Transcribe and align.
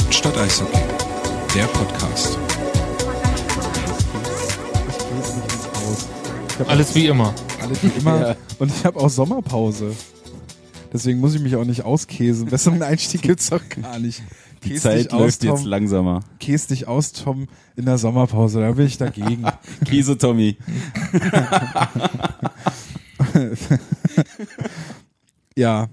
Hauptstadt 0.00 0.38
Eishockey, 0.38 0.78
der 1.56 1.64
Podcast. 1.64 2.38
Alles 6.68 6.94
wie 6.94 7.06
immer. 7.06 7.34
Alles 7.60 7.82
wie 7.82 7.88
immer. 7.98 8.20
Ja. 8.28 8.36
Und 8.60 8.70
ich 8.70 8.84
habe 8.84 9.00
auch 9.00 9.10
Sommerpause. 9.10 9.96
Deswegen 10.92 11.18
muss 11.18 11.34
ich 11.34 11.40
mich 11.40 11.56
auch 11.56 11.64
nicht 11.64 11.82
auskäsen. 11.82 12.46
Besseren 12.46 12.80
Einstieg 12.84 13.22
gibt's 13.22 13.50
doch 13.50 13.60
gar 13.70 13.98
nicht. 13.98 14.22
Die 14.62 14.68
Käse 14.68 14.82
Zeit 14.82 15.12
aus, 15.12 15.20
läuft 15.20 15.42
jetzt 15.42 15.62
Tom. 15.62 15.66
langsamer. 15.66 16.20
Käse 16.38 16.68
dich 16.68 16.86
aus, 16.86 17.10
Tom, 17.10 17.48
in 17.74 17.84
der 17.84 17.98
Sommerpause. 17.98 18.60
Da 18.60 18.70
bin 18.70 18.86
ich 18.86 18.98
dagegen. 18.98 19.46
Käse 19.84 20.16
Tommy. 20.16 20.58
ja. 25.56 25.88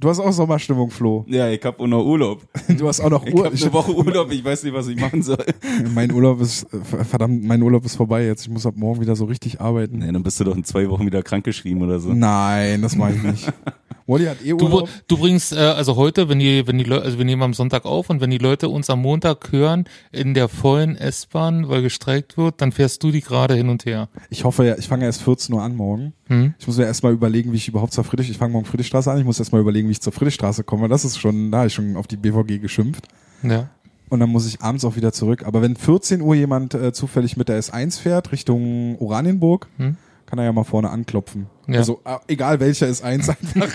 Du 0.00 0.08
hast 0.08 0.18
auch 0.18 0.32
Sommerstimmung, 0.32 0.90
Flo. 0.90 1.26
Ja, 1.28 1.50
ich 1.50 1.62
hab 1.62 1.78
auch 1.78 1.86
noch 1.86 2.02
Urlaub. 2.02 2.40
Du 2.68 2.88
hast 2.88 3.00
auch 3.02 3.10
noch 3.10 3.22
Ich 3.26 3.34
Ur 3.34 3.44
hab 3.44 3.52
eine 3.52 3.72
Woche 3.74 3.94
Urlaub, 3.94 4.32
ich 4.32 4.42
weiß 4.42 4.64
nicht, 4.64 4.72
was 4.72 4.88
ich 4.88 4.98
machen 4.98 5.22
soll. 5.22 5.44
Mein 5.94 6.10
Urlaub 6.10 6.40
ist, 6.40 6.66
äh, 6.72 7.04
verdammt, 7.04 7.44
mein 7.44 7.62
Urlaub 7.62 7.84
ist 7.84 7.96
vorbei 7.96 8.24
jetzt. 8.24 8.42
Ich 8.42 8.48
muss 8.48 8.64
ab 8.64 8.74
morgen 8.76 9.02
wieder 9.02 9.14
so 9.14 9.26
richtig 9.26 9.60
arbeiten. 9.60 9.98
Nee, 9.98 10.10
dann 10.10 10.22
bist 10.22 10.40
du 10.40 10.44
doch 10.44 10.56
in 10.56 10.64
zwei 10.64 10.88
Wochen 10.88 11.04
wieder 11.04 11.22
krankgeschrieben 11.22 11.82
oder 11.82 12.00
so. 12.00 12.14
Nein, 12.14 12.80
das 12.80 12.96
mache 12.96 13.12
ich 13.12 13.22
nicht. 13.22 13.52
Wally 14.06 14.24
hat 14.24 14.42
eh 14.42 14.50
Du, 14.56 14.64
Urlaub. 14.64 14.88
du 15.06 15.18
bringst, 15.18 15.52
äh, 15.52 15.56
also 15.58 15.96
heute, 15.96 16.30
wenn 16.30 16.38
die, 16.38 16.66
wenn 16.66 16.78
die 16.78 16.84
Leute, 16.84 17.04
also 17.04 17.18
wir 17.18 17.24
nehmen 17.26 17.42
am 17.42 17.52
Sonntag 17.54 17.84
auf 17.84 18.08
und 18.08 18.22
wenn 18.22 18.30
die 18.30 18.38
Leute 18.38 18.70
uns 18.70 18.88
am 18.88 19.02
Montag 19.02 19.52
hören 19.52 19.84
in 20.12 20.32
der 20.32 20.48
vollen 20.48 20.96
S-Bahn, 20.96 21.68
weil 21.68 21.82
gestreikt 21.82 22.38
wird, 22.38 22.62
dann 22.62 22.72
fährst 22.72 23.02
du 23.02 23.10
die 23.10 23.20
gerade 23.20 23.54
hin 23.54 23.68
und 23.68 23.84
her. 23.84 24.08
Ich 24.30 24.44
hoffe 24.44 24.64
ja, 24.64 24.78
ich 24.78 24.88
fange 24.88 25.04
erst 25.04 25.22
14 25.22 25.54
Uhr 25.54 25.62
an 25.62 25.76
morgen. 25.76 26.14
Hm? 26.30 26.54
Ich 26.58 26.66
muss 26.66 26.78
mir 26.78 26.84
erstmal 26.84 27.12
überlegen, 27.12 27.52
wie 27.52 27.56
ich 27.56 27.68
überhaupt 27.68 27.92
zur 27.92 28.04
Friedrich, 28.04 28.30
ich 28.30 28.38
fange 28.38 28.52
morgen 28.52 28.64
Friedrichstraße 28.64 29.10
an, 29.10 29.18
ich 29.18 29.24
muss 29.24 29.38
erstmal 29.40 29.60
überlegen, 29.60 29.88
wie 29.88 29.92
ich 29.92 30.00
zur 30.00 30.12
Friedrichstraße 30.12 30.62
komme. 30.64 30.88
Das 30.88 31.04
ist 31.04 31.18
schon, 31.18 31.50
da 31.50 31.58
habe 31.58 31.66
ich 31.66 31.74
schon 31.74 31.96
auf 31.96 32.06
die 32.06 32.16
BVG 32.16 32.60
geschimpft. 32.60 33.08
Ja. 33.42 33.68
Und 34.08 34.20
dann 34.20 34.30
muss 34.30 34.46
ich 34.46 34.60
abends 34.62 34.84
auch 34.84 34.96
wieder 34.96 35.12
zurück. 35.12 35.44
Aber 35.44 35.60
wenn 35.60 35.76
14 35.76 36.20
Uhr 36.20 36.34
jemand 36.34 36.74
äh, 36.74 36.92
zufällig 36.92 37.36
mit 37.36 37.48
der 37.48 37.60
S1 37.60 38.00
fährt, 38.00 38.32
Richtung 38.32 38.96
Oranienburg, 38.98 39.68
Hm? 39.76 39.96
Kann 40.30 40.38
er 40.38 40.44
ja 40.44 40.52
mal 40.52 40.62
vorne 40.64 40.90
anklopfen. 40.90 41.48
Ja. 41.66 41.78
Also 41.80 42.00
äh, 42.04 42.16
egal 42.28 42.60
welcher 42.60 42.86
S1 42.86 43.02
einfach. 43.30 43.68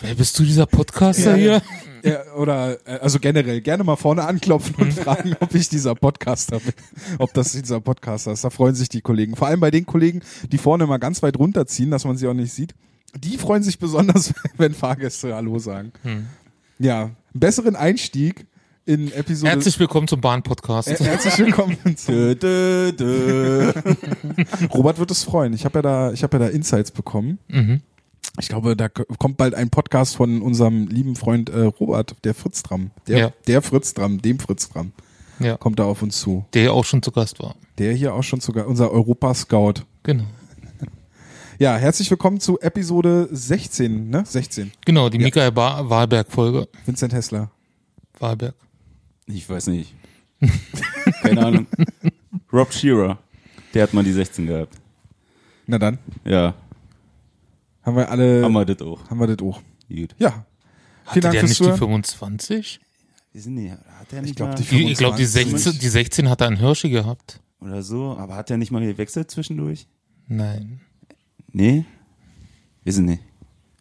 Wer 0.00 0.14
bist 0.14 0.38
du 0.38 0.44
dieser 0.44 0.66
Podcaster 0.66 1.36
Ja, 1.36 1.60
hier? 2.02 2.12
ja, 2.12 2.32
oder 2.36 2.78
äh, 2.86 3.00
also 3.00 3.18
generell 3.18 3.60
gerne 3.60 3.82
mal 3.82 3.96
vorne 3.96 4.24
anklopfen 4.24 4.76
und 4.76 4.92
fragen, 4.94 5.34
ob 5.40 5.52
ich 5.56 5.68
dieser 5.68 5.96
Podcaster 5.96 6.60
bin. 6.60 6.74
Ob 7.18 7.34
das 7.34 7.52
dieser 7.52 7.80
Podcaster 7.80 8.30
ist. 8.32 8.44
Da 8.44 8.50
freuen 8.50 8.76
sich 8.76 8.88
die 8.88 9.00
Kollegen. 9.00 9.34
Vor 9.34 9.48
allem 9.48 9.58
bei 9.58 9.72
den 9.72 9.84
Kollegen, 9.84 10.20
die 10.52 10.58
vorne 10.58 10.86
mal 10.86 10.98
ganz 10.98 11.24
weit 11.24 11.36
runterziehen, 11.36 11.90
dass 11.90 12.04
man 12.04 12.16
sie 12.16 12.28
auch 12.28 12.34
nicht 12.34 12.52
sieht. 12.52 12.74
Die 13.16 13.36
freuen 13.36 13.64
sich 13.64 13.80
besonders, 13.80 14.32
wenn 14.56 14.74
Fahrgäste 14.74 15.34
Hallo 15.34 15.58
sagen. 15.58 15.92
Hm. 16.02 16.26
Ja, 16.78 17.10
besseren 17.34 17.74
Einstieg 17.74 18.46
in 18.84 19.12
Episode. 19.12 19.50
Herzlich 19.50 19.78
willkommen 19.78 20.08
zum 20.08 20.20
Bahn-Podcast. 20.20 20.88
Äh, 20.88 20.96
herzlich 21.04 21.38
willkommen 21.38 21.76
Dö, 22.08 22.34
dö, 22.34 22.92
dö. 22.92 23.72
Robert 24.74 24.98
wird 24.98 25.10
es 25.10 25.22
freuen. 25.22 25.52
Ich 25.52 25.64
habe 25.64 25.78
ja 25.78 25.82
da, 25.82 26.12
ich 26.12 26.22
habe 26.22 26.38
ja 26.38 26.44
da 26.46 26.48
Insights 26.50 26.90
bekommen. 26.90 27.38
Mhm. 27.48 27.80
Ich 28.40 28.48
glaube, 28.48 28.76
da 28.76 28.88
kommt 28.88 29.36
bald 29.36 29.54
ein 29.54 29.68
Podcast 29.70 30.16
von 30.16 30.40
unserem 30.42 30.86
lieben 30.88 31.16
Freund 31.16 31.50
äh, 31.50 31.60
Robert, 31.64 32.16
der 32.24 32.34
Fritz 32.34 32.62
Dram. 32.62 32.90
Der, 33.06 33.18
Ja. 33.18 33.32
der 33.46 33.62
Fritz 33.62 33.94
Dram, 33.94 34.20
dem 34.22 34.38
Fritz 34.38 34.68
Dram, 34.70 34.92
Ja. 35.38 35.56
kommt 35.56 35.78
da 35.78 35.84
auf 35.84 36.02
uns 36.02 36.18
zu. 36.20 36.44
Der 36.54 36.64
ja 36.64 36.70
auch 36.72 36.84
schon 36.84 37.02
zu 37.02 37.12
Gast 37.12 37.40
war. 37.40 37.54
Der 37.78 37.92
hier 37.92 38.14
auch 38.14 38.22
schon 38.22 38.40
sogar 38.40 38.66
unser 38.66 38.90
Europa-Scout. 38.90 39.74
Genau. 40.02 40.24
Ja, 41.58 41.76
herzlich 41.76 42.10
willkommen 42.10 42.40
zu 42.40 42.58
Episode 42.58 43.28
16, 43.30 44.10
ne? 44.10 44.24
16. 44.26 44.72
Genau, 44.84 45.08
die 45.08 45.18
Ja. 45.18 45.24
Michael 45.24 45.54
Wahlberg-Folge. 45.54 46.66
Vincent 46.86 47.12
Hessler. 47.12 47.52
Wahlberg. 48.18 48.54
Ich 49.26 49.48
weiß 49.48 49.68
nicht. 49.68 49.94
Keine 51.22 51.46
Ahnung. 51.46 51.66
Rob 52.52 52.72
Shearer. 52.72 53.18
Der 53.74 53.84
hat 53.84 53.94
mal 53.94 54.04
die 54.04 54.12
16 54.12 54.46
gehabt. 54.46 54.76
Na 55.66 55.78
dann, 55.78 55.98
Ja, 56.24 56.54
haben 57.82 57.96
wir 57.96 58.10
alle, 58.10 58.42
haben 58.42 58.52
wir 58.52 58.64
das 58.64 58.82
auch. 58.82 59.08
haben 59.08 59.18
wir 59.20 59.26
das 59.28 59.38
auch. 59.46 59.60
Gut. 59.88 60.14
Ja. 60.18 60.44
Hatte 61.04 61.12
Vielen 61.12 61.22
Dank 61.22 61.32
der 61.32 61.40
fürs 61.40 61.50
nicht 61.50 61.60
die 61.60 61.64
Zuhören. 61.64 61.78
25? 61.78 62.80
Wir 63.32 63.40
sind 63.42 63.54
nicht, 63.54 63.72
hat 63.72 64.12
er 64.12 64.20
nicht 64.22 64.30
Ich 64.30 64.36
glaub, 64.36 64.48
mal, 64.50 64.54
die 64.56 64.62
ich 64.62 64.98
glaube, 64.98 65.16
die 65.16 65.24
25. 65.24 65.62
16, 65.62 65.80
die 65.80 65.88
16 65.88 66.28
hat 66.28 66.40
er 66.42 66.48
einen 66.48 66.56
Hirschi 66.58 66.90
gehabt. 66.90 67.40
oder 67.60 67.82
so, 67.82 68.16
aber 68.18 68.34
hat 68.36 68.50
er 68.50 68.56
nicht 68.58 68.70
mal 68.72 68.84
gewechselt 68.84 69.30
zwischendurch? 69.30 69.86
Nein. 70.28 70.80
Nee? 71.52 71.84
Wissen 72.84 73.04
nicht. 73.06 73.22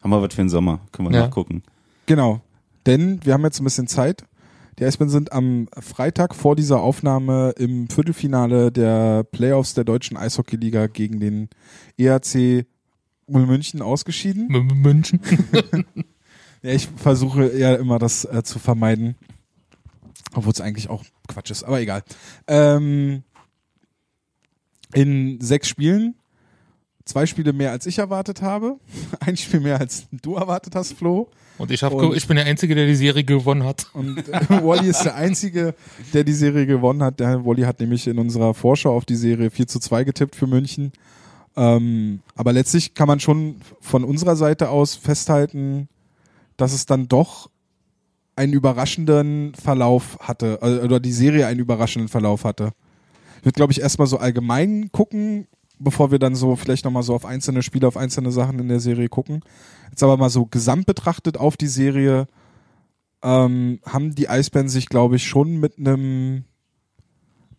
Haben 0.02 0.12
wir 0.12 0.22
was 0.22 0.34
für 0.34 0.42
den 0.42 0.50
Sommer? 0.50 0.80
Können 0.92 1.10
wir 1.10 1.16
Ja. 1.18 1.26
nachgucken. 1.26 1.64
Genau. 2.06 2.42
Denn 2.86 3.24
wir 3.26 3.34
haben 3.34 3.44
jetzt 3.44 3.60
ein 3.60 3.64
bisschen 3.64 3.88
Zeit. 3.88 4.24
Die 4.82 4.88
Eisbären 4.88 5.12
sind 5.12 5.32
am 5.32 5.68
Freitag 5.80 6.34
vor 6.34 6.56
dieser 6.56 6.82
Aufnahme 6.82 7.54
im 7.56 7.88
Viertelfinale 7.88 8.72
der 8.72 9.24
Playoffs 9.24 9.76
der 9.76 9.84
deutschen 9.84 10.18
Eishockeyliga 10.18 10.88
gegen 10.88 11.20
den 11.20 11.50
ERC 12.00 12.66
München 13.28 13.84
ausgeschieden. 13.84 14.48
München. 14.82 15.22
Ja, 16.64 16.72
ich 16.72 16.90
versuche 16.96 17.56
ja 17.56 17.76
immer 17.76 18.00
das 18.00 18.26
äh, 18.26 18.42
zu 18.42 18.58
vermeiden. 18.58 19.14
Obwohl 20.34 20.52
es 20.52 20.62
eigentlich 20.62 20.90
auch 20.90 21.04
Quatsch 21.28 21.52
ist, 21.52 21.64
aber 21.64 21.80
egal. 21.80 22.02
Ähm, 22.48 23.22
in 24.96 25.40
sechs 25.42 25.68
Spielen, 25.68 26.16
zwei 27.12 27.26
Spiele 27.26 27.54
mehr 27.54 27.72
als 27.72 27.86
ich 27.86 27.98
erwartet 28.00 28.42
habe, 28.42 28.78
ein 29.20 29.38
Spiel 29.38 29.60
mehr 29.60 29.80
als 29.80 30.06
du 30.12 30.36
erwartet 30.36 30.76
hast, 30.76 30.94
Flo. 30.94 31.28
Und 31.58 31.70
ich, 31.72 31.84
hab, 31.84 31.94
Und- 31.94 32.16
ich 32.16 32.28
bin 32.28 32.38
der 32.38 32.46
Einzige, 32.46 32.74
der 32.74 32.88
die 32.88 32.96
Serie 32.96 33.24
gewonnen 33.24 33.64
hat. 33.64 33.88
Und 33.94 34.18
äh, 34.30 34.64
Wally 34.64 34.90
ist 34.90 35.04
der 35.04 35.16
Einzige, 35.16 35.76
der 36.14 36.24
die 36.24 36.34
Serie 36.34 36.66
gewonnen 36.66 37.04
hat. 37.04 37.20
Der 37.20 37.46
Wally 37.46 37.64
hat 37.64 37.80
nämlich 37.80 38.08
in 38.08 38.18
unserer 38.18 38.54
Vorschau 38.54 38.96
auf 38.96 39.06
die 39.06 39.16
Serie 39.16 39.52
4 39.52 39.68
zu 39.68 39.80
2 39.80 40.04
getippt 40.06 40.36
für 40.36 40.48
München. 40.48 40.92
Ähm, 41.56 42.22
aber 42.36 42.54
letztlich 42.54 42.94
kann 42.94 43.08
man 43.08 43.20
schon 43.20 43.58
von 43.82 44.04
unserer 44.04 44.36
Seite 44.36 44.70
aus 44.70 44.96
festhalten, 44.96 45.88
dass 46.58 46.74
es 46.74 46.86
dann 46.86 47.08
doch 47.08 47.50
einen 48.36 48.54
überraschenden 48.54 49.54
Verlauf 49.54 50.18
hatte, 50.22 50.60
äh, 50.62 50.84
oder 50.86 51.00
die 51.00 51.12
Serie 51.12 51.46
einen 51.48 51.60
überraschenden 51.60 52.08
Verlauf 52.08 52.44
hatte. 52.46 52.72
Ich 53.40 53.46
würde, 53.46 53.56
glaube 53.58 53.74
ich, 53.74 53.82
erstmal 53.82 54.08
so 54.08 54.18
allgemein 54.18 54.90
gucken, 54.92 55.48
bevor 55.84 56.12
wir 56.12 56.20
dann 56.20 56.36
so 56.36 56.56
vielleicht 56.56 56.86
nochmal 56.86 57.04
so 57.04 57.14
auf 57.14 57.26
einzelne 57.26 57.64
Spiele, 57.64 57.88
auf 57.88 57.98
einzelne 57.98 58.32
Sachen 58.32 58.60
in 58.60 58.68
der 58.68 58.80
Serie 58.80 59.10
gucken. 59.10 59.42
Jetzt 59.90 60.04
aber 60.04 60.18
mal 60.18 60.30
so 60.30 60.46
gesamt 60.46 60.86
betrachtet 60.86 61.38
auf 61.38 61.58
die 61.58 61.68
Serie, 61.68 62.28
ähm, 63.24 63.80
haben 63.86 64.16
die 64.16 64.30
Eisbären 64.30 64.70
sich, 64.70 64.88
glaube 64.88 65.16
ich, 65.18 65.28
schon 65.28 65.60
mit 65.60 65.78
einem 65.78 66.46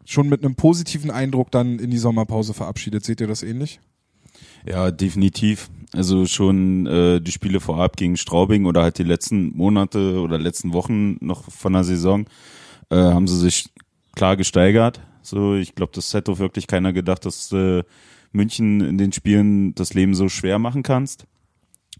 schon 0.04 0.28
mit 0.28 0.44
einem 0.44 0.56
positiven 0.56 1.10
Eindruck 1.10 1.52
dann 1.52 1.78
in 1.78 1.90
die 1.90 1.98
Sommerpause 1.98 2.54
verabschiedet. 2.54 3.04
Seht 3.04 3.20
ihr 3.20 3.28
das 3.28 3.44
ähnlich? 3.44 3.80
Ja, 4.66 4.90
definitiv. 4.90 5.70
Also 5.94 6.26
schon 6.26 6.86
äh, 6.86 7.20
die 7.20 7.32
Spiele 7.32 7.60
vorab 7.60 7.96
gegen 7.96 8.16
Straubing 8.16 8.66
oder 8.66 8.82
halt 8.82 8.98
die 8.98 9.04
letzten 9.04 9.56
Monate 9.56 10.20
oder 10.20 10.38
letzten 10.38 10.72
Wochen 10.72 11.18
noch 11.24 11.50
von 11.50 11.74
der 11.74 11.84
Saison 11.84 12.26
äh, 12.90 12.96
haben 12.96 13.28
sie 13.28 13.38
sich 13.38 13.68
klar 14.14 14.36
gesteigert. 14.36 15.00
So, 15.22 15.54
ich 15.54 15.74
glaube, 15.74 15.92
das 15.94 16.12
hätte 16.14 16.38
wirklich 16.38 16.66
keiner 16.66 16.92
gedacht, 16.92 17.24
dass 17.26 17.52
äh, 17.52 17.84
München 18.32 18.80
in 18.80 18.98
den 18.98 19.12
Spielen 19.12 19.74
das 19.74 19.94
Leben 19.94 20.14
so 20.14 20.28
schwer 20.28 20.58
machen 20.58 20.82
kannst. 20.82 21.26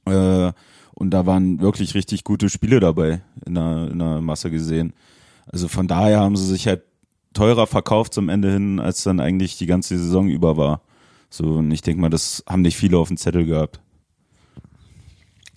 Äh, 0.07 0.53
und 0.95 1.11
da 1.11 1.27
waren 1.27 1.61
wirklich 1.61 1.95
richtig 1.95 2.25
gute 2.25 2.49
Spiele 2.49 2.81
dabei 2.81 3.23
in 3.47 3.55
der, 3.55 3.89
in 3.91 3.99
der 3.99 4.21
Masse 4.21 4.51
gesehen. 4.51 4.93
Also 5.47 5.69
von 5.69 5.89
daher 5.89 6.21
haben 6.21 6.37
sie 6.37 6.47
sich 6.47 6.67
halt 6.67 6.83
teurer 7.33 7.67
verkauft 7.67 8.15
zum 8.15 8.29
Ende 8.29 8.53
hin, 8.53 8.79
als 8.79 9.03
dann 9.03 9.21
eigentlich 9.21 9.57
die 9.57 9.67
ganze 9.67 9.99
Saison 9.99 10.29
über 10.29 10.57
war. 10.57 10.83
So, 11.31 11.45
und 11.45 11.71
ich 11.71 11.83
denke 11.83 12.01
mal, 12.01 12.11
das 12.11 12.45
haben 12.47 12.63
nicht 12.63 12.77
viele 12.77 12.99
auf 12.99 13.09
dem 13.09 13.17
Zettel 13.17 13.47
gehabt. 13.47 13.81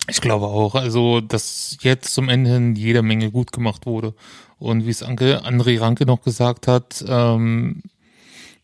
Ich 0.08 0.20
glaube 0.20 0.46
auch, 0.46 0.74
also 0.74 1.20
dass 1.20 1.78
jetzt 1.80 2.14
zum 2.14 2.28
Ende 2.28 2.50
hin 2.50 2.76
jede 2.76 3.02
Menge 3.02 3.30
gut 3.30 3.52
gemacht 3.52 3.86
wurde. 3.86 4.14
Und 4.58 4.86
wie 4.86 4.90
es 4.90 5.02
Anke, 5.02 5.44
André 5.44 5.80
Ranke 5.80 6.06
noch 6.06 6.22
gesagt 6.22 6.66
hat, 6.66 7.04
ähm, 7.06 7.82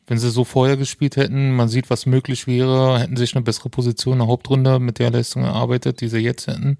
wenn 0.06 0.18
sie 0.18 0.30
so 0.30 0.44
vorher 0.44 0.76
gespielt 0.76 1.16
hätten, 1.16 1.54
man 1.54 1.68
sieht, 1.68 1.90
was 1.90 2.06
möglich 2.06 2.46
wäre, 2.46 2.98
hätten 2.98 3.16
sich 3.16 3.34
eine 3.34 3.44
bessere 3.44 3.70
Position 3.70 4.14
in 4.14 4.18
der 4.20 4.28
Hauptrunde 4.28 4.78
mit 4.78 4.98
der 4.98 5.10
Leistung 5.10 5.44
erarbeitet, 5.44 6.00
die 6.00 6.08
sie 6.08 6.18
jetzt 6.18 6.46
hätten, 6.46 6.78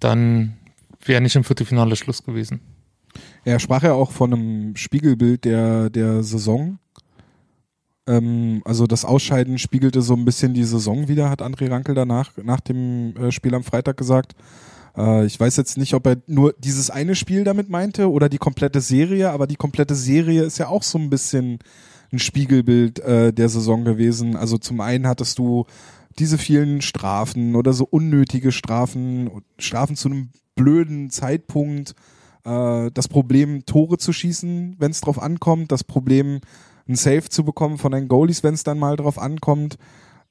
dann 0.00 0.56
wäre 1.04 1.20
nicht 1.20 1.36
im 1.36 1.44
Viertelfinale 1.44 1.96
Schluss 1.96 2.24
gewesen. 2.24 2.60
Er 3.44 3.60
sprach 3.60 3.82
ja 3.82 3.92
auch 3.92 4.10
von 4.10 4.32
einem 4.32 4.76
Spiegelbild 4.76 5.44
der, 5.44 5.90
der 5.90 6.22
Saison. 6.22 6.78
Ähm, 8.06 8.62
also 8.64 8.86
das 8.86 9.04
Ausscheiden 9.04 9.58
spiegelte 9.58 10.02
so 10.02 10.14
ein 10.14 10.24
bisschen 10.24 10.54
die 10.54 10.64
Saison 10.64 11.08
wieder, 11.08 11.30
hat 11.30 11.42
André 11.42 11.70
Rankel 11.70 11.94
danach, 11.94 12.32
nach 12.42 12.60
dem 12.60 13.16
äh, 13.16 13.32
Spiel 13.32 13.54
am 13.54 13.64
Freitag 13.64 13.96
gesagt. 13.96 14.34
Äh, 14.96 15.26
ich 15.26 15.38
weiß 15.38 15.56
jetzt 15.56 15.78
nicht, 15.78 15.94
ob 15.94 16.06
er 16.06 16.16
nur 16.26 16.54
dieses 16.58 16.90
eine 16.90 17.14
Spiel 17.14 17.44
damit 17.44 17.68
meinte 17.68 18.10
oder 18.10 18.28
die 18.28 18.38
komplette 18.38 18.80
Serie, 18.80 19.30
aber 19.30 19.46
die 19.46 19.56
komplette 19.56 19.94
Serie 19.94 20.42
ist 20.42 20.58
ja 20.58 20.68
auch 20.68 20.82
so 20.82 20.98
ein 20.98 21.10
bisschen 21.10 21.58
ein 22.12 22.18
Spiegelbild 22.18 23.00
äh, 23.00 23.32
der 23.32 23.48
Saison 23.48 23.84
gewesen. 23.84 24.36
Also 24.36 24.58
zum 24.58 24.80
einen 24.80 25.06
hattest 25.06 25.38
du 25.38 25.64
diese 26.18 26.38
vielen 26.38 26.80
Strafen 26.82 27.56
oder 27.56 27.72
so 27.72 27.84
unnötige 27.84 28.52
Strafen, 28.52 29.30
Strafen 29.58 29.96
zu 29.96 30.08
einem 30.08 30.30
blöden 30.54 31.10
Zeitpunkt, 31.10 31.94
äh, 32.44 32.90
das 32.92 33.08
Problem, 33.08 33.66
Tore 33.66 33.98
zu 33.98 34.12
schießen, 34.12 34.76
wenn 34.78 34.90
es 34.90 35.00
drauf 35.00 35.20
ankommt, 35.20 35.72
das 35.72 35.84
Problem, 35.84 36.40
ein 36.88 36.94
Save 36.94 37.28
zu 37.28 37.44
bekommen 37.44 37.78
von 37.78 37.92
den 37.92 38.08
Goalies, 38.08 38.42
wenn 38.42 38.54
es 38.54 38.64
dann 38.64 38.78
mal 38.78 38.96
drauf 38.96 39.18
ankommt, 39.18 39.76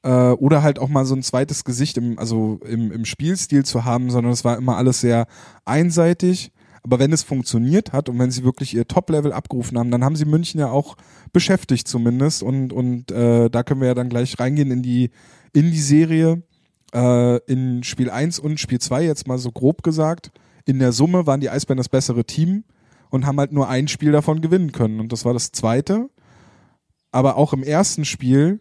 äh, 0.04 0.32
oder 0.32 0.64
halt 0.64 0.80
auch 0.80 0.88
mal 0.88 1.06
so 1.06 1.16
ein 1.16 1.24
zweites 1.24 1.64
Gesicht 1.64 1.98
im, 1.98 2.18
also 2.18 2.60
im, 2.66 2.92
im 2.92 3.06
Spielstil 3.06 3.66
zu 3.66 3.86
haben, 3.86 4.10
sondern 4.10 4.32
es 4.32 4.46
war 4.46 4.58
immer 4.58 4.78
alles 4.78 5.02
sehr 5.02 5.28
einseitig. 5.66 6.52
Aber 6.86 7.00
wenn 7.00 7.12
es 7.12 7.24
funktioniert 7.24 7.94
hat 7.94 8.10
und 8.10 8.20
wenn 8.20 8.30
sie 8.30 8.44
wirklich 8.44 8.76
ihr 8.76 8.88
Top-Level 8.88 9.34
abgerufen 9.34 9.80
haben, 9.80 9.90
dann 9.90 10.04
haben 10.04 10.16
sie 10.16 10.26
München 10.26 10.60
ja 10.60 10.70
auch 10.70 10.98
beschäftigt 11.34 11.88
zumindest. 11.88 12.44
Und, 12.44 12.72
und 12.72 13.10
äh, 13.12 13.50
da 13.50 13.64
können 13.64 13.82
wir 13.82 13.88
ja 13.88 13.96
dann 13.96 14.08
gleich 14.08 14.40
reingehen 14.40 14.70
in 14.70 14.84
die, 14.84 15.10
in 15.52 15.72
die 15.72 15.82
Serie. 15.82 16.44
Äh, 16.94 17.38
in 17.52 17.82
Spiel 17.82 18.12
1 18.12 18.38
und 18.38 18.60
Spiel 18.60 18.80
2 18.80 19.04
jetzt 19.04 19.28
mal 19.28 19.40
so 19.40 19.52
grob 19.52 19.82
gesagt. 19.82 20.30
In 20.66 20.78
der 20.78 20.92
Summe 20.92 21.26
waren 21.26 21.40
die 21.40 21.50
Eisbären 21.50 21.80
das 21.80 21.90
bessere 21.90 22.24
Team 22.24 22.66
und 23.10 23.26
haben 23.26 23.40
halt 23.40 23.52
nur 23.52 23.68
ein 23.68 23.88
Spiel 23.88 24.12
davon 24.12 24.42
gewinnen 24.42 24.72
können. 24.72 25.00
Und 25.00 25.12
das 25.12 25.26
war 25.26 25.34
das 25.34 25.52
zweite. 25.52 26.12
Aber 27.12 27.36
auch 27.36 27.52
im 27.52 27.64
ersten 27.64 28.06
Spiel 28.06 28.60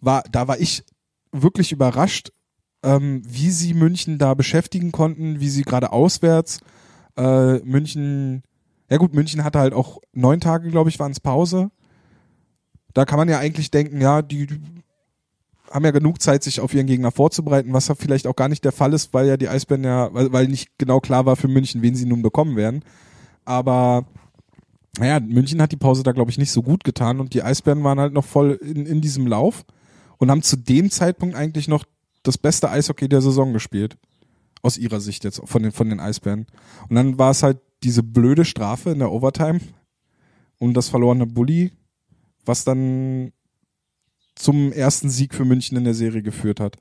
war, 0.00 0.24
da 0.32 0.48
war 0.48 0.58
ich 0.58 0.82
wirklich 1.30 1.70
überrascht, 1.70 2.32
ähm, 2.82 3.22
wie 3.24 3.52
sie 3.52 3.74
München 3.74 4.18
da 4.18 4.34
beschäftigen 4.34 4.90
konnten, 4.90 5.38
wie 5.38 5.50
sie 5.50 5.62
gerade 5.62 5.92
auswärts 5.92 6.58
äh, 7.16 7.58
München, 7.58 8.42
ja 8.90 8.96
gut, 8.98 9.14
München 9.14 9.44
hatte 9.44 9.58
halt 9.58 9.74
auch 9.74 10.00
neun 10.12 10.40
Tage, 10.40 10.70
glaube 10.70 10.90
ich, 10.90 10.98
waren 10.98 11.12
es 11.12 11.20
Pause. 11.20 11.70
Da 12.94 13.04
kann 13.04 13.18
man 13.18 13.28
ja 13.28 13.38
eigentlich 13.38 13.70
denken, 13.70 14.00
ja, 14.00 14.22
die, 14.22 14.46
haben 15.70 15.84
ja 15.84 15.90
genug 15.90 16.20
Zeit, 16.20 16.42
sich 16.42 16.60
auf 16.60 16.74
ihren 16.74 16.86
Gegner 16.86 17.10
vorzubereiten, 17.10 17.72
was 17.72 17.88
ja 17.88 17.94
vielleicht 17.94 18.26
auch 18.26 18.36
gar 18.36 18.48
nicht 18.48 18.64
der 18.64 18.72
Fall 18.72 18.92
ist, 18.92 19.12
weil 19.12 19.26
ja 19.26 19.36
die 19.36 19.48
Eisbären 19.48 19.84
ja, 19.84 20.12
weil, 20.12 20.32
weil 20.32 20.48
nicht 20.48 20.70
genau 20.78 21.00
klar 21.00 21.26
war 21.26 21.36
für 21.36 21.48
München, 21.48 21.82
wen 21.82 21.94
sie 21.94 22.06
nun 22.06 22.22
bekommen 22.22 22.56
werden. 22.56 22.82
Aber 23.44 24.06
naja, 24.98 25.20
München 25.20 25.60
hat 25.60 25.72
die 25.72 25.76
Pause 25.76 26.02
da, 26.02 26.12
glaube 26.12 26.30
ich, 26.30 26.38
nicht 26.38 26.52
so 26.52 26.62
gut 26.62 26.84
getan 26.84 27.20
und 27.20 27.34
die 27.34 27.42
Eisbären 27.42 27.84
waren 27.84 28.00
halt 28.00 28.12
noch 28.12 28.24
voll 28.24 28.58
in, 28.62 28.86
in 28.86 29.00
diesem 29.00 29.26
Lauf 29.26 29.64
und 30.18 30.30
haben 30.30 30.42
zu 30.42 30.56
dem 30.56 30.90
Zeitpunkt 30.90 31.34
eigentlich 31.34 31.68
noch 31.68 31.84
das 32.22 32.38
beste 32.38 32.70
Eishockey 32.70 33.08
der 33.08 33.20
Saison 33.20 33.52
gespielt. 33.52 33.96
Aus 34.62 34.78
ihrer 34.78 35.00
Sicht 35.00 35.24
jetzt, 35.24 35.40
von 35.44 35.62
den, 35.62 35.72
von 35.72 35.88
den 35.88 36.00
Eisbären. 36.00 36.46
Und 36.88 36.96
dann 36.96 37.18
war 37.18 37.30
es 37.30 37.42
halt 37.42 37.58
diese 37.82 38.02
blöde 38.02 38.44
Strafe 38.44 38.90
in 38.90 38.98
der 38.98 39.12
Overtime 39.12 39.60
und 40.58 40.74
das 40.74 40.88
verlorene 40.88 41.26
Bully, 41.26 41.72
was 42.44 42.64
dann 42.64 43.32
zum 44.34 44.72
ersten 44.72 45.10
Sieg 45.10 45.34
für 45.34 45.44
München 45.44 45.76
in 45.76 45.84
der 45.84 45.94
Serie 45.94 46.22
geführt 46.22 46.60
hat. 46.60 46.76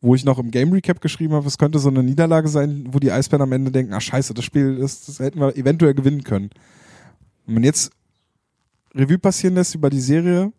Wo 0.00 0.14
ich 0.14 0.24
noch 0.24 0.38
im 0.38 0.50
Game 0.50 0.72
Recap 0.72 1.00
geschrieben 1.00 1.34
habe, 1.34 1.46
es 1.46 1.56
könnte 1.56 1.78
so 1.78 1.88
eine 1.88 2.02
Niederlage 2.02 2.48
sein, 2.48 2.88
wo 2.90 2.98
die 2.98 3.10
Eisbären 3.10 3.42
am 3.42 3.52
Ende 3.52 3.70
denken, 3.70 3.94
ach 3.94 4.02
scheiße, 4.02 4.34
das 4.34 4.44
Spiel, 4.44 4.76
ist, 4.76 5.08
das 5.08 5.18
hätten 5.18 5.40
wir 5.40 5.56
eventuell 5.56 5.94
gewinnen 5.94 6.24
können. 6.24 6.50
Wenn 7.46 7.64
jetzt 7.64 7.90
Revue 8.94 9.18
passieren 9.18 9.54
lässt 9.54 9.74
über 9.74 9.90
die 9.90 10.00
Serie, 10.00 10.52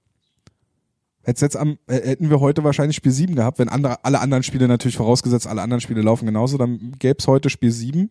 jetzt 1.28 1.58
am, 1.58 1.78
äh, 1.88 1.96
hätten 2.02 2.30
wir 2.30 2.40
heute 2.40 2.64
wahrscheinlich 2.64 2.96
Spiel 2.96 3.12
7 3.12 3.36
gehabt, 3.36 3.60
wenn 3.60 3.70
andere, 3.70 4.04
alle 4.06 4.20
anderen 4.20 4.44
Spiele 4.44 4.68
natürlich 4.68 4.98
vorausgesetzt, 4.98 5.48
alle 5.48 5.62
anderen 5.62 5.82
Spiele 5.82 6.02
laufen 6.02 6.26
genauso, 6.26 6.58
dann 6.58 6.94
gäbe 7.00 7.18
es 7.20 7.28
heute 7.28 7.50
Spiel 7.50 7.72
7. 7.72 8.10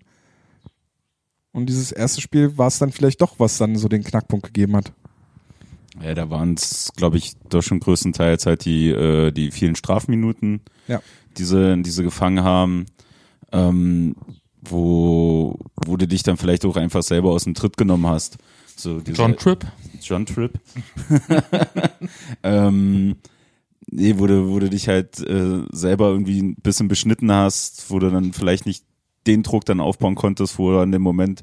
Und 1.53 1.67
dieses 1.67 1.93
erste 1.93 2.21
Spiel 2.21 2.59
war 2.59 2.67
es 2.67 2.79
dann 2.79 2.91
vielleicht 2.91 3.21
doch, 3.21 3.39
was 3.39 3.59
dann 3.59 3.77
so 3.77 3.89
den 3.89 4.03
Knackpunkt 4.03 4.47
gegeben 4.47 4.75
hat. 4.77 4.93
Ja, 6.03 6.15
da 6.15 6.29
waren 6.29 6.55
es, 6.55 6.91
glaube 6.97 7.17
ich, 7.19 7.35
doch 7.49 7.63
schon 7.63 7.79
größtenteils 7.79 8.47
halt 8.47 8.65
die, 8.65 8.89
äh, 8.89 9.31
die 9.31 9.53
vielen 9.53 9.77
Strafminuten, 9.77 10.61
Ja. 10.89 11.01
diese, 11.37 11.77
diese 11.79 12.03
gefangen 12.03 12.43
haben, 12.43 12.87
ähm, 13.53 14.17
wo, 14.61 15.57
wo 15.87 15.97
du 15.97 16.09
dich 16.09 16.25
dann 16.25 16.37
vielleicht 16.37 16.65
auch 16.65 16.77
einfach 16.77 17.03
selber 17.05 17.31
aus 17.31 17.45
dem 17.45 17.55
Tritt 17.55 17.77
genommen 17.77 18.09
hast. 18.09 18.39
So 18.77 18.99
diese, 19.01 19.17
John 19.19 19.37
Tripp. 19.37 19.65
John 20.03 20.27
Trip. 20.27 20.59
ähm, 22.43 23.17
nee, 23.87 24.15
wo 24.19 24.27
du, 24.27 24.51
wo 24.51 24.59
du 24.59 24.69
dich 24.69 24.89
halt 24.89 25.21
äh, 25.21 25.63
selber 25.73 26.09
irgendwie 26.11 26.41
ein 26.41 26.57
bisschen 26.57 26.89
beschnitten 26.89 27.31
hast, 27.33 27.91
wo 27.91 27.99
du 27.99 28.11
dann 28.11 28.33
vielleicht 28.33 28.67
nicht 28.67 28.85
den 29.27 29.43
Druck 29.43 29.65
dann 29.65 29.81
aufbauen 29.81 30.15
konntest, 30.15 30.59
wo 30.59 30.77
er 30.77 30.83
in 30.83 30.93
dem 30.93 31.03
Moment 31.03 31.43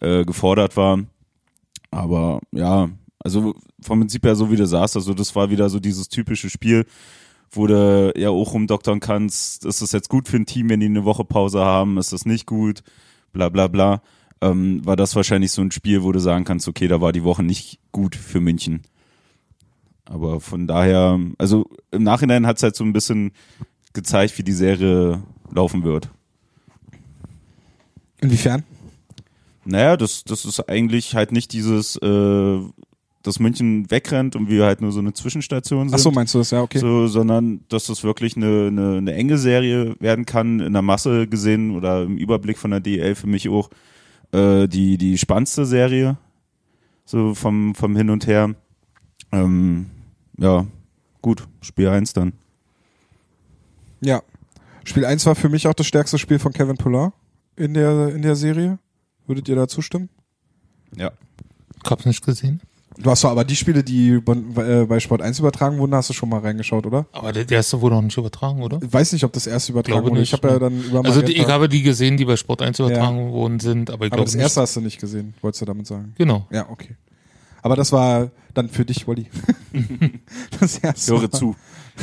äh, 0.00 0.24
gefordert 0.24 0.76
war. 0.76 1.00
Aber 1.90 2.40
ja, 2.52 2.90
also 3.18 3.54
vom 3.80 4.00
Prinzip 4.00 4.24
her 4.24 4.36
so 4.36 4.50
wie 4.50 4.56
du 4.56 4.66
sagst, 4.66 4.96
also 4.96 5.14
das 5.14 5.34
war 5.34 5.50
wieder 5.50 5.68
so 5.70 5.80
dieses 5.80 6.08
typische 6.08 6.50
Spiel, 6.50 6.86
wo 7.50 7.66
du 7.66 8.12
ja 8.16 8.30
auch 8.30 8.54
rumdoktern 8.54 9.00
kannst, 9.00 9.64
ist 9.64 9.82
das 9.82 9.92
jetzt 9.92 10.08
gut 10.08 10.28
für 10.28 10.36
ein 10.36 10.46
Team, 10.46 10.70
wenn 10.70 10.80
die 10.80 10.86
eine 10.86 11.04
Woche 11.04 11.24
Pause 11.24 11.60
haben, 11.60 11.98
ist 11.98 12.12
das 12.12 12.24
nicht 12.24 12.46
gut, 12.46 12.82
bla 13.32 13.48
bla 13.48 13.68
bla 13.68 14.02
ähm, 14.42 14.84
war 14.84 14.96
das 14.96 15.16
wahrscheinlich 15.16 15.52
so 15.52 15.62
ein 15.62 15.70
Spiel, 15.70 16.02
wo 16.02 16.12
du 16.12 16.18
sagen 16.18 16.44
kannst, 16.44 16.68
okay, 16.68 16.88
da 16.88 17.00
war 17.00 17.12
die 17.12 17.24
Woche 17.24 17.42
nicht 17.42 17.78
gut 17.92 18.16
für 18.16 18.40
München. 18.40 18.82
Aber 20.04 20.40
von 20.40 20.66
daher, 20.66 21.18
also 21.38 21.66
im 21.92 22.02
Nachhinein 22.02 22.46
hat 22.46 22.56
es 22.56 22.62
halt 22.62 22.76
so 22.76 22.84
ein 22.84 22.92
bisschen 22.92 23.32
gezeigt, 23.92 24.36
wie 24.36 24.42
die 24.42 24.52
Serie 24.52 25.22
laufen 25.50 25.84
wird. 25.84 26.10
Inwiefern? 28.20 28.64
Naja, 29.64 29.96
das, 29.96 30.24
das 30.24 30.44
ist 30.44 30.68
eigentlich 30.68 31.14
halt 31.14 31.30
nicht 31.30 31.52
dieses, 31.52 31.96
äh, 31.96 32.58
dass 33.22 33.38
München 33.38 33.90
wegrennt 33.92 34.34
und 34.34 34.48
wir 34.48 34.64
halt 34.64 34.80
nur 34.80 34.90
so 34.90 34.98
eine 34.98 35.12
Zwischenstation 35.12 35.88
sind. 35.88 35.94
Ach 35.94 36.02
so, 36.02 36.10
meinst 36.10 36.34
du 36.34 36.38
das? 36.38 36.50
Ja, 36.50 36.62
okay. 36.62 36.78
So, 36.78 37.06
sondern 37.06 37.60
dass 37.68 37.86
das 37.86 38.02
wirklich 38.02 38.36
eine, 38.36 38.66
eine, 38.66 38.96
eine 38.96 39.14
enge 39.14 39.38
Serie 39.38 39.94
werden 40.00 40.26
kann, 40.26 40.58
in 40.58 40.72
der 40.72 40.82
Masse 40.82 41.28
gesehen 41.28 41.76
oder 41.76 42.02
im 42.02 42.16
Überblick 42.16 42.58
von 42.58 42.72
der 42.72 42.80
DL 42.80 43.14
für 43.14 43.28
mich 43.28 43.48
auch 43.48 43.70
äh, 44.32 44.66
die, 44.66 44.98
die 44.98 45.18
spannendste 45.18 45.64
Serie, 45.66 46.16
so 47.04 47.34
vom, 47.34 47.74
vom 47.74 47.96
Hin 47.96 48.10
und 48.10 48.26
Her. 48.26 48.54
Ähm, 49.30 49.90
ja, 50.38 50.66
gut, 51.20 51.46
Spiel 51.60 51.88
1 51.88 52.12
dann. 52.12 52.32
Ja. 54.00 54.22
Spiel 54.84 55.04
1 55.04 55.24
war 55.26 55.34
für 55.34 55.48
mich 55.48 55.68
auch 55.68 55.74
das 55.74 55.86
stärkste 55.86 56.18
Spiel 56.18 56.38
von 56.38 56.52
Kevin 56.52 56.76
Poulin 56.76 57.12
in 57.56 57.74
der, 57.74 58.08
in 58.08 58.22
der 58.22 58.34
Serie. 58.34 58.78
Würdet 59.26 59.48
ihr 59.48 59.54
da 59.54 59.68
zustimmen? 59.68 60.08
Ja. 60.96 61.12
Ich 61.84 61.90
hab's 61.90 62.04
nicht 62.04 62.24
gesehen. 62.24 62.60
Du 63.02 63.10
hast 63.10 63.24
doch 63.24 63.30
aber 63.30 63.44
die 63.44 63.56
Spiele, 63.56 63.82
die 63.82 64.18
bei, 64.20 64.34
äh, 64.96 65.00
Sport 65.00 65.22
1 65.22 65.38
übertragen 65.40 65.78
wurden, 65.78 65.94
hast 65.94 66.10
du 66.10 66.14
schon 66.14 66.28
mal 66.28 66.38
reingeschaut, 66.40 66.86
oder? 66.86 67.06
Aber 67.12 67.32
der, 67.32 67.48
erste 67.50 67.80
wurde 67.80 67.96
noch 67.96 68.02
nicht 68.02 68.16
übertragen, 68.16 68.62
oder? 68.62 68.78
Ich 68.82 68.92
weiß 68.92 69.12
nicht, 69.12 69.24
ob 69.24 69.32
das 69.32 69.46
erste 69.46 69.72
übertragen 69.72 69.94
Glaube 70.00 70.10
wurde. 70.10 70.20
nicht, 70.20 70.32
ich 70.32 70.42
habe 70.42 70.48
ja 70.48 70.54
ne. 70.54 70.60
dann 70.60 70.82
über 70.84 71.04
Also 71.04 71.22
die, 71.22 71.32
ich 71.32 71.46
habe 71.48 71.68
die 71.68 71.82
gesehen, 71.82 72.16
die 72.16 72.24
bei 72.24 72.36
Sport 72.36 72.62
1 72.62 72.78
übertragen 72.78 73.32
worden 73.32 73.60
sind, 73.60 73.90
aber 73.90 74.06
ich 74.06 74.12
Aber 74.12 74.18
glaube 74.18 74.26
das 74.26 74.34
nicht. 74.34 74.42
erste 74.42 74.60
hast 74.60 74.76
du 74.76 74.80
nicht 74.80 75.00
gesehen, 75.00 75.34
wolltest 75.40 75.62
du 75.62 75.66
damit 75.66 75.86
sagen? 75.86 76.14
Genau. 76.16 76.46
Ja, 76.50 76.68
okay. 76.70 76.96
Aber 77.62 77.76
das 77.76 77.92
war 77.92 78.30
dann 78.54 78.68
für 78.68 78.84
dich, 78.84 79.06
Wolli. 79.06 79.26
das 80.60 80.78
erste. 80.78 81.12
Höre 81.12 81.30
zu. 81.30 81.56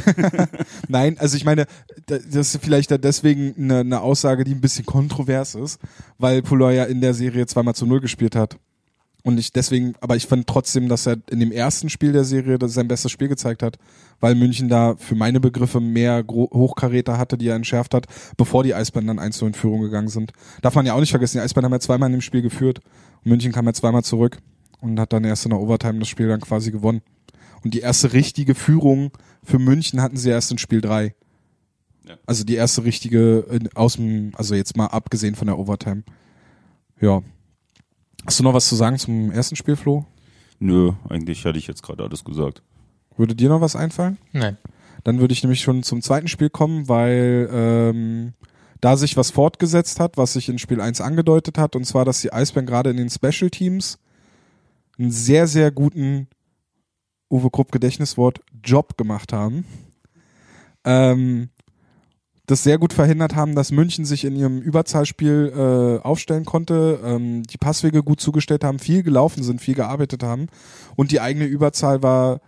Nein, 0.87 1.17
also 1.19 1.35
ich 1.35 1.45
meine, 1.45 1.65
da- 2.05 2.17
das 2.17 2.55
ist 2.55 2.63
vielleicht 2.63 2.91
deswegen 3.03 3.55
eine, 3.57 3.79
eine 3.79 4.01
Aussage, 4.01 4.43
die 4.43 4.53
ein 4.53 4.61
bisschen 4.61 4.85
kontrovers 4.85 5.55
ist, 5.55 5.79
weil 6.17 6.41
Poulin 6.41 6.75
ja 6.75 6.83
in 6.85 7.01
der 7.01 7.13
Serie 7.13 7.45
zweimal 7.45 7.75
zu 7.75 7.85
null 7.85 7.99
gespielt 7.99 8.35
hat. 8.35 8.57
Und 9.23 9.37
ich 9.37 9.51
deswegen, 9.51 9.93
aber 9.99 10.15
ich 10.15 10.27
fand 10.27 10.47
trotzdem, 10.47 10.87
dass 10.87 11.05
er 11.05 11.17
in 11.29 11.39
dem 11.39 11.51
ersten 11.51 11.89
Spiel 11.89 12.13
der 12.13 12.23
Serie 12.23 12.57
sein 12.67 12.87
bestes 12.87 13.11
Spiel 13.11 13.27
gezeigt 13.27 13.61
hat, 13.61 13.77
weil 14.21 14.33
München 14.33 14.69
da 14.69 14.95
für 14.95 15.15
meine 15.15 15.41
Begriffe 15.41 15.81
mehr 15.81 16.23
Hochkaräter 16.27 17.17
hatte, 17.17 17.37
die 17.37 17.47
er 17.47 17.55
entschärft 17.55 17.93
hat, 17.93 18.05
bevor 18.37 18.63
die 18.63 18.73
Eisbären 18.73 19.07
dann 19.07 19.19
1 19.19 19.41
in 19.41 19.53
Führung 19.53 19.81
gegangen 19.81 20.07
sind. 20.07 20.31
Darf 20.61 20.75
man 20.75 20.85
ja 20.85 20.93
auch 20.93 20.99
nicht 21.01 21.11
vergessen, 21.11 21.37
die 21.37 21.41
Eisbären 21.41 21.65
haben 21.65 21.73
ja 21.73 21.79
zweimal 21.79 22.07
in 22.07 22.13
dem 22.13 22.21
Spiel 22.21 22.41
geführt. 22.41 22.79
Und 23.23 23.29
München 23.31 23.51
kam 23.51 23.65
ja 23.65 23.73
zweimal 23.73 24.03
zurück 24.03 24.37
und 24.79 24.99
hat 24.99 25.11
dann 25.11 25.25
erst 25.25 25.45
in 25.45 25.51
der 25.51 25.59
Overtime 25.59 25.99
das 25.99 26.07
Spiel 26.07 26.29
dann 26.29 26.39
quasi 26.39 26.71
gewonnen. 26.71 27.01
Und 27.63 27.73
die 27.73 27.81
erste 27.81 28.13
richtige 28.13 28.55
Führung 28.55 29.11
für 29.43 29.59
München 29.59 30.01
hatten 30.01 30.15
sie 30.15 30.29
erst 30.29 30.51
in 30.51 30.57
Spiel 30.57 30.79
3. 30.79 31.13
Ja. 32.07 32.17
Also 32.25 32.45
die 32.45 32.55
erste 32.55 32.85
richtige 32.85 33.39
in, 33.51 33.69
aus 33.75 33.97
dem, 33.97 34.31
also 34.35 34.55
jetzt 34.55 34.77
mal 34.77 34.87
abgesehen 34.87 35.35
von 35.35 35.47
der 35.47 35.59
Overtime. 35.59 36.03
Ja. 37.01 37.21
Hast 38.25 38.39
du 38.39 38.43
noch 38.43 38.53
was 38.53 38.67
zu 38.67 38.75
sagen 38.75 38.97
zum 38.97 39.31
ersten 39.31 39.55
Spiel, 39.55 39.75
Flo? 39.75 40.05
Nö, 40.59 40.91
eigentlich 41.07 41.45
hatte 41.45 41.57
ich 41.57 41.67
jetzt 41.67 41.83
gerade 41.83 42.03
alles 42.03 42.23
gesagt. 42.23 42.61
Würde 43.17 43.35
dir 43.35 43.49
noch 43.49 43.61
was 43.61 43.75
einfallen? 43.75 44.17
Nein. 44.33 44.57
Dann 45.03 45.19
würde 45.19 45.33
ich 45.33 45.43
nämlich 45.43 45.61
schon 45.61 45.83
zum 45.83 46.01
zweiten 46.01 46.27
Spiel 46.27 46.49
kommen, 46.49 46.89
weil 46.89 47.49
ähm, 47.51 48.33
da 48.81 48.97
sich 48.97 49.17
was 49.17 49.31
fortgesetzt 49.31 49.99
hat, 49.99 50.17
was 50.17 50.33
sich 50.33 50.49
in 50.49 50.59
Spiel 50.59 50.81
1 50.81 51.01
angedeutet 51.01 51.57
hat, 51.57 51.75
und 51.75 51.85
zwar, 51.85 52.05
dass 52.05 52.21
die 52.21 52.33
Eisbären 52.33 52.65
gerade 52.65 52.89
in 52.89 52.97
den 52.97 53.09
Special 53.09 53.49
Teams 53.49 53.99
einen 54.97 55.11
sehr, 55.11 55.47
sehr 55.47 55.71
guten 55.71 56.27
Uwe 57.29 57.49
Krupp 57.49 57.71
Gedächtniswort 57.71 58.41
Job 58.63 58.97
gemacht 58.97 59.33
haben. 59.33 59.65
Ähm, 60.83 61.49
das 62.49 62.63
sehr 62.63 62.79
gut 62.79 62.93
verhindert 62.93 63.35
haben, 63.35 63.53
dass 63.53 63.71
München 63.71 64.05
sich 64.05 64.25
in 64.25 64.35
ihrem 64.35 64.59
Überzahlspiel 64.59 65.53
äh, 65.55 66.03
aufstellen 66.03 66.45
konnte, 66.45 66.99
ähm, 67.03 67.43
die 67.43 67.57
Passwege 67.57 68.01
gut 68.01 68.19
zugestellt 68.19 68.63
haben, 68.63 68.79
viel 68.79 69.03
gelaufen 69.03 69.43
sind, 69.43 69.61
viel 69.61 69.75
gearbeitet 69.75 70.23
haben 70.23 70.47
und 70.95 71.11
die 71.11 71.21
eigene 71.21 71.45
Überzahl 71.45 72.01
war 72.01 72.41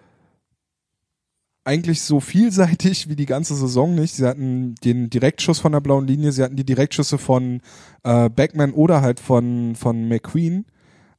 eigentlich 1.64 2.02
so 2.02 2.20
vielseitig 2.20 3.10
wie 3.10 3.16
die 3.16 3.28
ganze 3.28 3.54
Saison 3.54 3.94
nicht. 3.94 4.16
Sie 4.16 4.26
hatten 4.26 4.74
den 4.84 5.12
Direktschuss 5.12 5.60
von 5.60 5.72
der 5.72 5.82
blauen 5.82 6.08
Linie, 6.08 6.32
sie 6.32 6.44
hatten 6.44 6.56
die 6.56 6.66
Direktschüsse 6.66 7.20
von 7.20 7.62
äh, 8.04 8.28
Backman 8.28 8.74
oder 8.74 9.02
halt 9.02 9.20
von, 9.20 9.76
von 9.76 10.08
McQueen. 10.08 10.66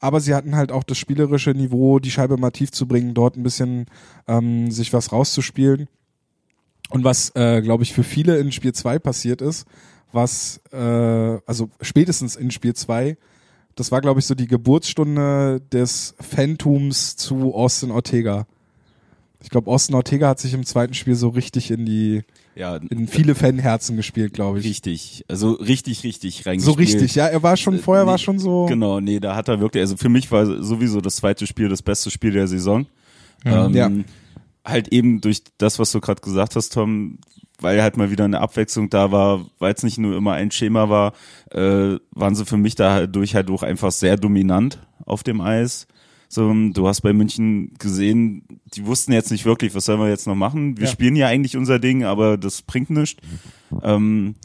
Aber 0.00 0.18
sie 0.18 0.34
hatten 0.34 0.56
halt 0.56 0.72
auch 0.72 0.82
das 0.82 0.98
spielerische 0.98 1.52
Niveau, 1.52 2.00
die 2.00 2.10
Scheibe 2.10 2.36
mal 2.36 2.50
tief 2.50 2.72
zu 2.72 2.88
bringen, 2.88 3.14
dort 3.14 3.36
ein 3.36 3.44
bisschen 3.44 3.86
ähm, 4.26 4.72
sich 4.72 4.92
was 4.92 5.12
rauszuspielen. 5.12 5.86
Und 6.92 7.04
was, 7.04 7.30
äh, 7.34 7.60
glaube 7.62 7.82
ich, 7.82 7.92
für 7.92 8.04
viele 8.04 8.38
in 8.38 8.52
Spiel 8.52 8.72
2 8.72 8.98
passiert 8.98 9.40
ist, 9.40 9.66
was, 10.12 10.60
äh, 10.72 10.76
also 10.76 11.70
spätestens 11.80 12.36
in 12.36 12.50
Spiel 12.50 12.74
2, 12.74 13.16
das 13.74 13.90
war, 13.90 14.00
glaube 14.02 14.20
ich, 14.20 14.26
so 14.26 14.34
die 14.34 14.46
Geburtsstunde 14.46 15.60
des 15.72 16.14
Phantoms 16.20 17.16
zu 17.16 17.54
Austin 17.54 17.90
Ortega. 17.90 18.46
Ich 19.42 19.48
glaube, 19.50 19.70
Austin 19.70 19.94
Ortega 19.96 20.28
hat 20.28 20.38
sich 20.38 20.54
im 20.54 20.64
zweiten 20.64 20.94
Spiel 20.94 21.14
so 21.16 21.30
richtig 21.30 21.70
in 21.72 21.84
die, 21.86 22.22
Ja, 22.54 22.76
in 22.76 23.08
viele 23.08 23.34
Fanherzen 23.34 23.96
gespielt, 23.96 24.34
glaube 24.34 24.60
ich. 24.60 24.66
richtig. 24.66 25.24
Also 25.28 25.52
richtig, 25.52 26.04
richtig 26.04 26.42
So 26.44 26.50
reingespielt. 26.50 26.78
richtig, 26.78 27.14
ja. 27.16 27.26
Er 27.26 27.42
war 27.42 27.56
schon, 27.56 27.76
Äh, 27.76 27.78
vorher 27.78 28.06
war 28.06 28.16
nee, 28.16 28.22
schon 28.22 28.38
so. 28.38 28.66
Genau, 28.66 29.00
nee, 29.00 29.18
da 29.18 29.34
hat 29.34 29.48
er 29.48 29.58
wirklich, 29.58 29.80
also 29.80 29.96
für 29.96 30.10
mich 30.10 30.30
war 30.30 30.62
sowieso 30.62 31.00
das 31.00 31.16
zweite 31.16 31.46
Spiel 31.48 31.68
das 31.68 31.82
beste 31.82 32.10
Spiel 32.10 32.30
der 32.32 32.46
Saison. 32.46 32.86
Ähm, 33.44 33.74
Ja. 33.74 33.90
Halt 34.64 34.88
eben 34.88 35.20
durch 35.20 35.42
das, 35.58 35.78
was 35.78 35.90
du 35.92 36.00
gerade 36.00 36.20
gesagt 36.20 36.54
hast, 36.56 36.70
Tom, 36.72 37.18
weil 37.60 37.82
halt 37.82 37.96
mal 37.96 38.10
wieder 38.10 38.24
eine 38.24 38.40
Abwechslung 38.40 38.90
da 38.90 39.10
war, 39.12 39.46
weil 39.58 39.72
es 39.74 39.82
nicht 39.82 39.98
nur 39.98 40.16
immer 40.16 40.32
ein 40.32 40.50
Schema 40.50 40.88
war, 40.88 41.12
äh, 41.50 41.96
waren 42.12 42.34
sie 42.34 42.44
für 42.46 42.56
mich 42.56 42.74
dadurch 42.74 43.34
halt 43.34 43.50
auch 43.50 43.62
einfach 43.62 43.92
sehr 43.92 44.16
dominant 44.16 44.80
auf 45.04 45.22
dem 45.22 45.40
Eis. 45.40 45.86
So, 46.28 46.50
du 46.72 46.88
hast 46.88 47.02
bei 47.02 47.12
München 47.12 47.74
gesehen, 47.78 48.44
die 48.74 48.86
wussten 48.86 49.12
jetzt 49.12 49.30
nicht 49.30 49.44
wirklich, 49.44 49.74
was 49.74 49.84
sollen 49.84 50.00
wir 50.00 50.08
jetzt 50.08 50.26
noch 50.26 50.34
machen. 50.34 50.78
Wir 50.78 50.86
Ja. 50.86 50.90
spielen 50.90 51.14
ja 51.16 51.26
eigentlich 51.26 51.56
unser 51.56 51.78
Ding, 51.78 52.04
aber 52.04 52.38
das 52.38 52.62
bringt 52.62 52.88
nichts. 52.90 53.20
Ähm, 53.82 54.36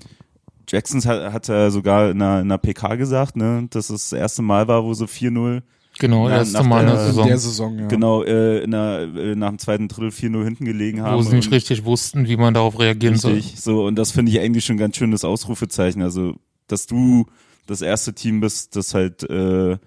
Jacksons 0.68 1.06
hat, 1.06 1.32
hat 1.32 1.48
er 1.48 1.72
sogar 1.72 2.10
in 2.10 2.22
einer, 2.22 2.42
in 2.42 2.48
einer 2.48 2.58
PK 2.58 2.96
gesagt, 2.96 3.38
ne, 3.38 3.68
dass 3.70 3.90
es 3.90 4.10
das 4.10 4.20
erste 4.20 4.42
Mal 4.42 4.68
war, 4.68 4.84
wo 4.84 4.94
sie 4.94 5.06
4-0 5.08 5.62
Genau, 6.00 6.30
Ja, 6.30 6.38
erste 6.38 6.54
nach 6.58 6.66
Mal 6.66 6.82
in 6.82 6.88
der 6.88 7.00
Saison, 7.00 7.27
der 7.27 7.38
Saison, 7.38 7.80
ja. 7.80 7.88
genau 7.88 8.24
äh, 8.24 8.60
in 8.63 8.72
der, 8.72 9.10
äh, 9.16 9.36
nach 9.36 9.50
dem 9.50 9.60
zweiten 9.60 9.88
Drittel 9.88 10.10
4-0 10.10 10.44
hinten 10.44 10.66
gelegen 10.66 11.01
haben. 11.01 11.18
wo 11.18 11.22
sie 11.22 11.36
nicht 11.36 11.51
richtig 11.51 11.86
wussten, 11.86 12.27
wie 12.27 12.38
man 12.38 12.54
darauf 12.54 12.80
reagieren 12.80 13.16
soll. 13.16 13.34
Richtig, 13.34 13.62
so, 13.62 13.86
und 13.86 13.96
das 13.96 14.12
finde 14.12 14.32
ich 14.32 14.39
eigentlich 14.39 14.66
schon 14.66 14.75
ein 14.75 14.80
ganz 14.80 14.98
schönes 14.98 15.24
Ausrufezeichen. 15.24 16.01
Also, 16.01 16.36
dass 16.68 16.86
du 16.86 17.25
das 17.66 17.82
erste 17.82 18.13
Team 18.13 18.39
bist, 18.39 18.75
das 18.75 18.94
halt 18.94 19.24
äh, 19.30 19.77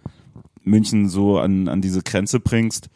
München 0.62 1.08
so 1.08 1.38
an, 1.38 1.68
an 1.68 1.80
diese 1.80 2.02
Grenze 2.02 2.40
bringst. 2.40 2.88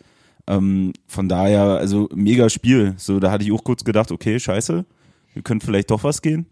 Ähm, 0.47 0.93
von 1.07 1.29
daher, 1.29 1.63
also 1.63 2.09
mega 2.15 2.51
Spiel. 2.51 2.95
So, 2.97 3.21
da 3.21 3.31
hatte 3.31 3.45
ich 3.45 3.53
auch 3.53 3.65
kurz 3.65 3.85
gedacht, 3.85 4.11
okay, 4.13 4.39
scheiße, 4.39 4.85
wir 5.33 5.43
können 5.43 5.61
vielleicht 5.61 5.91
doch 5.91 6.05
was 6.05 6.21
gehen. 6.21 6.47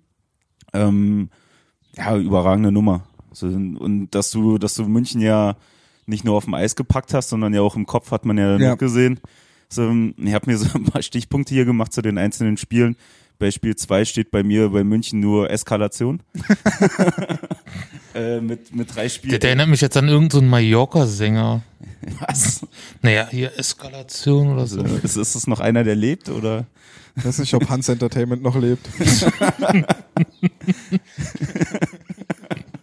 Ähm, 0.72 1.28
ja, 1.96 2.16
überragende 2.16 2.72
Nummer. 2.72 3.04
So, 3.32 3.46
und 3.46 4.08
dass 4.10 4.30
du, 4.30 4.58
dass 4.58 4.74
du 4.74 4.84
München 4.84 5.20
ja 5.20 5.56
nicht 6.06 6.24
nur 6.24 6.36
auf 6.36 6.44
dem 6.44 6.54
Eis 6.54 6.76
gepackt 6.76 7.14
hast, 7.14 7.28
sondern 7.30 7.54
ja 7.54 7.60
auch 7.60 7.76
im 7.76 7.86
Kopf 7.86 8.10
hat 8.10 8.24
man 8.24 8.38
ja, 8.38 8.56
Ja. 8.58 8.74
gesehen. 8.74 9.20
So, 9.68 9.90
ich 10.18 10.34
habe 10.34 10.50
mir 10.50 10.58
so 10.58 10.66
ein 10.76 10.84
paar 10.84 11.02
Stichpunkte 11.02 11.54
hier 11.54 11.64
gemacht 11.64 11.92
zu 11.92 12.02
den 12.02 12.18
einzelnen 12.18 12.56
Spielen. 12.58 12.96
Bei 13.38 13.50
Spiel 13.50 13.74
2 13.74 14.04
steht 14.04 14.30
bei 14.30 14.42
mir 14.42 14.68
bei 14.68 14.84
München 14.84 15.18
nur 15.18 15.50
Eskalation. 15.50 16.20
äh, 18.14 18.40
mit, 18.40 18.74
mit 18.74 18.94
drei 18.94 19.02
Der, 19.04 19.08
Spielen. 19.08 19.40
der 19.40 19.50
erinnert 19.50 19.68
mich 19.68 19.80
jetzt 19.80 19.96
an 19.96 20.08
irgendeinen 20.08 20.42
so 20.44 20.48
Mallorca-Sänger. 20.50 21.62
Was? 22.20 22.66
Naja, 23.00 23.26
hier 23.30 23.58
Eskalation 23.58 24.52
oder 24.52 24.66
so. 24.66 24.82
Also, 24.82 24.96
ist, 24.96 25.16
ist 25.16 25.34
es 25.34 25.46
noch 25.46 25.60
einer, 25.60 25.82
der 25.84 25.94
lebt 25.96 26.28
oder? 26.28 26.66
Ich 27.16 27.24
weiß 27.24 27.38
nicht, 27.38 27.54
ob 27.54 27.68
Hans 27.68 27.88
Entertainment 27.88 28.42
noch 28.42 28.56
lebt. 28.56 28.88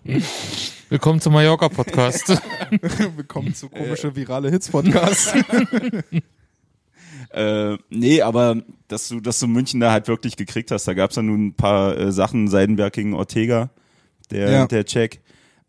Willkommen 0.89 1.22
zum 1.22 1.34
Mallorca-Podcast. 1.34 2.29
Willkommen 3.15 3.53
zu 3.53 3.69
komische 3.69 4.15
virale 4.15 4.50
Hits 4.50 4.69
Podcast. 4.69 5.34
Äh, 7.31 7.77
nee, 7.91 8.24
aber 8.24 8.63
dass 8.88 9.08
du, 9.08 9.19
dass 9.19 9.38
du 9.38 9.46
München 9.46 9.79
da 9.79 9.91
halt 9.91 10.08
wirklich 10.08 10.36
gekriegt 10.36 10.72
hast, 10.72 10.88
da 10.88 10.96
gab's 10.96 11.15
ja 11.15 11.22
nun 11.22 11.48
ein 11.50 11.53
paar 11.53 11.96
äh, 11.96 12.12
Sachen, 12.12 12.48
Seidenberg 12.48 12.91
gegen 12.91 13.13
Ortega, 13.13 13.69
der, 14.31 14.50
Ja. 14.50 14.65
der 14.65 14.84
Check. 14.84 15.22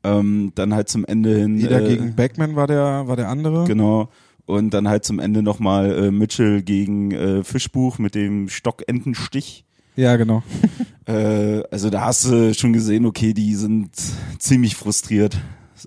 Ähm, 0.03 0.53
dann 0.55 0.73
halt 0.73 0.89
zum 0.89 1.05
Ende 1.05 1.37
hin. 1.37 1.59
Jeder 1.59 1.83
äh, 1.83 1.89
gegen 1.89 2.17
Backman 2.17 2.57
war 2.57 2.67
der, 2.67 3.07
war 3.09 3.17
der 3.17 3.29
andere. 3.29 3.67
Genau. 3.67 4.09
Und 4.47 4.73
dann 4.73 4.89
halt 4.89 5.05
zum 5.05 5.19
Ende 5.19 5.43
nochmal 5.43 6.07
äh, 6.07 6.11
Mitchell 6.11 6.63
gegen 6.63 7.11
äh, 7.11 7.45
Fischbuch 7.45 7.99
mit 7.99 8.15
dem 8.15 8.49
Stockentenstich. 8.49 9.67
Ja, 9.97 10.17
genau. 10.17 10.43
Äh, 11.07 11.63
also 11.71 11.91
da 11.91 12.03
hast 12.03 12.25
du 12.27 12.55
schon 12.55 12.73
gesehen, 12.73 13.07
okay, 13.07 13.33
die 13.33 13.55
sind 13.55 13.91
ziemlich 14.39 14.77
frustriert. 14.77 15.39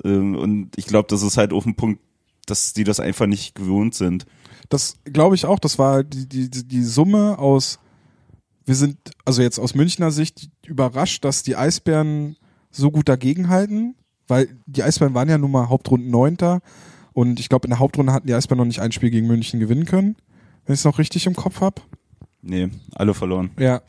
Ähm, 0.03 0.35
und 0.35 0.77
ich 0.77 0.85
glaube, 0.85 1.07
das 1.09 1.21
ist 1.21 1.37
halt 1.37 1.53
auch 1.53 1.65
ein 1.65 1.75
Punkt, 1.75 2.01
dass 2.45 2.73
die 2.73 2.83
das 2.83 2.99
einfach 2.99 3.25
nicht 3.25 3.55
gewohnt 3.55 3.95
sind. 3.95 4.25
Das 4.69 4.97
glaube 5.05 5.35
ich 5.35 5.45
auch. 5.45 5.59
Das 5.59 5.77
war 5.77 6.03
die, 6.03 6.27
die, 6.27 6.49
die 6.49 6.83
Summe 6.83 7.37
aus, 7.37 7.79
wir 8.65 8.75
sind, 8.75 8.97
also 9.25 9.41
jetzt 9.41 9.59
aus 9.59 9.75
Münchner 9.75 10.11
Sicht 10.11 10.49
überrascht, 10.65 11.23
dass 11.25 11.43
die 11.43 11.55
Eisbären 11.55 12.37
so 12.71 12.91
gut 12.91 13.07
dagegenhalten, 13.07 13.95
weil 14.27 14.47
die 14.65 14.83
Eisbären 14.83 15.13
waren 15.13 15.29
ja 15.29 15.37
nun 15.37 15.51
mal 15.51 15.69
Hauptrunden 15.69 16.09
Neunter 16.09 16.61
und 17.13 17.39
ich 17.39 17.49
glaube, 17.49 17.67
in 17.67 17.71
der 17.71 17.79
Hauptrunde 17.79 18.13
hatten 18.13 18.27
die 18.27 18.33
Eisbären 18.33 18.57
noch 18.57 18.65
nicht 18.65 18.79
ein 18.79 18.91
Spiel 18.91 19.11
gegen 19.11 19.27
München 19.27 19.59
gewinnen 19.59 19.85
können, 19.85 20.15
wenn 20.65 20.73
ich 20.73 20.79
es 20.79 20.85
noch 20.85 20.97
richtig 20.97 21.27
im 21.27 21.35
Kopf 21.35 21.61
habe. 21.61 21.81
Nee, 22.41 22.69
alle 22.93 23.13
verloren. 23.13 23.51
Ja. 23.57 23.81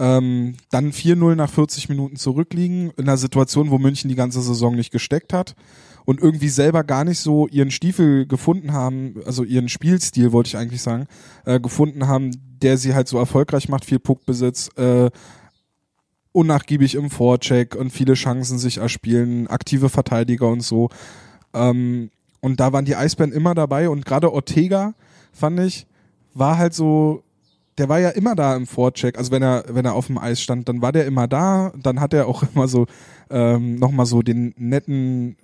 Ähm, 0.00 0.54
dann 0.70 0.92
4-0 0.92 1.34
nach 1.34 1.50
40 1.50 1.90
Minuten 1.90 2.16
zurückliegen, 2.16 2.90
in 2.96 3.04
einer 3.04 3.18
Situation, 3.18 3.70
wo 3.70 3.76
München 3.78 4.08
die 4.08 4.16
ganze 4.16 4.40
Saison 4.40 4.74
nicht 4.74 4.90
gesteckt 4.90 5.34
hat 5.34 5.54
und 6.06 6.22
irgendwie 6.22 6.48
selber 6.48 6.84
gar 6.84 7.04
nicht 7.04 7.18
so 7.18 7.46
ihren 7.48 7.70
Stiefel 7.70 8.26
gefunden 8.26 8.72
haben, 8.72 9.16
also 9.26 9.44
ihren 9.44 9.68
Spielstil, 9.68 10.32
wollte 10.32 10.48
ich 10.48 10.56
eigentlich 10.56 10.80
sagen, 10.80 11.06
äh, 11.44 11.60
gefunden 11.60 12.08
haben, 12.08 12.30
der 12.62 12.78
sie 12.78 12.94
halt 12.94 13.08
so 13.08 13.18
erfolgreich 13.18 13.68
macht, 13.68 13.84
viel 13.84 13.98
Puckbesitz, 13.98 14.70
äh, 14.78 15.10
unnachgiebig 16.32 16.94
im 16.94 17.10
Vorcheck 17.10 17.74
und 17.74 17.90
viele 17.90 18.14
Chancen 18.14 18.58
sich 18.58 18.78
erspielen, 18.78 19.48
aktive 19.48 19.90
Verteidiger 19.90 20.48
und 20.48 20.62
so. 20.62 20.88
Ähm, 21.52 22.10
und 22.40 22.58
da 22.58 22.72
waren 22.72 22.86
die 22.86 22.96
Eisbären 22.96 23.32
immer 23.32 23.54
dabei 23.54 23.90
und 23.90 24.06
gerade 24.06 24.32
Ortega, 24.32 24.94
fand 25.30 25.60
ich, 25.60 25.86
war 26.32 26.56
halt 26.56 26.72
so, 26.72 27.22
der 27.80 27.88
war 27.88 27.98
ja 27.98 28.10
immer 28.10 28.36
da 28.36 28.54
im 28.54 28.66
Vorcheck. 28.66 29.16
Also 29.16 29.30
wenn 29.32 29.42
er, 29.42 29.64
wenn 29.68 29.86
er 29.86 29.94
auf 29.94 30.06
dem 30.06 30.18
Eis 30.18 30.42
stand, 30.42 30.68
dann 30.68 30.82
war 30.82 30.92
der 30.92 31.06
immer 31.06 31.26
da. 31.26 31.72
Dann 31.82 31.98
hat 32.00 32.12
er 32.12 32.28
auch 32.28 32.42
immer 32.54 32.68
so 32.68 32.86
ähm, 33.30 33.76
nochmal 33.76 34.04
so 34.06 34.20
den 34.20 34.54
netten, 34.58 35.36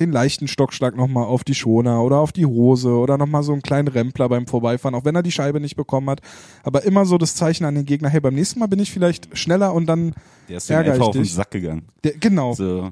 den 0.00 0.10
leichten 0.10 0.48
Stockschlag 0.48 0.96
nochmal 0.96 1.26
auf 1.26 1.44
die 1.44 1.54
Schoner 1.54 2.02
oder 2.02 2.16
auf 2.16 2.32
die 2.32 2.46
Hose 2.46 2.88
oder 2.88 3.18
nochmal 3.18 3.42
so 3.42 3.52
einen 3.52 3.60
kleinen 3.60 3.88
Rempler 3.88 4.30
beim 4.30 4.46
Vorbeifahren, 4.46 4.94
auch 4.94 5.04
wenn 5.04 5.14
er 5.14 5.22
die 5.22 5.30
Scheibe 5.32 5.60
nicht 5.60 5.76
bekommen 5.76 6.08
hat. 6.08 6.22
Aber 6.62 6.82
immer 6.84 7.04
so 7.04 7.18
das 7.18 7.34
Zeichen 7.34 7.66
an 7.66 7.74
den 7.74 7.84
Gegner, 7.84 8.08
hey, 8.08 8.20
beim 8.20 8.34
nächsten 8.34 8.58
Mal 8.58 8.68
bin 8.68 8.78
ich 8.78 8.90
vielleicht 8.90 9.36
schneller 9.36 9.74
und 9.74 9.84
dann, 9.86 10.14
Der 10.48 10.56
ist 10.56 10.70
dann 10.70 10.78
Ärger 10.78 10.92
einfach 10.92 11.04
ich 11.04 11.08
auf 11.08 11.14
den. 11.14 11.24
Sack 11.26 11.50
gegangen. 11.50 11.82
der, 12.04 12.12
genau, 12.12 12.54
So, 12.54 12.90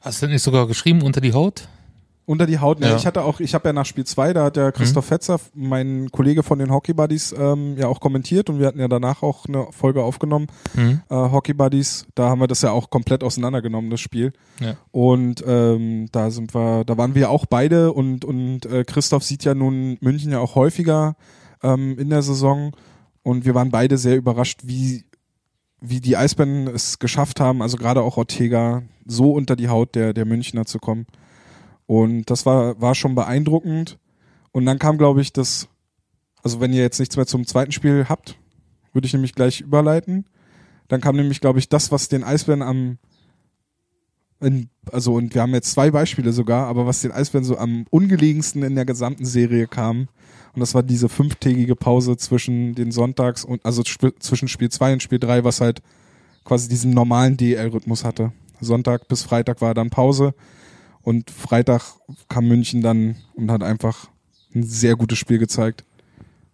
Hast 0.00 0.22
du 0.22 0.26
denn 0.26 0.32
nicht 0.32 0.42
sogar 0.42 0.66
geschrieben 0.66 1.02
unter 1.02 1.20
die 1.20 1.34
Haut? 1.34 1.68
Unter 2.28 2.44
die 2.44 2.58
Haut. 2.58 2.78
Ja. 2.80 2.88
Ja. 2.90 2.96
Ich 2.96 3.06
hatte 3.06 3.22
auch, 3.24 3.40
ich 3.40 3.54
habe 3.54 3.70
ja 3.70 3.72
nach 3.72 3.86
Spiel 3.86 4.04
zwei, 4.04 4.34
da 4.34 4.44
hat 4.44 4.56
der 4.56 4.70
Christoph 4.70 5.06
Fetzer, 5.06 5.40
mein 5.54 6.10
Kollege 6.12 6.42
von 6.42 6.58
den 6.58 6.70
Hockey 6.70 6.92
Buddies, 6.92 7.34
ähm, 7.36 7.76
ja 7.78 7.88
auch 7.88 8.00
kommentiert 8.00 8.50
und 8.50 8.58
wir 8.58 8.66
hatten 8.66 8.78
ja 8.80 8.86
danach 8.88 9.22
auch 9.22 9.46
eine 9.46 9.68
Folge 9.70 10.02
aufgenommen, 10.02 10.46
Hm? 10.74 11.00
äh, 11.08 11.14
Hockey 11.14 11.54
Buddies. 11.54 12.06
Da 12.14 12.28
haben 12.28 12.40
wir 12.40 12.46
das 12.46 12.60
ja 12.60 12.70
auch 12.70 12.90
komplett 12.90 13.24
auseinandergenommen, 13.24 13.90
das 13.90 14.00
Spiel. 14.00 14.34
Ja. 14.60 14.76
Und 14.90 15.42
ähm, 15.46 16.08
da 16.12 16.30
sind 16.30 16.54
wir, 16.54 16.84
da 16.84 16.98
waren 16.98 17.14
wir 17.14 17.30
auch 17.30 17.46
beide 17.46 17.92
und 17.94 18.26
und 18.26 18.66
äh, 18.66 18.84
Christoph 18.84 19.24
sieht 19.24 19.44
ja 19.44 19.54
nun 19.54 19.96
München 20.02 20.30
ja 20.30 20.38
auch 20.40 20.54
häufiger 20.54 21.16
ähm, 21.62 21.98
in 21.98 22.10
der 22.10 22.20
Saison 22.20 22.72
und 23.22 23.46
wir 23.46 23.54
waren 23.54 23.70
beide 23.70 23.96
sehr 23.96 24.16
überrascht, 24.16 24.60
wie 24.64 25.04
wie 25.80 26.00
die 26.00 26.16
Eisbären 26.18 26.66
es 26.66 26.98
geschafft 26.98 27.40
haben, 27.40 27.62
also 27.62 27.76
gerade 27.78 28.02
auch 28.02 28.16
Ortega 28.18 28.82
so 29.06 29.32
unter 29.32 29.56
die 29.56 29.68
Haut 29.68 29.94
der 29.94 30.12
der 30.12 30.26
Münchner 30.26 30.66
zu 30.66 30.78
kommen. 30.78 31.06
Und 31.88 32.26
das 32.30 32.44
war 32.44 32.78
war 32.82 32.94
schon 32.94 33.14
beeindruckend. 33.14 33.98
Und 34.52 34.66
dann 34.66 34.78
kam, 34.78 34.98
glaube 34.98 35.22
ich, 35.22 35.32
das, 35.32 35.68
also 36.42 36.60
wenn 36.60 36.74
ihr 36.74 36.82
jetzt 36.82 36.98
nichts 36.98 37.16
mehr 37.16 37.26
zum 37.26 37.46
zweiten 37.46 37.72
Spiel 37.72 38.06
habt, 38.10 38.38
würde 38.92 39.06
ich 39.06 39.14
nämlich 39.14 39.34
gleich 39.34 39.62
überleiten. 39.62 40.26
Dann 40.88 41.00
kam 41.00 41.16
nämlich, 41.16 41.40
glaube 41.40 41.58
ich, 41.58 41.70
das, 41.70 41.90
was 41.90 42.08
den 42.08 42.24
Eisbären 42.24 42.60
am 42.60 42.98
in, 44.40 44.68
also 44.92 45.14
und 45.14 45.34
wir 45.34 45.40
haben 45.42 45.54
jetzt 45.54 45.72
zwei 45.72 45.90
Beispiele 45.90 46.32
sogar, 46.32 46.66
aber 46.66 46.86
was 46.86 47.00
den 47.00 47.10
Eisbären 47.10 47.44
so 47.44 47.56
am 47.56 47.86
ungelegensten 47.90 48.62
in 48.62 48.74
der 48.74 48.84
gesamten 48.84 49.24
Serie 49.24 49.66
kam, 49.66 50.08
und 50.54 50.60
das 50.60 50.74
war 50.74 50.82
diese 50.82 51.08
fünftägige 51.08 51.74
Pause 51.74 52.18
zwischen 52.18 52.74
den 52.74 52.92
Sonntags 52.92 53.44
und 53.44 53.64
also 53.64 53.80
sp 53.88 54.12
zwischen 54.20 54.48
Spiel 54.48 54.68
2 54.68 54.92
und 54.92 55.02
Spiel 55.02 55.18
3, 55.18 55.42
was 55.42 55.62
halt 55.62 55.82
quasi 56.44 56.68
diesen 56.68 56.92
normalen 56.92 57.38
DL-Rhythmus 57.38 58.04
hatte. 58.04 58.32
Sonntag 58.60 59.08
bis 59.08 59.22
Freitag 59.22 59.60
war 59.62 59.72
dann 59.72 59.90
Pause 59.90 60.34
und 61.08 61.30
Freitag 61.30 61.94
kam 62.28 62.48
München 62.48 62.82
dann 62.82 63.16
und 63.34 63.50
hat 63.50 63.62
einfach 63.62 64.10
ein 64.54 64.62
sehr 64.62 64.94
gutes 64.94 65.16
Spiel 65.16 65.38
gezeigt 65.38 65.86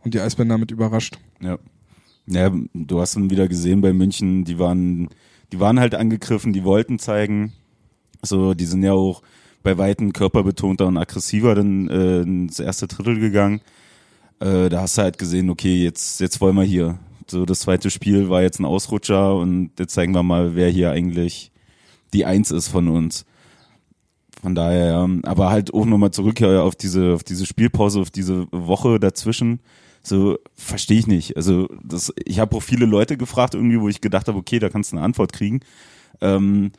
und 0.05 0.15
die 0.15 0.21
Eisbären 0.21 0.49
damit 0.49 0.71
überrascht. 0.71 1.19
ja. 1.41 1.59
Ja, 2.27 2.51
du 2.73 3.01
hast 3.01 3.17
dann 3.17 3.29
wieder 3.29 3.49
gesehen 3.49 3.83
bei 3.83 3.93
München, 3.93 4.45
die 4.45 4.59
waren, 4.59 5.11
die 5.53 5.61
waren 5.61 5.79
halt 5.79 5.95
angegriffen, 5.95 6.55
die 6.55 6.65
wollten 6.65 6.99
zeigen. 6.99 7.53
So, 8.23 8.55
die 8.55 8.65
sind 8.65 8.83
ja 8.83 8.93
auch 8.93 9.23
bei 9.63 9.77
Weitem 9.77 10.15
körperbetonter 10.15 10.87
und 10.87 10.97
aggressiver 10.97 11.55
dann 11.55 11.91
äh, 11.91 12.23
ins 12.23 12.61
erste 12.61 12.87
Drittel 12.87 13.19
gegangen. 13.21 13.61
Äh, 14.41 14.71
da 14.71 14.83
hast 14.83 14.97
du 14.97 15.03
halt 15.03 15.19
gesehen, 15.19 15.51
okay, 15.51 15.83
jetzt, 15.83 16.19
jetzt 16.21 16.41
wollen 16.41 16.57
wir 16.57 16.63
hier. 16.63 16.99
So, 17.27 17.45
das 17.45 17.61
zweite 17.61 17.91
Spiel 17.91 18.31
war 18.31 18.41
jetzt 18.41 18.59
ein 18.59 18.65
Ausrutscher 18.65 19.35
und 19.35 19.73
jetzt 19.79 19.93
zeigen 19.93 20.15
wir 20.15 20.23
mal, 20.23 20.55
wer 20.55 20.71
hier 20.71 20.93
eigentlich 20.93 21.51
die 22.15 22.25
Eins 22.25 22.53
ist 22.53 22.69
von 22.69 22.89
uns. 22.89 23.27
Von 24.45 24.55
daher, 24.55 24.87
ja. 24.89 25.09
aber 25.23 25.49
halt 25.49 25.73
auch 25.73 25.87
nochmal 25.87 26.11
zurück 26.11 26.39
ja, 26.39 26.61
auf 26.61 26.77
diese, 26.77 27.15
auf 27.15 27.25
diese 27.25 27.47
Spielpause, 27.47 27.99
auf 27.99 28.11
diese 28.11 28.47
Woche 28.51 29.01
dazwischen. 29.01 29.61
So 30.03 30.37
verstehe 30.55 30.99
ich 30.99 31.07
nicht. 31.07 31.39
Also 31.39 31.71
das, 31.83 32.13
ich 32.27 32.41
habe 32.41 32.55
auch 32.55 32.63
viele 32.63 32.85
Leute 32.85 33.17
gefragt 33.17 33.55
irgendwie, 33.55 33.81
wo 33.81 33.89
ich 33.89 34.03
gedacht 34.03 34.29
habe, 34.29 34.37
okay, 34.37 34.59
da 34.59 34.69
kannst 34.69 34.93
du 34.93 34.97
eine 34.97 35.05
Antwort 35.07 35.33
kriegen. 35.33 35.61
Ähm, 36.21 36.73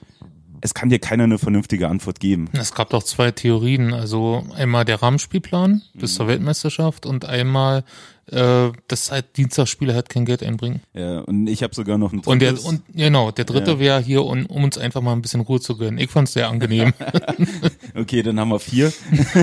es 0.61 0.75
kann 0.75 0.89
dir 0.89 0.99
keiner 0.99 1.23
eine 1.23 1.39
vernünftige 1.39 1.87
Antwort 1.87 2.19
geben. 2.19 2.49
Es 2.53 2.75
gab 2.75 2.91
doch 2.91 3.01
zwei 3.01 3.31
Theorien. 3.31 3.95
Also 3.95 4.43
einmal 4.55 4.85
der 4.85 5.01
Rahmenspielplan 5.01 5.81
bis 5.95 6.13
zur 6.13 6.27
Weltmeisterschaft 6.27 7.07
und 7.07 7.25
einmal, 7.25 7.83
äh, 8.31 8.71
dass 8.87 9.11
halt 9.11 9.37
Dienstagsspiele 9.37 9.93
halt 9.93 10.09
kein 10.09 10.25
Geld 10.25 10.41
einbringen. 10.41 10.81
Ja, 10.93 11.19
und 11.19 11.47
ich 11.47 11.61
habe 11.61 11.75
sogar 11.75 11.97
noch 11.97 12.11
ein 12.11 12.19
Und 12.19 12.41
der 12.41 12.63
und 12.65 12.81
genau, 12.93 13.31
der 13.31 13.45
dritte 13.45 13.71
Ja. 13.71 13.79
wäre 13.79 14.01
hier, 14.01 14.23
um, 14.23 14.45
um 14.47 14.63
uns 14.63 14.77
einfach 14.77 15.01
mal 15.01 15.13
ein 15.13 15.21
bisschen 15.21 15.41
Ruhe 15.41 15.59
zu 15.59 15.77
gönnen. 15.77 15.99
Ich 15.99 16.09
fand's 16.09 16.33
sehr 16.33 16.49
angenehm. 16.49 16.93
Okay, 17.95 18.23
dann 18.23 18.39
haben 18.39 18.49
wir 18.49 18.59
vier. 18.59 18.91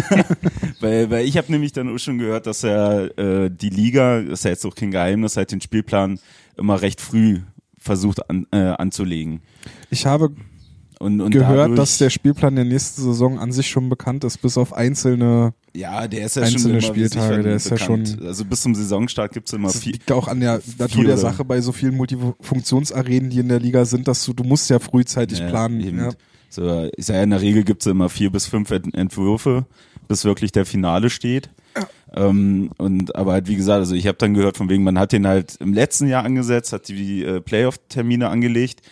weil, 0.81 1.11
weil 1.11 1.27
ich 1.27 1.37
habe 1.39 1.51
nämlich 1.51 1.73
dann 1.73 1.93
auch 1.95 1.99
schon 1.99 2.19
gehört, 2.19 2.47
dass 2.47 2.63
er 2.65 3.17
äh, 3.19 3.51
die 3.51 3.71
Liga, 3.71 4.21
das 4.21 4.41
ist 4.41 4.45
ja 4.45 4.51
jetzt 4.51 4.67
auch 4.67 4.75
kein 4.75 4.91
Geheimnis, 4.91 5.37
halt 5.37 5.53
den 5.53 5.61
Spielplan 5.61 6.19
immer 6.57 6.83
recht 6.83 7.01
früh 7.01 7.41
versucht 7.79 8.29
an, 8.29 8.47
äh, 8.53 8.57
anzulegen. 8.59 9.41
Ich 9.91 10.07
habe 10.07 10.35
Und, 11.03 11.21
und 11.21 11.33
gehört, 11.33 11.77
dass 11.77 11.99
der 11.99 12.11
Spielplan 12.11 12.55
der 12.55 12.65
nächsten 12.65 13.03
Saison 13.03 13.39
an 13.41 13.51
sich 13.51 13.67
schon 13.69 13.89
bekannt 13.89 14.23
ist, 14.23 14.39
bis 14.41 14.57
auf 14.57 14.73
einzelne. 14.73 15.53
ja, 15.75 16.07
der 16.07 16.27
ist 16.27 16.37
ja 16.37 16.43
einzelne 16.43 16.81
schon 16.81 16.95
Spieltage, 16.95 17.43
der 17.43 17.57
ist 17.57 17.69
ja 17.71 17.77
schon- 17.77 18.05
Also 18.25 18.45
bis 18.45 18.63
zum 18.63 18.75
Saisonstart 18.77 19.33
gibt's 19.33 19.53
immer 19.53 19.67
Das 19.69 19.81
vier. 19.81 19.95
liegt 19.95 20.13
auch 20.13 20.29
an 20.29 20.39
der 20.39 20.61
Natur 20.79 21.03
der 21.05 21.19
Sache 21.19 21.45
bei 21.45 21.61
so 21.61 21.73
vielen 21.73 21.97
Multifunktionsarenen, 21.97 23.31
die 23.31 23.39
in 23.41 23.49
der 23.49 23.59
Liga 23.59 23.85
sind, 23.85 24.07
dass 24.07 24.25
du, 24.25 24.33
du 24.33 24.45
musst 24.45 24.71
ja 24.71 24.79
frühzeitig 24.79 25.41
Ja, 25.41 25.49
planen. 25.49 25.81
eben. 25.81 25.99
Ja. 25.99 26.11
So, 26.51 26.89
ich 26.97 27.07
sage 27.07 27.19
ja, 27.19 27.25
in 27.25 27.31
der 27.31 27.41
Regel 27.41 27.65
gibt's 27.65 27.87
immer 27.87 28.09
vier 28.09 28.31
bis 28.31 28.47
fünf 28.47 28.71
Ent- 28.71 28.95
Entwürfe, 28.95 29.67
bis 30.07 30.25
wirklich 30.25 30.53
der 30.53 30.67
Finale 30.67 31.11
steht. 31.11 31.51
Ähm, 32.15 32.71
und 32.77 33.17
aber 33.17 33.33
halt 33.33 33.49
wie 33.49 33.57
gesagt, 33.57 33.79
also 33.79 33.95
ich 33.95 34.07
habe 34.07 34.19
dann 34.19 34.35
gehört 34.35 34.59
von 34.59 34.69
wegen, 34.69 34.85
man 34.85 34.99
hat 34.99 35.13
den 35.13 35.27
halt 35.27 35.57
im 35.61 35.73
letzten 35.73 36.07
Jahr 36.09 36.25
angesetzt, 36.25 36.73
hat 36.75 36.89
die 36.89 37.25
äh, 37.25 37.41
Playoff-Termine 37.41 38.29
angelegt 38.29 38.83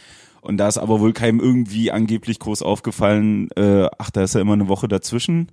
und 0.41 0.57
da 0.57 0.69
ist 0.69 0.79
aber 0.79 1.01
wohl 1.01 1.13
keinem 1.13 1.41
irgendwie 1.41 1.91
angeblich 1.91 2.39
groß 2.39 2.63
aufgefallen, 2.63 3.51
äh, 3.57 3.87
ach, 3.99 4.11
da 4.11 4.23
ist 4.23 4.35
ja 4.35 4.41
immer 4.41 4.55
eine 4.55 4.69
Woche 4.69 4.89
dazwischen. 4.89 5.49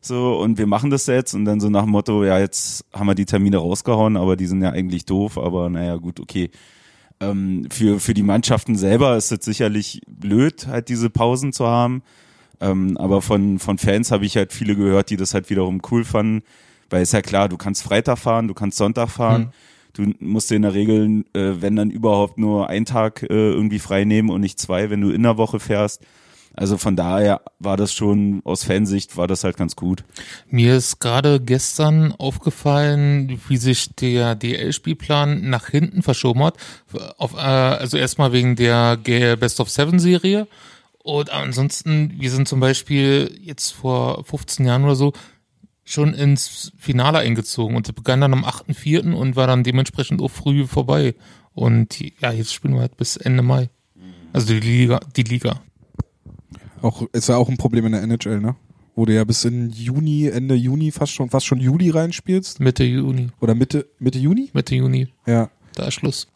So, 0.00 0.38
und 0.38 0.56
wir 0.56 0.66
machen 0.66 0.90
das 0.90 1.06
jetzt 1.06 1.34
und 1.34 1.44
dann 1.44 1.60
so 1.60 1.68
nach 1.68 1.82
dem 1.82 1.90
Motto, 1.90 2.24
ja, 2.24 2.38
jetzt 2.38 2.86
haben 2.92 3.06
wir 3.06 3.14
die 3.14 3.26
Termine 3.26 3.58
rausgehauen, 3.58 4.16
aber 4.16 4.36
die 4.36 4.46
sind 4.46 4.62
ja 4.62 4.70
eigentlich 4.70 5.04
doof, 5.04 5.36
aber 5.36 5.68
naja, 5.68 5.96
gut, 5.96 6.20
okay. 6.20 6.50
Ähm, 7.20 7.66
für, 7.70 8.00
für 8.00 8.14
die 8.14 8.22
Mannschaften 8.22 8.76
selber 8.76 9.14
ist 9.16 9.30
es 9.30 9.44
sicherlich 9.44 10.00
blöd, 10.08 10.66
halt 10.66 10.88
diese 10.88 11.10
Pausen 11.10 11.52
zu 11.52 11.66
haben. 11.66 12.02
Ähm, 12.60 12.96
aber 12.96 13.20
von, 13.20 13.58
von 13.58 13.76
Fans 13.76 14.10
habe 14.10 14.24
ich 14.24 14.36
halt 14.38 14.54
viele 14.54 14.74
gehört, 14.74 15.10
die 15.10 15.18
das 15.18 15.34
halt 15.34 15.50
wiederum 15.50 15.82
cool 15.90 16.04
fanden, 16.04 16.42
weil 16.88 17.02
ist 17.02 17.12
ja 17.12 17.20
klar, 17.20 17.50
du 17.50 17.58
kannst 17.58 17.82
Freitag 17.82 18.18
fahren, 18.18 18.48
du 18.48 18.54
kannst 18.54 18.78
Sonntag 18.78 19.10
fahren. 19.10 19.52
Du 19.92 20.12
musst 20.20 20.50
dir 20.50 20.56
in 20.56 20.62
der 20.62 20.74
Regel, 20.74 21.24
äh, 21.34 21.60
wenn 21.60 21.76
dann 21.76 21.90
überhaupt 21.90 22.38
nur 22.38 22.68
einen 22.68 22.86
Tag 22.86 23.22
äh, 23.22 23.26
irgendwie 23.28 23.78
frei 23.78 24.04
nehmen 24.04 24.30
und 24.30 24.40
nicht 24.40 24.58
zwei, 24.58 24.90
wenn 24.90 25.00
du 25.00 25.10
in 25.10 25.22
der 25.22 25.36
Woche 25.36 25.60
fährst. 25.60 26.02
Also 26.54 26.76
von 26.78 26.96
daher 26.96 27.42
war 27.58 27.76
das 27.76 27.92
schon 27.92 28.40
aus 28.44 28.64
Fansicht 28.64 29.16
war 29.16 29.28
das 29.28 29.44
halt 29.44 29.56
ganz 29.56 29.76
gut. 29.76 30.04
Mir 30.48 30.76
ist 30.76 30.98
gerade 30.98 31.40
gestern 31.40 32.12
aufgefallen, 32.12 33.40
wie 33.48 33.56
sich 33.56 33.94
der 33.94 34.34
DL-Spielplan 34.34 35.48
nach 35.48 35.68
hinten 35.68 36.02
verschoben 36.02 36.42
hat. 36.42 36.56
Auf, 37.18 37.34
äh, 37.34 37.38
also 37.38 37.96
erstmal 37.96 38.32
wegen 38.32 38.56
der 38.56 38.96
Best 38.96 39.60
of 39.60 39.70
Seven 39.70 39.98
Serie. 40.00 40.48
Und 41.02 41.30
ansonsten, 41.30 42.14
wir 42.18 42.30
sind 42.30 42.46
zum 42.46 42.60
Beispiel 42.60 43.38
jetzt 43.42 43.70
vor 43.70 44.24
15 44.24 44.66
Jahren 44.66 44.84
oder 44.84 44.96
so 44.96 45.12
schon 45.90 46.14
ins 46.14 46.72
Finale 46.78 47.18
eingezogen 47.18 47.76
und 47.76 47.94
begann 47.94 48.20
dann 48.20 48.32
am 48.32 48.44
8.4. 48.44 49.12
und 49.12 49.36
war 49.36 49.46
dann 49.46 49.64
dementsprechend 49.64 50.22
auch 50.22 50.30
früh 50.30 50.66
vorbei. 50.66 51.14
Und 51.52 51.98
ja, 52.20 52.32
jetzt 52.32 52.54
spielen 52.54 52.74
wir 52.74 52.82
halt 52.82 52.96
bis 52.96 53.16
Ende 53.16 53.42
Mai. 53.42 53.70
Also 54.32 54.54
die 54.54 54.60
Liga, 54.60 55.00
die 55.16 55.24
Liga. 55.24 55.60
Auch, 56.82 57.02
ist 57.12 57.28
ja 57.28 57.36
auch 57.36 57.48
ein 57.48 57.56
Problem 57.56 57.86
in 57.86 57.92
der 57.92 58.02
NHL, 58.02 58.40
ne? 58.40 58.56
Wo 58.94 59.04
du 59.04 59.14
ja 59.14 59.24
bis 59.24 59.44
in 59.44 59.70
Juni, 59.70 60.28
Ende 60.28 60.54
Juni, 60.54 60.90
fast 60.92 61.12
schon, 61.12 61.30
fast 61.30 61.46
schon 61.46 61.60
Juli 61.60 61.90
reinspielst. 61.90 62.60
Mitte 62.60 62.84
Juni. 62.84 63.28
Oder 63.40 63.54
Mitte, 63.54 63.86
Mitte 63.98 64.18
Juni? 64.18 64.50
Mitte 64.52 64.74
Juni. 64.74 65.08
Ja. 65.26 65.50
Da 65.74 65.86
ist 65.86 65.94
Schluss. 65.94 66.28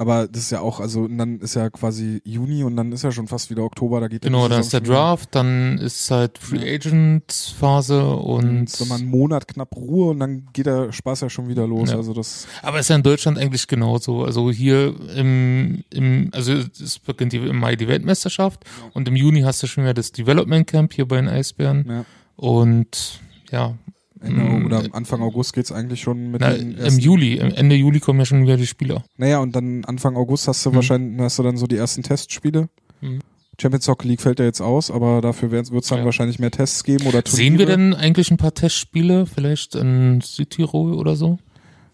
Aber 0.00 0.28
das 0.28 0.42
ist 0.42 0.50
ja 0.52 0.60
auch, 0.60 0.78
also 0.78 1.08
dann 1.08 1.40
ist 1.40 1.54
ja 1.54 1.70
quasi 1.70 2.22
Juni 2.24 2.62
und 2.62 2.76
dann 2.76 2.92
ist 2.92 3.02
ja 3.02 3.10
schon 3.10 3.26
fast 3.26 3.50
wieder 3.50 3.64
Oktober, 3.64 3.98
da 3.98 4.06
geht 4.06 4.24
ja 4.24 4.30
Genau, 4.30 4.46
dann 4.46 4.60
ist 4.60 4.72
der. 4.72 4.80
Draft, 4.80 5.34
dann 5.34 5.76
ist 5.78 6.08
halt 6.12 6.38
Free 6.38 6.72
Agent 6.72 7.32
Phase 7.58 8.06
und 8.06 8.70
So 8.70 8.84
mal 8.84 9.00
einen 9.00 9.10
Monat 9.10 9.48
knapp 9.48 9.74
Ruhe 9.74 10.10
und 10.10 10.20
dann 10.20 10.46
geht 10.52 10.66
der 10.66 10.92
Spaß 10.92 11.22
ja 11.22 11.28
schon 11.28 11.48
wieder 11.48 11.66
los. 11.66 11.90
Ja. 11.90 11.96
Also 11.96 12.14
das 12.14 12.46
aber 12.62 12.78
ist 12.78 12.88
ja 12.88 12.94
in 12.94 13.02
Deutschland 13.02 13.38
eigentlich 13.38 13.66
genauso. 13.66 14.22
Also 14.24 14.52
hier 14.52 14.94
im, 15.16 15.82
im 15.90 16.30
also 16.32 16.52
es 16.52 17.00
beginnt 17.00 17.34
im 17.34 17.58
Mai 17.58 17.74
die 17.74 17.88
Weltmeisterschaft 17.88 18.64
und 18.94 19.08
im 19.08 19.16
Juni 19.16 19.40
hast 19.40 19.64
du 19.64 19.66
schon 19.66 19.82
wieder 19.82 19.94
das 19.94 20.12
Development 20.12 20.64
Camp 20.64 20.92
hier 20.92 21.08
bei 21.08 21.16
den 21.16 21.28
Eisbären 21.28 21.84
ja, 21.88 22.04
und 22.36 23.20
ja, 23.50 23.74
Ende 24.22 24.40
Mm, 24.42 24.66
oder 24.66 24.82
Anfang 24.92 25.20
August 25.22 25.52
geht's 25.52 25.70
eigentlich 25.72 26.00
schon 26.00 26.30
mit 26.30 26.40
na, 26.40 26.50
den 26.52 26.76
im 26.76 26.98
Juli, 26.98 27.38
Ende 27.38 27.74
Juli 27.76 28.00
kommen 28.00 28.18
ja 28.18 28.24
schon 28.24 28.42
wieder 28.42 28.56
die 28.56 28.66
Spieler. 28.66 29.04
Naja, 29.16 29.38
und 29.38 29.54
dann 29.54 29.84
Anfang 29.84 30.16
August 30.16 30.48
hast 30.48 30.64
du 30.66 30.70
Mhm. 30.70 30.74
wahrscheinlich 30.76 31.20
hast 31.20 31.38
du 31.38 31.42
dann 31.42 31.56
so 31.56 31.66
die 31.66 31.76
ersten 31.76 32.02
Testspiele. 32.02 32.68
Mhm. 33.00 33.20
Champions 33.60 33.88
Hockey 33.88 34.06
League 34.08 34.20
fällt 34.20 34.38
ja 34.38 34.44
jetzt 34.44 34.60
aus, 34.60 34.90
aber 34.90 35.20
dafür 35.20 35.50
wird 35.50 35.68
es 35.72 35.88
dann 35.88 35.98
Ja. 35.98 36.04
wahrscheinlich 36.04 36.38
mehr 36.38 36.50
Tests 36.52 36.84
geben 36.84 37.06
oder 37.06 37.24
Turniere. 37.24 37.36
Sehen 37.36 37.58
wir 37.58 37.66
denn 37.66 37.92
eigentlich 37.94 38.30
ein 38.30 38.36
paar 38.36 38.54
Testspiele, 38.54 39.26
vielleicht 39.26 39.74
in 39.74 40.20
Südtirol 40.20 40.94
oder 40.94 41.16
so? 41.16 41.38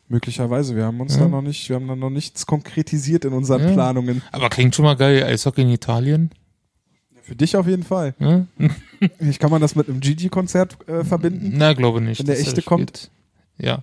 Möglicherweise. 0.08 0.76
Wir 0.76 0.84
haben 0.84 1.00
uns 1.00 1.14
Ja. 1.14 1.22
da 1.22 1.28
noch 1.28 1.40
nicht, 1.40 1.66
wir 1.70 1.76
haben 1.76 1.88
da 1.88 1.96
noch 1.96 2.10
nichts 2.10 2.44
konkretisiert 2.46 3.24
in 3.24 3.32
unseren 3.32 3.62
Ja. 3.62 3.72
Planungen. 3.72 4.20
Aber 4.32 4.50
klingt 4.50 4.74
schon 4.74 4.84
mal 4.84 4.94
geil, 4.96 5.24
Eishockey 5.24 5.62
in 5.62 5.70
Italien. 5.70 6.30
Für 7.24 7.34
dich 7.34 7.56
auf 7.56 7.66
jeden 7.66 7.84
Fall. 7.84 8.14
Ja? 8.18 8.46
Ich 9.18 9.38
kann 9.38 9.50
man 9.50 9.60
das 9.60 9.74
mit 9.76 9.88
einem 9.88 10.00
Gigi-Konzert 10.00 10.88
äh, 10.88 11.04
verbinden? 11.04 11.52
Na, 11.54 11.74
glaube 11.74 12.00
nicht. 12.00 12.20
Wenn 12.20 12.26
der 12.26 12.36
er 12.36 12.40
echte 12.40 12.62
kommt? 12.62 13.10
Ja. 13.58 13.82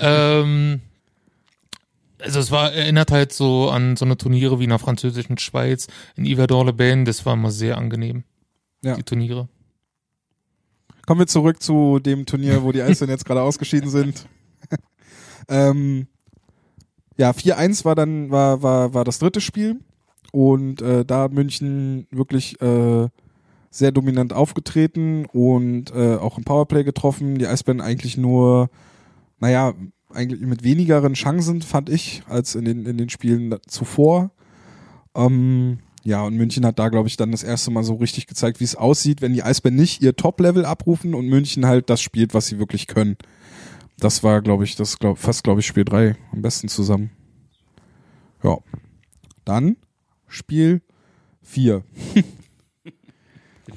ähm, 0.00 0.80
also 2.18 2.40
es 2.40 2.50
war, 2.50 2.72
erinnert 2.72 3.10
halt 3.10 3.32
so 3.32 3.68
an 3.68 3.96
so 3.96 4.04
eine 4.04 4.16
Turniere 4.16 4.58
wie 4.60 4.64
in 4.64 4.70
der 4.70 4.78
französischen 4.78 5.36
Schweiz, 5.36 5.88
in 6.16 6.24
Yverdon-les-Bains, 6.24 7.06
das 7.06 7.26
war 7.26 7.34
immer 7.34 7.50
sehr 7.50 7.76
angenehm. 7.76 8.24
Ja. 8.82 8.96
Die 8.96 9.02
Turniere. 9.02 9.48
Kommen 11.06 11.20
wir 11.20 11.26
zurück 11.26 11.62
zu 11.62 11.98
dem 11.98 12.24
Turnier, 12.24 12.62
wo 12.62 12.72
die 12.72 12.82
Eisbären 12.82 13.10
jetzt 13.10 13.24
gerade 13.24 13.42
ausgeschieden 13.42 13.90
sind. 13.90 14.26
ähm, 15.48 16.06
ja, 17.18 17.30
4-1 17.30 17.84
war 17.84 17.94
dann 17.94 18.30
war, 18.30 18.62
war, 18.62 18.94
war 18.94 19.04
das 19.04 19.18
dritte 19.18 19.40
Spiel 19.40 19.80
und 20.32 20.82
äh, 20.82 21.04
da 21.04 21.28
München 21.28 22.08
wirklich 22.10 22.60
äh, 22.60 23.08
sehr 23.70 23.92
dominant 23.92 24.32
aufgetreten 24.32 25.26
und 25.26 25.94
äh, 25.94 26.16
auch 26.16 26.38
im 26.38 26.44
Powerplay 26.44 26.82
getroffen. 26.82 27.38
Die 27.38 27.46
Eisbären 27.46 27.80
eigentlich 27.80 28.16
nur, 28.16 28.68
naja, 29.38 29.74
eigentlich 30.10 30.40
mit 30.40 30.64
wenigeren 30.64 31.14
Chancen, 31.14 31.62
fand 31.62 31.88
ich, 31.88 32.22
als 32.28 32.54
in 32.54 32.64
den, 32.64 32.84
in 32.86 32.98
den 32.98 33.08
Spielen 33.08 33.54
zuvor. 33.66 34.30
Ähm, 35.14 35.78
ja, 36.04 36.22
und 36.22 36.34
München 36.34 36.66
hat 36.66 36.78
da, 36.78 36.88
glaube 36.88 37.08
ich, 37.08 37.16
dann 37.16 37.30
das 37.30 37.42
erste 37.42 37.70
Mal 37.70 37.84
so 37.84 37.94
richtig 37.94 38.26
gezeigt, 38.26 38.58
wie 38.60 38.64
es 38.64 38.74
aussieht, 38.74 39.22
wenn 39.22 39.34
die 39.34 39.42
Eisbären 39.42 39.76
nicht 39.76 40.02
ihr 40.02 40.16
Top-Level 40.16 40.64
abrufen 40.64 41.14
und 41.14 41.28
München 41.28 41.66
halt 41.66 41.88
das 41.90 42.02
spielt, 42.02 42.34
was 42.34 42.46
sie 42.46 42.58
wirklich 42.58 42.86
können. 42.86 43.16
Das 43.98 44.22
war, 44.22 44.42
glaube 44.42 44.64
ich, 44.64 44.76
das 44.76 44.98
glaub, 44.98 45.18
fast, 45.18 45.44
glaube 45.44 45.60
ich, 45.60 45.66
Spiel 45.66 45.84
3 45.84 46.16
am 46.32 46.42
besten 46.42 46.68
zusammen. 46.68 47.10
Ja. 48.42 48.58
Dann 49.44 49.76
Spiel 50.32 50.80
4. 51.42 51.82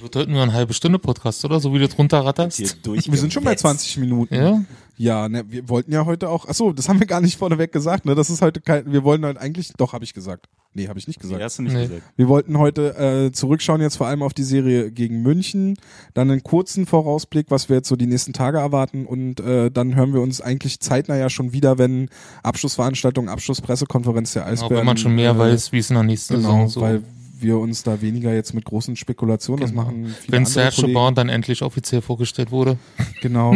Wird 0.06 0.16
heute 0.18 0.30
nur 0.30 0.44
eine 0.44 0.54
halbe 0.54 0.72
Stunde 0.76 1.00
Podcast, 1.00 1.44
oder? 1.46 1.60
So 1.60 1.74
wie 1.74 1.80
du 1.80 1.88
drunter 1.88 2.20
ratterst. 2.24 2.60
Wir 2.86 3.18
sind 3.18 3.34
schon 3.34 3.44
bei 3.44 3.56
20 3.56 3.98
Minuten. 3.98 4.36
Ja? 4.36 4.62
Ja, 4.98 5.28
ne, 5.28 5.44
wir 5.50 5.68
wollten 5.68 5.92
ja 5.92 6.06
heute 6.06 6.30
auch, 6.30 6.46
ach 6.48 6.54
so, 6.54 6.72
das 6.74 6.88
haben 6.88 7.00
wir 7.00 7.08
gar 7.08 7.22
nicht 7.22 7.38
vorneweg 7.38 7.72
gesagt, 7.72 8.06
ne? 8.06 8.14
Das 8.14 8.30
ist 8.30 8.44
heute 8.44 8.62
kein, 8.62 8.90
wir 8.92 9.04
wollen 9.04 9.26
halt 9.26 9.38
eigentlich, 9.40 9.74
doch, 9.78 9.94
habe 9.94 10.04
ich 10.06 10.14
gesagt. 10.14 10.48
Nee, 10.76 10.88
habe 10.90 11.00
ich 11.00 11.08
nicht 11.08 11.20
gesagt. 11.20 11.40
Die 11.40 11.44
hast 11.44 11.58
du 11.58 11.64
nicht 11.64 11.74
Nee. 11.74 11.88
gesagt. 11.88 12.04
Wir 12.18 12.28
wollten 12.28 12.60
heute 12.60 12.96
äh, 13.26 13.32
zurückschauen 13.32 13.82
jetzt 13.82 13.96
vor 13.98 14.06
allem 14.06 14.22
auf 14.22 14.36
die 14.36 14.44
Serie 14.44 14.92
gegen 14.92 15.24
München, 15.24 15.76
dann 16.14 16.30
einen 16.30 16.44
kurzen 16.44 16.86
Vorausblick, 16.86 17.48
was 17.50 17.68
wir 17.68 17.78
jetzt 17.78 17.90
so 17.90 17.96
die 17.96 18.06
nächsten 18.06 18.32
Tage 18.32 18.60
erwarten 18.60 19.08
und 19.08 19.40
äh, 19.40 19.72
dann 19.72 19.96
hören 19.96 20.14
wir 20.14 20.22
uns 20.22 20.40
eigentlich 20.40 20.80
zeitnah 20.82 21.18
ja 21.18 21.32
schon 21.32 21.52
wieder, 21.52 21.80
wenn 21.80 22.10
Abschlussveranstaltung, 22.44 23.28
Abschlusspressekonferenz 23.28 24.34
der 24.34 24.44
Auch 24.44 24.50
Eisbären. 24.50 24.78
wenn 24.78 24.86
man 24.86 24.98
schon 24.98 25.16
mehr 25.16 25.32
äh, 25.32 25.38
weiß, 25.40 25.72
wie 25.72 25.80
es 25.80 25.90
in 25.90 25.96
der 25.96 26.04
nächsten 26.04 26.36
Genau, 26.36 26.68
Saison 26.68 26.70
so. 26.70 26.82
weil 26.82 27.04
wir 27.46 27.58
uns 27.60 27.84
da 27.84 28.02
weniger 28.02 28.34
jetzt 28.34 28.54
mit 28.54 28.66
großen 28.66 28.96
Spekulationen, 28.96 29.62
das 29.62 29.70
Genau. 29.72 29.84
machen 29.84 30.06
viele 30.22 30.32
wenn 30.34 30.44
Kollegen. 30.82 30.94
Bauern 30.94 31.16
dann 31.16 31.30
endlich 31.30 31.62
offiziell 31.62 32.02
vorgestellt 32.02 32.52
wurde. 32.52 32.78
Genau. 33.22 33.56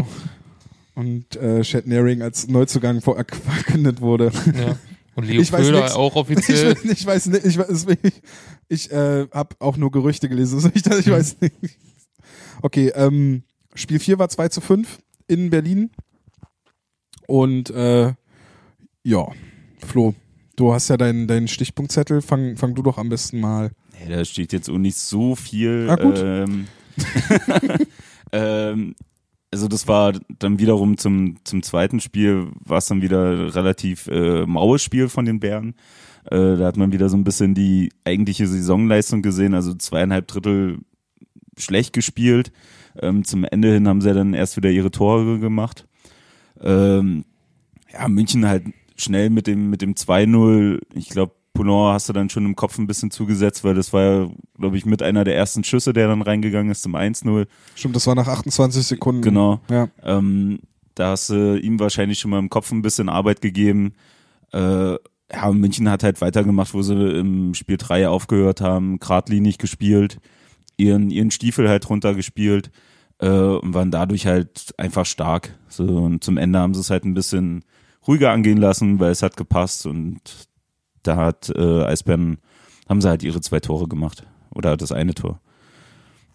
Und 0.96 1.36
äh, 1.38 1.62
Chad 1.64 1.88
Naring 1.88 2.22
als 2.22 2.48
Neuzugang 2.48 3.02
vor- 3.02 3.16
verkündet 3.16 4.02
wurde. 4.02 4.32
Ja. 4.58 4.78
Und 5.16 5.26
Leo 5.26 5.42
Ich 5.42 5.52
Köhler 5.52 5.96
auch 5.98 6.12
Ich, 6.14 6.18
offiziell. 6.18 6.78
ich 6.84 7.06
weiß 7.06 7.26
nicht, 7.28 7.46
ich, 7.46 7.58
weiß, 7.58 7.88
ich, 8.04 8.14
ich 8.70 8.92
äh, 8.92 9.28
habe 9.34 9.56
auch 9.60 9.76
nur 9.78 9.92
Gerüchte 9.92 10.30
gelesen, 10.30 10.56
also 10.56 10.70
ich, 10.74 10.86
ich 10.86 11.10
weiß 11.12 11.38
nicht. 11.42 11.56
Okay, 12.62 12.90
ähm, 12.96 13.44
Spiel 13.76 14.00
4 14.00 14.20
war 14.20 14.30
2 14.30 14.50
zu 14.50 14.62
5 14.62 15.00
in 15.28 15.50
Berlin. 15.50 15.92
Und 17.28 17.70
äh, 17.70 18.14
ja, 19.04 19.28
Flo, 19.86 20.16
du 20.56 20.74
hast 20.74 20.90
ja 20.90 20.98
deinen 20.98 21.28
deinen 21.28 21.48
Stichpunktzettel, 21.48 22.22
fang, 22.22 22.58
fang 22.58 22.76
du 22.76 22.82
doch 22.82 22.98
am 22.98 23.10
besten 23.10 23.40
mal. 23.40 23.72
Nee, 24.00 24.14
da 24.14 24.24
steht 24.26 24.54
jetzt 24.54 24.70
auch 24.70 24.78
nicht 24.78 24.98
so 24.98 25.36
viel. 25.36 25.88
Ah, 25.90 25.96
gut. 25.96 26.20
Ähm, 26.24 26.68
ähm, 28.32 28.96
also 29.52 29.68
das 29.68 29.88
war 29.88 30.14
dann 30.38 30.60
wiederum 30.60 30.98
zum, 30.98 31.38
zum 31.44 31.64
zweiten 31.64 32.00
Spiel, 32.00 32.48
war 32.64 32.78
es 32.78 32.86
dann 32.86 33.02
wieder 33.02 33.56
relativ 33.56 34.08
äh, 34.08 34.46
maues 34.46 34.84
Spiel 34.84 35.10
von 35.10 35.26
den 35.26 35.40
Bären. 35.40 35.76
Äh, 36.26 36.58
da 36.58 36.66
hat 36.66 36.78
man 36.78 36.92
wieder 36.92 37.10
so 37.10 37.18
ein 37.18 37.24
bisschen 37.24 37.56
die 37.56 37.92
eigentliche 38.06 38.48
Saisonleistung 38.48 39.22
gesehen, 39.22 39.54
also 39.54 39.74
zweieinhalb 39.74 40.28
Drittel 40.28 40.80
schlecht 41.58 41.94
gespielt. 41.94 42.52
Ähm, 43.02 43.24
zum 43.24 43.44
Ende 43.44 43.74
hin 43.74 43.88
haben 43.88 44.02
sie 44.02 44.10
ja 44.10 44.14
dann 44.14 44.34
erst 44.34 44.58
wieder 44.58 44.70
ihre 44.70 44.92
Tore 44.92 45.40
gemacht. 45.40 45.88
Ähm, 46.62 47.26
ja, 47.92 48.08
München 48.08 48.46
halt 48.48 48.66
schnell 48.98 49.30
mit 49.30 49.48
dem, 49.48 49.70
mit 49.70 49.82
dem 49.82 49.96
2-0. 49.96 50.82
Ich 50.94 51.10
glaube, 51.10 51.34
Poulon 51.60 51.92
hast 51.92 52.08
du 52.08 52.14
dann 52.14 52.30
schon 52.30 52.46
im 52.46 52.56
Kopf 52.56 52.78
ein 52.78 52.88
bisschen 52.88 53.12
zugesetzt, 53.12 53.66
weil 53.66 53.76
das 53.76 53.92
war 53.92 54.02
ja, 54.02 54.30
glaube 54.58 54.78
ich, 54.78 54.86
mit 54.86 55.04
einer 55.04 55.26
der 55.26 55.36
ersten 55.36 55.66
Schüsse, 55.66 55.92
der 55.92 56.08
dann 56.08 56.22
reingegangen 56.22 56.72
ist 56.72 56.84
zum 56.84 56.96
1-0. 56.96 57.48
Stimmt, 57.76 57.98
das 57.98 58.08
war 58.08 58.16
nach 58.16 58.30
28 58.30 58.88
Sekunden. 58.88 59.22
Genau. 59.22 59.60
Ja. 59.70 59.90
Ähm, 60.02 60.60
da 60.96 61.10
hast 61.10 61.32
du 61.32 61.60
ihm 61.60 61.78
wahrscheinlich 61.78 62.18
schon 62.18 62.32
mal 62.32 62.40
im 62.40 62.50
Kopf 62.50 62.72
ein 62.72 62.82
bisschen 62.82 63.10
Arbeit 63.10 63.42
gegeben. 63.42 63.92
Äh, 64.54 64.94
ja, 64.94 65.52
München 65.52 65.90
hat 65.90 66.04
halt 66.04 66.22
weitergemacht, 66.22 66.74
wo 66.74 66.82
sie 66.82 66.94
im 66.96 67.54
Spiel 67.54 67.76
3 67.76 68.08
aufgehört 68.08 68.62
haben, 68.62 68.98
geradlinig 68.98 69.58
gespielt, 69.58 70.22
ihren, 70.78 71.10
ihren 71.12 71.30
Stiefel 71.30 71.68
halt 71.68 71.90
runtergespielt 71.90 72.72
äh, 73.18 73.28
und 73.28 73.74
waren 73.74 73.92
dadurch 73.92 74.28
halt 74.28 74.74
einfach 74.78 75.06
stark. 75.06 75.58
So, 75.68 75.84
und 75.84 76.24
zum 76.24 76.38
Ende 76.38 76.60
haben 76.60 76.74
sie 76.74 76.80
es 76.80 76.90
halt 76.90 77.04
ein 77.04 77.16
bisschen 77.16 77.66
ruhiger 78.08 78.32
angehen 78.32 78.60
lassen, 78.60 79.02
weil 79.02 79.12
es 79.12 79.24
hat 79.24 79.36
gepasst 79.36 79.86
und 79.86 80.22
da 81.04 81.16
hat 81.16 81.50
äh, 81.56 81.84
Eisbären, 81.84 82.38
haben 82.88 83.02
sie 83.02 83.10
halt 83.10 83.24
ihre 83.24 83.42
zwei 83.42 83.60
Tore 83.60 83.88
gemacht. 83.88 84.26
Oder 84.54 84.78
das 84.78 84.92
eine 84.92 85.14
Tor. 85.14 85.40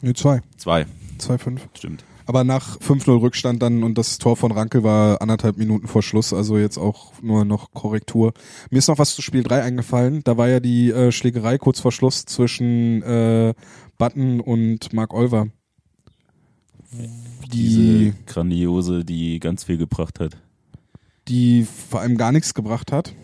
Nee, 0.01 0.13
zwei. 0.15 0.41
Zwei, 0.57 0.87
2-5. 1.19 1.61
stimmt. 1.77 2.05
Aber 2.27 2.43
nach 2.43 2.79
5-0 2.79 3.21
Rückstand 3.21 3.63
dann 3.63 3.83
und 3.83 3.99
das 3.99 4.17
Tor 4.19 4.37
von 4.37 4.51
Rankel 4.51 4.83
war 4.83 5.21
anderthalb 5.21 5.59
Minuten 5.59 5.87
vor 5.89 6.03
Schluss, 6.03 6.33
also 6.33 6.57
jetzt 6.57 6.79
auch 6.79 7.13
nur 7.21 7.45
noch 7.45 7.73
Korrektur. 7.73 8.33
Mir 8.71 8.79
ist 8.79 8.89
noch 8.89 8.99
was 8.99 9.15
zu 9.15 9.21
Spiel 9.21 9.43
3 9.43 9.63
eingefallen. 9.63 10.23
Da 10.25 10.39
war 10.39 10.49
ja 10.49 10.59
die 10.61 10.91
äh, 10.91 11.13
Schlägerei 11.13 11.59
kurz 11.59 11.81
vor 11.81 11.93
Schluss 11.93 12.25
zwischen 12.25 13.03
äh, 13.03 13.53
Button 13.99 14.41
und 14.41 14.93
Mark 14.95 15.13
Olver. 15.13 15.49
Diese 17.53 17.81
Die, 17.81 18.15
grandiose, 18.27 19.05
die 19.05 19.41
ganz 19.41 19.65
viel 19.65 19.77
gebracht 19.77 20.21
hat. 20.21 20.37
die 21.29 21.67
vor 21.91 22.01
allem 22.01 22.17
gar 22.17 22.33
nichts 22.33 22.55
gebracht 22.55 22.93
hat. 22.93 23.15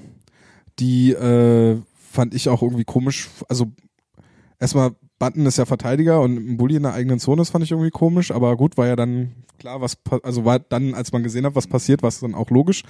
Die 0.81 1.13
äh, 1.13 1.77
fand 2.11 2.35
ich 2.35 2.49
auch 2.49 2.63
irgendwie 2.63 2.85
komisch. 2.85 3.29
Also 3.49 3.71
erstmal 4.59 4.93
Button 5.19 5.45
ist 5.45 5.59
ja 5.59 5.67
Verteidiger 5.67 6.23
und 6.23 6.37
ein 6.37 6.57
Bulli 6.57 6.77
in 6.77 6.83
der 6.83 6.95
eigenen 6.95 7.21
Zone, 7.21 7.43
das 7.43 7.51
fand 7.51 7.63
ich 7.63 7.71
irgendwie 7.71 7.91
komisch, 7.91 8.31
aber 8.31 8.57
gut, 8.57 8.79
war 8.79 8.87
ja 8.87 8.97
dann 8.97 9.33
klar, 9.59 9.83
was, 9.83 9.99
also 10.23 10.47
war 10.47 10.59
dann, 10.59 10.95
als 10.95 11.13
man 11.13 11.23
gesehen 11.23 11.45
hat, 11.45 11.55
was 11.55 11.67
passiert, 11.67 12.03
war 12.03 12.09
es 12.09 12.21
dann 12.21 12.35
auch 12.35 12.49
logisch. 12.49 12.83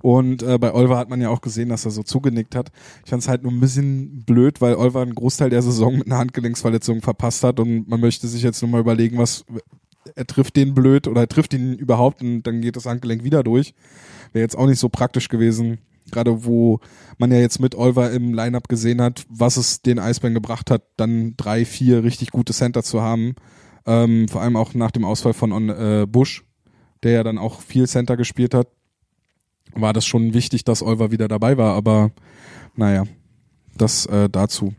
Und 0.00 0.42
äh, 0.42 0.56
bei 0.58 0.72
Olver 0.72 0.96
hat 0.96 1.10
man 1.10 1.20
ja 1.20 1.28
auch 1.28 1.42
gesehen, 1.42 1.68
dass 1.68 1.84
er 1.84 1.90
so 1.90 2.02
zugenickt 2.02 2.54
hat. 2.54 2.72
Ich 3.04 3.10
fand 3.10 3.22
es 3.22 3.28
halt 3.28 3.42
nur 3.42 3.52
ein 3.52 3.60
bisschen 3.60 4.24
blöd, 4.24 4.62
weil 4.62 4.76
Olver 4.76 5.02
einen 5.02 5.14
Großteil 5.14 5.50
der 5.50 5.60
Saison 5.60 5.98
mit 5.98 6.06
einer 6.06 6.16
Handgelenksverletzung 6.16 7.02
verpasst 7.02 7.44
hat 7.44 7.60
und 7.60 7.86
man 7.86 8.00
möchte 8.00 8.26
sich 8.28 8.42
jetzt 8.42 8.62
nur 8.62 8.70
mal 8.70 8.80
überlegen, 8.80 9.18
was, 9.18 9.44
er 10.14 10.26
trifft 10.26 10.56
den 10.56 10.72
blöd 10.72 11.06
oder 11.06 11.22
er 11.22 11.28
trifft 11.28 11.52
ihn 11.52 11.74
überhaupt 11.74 12.22
und 12.22 12.44
dann 12.44 12.62
geht 12.62 12.76
das 12.76 12.86
Handgelenk 12.86 13.24
wieder 13.24 13.42
durch. 13.42 13.74
Wäre 14.32 14.42
jetzt 14.42 14.56
auch 14.56 14.66
nicht 14.66 14.80
so 14.80 14.88
praktisch 14.88 15.28
gewesen. 15.28 15.78
Gerade 16.10 16.44
wo 16.44 16.80
man 17.18 17.32
ja 17.32 17.38
jetzt 17.38 17.60
mit 17.60 17.74
Olver 17.74 18.10
im 18.10 18.34
Lineup 18.34 18.68
gesehen 18.68 19.00
hat, 19.00 19.24
was 19.28 19.56
es 19.56 19.82
den 19.82 19.98
Eisbären 19.98 20.34
gebracht 20.34 20.70
hat, 20.70 20.82
dann 20.96 21.34
drei, 21.36 21.64
vier 21.64 22.04
richtig 22.04 22.30
gute 22.30 22.52
Center 22.52 22.82
zu 22.82 23.00
haben. 23.00 23.34
Ähm, 23.86 24.28
vor 24.28 24.42
allem 24.42 24.56
auch 24.56 24.74
nach 24.74 24.90
dem 24.90 25.04
Ausfall 25.04 25.34
von 25.34 25.68
äh, 25.68 26.06
Bush, 26.08 26.44
der 27.02 27.12
ja 27.12 27.22
dann 27.22 27.38
auch 27.38 27.60
viel 27.60 27.86
Center 27.86 28.16
gespielt 28.16 28.54
hat, 28.54 28.68
war 29.74 29.92
das 29.92 30.06
schon 30.06 30.34
wichtig, 30.34 30.64
dass 30.64 30.82
Olver 30.82 31.10
wieder 31.10 31.28
dabei 31.28 31.56
war. 31.56 31.74
Aber 31.74 32.10
naja, 32.76 33.04
das 33.76 34.06
äh, 34.06 34.28
dazu. 34.28 34.74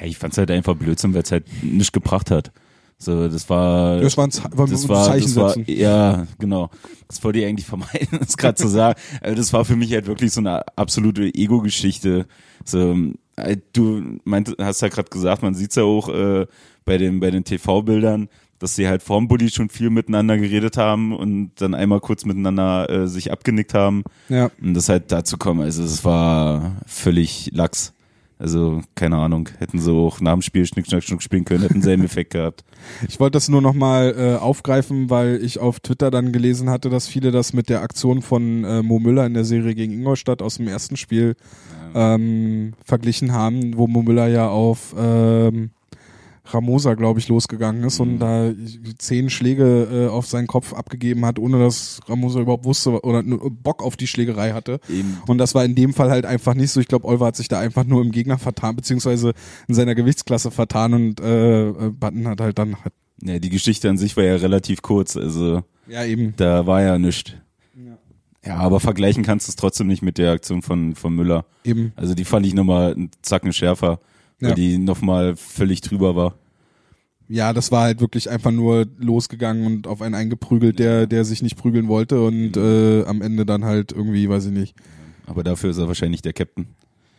Ja, 0.00 0.06
ich 0.06 0.18
fand's 0.18 0.38
halt 0.38 0.50
einfach 0.50 0.74
Blödsinn, 0.74 1.14
weil 1.14 1.22
es 1.22 1.32
halt 1.32 1.46
nicht 1.62 1.92
gebracht 1.92 2.30
hat. 2.30 2.52
So, 2.98 3.28
das 3.28 3.48
war. 3.50 4.00
Das 4.00 4.16
war 4.16 4.26
ein, 4.26 4.32
war 4.52 4.66
das 4.66 4.84
ein 4.84 4.88
war, 4.88 5.04
Zeichen 5.06 5.26
das 5.26 5.36
war, 5.36 5.50
setzen. 5.50 5.72
ja, 5.72 6.26
genau. 6.38 6.70
Das 7.08 7.22
wollte 7.22 7.40
ich 7.40 7.46
eigentlich 7.46 7.66
vermeiden, 7.66 8.18
das 8.20 8.36
gerade 8.36 8.54
zu 8.54 8.68
sagen. 8.68 8.98
Also 9.20 9.36
das 9.36 9.52
war 9.52 9.64
für 9.64 9.76
mich 9.76 9.92
halt 9.92 10.06
wirklich 10.06 10.32
so 10.32 10.40
eine 10.40 10.66
absolute 10.76 11.22
Ego-Geschichte. 11.22 12.26
So, 12.64 12.96
äh, 13.36 13.58
du 13.74 14.18
meint, 14.24 14.56
hast 14.58 14.80
ja 14.80 14.88
gerade 14.88 15.10
gesagt, 15.10 15.42
man 15.42 15.54
sieht's 15.54 15.76
ja 15.76 15.82
auch 15.82 16.08
äh, 16.08 16.46
bei 16.84 16.96
den 16.96 17.20
bei 17.20 17.30
den 17.30 17.44
TV-Bildern, 17.44 18.28
dass 18.58 18.76
sie 18.76 18.88
halt 18.88 19.02
vorm 19.02 19.28
Bulli 19.28 19.50
schon 19.50 19.68
viel 19.68 19.90
miteinander 19.90 20.38
geredet 20.38 20.78
haben 20.78 21.14
und 21.14 21.52
dann 21.56 21.74
einmal 21.74 22.00
kurz 22.00 22.24
miteinander 22.24 22.88
äh, 22.88 23.08
sich 23.08 23.30
abgenickt 23.30 23.74
haben. 23.74 24.04
Ja. 24.30 24.50
Und 24.62 24.72
das 24.72 24.88
halt 24.88 25.12
dazu 25.12 25.36
kommen, 25.36 25.60
also 25.60 25.82
es 25.82 26.02
war 26.04 26.76
völlig 26.86 27.50
lax. 27.52 27.92
Also, 28.38 28.82
keine 28.94 29.16
Ahnung, 29.16 29.48
hätten 29.58 29.78
sie 29.78 29.90
auch 29.90 30.20
nach 30.20 30.34
dem 30.34 30.42
Spiel 30.42 30.66
Schnick, 30.66 30.86
Schnack, 30.86 31.02
Schnuck 31.02 31.22
spielen 31.22 31.46
können, 31.46 31.62
hätten 31.62 31.80
selben 31.80 32.04
Effekt 32.04 32.32
gehabt. 32.32 32.64
Ich 33.08 33.18
wollte 33.18 33.32
das 33.32 33.48
nur 33.48 33.62
nochmal 33.62 34.14
äh, 34.16 34.36
aufgreifen, 34.36 35.10
weil 35.10 35.42
ich 35.42 35.58
auf 35.58 35.80
Twitter 35.80 36.10
dann 36.12 36.30
gelesen 36.30 36.70
hatte, 36.70 36.88
dass 36.88 37.08
viele 37.08 37.32
das 37.32 37.52
mit 37.52 37.68
der 37.68 37.82
Aktion 37.82 38.22
von 38.22 38.62
äh, 38.62 38.82
Mo 38.82 39.00
Müller 39.00 39.26
in 39.26 39.34
der 39.34 39.44
Serie 39.44 39.74
gegen 39.74 39.92
Ingolstadt 39.92 40.40
aus 40.40 40.58
dem 40.58 40.68
ersten 40.68 40.96
Spiel 40.96 41.34
ähm, 41.94 42.74
verglichen 42.84 43.32
haben, 43.32 43.76
wo 43.76 43.88
Mo 43.88 44.02
Müller 44.02 44.28
ja 44.28 44.48
auf 44.48 44.94
ähm, 44.96 45.70
Ramosa, 46.46 46.94
glaube 46.94 47.20
ich, 47.20 47.28
losgegangen 47.28 47.82
ist 47.84 48.00
und 48.00 48.18
da 48.18 48.52
zehn 48.98 49.30
Schläge 49.30 49.88
äh, 49.90 50.08
auf 50.08 50.26
seinen 50.26 50.46
Kopf 50.46 50.72
abgegeben 50.72 51.24
hat, 51.26 51.38
ohne 51.38 51.58
dass 51.58 52.00
Ramosa 52.06 52.40
überhaupt 52.40 52.64
wusste 52.64 53.02
oder 53.02 53.22
nur 53.22 53.50
Bock 53.50 53.82
auf 53.82 53.96
die 53.96 54.06
Schlägerei 54.06 54.52
hatte. 54.52 54.80
Eben. 54.88 55.18
Und 55.26 55.38
das 55.38 55.54
war 55.54 55.64
in 55.64 55.74
dem 55.74 55.92
Fall 55.92 56.10
halt 56.10 56.24
einfach 56.24 56.54
nicht 56.54 56.70
so. 56.70 56.80
Ich 56.80 56.88
glaube, 56.88 57.06
Olver 57.06 57.26
hat 57.26 57.36
sich 57.36 57.48
da 57.48 57.58
einfach 57.58 57.84
nur 57.84 58.02
im 58.02 58.12
Gegner 58.12 58.38
vertan, 58.38 58.76
beziehungsweise 58.76 59.32
in 59.68 59.74
seiner 59.74 59.94
Gewichtsklasse 59.94 60.50
vertan 60.50 60.94
und 60.94 61.20
äh, 61.20 61.68
äh, 61.68 61.90
Button 61.90 62.28
hat 62.28 62.40
halt 62.40 62.58
dann 62.58 62.76
halt, 62.82 62.94
Ja, 63.22 63.38
die 63.38 63.50
Geschichte 63.50 63.90
an 63.90 63.98
sich 63.98 64.16
war 64.16 64.24
ja 64.24 64.36
relativ 64.36 64.82
kurz, 64.82 65.16
also 65.16 65.62
ja 65.88 66.04
eben. 66.04 66.34
da 66.36 66.66
war 66.66 66.82
ja 66.82 66.98
nichts. 66.98 67.32
Ja, 68.46 68.58
aber 68.58 68.78
vergleichen 68.78 69.24
kannst 69.24 69.48
du 69.48 69.50
es 69.50 69.56
trotzdem 69.56 69.88
nicht 69.88 70.02
mit 70.02 70.18
der 70.18 70.30
Aktion 70.30 70.62
von, 70.62 70.94
von 70.94 71.14
Müller. 71.14 71.46
Eben. 71.64 71.92
Also 71.96 72.14
die 72.14 72.24
fand 72.24 72.46
ich 72.46 72.54
nochmal 72.54 72.92
einen 72.92 73.10
Zacken 73.22 73.52
schärfer, 73.52 73.98
weil 74.40 74.50
Ja. 74.50 74.54
die 74.54 74.78
nochmal 74.78 75.36
völlig 75.36 75.80
drüber 75.80 76.16
war. 76.16 76.34
Ja, 77.28 77.52
das 77.52 77.72
war 77.72 77.82
halt 77.84 78.00
wirklich 78.00 78.30
einfach 78.30 78.52
nur 78.52 78.86
losgegangen 78.98 79.66
und 79.66 79.86
auf 79.88 80.00
einen 80.00 80.14
eingeprügelt, 80.14 80.78
der, 80.78 81.06
der 81.08 81.24
sich 81.24 81.42
nicht 81.42 81.56
prügeln 81.56 81.88
wollte 81.88 82.22
und 82.24 82.56
äh, 82.56 83.04
am 83.04 83.20
Ende 83.20 83.44
dann 83.44 83.64
halt 83.64 83.90
irgendwie, 83.92 84.28
weiß 84.28 84.46
ich 84.46 84.52
nicht. 84.52 84.76
Aber 85.26 85.42
dafür 85.42 85.70
ist 85.70 85.78
er 85.78 85.88
wahrscheinlich 85.88 86.22
der 86.22 86.32
Captain. 86.32 86.68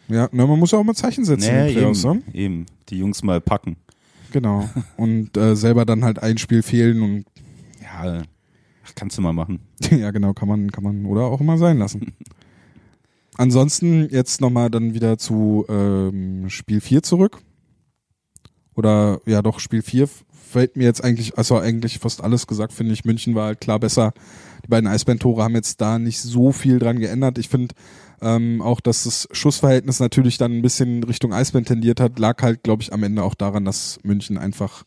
Ja, 0.07 0.29
na, 0.31 0.47
man 0.47 0.57
muss 0.59 0.71
ja 0.71 0.79
auch 0.79 0.83
mal 0.85 0.93
Zeichen 0.95 1.25
setzen 1.25 1.53
in 1.53 1.73
Playoffs, 1.73 2.05
eben, 2.05 2.13
ne? 2.13 2.23
eben. 2.33 2.65
Die 2.87 2.99
Jungs 2.99 3.21
mal 3.21 3.41
packen. 3.41 3.75
Genau. 4.31 4.69
Und 4.97 5.35
äh, 5.35 5.55
selber 5.57 5.83
dann 5.85 6.05
halt 6.05 6.19
ein 6.23 6.37
Spiel 6.37 6.61
fehlen 6.63 7.01
und 7.01 7.25
Ja, 7.81 8.21
ach, 8.85 8.91
kannst 8.95 9.17
du 9.17 9.21
mal 9.21 9.33
machen. 9.33 9.59
ja, 9.91 10.11
genau, 10.11 10.33
kann 10.33 10.47
man, 10.47 10.71
kann 10.71 10.85
man 10.85 11.05
oder 11.05 11.23
auch 11.23 11.41
immer 11.41 11.57
sein 11.57 11.77
lassen. 11.79 12.13
Ansonsten 13.37 14.09
jetzt 14.09 14.41
nochmal 14.41 14.69
dann 14.69 14.93
wieder 14.93 15.17
zu 15.17 15.65
ähm, 15.69 16.49
Spiel 16.49 16.81
4 16.81 17.03
zurück. 17.03 17.39
oder 18.75 19.21
ja 19.25 19.41
doch 19.41 19.59
Spiel 19.59 19.81
4 19.81 20.09
fällt 20.47 20.75
mir 20.77 20.85
jetzt 20.85 21.03
eigentlich, 21.03 21.37
also 21.37 21.57
eigentlich 21.57 21.99
fast 21.99 22.23
alles 22.23 22.47
gesagt, 22.47 22.73
finde 22.73 22.93
ich. 22.93 23.05
München 23.05 23.35
war 23.35 23.47
halt 23.47 23.61
klar 23.61 23.79
besser. 23.79 24.13
Die 24.63 24.69
beiden 24.69 24.87
Eisbären-Tore 24.87 25.43
haben 25.43 25.55
jetzt 25.55 25.81
da 25.81 25.99
nicht 25.99 26.19
so 26.19 26.51
viel 26.51 26.79
dran 26.79 26.99
geändert. 26.99 27.37
Ich 27.37 27.49
finde 27.49 27.75
ähm, 28.21 28.61
auch, 28.61 28.79
dass 28.79 29.03
das 29.03 29.27
Schussverhältnis 29.31 29.99
natürlich 29.99 30.37
dann 30.37 30.53
ein 30.53 30.61
bisschen 30.61 31.03
Richtung 31.03 31.33
Eisbären 31.33 31.65
tendiert 31.65 31.99
hat, 31.99 32.17
lag 32.17 32.41
halt, 32.41 32.63
glaube 32.63 32.81
ich, 32.81 32.93
am 32.93 33.03
Ende 33.03 33.23
auch 33.23 33.35
daran, 33.35 33.65
dass 33.65 33.99
München 34.03 34.37
einfach 34.37 34.83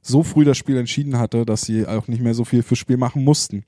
so 0.00 0.22
früh 0.22 0.44
das 0.44 0.56
Spiel 0.56 0.76
entschieden 0.76 1.18
hatte, 1.18 1.44
dass 1.44 1.62
sie 1.62 1.86
auch 1.86 2.08
nicht 2.08 2.22
mehr 2.22 2.34
so 2.34 2.44
viel 2.44 2.62
fürs 2.62 2.78
Spiel 2.78 2.96
machen 2.96 3.24
mussten. 3.24 3.64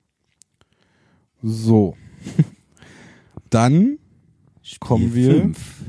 So. 1.42 1.97
Dann 3.50 3.98
kommen 4.80 5.14
wir. 5.14 5.32
Fünf. 5.32 5.84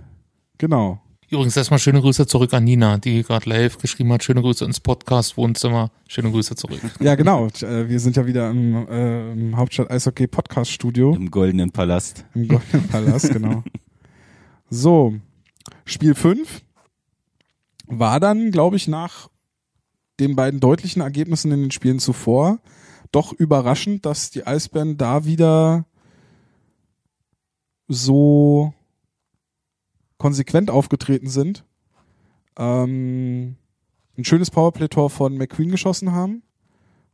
Genau. 0.57 1.01
Übrigens 1.31 1.55
erstmal 1.55 1.79
schöne 1.79 2.01
Grüße 2.01 2.25
zurück 2.25 2.53
an 2.55 2.63
Nina, 2.63 2.97
die 2.97 3.21
gerade 3.21 3.47
live 3.47 3.77
geschrieben 3.77 4.11
hat. 4.13 4.23
Schöne 4.23 4.41
Grüße 4.41 4.65
ins 4.65 4.79
Podcast-Wohnzimmer. 4.79 5.91
Schöne 6.07 6.31
Grüße 6.31 6.55
zurück. 6.55 6.81
Ja, 6.99 7.13
genau. 7.13 7.47
Wir 7.59 7.99
sind 7.99 8.15
ja 8.15 8.25
wieder 8.25 8.49
im, 8.49 8.87
äh, 8.87 9.31
im 9.33 9.55
Hauptstadt 9.55 9.91
Eishockey 9.91 10.25
Podcast 10.25 10.71
Studio 10.71 11.13
Im 11.13 11.29
Goldenen 11.29 11.69
Palast. 11.71 12.25
im 12.33 12.47
Goldenen 12.47 12.87
Palast, 12.87 13.29
genau. 13.33 13.63
So, 14.71 15.15
Spiel 15.85 16.15
5 16.15 16.61
war 17.85 18.19
dann, 18.19 18.49
glaube 18.49 18.77
ich, 18.77 18.87
nach 18.87 19.29
den 20.19 20.35
beiden 20.35 20.59
deutlichen 20.59 21.01
Ergebnissen 21.01 21.51
in 21.51 21.61
den 21.61 21.71
Spielen 21.71 21.99
zuvor 21.99 22.59
doch 23.11 23.33
überraschend, 23.33 24.05
dass 24.05 24.29
die 24.31 24.45
Eisbären 24.45 24.97
da 24.97 25.25
wieder 25.25 25.85
so 27.89 28.73
konsequent 30.17 30.69
aufgetreten 30.69 31.27
sind. 31.27 31.65
Ähm, 32.57 33.55
ein 34.17 34.25
schönes 34.25 34.51
Powerplay-Tor 34.51 35.09
von 35.09 35.37
McQueen 35.37 35.71
geschossen 35.71 36.11
haben. 36.11 36.43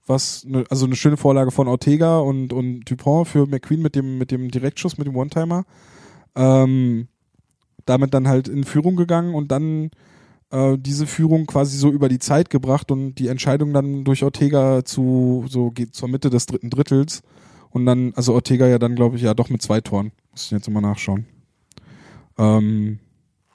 Was, 0.06 0.44
ne, 0.44 0.66
also 0.70 0.86
eine 0.86 0.96
schöne 0.96 1.18
Vorlage 1.18 1.52
von 1.52 1.68
Ortega 1.68 2.20
und, 2.20 2.54
und 2.54 2.82
Dupont 2.82 3.28
für 3.28 3.48
McQueen 3.48 3.82
mit 3.82 3.96
dem, 3.96 4.18
mit 4.18 4.32
dem 4.32 4.52
Direktschuss, 4.52 4.98
mit 4.98 5.08
dem 5.08 5.16
One-Timer. 5.16 5.64
Ähm, 6.36 7.08
damit 7.86 8.14
dann 8.14 8.28
halt 8.28 8.48
in 8.48 8.64
Führung 8.64 8.96
gegangen 8.96 9.34
und 9.34 9.52
dann 9.52 9.92
äh, 10.52 10.78
diese 10.78 11.08
Führung 11.08 11.46
quasi 11.46 11.78
so 11.78 11.90
über 11.90 12.10
die 12.10 12.20
Zeit 12.20 12.50
gebracht 12.50 12.92
und 12.92 13.16
die 13.16 13.28
Entscheidung 13.28 13.74
dann 13.74 14.04
durch 14.04 14.24
Ortega 14.24 14.84
zu, 14.84 15.46
so 15.48 15.72
geht 15.72 15.96
zur 15.96 16.10
Mitte 16.10 16.30
des 16.30 16.46
dritten 16.46 16.70
Drittels. 16.70 17.22
Und 17.70 17.86
dann, 17.86 18.14
also 18.16 18.34
Ortega 18.34 18.68
ja 18.68 18.80
dann, 18.80 18.96
glaube 18.96 19.18
ich, 19.18 19.22
ja 19.22 19.34
doch 19.34 19.50
mit 19.50 19.62
zwei 19.62 19.82
Toren. 19.82 20.12
Muss 20.36 20.48
ich 20.48 20.52
jetzt 20.52 20.70
mal 20.70 20.82
nachschauen. 20.82 21.26
Ähm, 22.38 23.00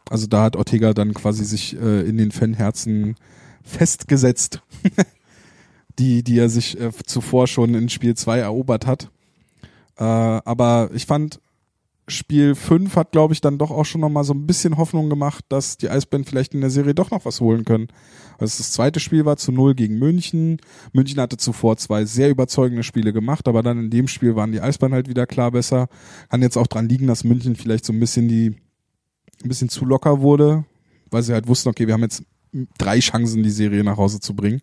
also 0.09 0.27
da 0.27 0.45
hat 0.45 0.57
Ortega 0.57 0.95
dann 0.95 1.13
quasi 1.13 1.45
sich 1.45 1.77
äh, 1.77 2.09
in 2.09 2.17
den 2.17 2.31
Fanherzen 2.31 3.17
festgesetzt, 3.63 4.63
die, 5.99 6.25
die 6.25 6.39
er 6.39 6.49
sich 6.49 6.81
äh, 6.81 6.91
zuvor 7.05 7.47
schon 7.49 7.75
in 7.75 7.91
Spiel 7.91 8.15
2 8.15 8.39
erobert 8.39 8.87
hat. 8.87 9.11
Äh, 9.99 10.05
aber 10.05 10.89
ich 10.95 11.05
fand, 11.05 11.39
Spiel 12.11 12.55
5 12.55 12.97
hat, 12.97 13.13
glaube 13.13 13.35
ich, 13.35 13.41
dann 13.41 13.59
doch 13.59 13.71
auch 13.71 13.85
schon 13.85 14.01
nochmal 14.01 14.25
so 14.25 14.35
ein 14.35 14.47
bisschen 14.47 14.77
Hoffnung 14.77 15.09
gemacht, 15.09 15.45
dass 15.49 15.77
die 15.77 15.89
Eisbären 15.89 16.25
vielleicht 16.25 16.55
in 16.55 16.61
der 16.61 16.71
Serie 16.71 16.95
doch 16.95 17.11
noch 17.11 17.25
was 17.25 17.41
holen 17.41 17.65
können. 17.65 17.89
Also 18.39 18.59
das 18.59 18.73
zweite 18.73 19.01
Spiel 19.01 19.25
war 19.25 19.37
zu 19.37 19.53
Null 19.53 19.75
gegen 19.75 19.99
München. 19.99 20.59
München 20.93 21.21
hatte 21.21 21.37
zuvor 21.37 21.77
zwei 21.77 22.05
sehr 22.05 22.31
überzeugende 22.31 22.83
Spiele 22.83 23.13
gemacht, 23.13 23.49
aber 23.49 23.63
dann 23.63 23.79
in 23.79 23.91
dem 23.91 24.09
Spiel 24.09 24.37
waren 24.37 24.53
die 24.53 24.61
Eisbären 24.61 24.95
halt 24.95 25.09
wieder 25.09 25.27
klar 25.27 25.51
besser. 25.51 25.89
Kann 26.31 26.43
jetzt 26.43 26.57
auch 26.57 26.67
dran 26.67 26.89
liegen, 26.89 27.07
dass 27.07 27.25
München 27.25 27.57
vielleicht 27.57 27.85
so 27.85 27.93
ein 27.93 28.01
bisschen 28.01 28.29
die, 28.29 28.57
ein 29.43 29.49
bisschen 29.49 29.69
zu 29.69 29.85
locker 29.85 30.21
wurde, 30.21 30.65
weil 31.11 31.23
sie 31.23 31.33
halt 31.33 31.49
wussten, 31.49 31.69
okay, 31.69 31.87
wir 31.87 31.95
haben 31.95 32.03
jetzt 32.03 32.25
drei 32.79 32.99
Chancen, 32.99 33.43
die 33.43 33.51
Serie 33.51 33.85
nach 33.85 33.97
Hause 33.97 34.21
zu 34.21 34.35
bringen. 34.35 34.61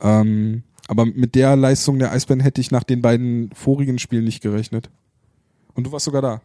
Ähm, 0.00 0.62
aber 0.88 1.06
mit 1.06 1.34
der 1.34 1.56
Leistung 1.56 1.98
der 1.98 2.12
Eisbären 2.12 2.40
hätte 2.40 2.60
ich 2.60 2.70
nach 2.70 2.84
den 2.84 3.02
beiden 3.02 3.50
vorigen 3.54 3.98
Spielen 3.98 4.24
nicht 4.24 4.42
gerechnet. 4.42 4.90
Und 5.74 5.86
du 5.86 5.92
warst 5.92 6.04
sogar 6.04 6.22
da. 6.22 6.42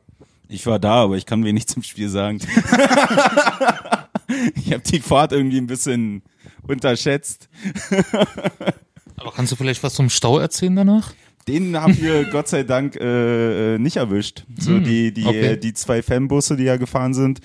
Ich 0.50 0.66
war 0.66 0.80
da, 0.80 1.04
aber 1.04 1.18
ich 1.18 1.26
kann 1.26 1.44
wenig 1.44 1.68
zum 1.68 1.84
Spiel 1.84 2.10
sagen. 2.10 2.40
ich 4.56 4.72
habe 4.72 4.84
die 4.86 5.00
Fahrt 5.02 5.32
irgendwie 5.32 5.58
ein 5.58 5.68
bisschen 5.68 6.24
unterschätzt. 6.68 7.50
Aber 9.18 9.32
kannst 9.32 9.52
du 9.52 9.56
vielleicht 9.56 9.84
was 9.84 9.94
zum 9.94 10.10
Stau 10.10 10.40
erzählen 10.40 10.76
danach? 10.76 11.14
Den 11.48 11.76
haben 11.80 11.98
wir 12.00 12.26
Gott 12.32 12.48
sei 12.48 12.64
Dank 12.64 12.96
äh, 12.96 13.76
äh, 13.76 13.80
nicht 13.80 13.98
erwischt. 13.98 14.46
So 14.58 14.72
Hm, 14.72 14.84
die 14.84 15.14
die 15.14 15.26
okay. 15.26 15.54
äh, 15.54 15.58
die 15.58 15.74
zwei 15.74 16.02
Fanbusse, 16.02 16.56
die 16.56 16.64
ja 16.66 16.78
gefahren 16.78 17.14
sind 17.14 17.40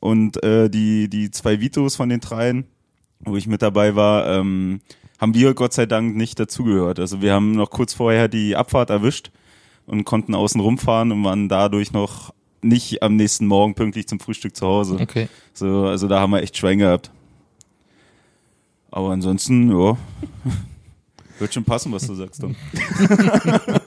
und 0.00 0.42
äh, 0.42 0.68
die 0.68 1.08
die 1.08 1.30
zwei 1.30 1.60
Vitos 1.60 1.96
von 1.96 2.08
den 2.08 2.20
dreien, 2.20 2.66
wo 3.20 3.36
ich 3.36 3.46
mit 3.46 3.62
dabei 3.62 3.96
war, 3.96 4.28
ähm, 4.28 4.80
haben 5.18 5.34
wir 5.34 5.54
Gott 5.54 5.72
sei 5.72 5.86
Dank 5.86 6.16
nicht 6.16 6.38
dazugehört. 6.38 6.98
Also 6.98 7.22
wir 7.22 7.32
haben 7.32 7.52
noch 7.52 7.70
kurz 7.70 7.94
vorher 7.94 8.28
die 8.28 8.56
Abfahrt 8.56 8.90
erwischt 8.90 9.30
und 9.86 10.04
konnten 10.04 10.34
außen 10.34 10.60
rumfahren 10.60 11.12
und 11.12 11.24
waren 11.24 11.48
dadurch 11.48 11.92
noch 11.92 12.34
nicht 12.64 13.02
am 13.02 13.16
nächsten 13.16 13.46
Morgen 13.46 13.74
pünktlich 13.74 14.08
zum 14.08 14.20
Frühstück 14.20 14.56
zu 14.56 14.66
Hause. 14.66 14.98
Okay. 15.00 15.28
So, 15.52 15.84
also 15.84 16.08
da 16.08 16.20
haben 16.20 16.30
wir 16.30 16.42
echt 16.42 16.56
Schwein 16.56 16.78
gehabt. 16.78 17.10
Aber 18.90 19.10
ansonsten, 19.10 19.70
ja, 19.70 19.96
wird 21.38 21.54
schon 21.54 21.64
passen, 21.64 21.92
was 21.92 22.06
du 22.06 22.14
sagst. 22.14 22.42
Dann. 22.42 22.56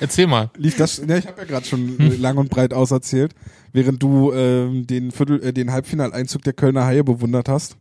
Erzähl 0.00 0.26
mal. 0.26 0.50
Lief 0.56 0.76
das? 0.76 1.02
Ja, 1.06 1.16
ich 1.16 1.26
habe 1.26 1.40
ja 1.40 1.44
gerade 1.44 1.66
schon 1.66 1.98
äh, 1.98 2.16
lang 2.16 2.38
und 2.38 2.50
breit 2.50 2.72
auserzählt, 2.72 3.34
während 3.72 4.02
du 4.02 4.32
ähm, 4.32 4.86
den 4.86 5.10
Viertel, 5.10 5.42
äh, 5.42 5.52
den 5.52 5.72
Halbfinaleinzug 5.72 6.42
der 6.42 6.52
Kölner 6.52 6.84
Haie 6.84 7.04
bewundert 7.04 7.48
hast, 7.48 7.76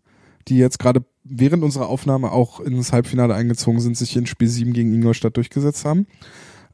die 0.48 0.58
jetzt 0.58 0.80
gerade 0.80 1.06
während 1.24 1.64
unserer 1.64 1.88
Aufnahme 1.88 2.32
auch 2.32 2.60
ins 2.60 2.92
Halbfinale 2.92 3.36
eingezogen 3.36 3.80
sind, 3.80 3.98
sich 3.98 4.16
in 4.16 4.26
Spiel 4.26 4.48
7 4.48 4.74
gegen 4.74 4.94
Ingolstadt 4.94 5.38
durchgesetzt 5.38 5.86
haben. 5.86 6.08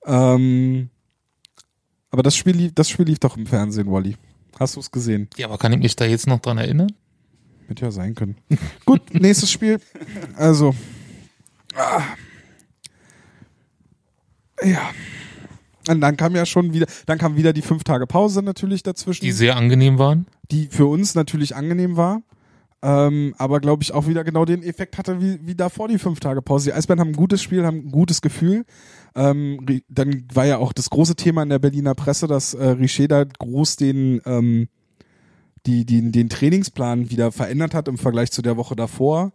Ähm, 0.06 0.90
aber 2.12 2.24
das 2.24 2.36
Spiel 2.36 2.56
lief, 2.56 2.72
das 2.76 2.90
Spiel 2.90 3.06
lief 3.06 3.20
doch 3.20 3.38
im 3.38 3.46
Fernsehen, 3.46 3.92
Wally. 3.92 4.16
Hast 4.60 4.76
du 4.76 4.80
es 4.80 4.92
gesehen? 4.92 5.30
Ja, 5.38 5.48
aber 5.48 5.58
kann 5.58 5.72
ich 5.74 5.80
mich 5.80 5.96
da 5.96 6.06
jetzt 6.06 6.28
noch 6.28 6.40
dran 6.40 6.58
erinnern? 6.58 6.92
Hätte 7.68 7.86
ja 7.86 7.92
sein 7.92 8.16
können. 8.16 8.36
Gut, 8.86 9.14
nächstes 9.14 9.52
Spiel. 9.52 9.80
Also. 10.36 10.74
Ah. 11.76 12.02
Ja. 14.64 14.90
Und 15.88 16.02
dann 16.02 16.18
kam 16.18 16.36
ja 16.36 16.46
schon 16.46 16.74
wieder, 16.74 16.88
dann 17.06 17.18
kam 17.18 17.36
wieder 17.36 17.54
die 17.54 17.62
fünf 17.62 17.84
Tage 17.84 18.06
Pause 18.06 18.42
natürlich 18.44 18.84
dazwischen, 18.84 19.24
Die 19.24 19.32
sehr 19.32 19.56
angenehm 19.56 19.98
waren. 19.98 20.28
die 20.52 20.68
für 20.68 20.86
uns 20.86 21.16
natürlich 21.16 21.56
angenehm 21.56 21.96
war. 21.96 22.22
Ähm, 22.82 23.36
aber 23.38 23.60
glaube 23.60 23.84
ich 23.84 23.94
auch 23.94 24.08
wieder 24.08 24.24
genau 24.24 24.46
den 24.46 24.64
Effekt 24.64 24.98
hatte 24.98 25.22
wie, 25.22 25.46
wie 25.46 25.56
davor 25.56 25.90
die 25.90 25.98
fünf 25.98 26.20
Tage 26.20 26.42
Pause. 26.42 26.70
Die 26.70 26.74
Eisbären 26.74 27.00
haben 27.00 27.10
ein 27.10 27.16
gutes 27.16 27.42
Spiel, 27.42 27.66
haben 27.66 27.88
ein 27.88 27.92
gutes 27.92 28.22
Gefühl. 28.22 28.66
Ähm, 29.16 29.82
dann 29.90 30.24
war 30.34 30.46
ja 30.46 30.58
auch 30.60 30.72
das 30.72 30.90
große 30.90 31.16
Thema 31.16 31.44
in 31.44 31.50
der 31.50 31.60
Berliner 31.60 31.94
Presse, 31.94 32.28
dass 32.28 32.54
äh, 32.54 32.70
Richer 32.70 33.10
da 33.10 33.26
groß 33.26 33.76
den, 33.76 34.22
ähm, 34.26 34.70
die, 35.66 35.86
die, 35.86 36.10
den 36.12 36.30
Trainingsplan 36.30 37.10
wieder 37.10 37.34
verändert 37.34 37.74
hat 37.74 37.90
im 37.90 37.98
Vergleich 37.98 38.32
zu 38.32 38.42
der 38.42 38.56
Woche 38.56 38.78
davor. 38.78 39.34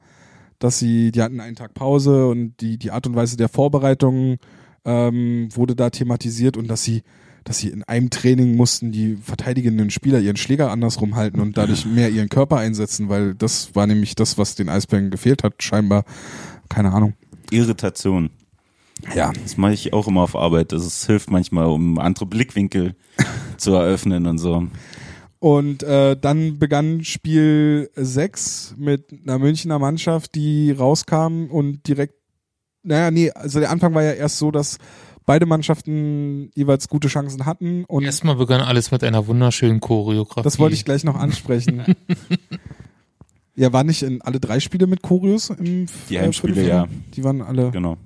Dass 0.59 0.79
sie, 0.79 1.13
die 1.13 1.21
hatten 1.21 1.41
einen 1.41 1.57
Tag 1.57 1.75
Pause 1.75 2.29
und 2.29 2.55
die, 2.61 2.79
die 2.79 2.93
Art 2.93 3.07
und 3.07 3.15
Weise 3.15 3.37
der 3.37 3.51
Vorbereitung 3.51 4.39
ähm, 4.87 5.49
wurde 5.55 5.77
da 5.77 5.91
thematisiert 5.91 6.57
und 6.57 6.69
dass 6.69 6.85
sie, 6.85 7.03
dass 7.45 7.59
sie 7.59 7.69
in 7.69 7.83
einem 7.85 8.11
Training 8.11 8.57
mussten 8.57 8.91
die 8.91 9.17
verteidigenden 9.17 9.91
Spieler 9.91 10.19
ihren 10.19 10.37
Schläger 10.37 10.71
andersrum 10.71 11.15
halten 11.15 11.41
und 11.41 11.57
dadurch 11.59 11.85
mehr 11.85 12.11
ihren 12.11 12.31
Körper 12.31 12.57
einsetzen, 12.57 13.11
weil 13.11 13.35
das 13.35 13.75
war 13.75 13.87
nämlich 13.87 14.15
das, 14.15 14.39
was 14.39 14.55
den 14.55 14.71
Eisbären 14.71 15.11
gefehlt 15.11 15.45
hat, 15.45 15.63
scheinbar. 15.63 16.05
Keine 16.71 16.93
Ahnung. 16.93 17.15
Irritation. 17.51 18.31
Ja. 19.15 19.33
Das 19.43 19.59
mache 19.59 19.75
ich 19.75 19.93
auch 19.93 20.09
immer 20.09 20.23
auf 20.23 20.35
Arbeit. 20.35 20.73
Das 20.73 21.07
hilft 21.07 21.31
manchmal, 21.31 21.67
um 21.67 21.99
andere 21.99 22.27
Blickwinkel 22.27 22.95
zu 23.59 23.73
eröffnen 23.73 24.27
und 24.27 24.39
so. 24.39 24.67
Und 25.39 25.83
äh, 25.83 26.17
dann 26.19 26.59
begann 26.59 27.05
Spiel 27.05 27.91
6 27.95 28.77
mit 28.79 29.13
einer 29.13 29.39
Münchner 29.39 29.79
Mannschaft, 29.79 30.35
die 30.35 30.73
rauskam 30.73 31.49
und 31.51 31.87
direkt, 31.87 32.15
naja, 32.83 33.11
nee, 33.11 33.31
also 33.31 33.61
der 33.61 33.71
Anfang 33.71 33.93
war 33.93 34.03
ja 34.03 34.13
erst 34.13 34.39
so, 34.39 34.51
dass 34.51 34.79
beide 35.27 35.47
Mannschaften 35.47 36.51
jeweils 36.55 36.89
gute 36.89 37.09
Chancen 37.09 37.47
hatten 37.47 37.85
und 37.85 38.05
Erstmal 38.05 38.37
begann 38.37 38.61
alles 38.61 38.91
mit 38.91 39.03
einer 39.05 39.27
wunderschönen 39.27 39.81
Choreografie. 39.81 40.45
das 40.45 40.59
wollte 40.59 40.75
ich 40.75 40.85
gleich 40.85 41.05
noch 41.05 41.17
ansprechen. 41.17 41.85
ja, 43.57 43.73
war 43.73 43.85
nicht 43.85 44.03
in 44.03 44.23
alle 44.23 44.41
drei 44.41 44.61
Spiele 44.61 44.87
mit 44.87 45.03
Choreos 45.03 45.51
im 45.51 45.87
Die 46.09 46.17
äh, 46.17 46.21
Heimspiele, 46.21 46.67
ja. 46.67 46.89
Die 47.15 47.25
waren 47.25 47.43
alle. 47.43 47.71
Genau. 47.71 47.97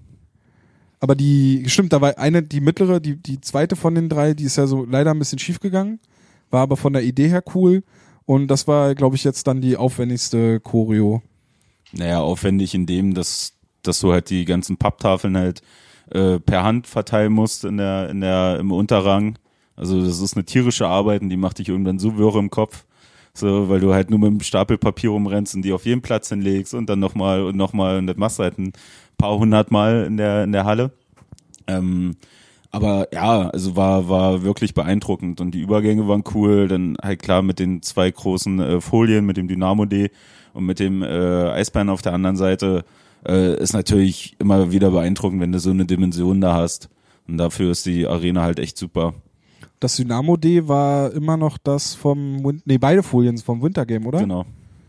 Aber 1.00 1.14
die, 1.14 1.64
stimmt, 1.68 1.92
da 1.92 2.00
war 2.00 2.18
eine, 2.18 2.42
die 2.42 2.61
mittlere, 2.61 3.00
die, 3.00 3.16
die 3.16 3.40
zweite 3.40 3.76
von 3.76 3.94
den 3.94 4.09
drei, 4.09 4.35
die 4.35 4.44
ist 4.44 4.57
ja 4.57 4.66
so 4.66 4.85
leider 4.85 5.12
ein 5.12 5.18
bisschen 5.18 5.38
schief 5.38 5.61
gegangen, 5.61 6.00
war 6.50 6.62
aber 6.62 6.76
von 6.76 6.92
der 6.92 7.02
Idee 7.02 7.28
her 7.28 7.42
cool. 7.54 7.85
Und 8.26 8.48
das 8.48 8.68
war, 8.68 8.94
glaube 8.94 9.16
ich, 9.16 9.24
jetzt 9.24 9.46
dann 9.46 9.61
die 9.61 9.76
aufwendigste 9.76 10.61
Choreo. 10.61 11.22
Naja, 11.92 12.20
aufwendig 12.20 12.74
in 12.74 12.85
dem, 12.85 13.14
dass, 13.14 13.54
dass 13.83 14.00
du 14.00 14.12
halt 14.12 14.28
die 14.28 14.44
ganzen 14.44 14.76
Papptafeln 14.76 15.37
halt 15.37 15.62
äh, 16.12 16.38
per 16.40 16.62
Hand 16.62 16.87
verteilen 16.87 17.33
musst 17.33 17.64
in 17.64 17.77
der, 17.77 18.09
in 18.11 18.21
der, 18.21 18.59
im 18.59 18.73
Unterrang. 18.73 19.38
Also 19.77 20.03
das 20.05 20.21
ist 20.21 20.37
eine 20.37 20.44
tierische 20.44 20.87
Arbeit 20.88 21.23
und 21.23 21.29
die 21.29 21.37
macht 21.37 21.59
dich 21.59 21.68
irgendwann 21.68 21.99
so 21.99 22.18
wirr 22.18 22.37
im 22.37 22.51
Kopf, 22.51 22.85
So, 23.38 23.68
weil 23.68 23.79
du 23.79 23.94
halt 23.94 24.11
nur 24.11 24.18
mit 24.18 24.29
einem 24.29 24.40
Stapel 24.40 24.79
Papier 24.79 25.11
rumrennst 25.11 25.55
und 25.55 25.62
die 25.62 25.73
auf 25.73 25.87
jeden 25.87 26.03
Platz 26.03 26.29
hinlegst 26.29 26.75
und 26.75 26.88
dann 26.88 26.99
nochmal 26.99 27.42
und 27.44 27.57
nochmal 27.57 27.99
und 27.99 28.09
das 28.09 28.16
machst 28.16 28.38
du 28.38 28.42
halt 28.42 28.59
ein 28.59 28.73
paar 29.16 29.38
hundert 29.38 29.71
Mal 29.71 30.05
in 30.05 30.16
der, 30.16 30.44
in 30.44 30.53
der 30.53 30.64
Halle. 30.64 30.90
Ähm, 31.68 32.16
aber 32.71 33.09
ja, 33.12 33.49
also 33.49 33.77
war, 33.77 34.09
war 34.09 34.42
wirklich 34.42 34.75
beeindruckend 34.75 35.40
und 35.40 35.53
die 35.53 35.61
Übergänge 35.61 36.09
waren 36.09 36.25
cool. 36.35 36.66
Dann 36.68 36.97
halt 37.01 37.23
klar 37.23 37.42
mit 37.42 37.61
den 37.61 37.81
zwei 37.83 38.11
großen 38.11 38.61
äh, 38.61 38.81
Folien, 38.81 39.25
mit 39.25 39.37
dem 39.37 39.49
Dynamo 39.49 39.85
D 39.85 40.11
und 40.53 40.66
mit 40.66 40.81
dem 40.81 41.03
äh, 41.03 41.07
Eisbären 41.51 41.88
auf 41.88 42.03
der 42.03 42.14
anderen 42.14 42.37
Seite, 42.37 42.85
äh, 43.29 43.61
ist 43.62 43.73
natürlich 43.75 44.35
immer 44.38 44.73
wieder 44.73 44.91
beeindruckend, 44.91 45.41
wenn 45.41 45.53
du 45.53 45.59
so 45.61 45.71
eine 45.71 45.85
Dimension 45.87 46.41
da 46.41 46.55
hast. 46.55 46.88
Und 47.29 47.37
dafür 47.38 47.71
ist 47.71 47.85
die 47.87 48.07
Arena 48.07 48.43
halt 48.43 48.59
echt 48.59 48.79
super. 48.79 49.14
Das 49.81 49.97
Dynamo 49.97 50.37
D 50.37 50.67
war 50.67 51.12
immer 51.12 51.37
noch 51.37 51.59
das 51.59 51.95
vom, 51.95 52.43
Win 52.45 52.62
nee, 52.64 52.79
beide 52.79 53.03
Folien 53.03 53.38
vom 53.38 53.62
Wintergame, 53.62 54.07
oder? 54.07 54.19
Genau, 54.21 54.45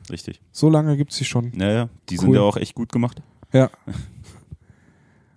richtig. 0.09 0.39
So 0.51 0.69
lange 0.69 0.97
gibt's 0.97 1.17
die 1.17 1.25
schon. 1.25 1.51
Ja, 1.55 1.71
ja, 1.71 1.89
die 2.09 2.17
sind 2.17 2.29
Cool. 2.29 2.35
ja 2.37 2.41
auch 2.41 2.57
echt 2.57 2.73
gut 2.75 2.91
gemacht. 2.91 3.21
Ja. 3.53 3.69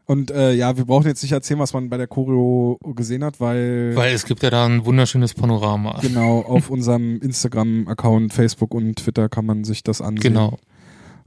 Und 0.07 0.31
äh, 0.31 0.53
ja, 0.53 0.77
wir 0.77 0.85
brauchen 0.85 1.07
jetzt 1.07 1.23
nicht 1.23 1.33
erzählen, 1.33 1.61
was 1.61 1.73
man 1.73 1.89
bei 1.89 1.97
der 1.97 2.07
Choreo 2.07 2.79
gesehen 2.95 3.25
hat, 3.25 3.41
weil, 3.41 3.93
Weil 3.95 4.13
es 4.13 4.27
gibt 4.27 4.43
ja 4.43 4.51
da 4.51 4.67
ein 4.67 4.85
wunderschönes 4.85 5.33
Panorama. 5.33 5.99
genau 6.03 6.41
auf 6.47 6.71
unserem 6.71 7.19
Instagram-Account, 7.21 8.33
Facebook 8.33 8.75
und 8.75 8.97
Twitter 8.97 9.29
kann 9.29 9.47
man 9.47 9.65
sich 9.65 9.83
das 9.83 10.01
ansehen. 10.03 10.35
Genau. 10.35 10.59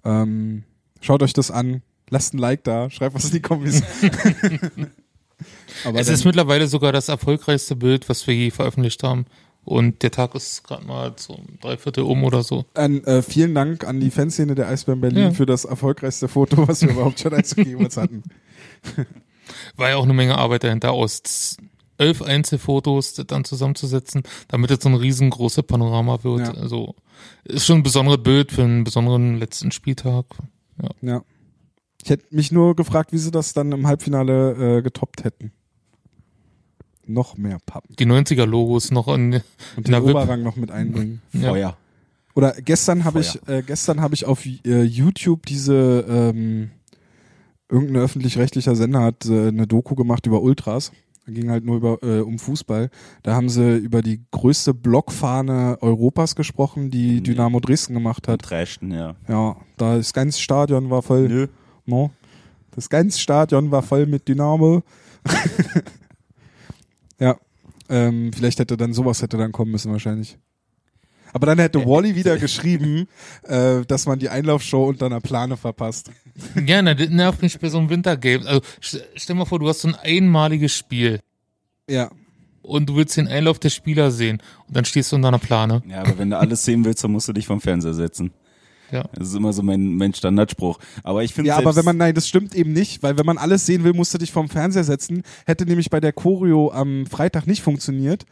Ähm, 0.04 0.64
schaut 1.06 1.24
euch 1.24 1.34
das 1.34 1.52
an, 1.52 1.82
lasst 2.10 2.34
ein 2.34 2.38
Like 2.40 2.64
da, 2.64 2.90
schreibt 2.90 3.16
was 3.16 3.26
in 3.26 3.32
die 3.32 3.42
Kommis. 3.42 3.82
Aber 5.86 6.00
Es 6.00 6.08
ist 6.08 6.26
mittlerweile 6.26 6.68
sogar 6.68 6.92
das 6.92 7.10
erfolgreichste 7.10 7.76
Bild, 7.76 8.08
was 8.10 8.26
wir 8.28 8.34
je 8.34 8.52
veröffentlicht 8.52 9.04
haben. 9.04 9.26
Und 9.66 10.04
der 10.04 10.12
Tag 10.12 10.36
ist 10.36 10.64
gerade 10.64 10.86
mal 10.86 11.14
so 11.18 11.40
drei 11.62 11.76
Viertel 11.78 12.04
um 12.04 12.24
oder 12.24 12.44
so. 12.44 12.66
An, 12.76 13.04
äh, 13.04 13.22
vielen 13.24 13.56
Dank 13.56 13.84
an 13.84 14.00
die 14.00 14.12
Fanszene 14.12 14.54
der 14.56 14.68
Eisbären 14.70 15.02
Berlin 15.02 15.24
Ja. 15.24 15.32
für 15.32 15.46
das 15.48 15.66
erfolgreichste 15.66 16.28
Foto, 16.28 16.68
was 16.68 16.82
wir 16.84 16.92
überhaupt 16.92 17.20
schon 17.20 17.34
als 17.34 17.56
jemals 17.56 17.98
hatten. 17.98 18.24
War 19.76 19.90
ja 19.90 19.96
auch 19.98 20.04
eine 20.04 20.14
Menge 20.14 20.38
Arbeit 20.38 20.64
dahinter, 20.64 20.92
aus 20.92 21.58
elf 21.98 22.22
Einzelfotos 22.22 23.16
dann 23.16 23.44
zusammenzusetzen, 23.44 24.24
damit 24.50 24.70
es 24.70 24.84
so 24.84 24.90
ein 24.90 24.96
riesengroßes 24.96 25.64
Panorama 25.64 26.24
wird. 26.24 26.42
Ja. 26.42 26.54
Also 26.54 26.96
ist 27.44 27.66
schon 27.66 27.78
ein 27.80 27.84
besonderes 27.84 28.22
Bild 28.22 28.52
für 28.52 28.64
einen 28.64 28.84
besonderen 28.84 29.40
letzten 29.40 29.72
Spieltag. 29.72 30.26
Ja. 31.02 31.24
Ich 32.04 32.10
hätte 32.10 32.36
mich 32.36 32.52
nur 32.52 32.76
gefragt, 32.76 33.12
wie 33.14 33.18
sie 33.18 33.32
das 33.32 33.54
dann 33.54 33.72
im 33.72 33.88
Halbfinale 33.88 34.78
äh, 34.78 34.82
getoppt 34.82 35.24
hätten. 35.24 35.52
Noch 37.08 37.38
mehr 37.38 37.60
Pappen. 37.66 37.96
Die 37.96 38.06
90er-Logos 38.06 38.92
noch 38.92 39.08
in, 39.08 39.34
Und 39.34 39.44
In 39.78 39.84
den. 39.84 39.96
Oberrang 39.96 40.44
noch 40.44 40.56
mit 40.56 40.72
einbringen. 40.72 41.22
Ja. 41.34 41.50
Feuer. 41.50 41.78
Oder 42.36 42.52
gestern 42.62 43.06
habe 43.06 43.22
ich, 43.22 43.40
äh, 43.48 43.64
gestern 43.66 44.02
habe 44.02 44.14
ich 44.14 44.26
auf 44.26 44.46
äh, 44.46 44.84
YouTube 44.84 45.46
diese 45.46 46.06
ähm, 46.08 46.72
irgendein 47.70 48.02
öffentlich-rechtlicher 48.04 48.76
Sender 48.76 49.02
hat 49.02 49.26
äh, 49.26 49.48
eine 49.48 49.68
Doku 49.68 49.96
gemacht 49.96 50.26
über 50.26 50.42
Ultras. 50.42 50.92
Da 51.26 51.32
ging 51.32 51.50
halt 51.50 51.66
nur 51.66 51.78
über 51.78 51.98
äh, 52.04 52.20
um 52.22 52.38
Fußball. 52.38 52.90
Da 53.24 53.34
haben 53.36 53.50
sie 53.50 53.78
über 53.78 54.02
die 54.04 54.22
größte 54.32 54.74
Blockfahne 54.76 55.78
Europas 55.82 56.36
gesprochen, 56.36 56.92
die 56.92 57.16
Nee. 57.16 57.22
Dynamo 57.22 57.60
Dresden 57.60 57.96
gemacht 57.96 58.28
hat. 58.28 58.48
Dresden, 58.48 58.92
ja. 58.92 59.16
Ja, 59.28 59.56
da 59.78 59.98
das 59.98 60.14
ganze 60.14 60.40
Stadion 60.40 60.90
war 60.90 61.02
voll. 61.02 61.28
Nö. 61.28 61.48
No. 61.86 62.12
Das 62.72 62.90
ganze 62.90 63.20
Stadion 63.20 63.72
war 63.72 63.82
voll 63.82 64.06
mit 64.06 64.28
Dynamo. 64.28 64.84
ja, 67.20 67.36
ähm, 67.90 68.32
vielleicht 68.34 68.60
hätte 68.60 68.78
dann 68.78 68.94
sowas 68.94 69.22
hätte 69.22 69.38
dann 69.38 69.52
kommen 69.52 69.72
müssen 69.72 69.92
wahrscheinlich. 69.92 70.38
Aber 71.36 71.48
dann 71.48 71.60
hätte 71.60 71.80
Wally 71.86 72.16
wieder 72.16 72.38
geschrieben, 72.38 73.08
äh, 73.44 73.82
dass 73.86 74.06
man 74.06 74.20
die 74.20 74.30
Einlaufshow 74.30 74.86
unter 74.88 75.08
einer 75.08 75.20
Plane 75.20 75.58
verpasst. 75.58 76.10
Ja, 76.66 76.82
na, 76.82 76.94
das 76.94 77.10
nervt 77.10 77.42
mich 77.42 77.60
bei 77.60 77.68
so 77.68 77.78
einem 77.78 77.90
Wintergame. 77.90 78.46
Also 78.48 78.62
st- 78.82 79.04
stell 79.16 79.36
mal 79.36 79.44
vor, 79.46 79.60
du 79.60 79.68
hast 79.68 79.82
so 79.82 79.90
ein 79.90 79.96
einmaliges 79.96 80.74
Spiel 80.74 81.20
Ja, 81.90 82.10
und 82.62 82.88
du 82.90 82.96
willst 82.96 83.18
den 83.18 83.28
Einlauf 83.28 83.60
der 83.60 83.70
Spieler 83.70 84.12
sehen 84.12 84.42
und 84.68 84.78
dann 84.78 84.86
stehst 84.86 85.12
du 85.12 85.18
unter 85.18 85.28
einer 85.28 85.40
Plane. 85.40 85.84
Ja, 85.90 86.00
aber 86.04 86.18
wenn 86.18 86.30
du 86.30 86.38
alles 86.40 86.64
sehen 86.64 86.86
willst, 86.86 87.04
dann 87.04 87.12
musst 87.12 87.28
du 87.28 87.34
dich 87.34 87.46
vom 87.48 87.60
Fernseher 87.60 87.94
setzen. 87.94 88.32
Ja. 88.92 89.04
Das 89.14 89.28
ist 89.28 89.36
immer 89.36 89.52
so 89.52 89.62
mein, 89.62 89.96
mein 89.96 90.14
Standardspruch. 90.14 90.80
Aber 91.04 91.22
ich 91.24 91.34
finde 91.34 91.50
ja, 91.50 91.58
aber 91.58 91.76
wenn 91.76 91.84
man, 91.86 91.98
nein, 91.98 92.14
das 92.16 92.28
stimmt 92.30 92.56
eben 92.56 92.72
nicht, 92.72 93.04
weil 93.04 93.18
wenn 93.18 93.26
man 93.26 93.38
alles 93.38 93.66
sehen 93.66 93.84
will, 93.84 93.94
musst 93.94 94.14
du 94.14 94.18
dich 94.20 94.32
vom 94.32 94.48
Fernseher 94.48 94.84
setzen. 94.86 95.24
Hätte 95.46 95.66
nämlich 95.66 95.90
bei 95.90 96.00
der 96.00 96.14
Choreo 96.14 96.72
am 96.72 97.06
Freitag 97.08 97.46
nicht 97.48 97.62
funktioniert, 97.62 98.26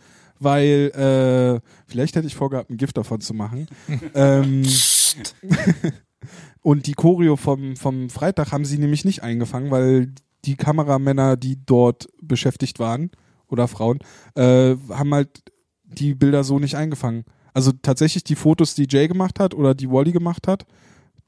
weil, 0.44 0.92
äh, 0.92 1.60
vielleicht 1.88 2.16
hätte 2.16 2.28
ich 2.28 2.36
vorgehabt, 2.36 2.70
ein 2.70 2.78
Gift 2.78 2.98
davon 2.98 3.22
zu 3.22 3.34
machen. 3.34 3.68
ähm, 4.16 4.64
und 6.62 6.88
die 6.88 6.94
Choreo 6.94 7.36
vom, 7.36 7.76
vom 7.76 8.10
Freitag 8.10 8.52
haben 8.52 8.66
sie 8.66 8.78
nämlich 8.78 9.06
nicht 9.06 9.24
eingefangen, 9.24 9.72
weil 9.72 10.14
die 10.46 10.56
Kameramänner, 10.56 11.38
die 11.38 11.58
dort 11.66 12.08
beschäftigt 12.22 12.80
waren, 12.80 13.12
oder 13.48 13.68
Frauen, 13.68 14.00
äh, 14.36 14.76
haben 14.90 15.14
halt 15.14 15.44
die 15.84 16.16
Bilder 16.16 16.44
so 16.44 16.60
nicht 16.60 16.76
eingefangen. 16.76 17.24
Also 17.54 17.72
tatsächlich 17.72 18.24
die 18.24 18.36
Fotos, 18.36 18.74
die 18.74 18.88
Jay 18.90 19.08
gemacht 19.08 19.40
hat 19.40 19.54
oder 19.54 19.76
die 19.76 19.90
Wally 19.90 20.12
gemacht 20.12 20.48
hat, 20.48 20.66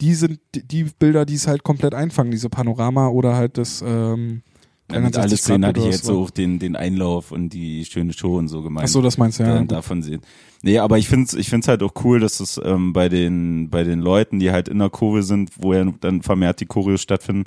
die 0.02 0.16
sind 0.16 0.40
die- 0.54 0.86
Bilder, 0.86 1.26
die 1.26 1.36
es 1.36 1.48
halt 1.48 1.64
komplett 1.64 1.94
einfangen, 1.94 2.32
diese 2.32 2.50
Panorama 2.50 3.08
oder 3.10 3.36
halt 3.36 3.58
das 3.58 3.84
ähm, 3.86 4.42
ja, 4.92 5.00
mit 5.00 5.16
360 5.16 5.18
alles 5.18 5.44
sehen 5.44 5.62
Grad 5.62 5.70
hatte 5.70 5.80
ich 5.80 5.94
jetzt 5.94 6.06
so 6.06 6.22
auch 6.22 6.30
den, 6.30 6.60
den 6.60 6.76
Einlauf 6.76 7.32
und 7.32 7.50
die 7.50 7.86
schöne 7.86 8.14
Show 8.14 8.38
und 8.38 8.50
so 8.50 8.62
gemeint. 8.62 8.86
Ach 8.86 8.92
so, 8.92 9.02
das 9.02 9.18
meinst 9.18 9.40
du, 9.40 9.44
ja. 9.44 9.64
davon 9.64 10.04
sehen. 10.04 10.22
Nee, 10.62 10.78
aber 10.80 10.98
ich 11.00 11.08
find's, 11.08 11.34
ich 11.34 11.50
find's 11.50 11.68
halt 11.68 11.82
auch 11.82 11.94
cool, 12.04 12.20
dass 12.20 12.40
es 12.40 12.62
ähm, 12.64 12.94
bei 12.94 13.10
den 13.10 13.70
bei 13.70 13.84
den 13.84 14.00
Leuten, 14.00 14.40
die 14.40 14.52
halt 14.52 14.68
in 14.68 14.80
der 14.80 14.90
Kurve 14.90 15.24
sind, 15.24 15.52
wo 15.58 15.74
ja 15.74 15.86
dann 16.02 16.22
vermehrt 16.22 16.60
die 16.60 16.68
Choreos 16.68 17.02
stattfinden, 17.02 17.46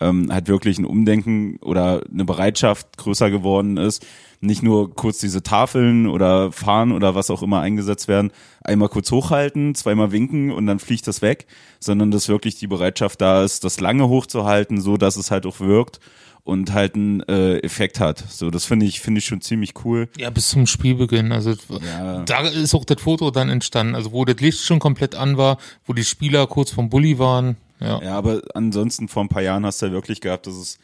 ähm, 0.00 0.28
halt 0.30 0.48
wirklich 0.48 0.78
ein 0.78 0.84
Umdenken 0.84 1.56
oder 1.56 2.02
eine 2.12 2.24
Bereitschaft 2.24 2.96
größer 2.98 3.30
geworden 3.30 3.76
ist. 3.78 4.06
Nicht 4.40 4.62
nur 4.62 4.94
kurz 4.94 5.18
diese 5.18 5.42
Tafeln 5.42 6.06
oder 6.06 6.52
Fahnen 6.52 6.92
oder 6.92 7.14
was 7.14 7.30
auch 7.30 7.42
immer 7.42 7.60
eingesetzt 7.60 8.06
werden, 8.06 8.30
einmal 8.62 8.90
kurz 8.90 9.10
hochhalten, 9.10 9.74
zweimal 9.74 10.12
winken 10.12 10.52
und 10.52 10.66
dann 10.66 10.78
fliegt 10.78 11.06
das 11.08 11.22
weg, 11.22 11.46
sondern 11.80 12.10
dass 12.10 12.28
wirklich 12.28 12.56
die 12.56 12.66
Bereitschaft 12.66 13.20
da 13.20 13.42
ist, 13.42 13.64
das 13.64 13.80
lange 13.80 14.08
hochzuhalten, 14.08 14.80
so 14.80 14.96
dass 14.96 15.16
es 15.16 15.30
halt 15.30 15.46
auch 15.46 15.58
wirkt 15.58 16.00
und 16.46 16.72
halt 16.72 16.94
einen 16.94 17.20
äh, 17.28 17.58
Effekt 17.58 17.98
hat. 18.00 18.24
So, 18.30 18.50
das 18.50 18.64
finde 18.64 18.86
ich, 18.86 19.00
finde 19.00 19.18
ich 19.18 19.24
schon 19.26 19.40
ziemlich 19.40 19.74
cool. 19.84 20.08
Ja, 20.16 20.30
bis 20.30 20.48
zum 20.50 20.66
Spielbeginn. 20.66 21.32
Also 21.32 21.54
Ja. 21.84 22.22
da 22.24 22.40
ist 22.46 22.72
auch 22.74 22.84
das 22.84 23.02
Foto 23.02 23.30
dann 23.32 23.48
entstanden. 23.48 23.94
Also 23.96 24.12
wo 24.12 24.24
das 24.24 24.40
Licht 24.40 24.60
schon 24.60 24.78
komplett 24.78 25.16
an 25.16 25.36
war, 25.36 25.58
wo 25.84 25.92
die 25.92 26.04
Spieler 26.04 26.46
kurz 26.46 26.70
vom 26.70 26.88
Bulli 26.88 27.18
waren. 27.18 27.56
Ja. 27.80 28.00
Ja, 28.00 28.16
aber 28.16 28.42
ansonsten 28.54 29.08
vor 29.08 29.24
ein 29.24 29.28
paar 29.28 29.42
Jahren 29.42 29.66
hast 29.66 29.82
du 29.82 29.86
ja 29.86 29.92
wirklich 29.92 30.20
gehabt, 30.20 30.46
dass 30.46 30.54
es 30.54 30.78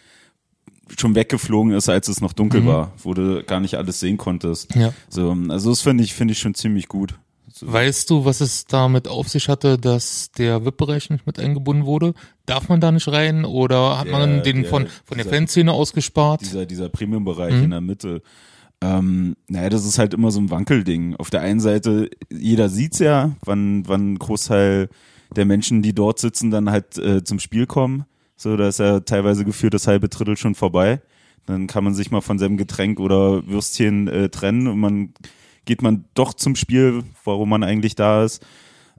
schon 0.98 1.14
weggeflogen 1.14 1.72
ist, 1.72 1.88
als 1.88 2.08
es 2.08 2.20
noch 2.20 2.32
dunkel 2.32 2.66
war, 2.66 2.92
wo 2.98 3.14
du 3.14 3.42
gar 3.44 3.60
nicht 3.60 3.76
alles 3.76 4.00
sehen 4.00 4.18
konntest. 4.18 4.74
ja. 4.74 4.92
So, 5.08 5.34
also 5.48 5.70
das 5.70 5.80
finde 5.80 6.02
ich, 6.04 6.12
finde 6.12 6.32
ich 6.32 6.38
schon 6.40 6.54
ziemlich 6.54 6.88
gut. 6.88 7.14
Weißt 7.60 8.08
du, 8.10 8.24
was 8.24 8.40
es 8.40 8.64
damit 8.66 9.08
auf 9.08 9.28
sich 9.28 9.48
hatte, 9.48 9.76
dass 9.78 10.30
der 10.32 10.64
VIP-Bereich 10.64 11.10
nicht 11.10 11.26
mit 11.26 11.38
eingebunden 11.38 11.84
wurde? 11.84 12.14
Darf 12.46 12.68
man 12.68 12.80
da 12.80 12.90
nicht 12.92 13.08
rein 13.08 13.44
oder 13.44 13.98
hat 13.98 14.08
man 14.08 14.30
Der- 14.36 14.42
den 14.42 14.62
der- 14.62 14.70
von, 14.70 14.86
von 15.04 15.16
der 15.18 15.24
dieser- 15.24 15.36
Fanszene 15.36 15.72
ausgespart? 15.72 16.40
Dieser, 16.40 16.66
dieser 16.66 16.88
Premium-Bereich 16.88 17.54
Mhm. 17.54 17.64
in 17.64 17.70
der 17.70 17.80
Mitte. 17.80 18.22
Ähm, 18.80 19.36
naja, 19.48 19.68
das 19.68 19.84
ist 19.84 19.98
halt 19.98 20.12
immer 20.14 20.30
so 20.30 20.40
ein 20.40 20.50
Wankelding. 20.50 21.14
Auf 21.16 21.30
der 21.30 21.42
einen 21.42 21.60
Seite, 21.60 22.10
jeder 22.32 22.68
sieht's 22.68 22.98
ja, 22.98 23.32
wann, 23.44 23.86
wann 23.86 24.14
ein 24.14 24.18
Großteil 24.18 24.88
der 25.36 25.44
Menschen, 25.44 25.82
die 25.82 25.94
dort 25.94 26.18
sitzen, 26.18 26.50
dann 26.50 26.70
halt 26.70 26.98
äh, 26.98 27.22
zum 27.22 27.38
Spiel 27.38 27.66
kommen. 27.66 28.04
So, 28.36 28.56
da 28.56 28.66
ist 28.68 28.80
ja 28.80 29.00
teilweise 29.00 29.44
geführt 29.44 29.74
das 29.74 29.86
halbe 29.86 30.08
Drittel 30.08 30.36
schon 30.36 30.54
vorbei. 30.56 31.00
Dann 31.46 31.66
kann 31.68 31.84
man 31.84 31.94
sich 31.94 32.10
mal 32.10 32.20
von 32.22 32.38
seinem 32.38 32.56
Getränk 32.56 32.98
oder 32.98 33.46
Würstchen 33.46 34.08
äh, 34.08 34.28
trennen 34.30 34.66
und 34.66 34.78
man 34.80 35.14
geht 35.64 35.82
man 35.82 36.04
doch 36.14 36.34
zum 36.34 36.56
Spiel, 36.56 37.04
warum 37.24 37.48
man 37.48 37.62
eigentlich 37.62 37.94
da 37.94 38.24
ist. 38.24 38.44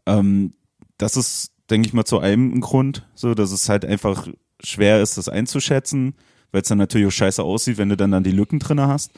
Ähm, 0.06 0.54
das 0.98 1.18
ist, 1.18 1.52
denke 1.70 1.88
ich 1.88 1.94
mal, 1.94 2.06
zu 2.06 2.20
einem 2.20 2.54
ein 2.54 2.62
Grund, 2.62 3.06
so, 3.16 3.34
dass 3.34 3.52
es 3.52 3.70
halt 3.70 3.86
einfach 3.86 4.28
schwer 4.64 5.02
ist, 5.02 5.18
das 5.18 5.30
einzuschätzen, 5.30 6.16
weil 6.52 6.62
es 6.62 6.68
dann 6.68 6.78
natürlich 6.78 7.08
auch 7.08 7.12
scheiße 7.12 7.44
aussieht, 7.44 7.78
wenn 7.78 7.90
du 7.90 7.98
dann, 7.98 8.12
dann 8.12 8.24
die 8.24 8.32
Lücken 8.32 8.60
drinne 8.60 8.88
hast. 8.88 9.12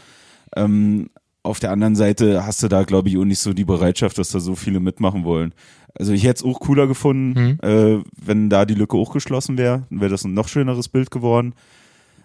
Ähm, 0.55 1.09
auf 1.43 1.59
der 1.59 1.71
anderen 1.71 1.95
Seite 1.95 2.45
hast 2.45 2.63
du 2.63 2.67
da, 2.67 2.83
glaube 2.83 3.09
ich, 3.09 3.17
auch 3.17 3.23
nicht 3.25 3.39
so 3.39 3.53
die 3.53 3.65
Bereitschaft, 3.65 4.17
dass 4.17 4.29
da 4.29 4.39
so 4.39 4.55
viele 4.55 4.79
mitmachen 4.79 5.23
wollen. 5.23 5.53
Also 5.93 6.11
ich 6.11 6.23
hätte 6.23 6.39
es 6.39 6.43
auch 6.43 6.59
cooler 6.59 6.87
gefunden, 6.87 7.59
äh, 7.61 8.03
wenn 8.19 8.49
da 8.49 8.65
die 8.65 8.73
Lücke 8.73 8.97
auch 8.97 9.13
geschlossen 9.13 9.57
wäre, 9.57 9.85
dann 9.89 10.01
wäre 10.01 10.09
das 10.11 10.23
ein 10.23 10.33
noch 10.33 10.47
schöneres 10.47 10.89
Bild 10.89 11.11
geworden. 11.11 11.53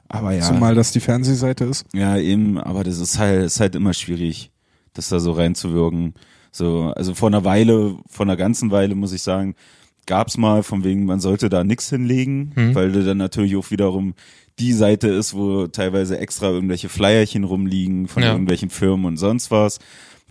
Aber 0.08 0.32
ja, 0.32 0.42
Zumal 0.42 0.74
das 0.74 0.90
die 0.90 1.00
Fernsehseite 1.00 1.64
ist. 1.66 1.84
ja 1.92 2.16
eben, 2.16 2.58
aber 2.58 2.82
das 2.82 2.98
ist 2.98 3.18
halt, 3.18 3.44
ist 3.44 3.60
halt 3.60 3.76
immer 3.76 3.94
schwierig, 3.94 4.50
das 4.94 5.08
da 5.08 5.20
so 5.20 5.32
reinzuwirken. 5.32 6.14
So, 6.52 6.92
also 6.96 7.14
vor 7.14 7.28
einer 7.28 7.44
Weile, 7.44 7.96
vor 8.08 8.26
einer 8.26 8.36
ganzen 8.36 8.70
Weile 8.70 8.94
muss 8.94 9.12
ich 9.12 9.22
sagen, 9.22 9.54
gab's 10.06 10.36
mal 10.36 10.62
von 10.62 10.82
wegen, 10.82 11.04
man 11.04 11.20
sollte 11.20 11.48
da 11.48 11.62
nix 11.62 11.90
hinlegen, 11.90 12.52
Mhm. 12.56 12.74
weil 12.74 12.90
du 12.92 13.04
dann 13.04 13.18
natürlich 13.18 13.54
auch 13.56 13.70
wiederum 13.70 14.14
die 14.58 14.72
Seite 14.72 15.08
ist, 15.08 15.34
wo 15.34 15.68
teilweise 15.68 16.18
extra 16.18 16.48
irgendwelche 16.50 16.88
Flyerchen 16.88 17.44
rumliegen 17.44 18.08
von 18.08 18.22
Ja. 18.22 18.32
irgendwelchen 18.32 18.70
Firmen 18.70 19.06
und 19.06 19.16
sonst 19.16 19.50
was. 19.50 19.78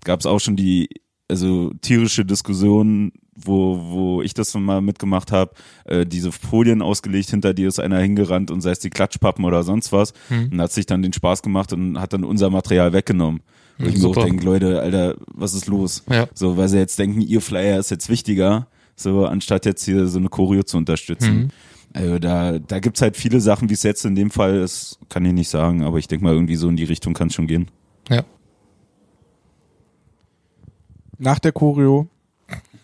Gab's 0.03 0.25
auch 0.25 0.39
schon 0.39 0.55
die 0.55 0.89
also 1.31 1.71
tierische 1.81 2.25
Diskussionen, 2.25 3.11
wo, 3.35 3.79
wo 3.91 4.21
ich 4.23 4.33
das 4.33 4.53
mal 4.55 4.81
mitgemacht 4.81 5.31
habe, 5.31 5.51
äh, 5.85 6.03
diese 6.03 6.31
Folien 6.31 6.81
ausgelegt, 6.81 7.29
hinter 7.29 7.53
dir 7.53 7.67
ist 7.67 7.79
einer 7.79 7.99
hingerannt 7.99 8.49
und 8.49 8.61
sei 8.61 8.71
es 8.71 8.79
die 8.79 8.89
Klatschpappen 8.89 9.45
oder 9.45 9.61
sonst 9.61 9.91
was 9.91 10.13
Hm. 10.29 10.49
und 10.51 10.59
hat 10.61 10.71
sich 10.71 10.87
dann 10.87 11.03
den 11.03 11.13
Spaß 11.13 11.43
gemacht 11.43 11.71
und 11.71 11.99
hat 11.99 12.13
dann 12.13 12.23
unser 12.23 12.49
Material 12.49 12.93
weggenommen. 12.93 13.41
Wo 13.79 13.87
ich 13.87 13.97
mir 13.97 14.07
auch 14.09 14.25
denke, 14.25 14.43
Leute, 14.43 14.81
Alter, 14.81 15.15
was 15.33 15.53
ist 15.53 15.67
los? 15.67 16.03
Ja. 16.09 16.27
So, 16.33 16.57
weil 16.57 16.67
sie 16.67 16.77
jetzt 16.77 16.99
denken, 16.99 17.21
ihr 17.21 17.39
Flyer 17.39 17.79
ist 17.79 17.91
jetzt 17.91 18.09
wichtiger, 18.09 18.67
so 18.95 19.25
anstatt 19.25 19.65
jetzt 19.65 19.85
hier 19.85 20.07
so 20.07 20.19
eine 20.19 20.27
Choreo 20.27 20.63
zu 20.63 20.77
unterstützen. 20.77 21.35
Mhm. 21.35 21.49
Also 21.93 22.19
da, 22.19 22.59
da 22.59 22.79
gibt's 22.79 23.01
halt 23.01 23.17
viele 23.17 23.39
Sachen, 23.39 23.69
wie 23.69 23.73
es 23.73 23.83
jetzt 23.83 24.05
in 24.05 24.15
dem 24.15 24.29
Fall 24.29 24.57
ist, 24.57 24.99
kann 25.07 25.25
ich 25.25 25.33
nicht 25.33 25.49
sagen, 25.49 25.83
aber 25.83 25.97
ich 25.97 26.07
denke 26.07 26.25
mal, 26.25 26.33
irgendwie 26.33 26.57
so 26.57 26.69
in 26.69 26.75
die 26.75 26.83
Richtung 26.83 27.13
kann 27.13 27.29
es 27.29 27.33
schon 27.33 27.47
gehen. 27.47 27.71
Ja. 28.09 28.23
Nach 31.17 31.39
der 31.39 31.51
Choreo. 31.51 32.07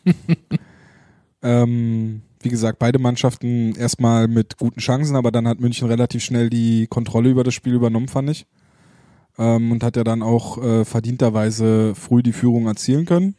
ähm, 1.44 2.22
wie 2.42 2.50
gesagt, 2.50 2.80
beide 2.80 3.00
Mannschaften 3.00 3.76
erstmal 3.76 4.28
mit 4.28 4.58
guten 4.58 4.80
Chancen, 4.80 5.16
aber 5.16 5.32
dann 5.32 5.48
hat 5.48 5.60
München 5.60 5.88
relativ 5.88 6.24
schnell 6.24 6.50
die 6.50 6.88
Kontrolle 6.88 7.30
über 7.30 7.44
das 7.44 7.54
Spiel 7.54 7.74
übernommen, 7.74 8.08
fand 8.08 8.30
ich. 8.30 8.46
Ähm, 9.38 9.72
und 9.72 9.84
hat 9.84 9.98
ja 9.98 10.04
dann 10.04 10.24
auch 10.24 10.64
äh, 10.64 10.86
verdienterweise 10.86 11.94
früh 11.96 12.24
die 12.24 12.34
Führung 12.34 12.68
erzielen 12.68 13.06
können. 13.06 13.36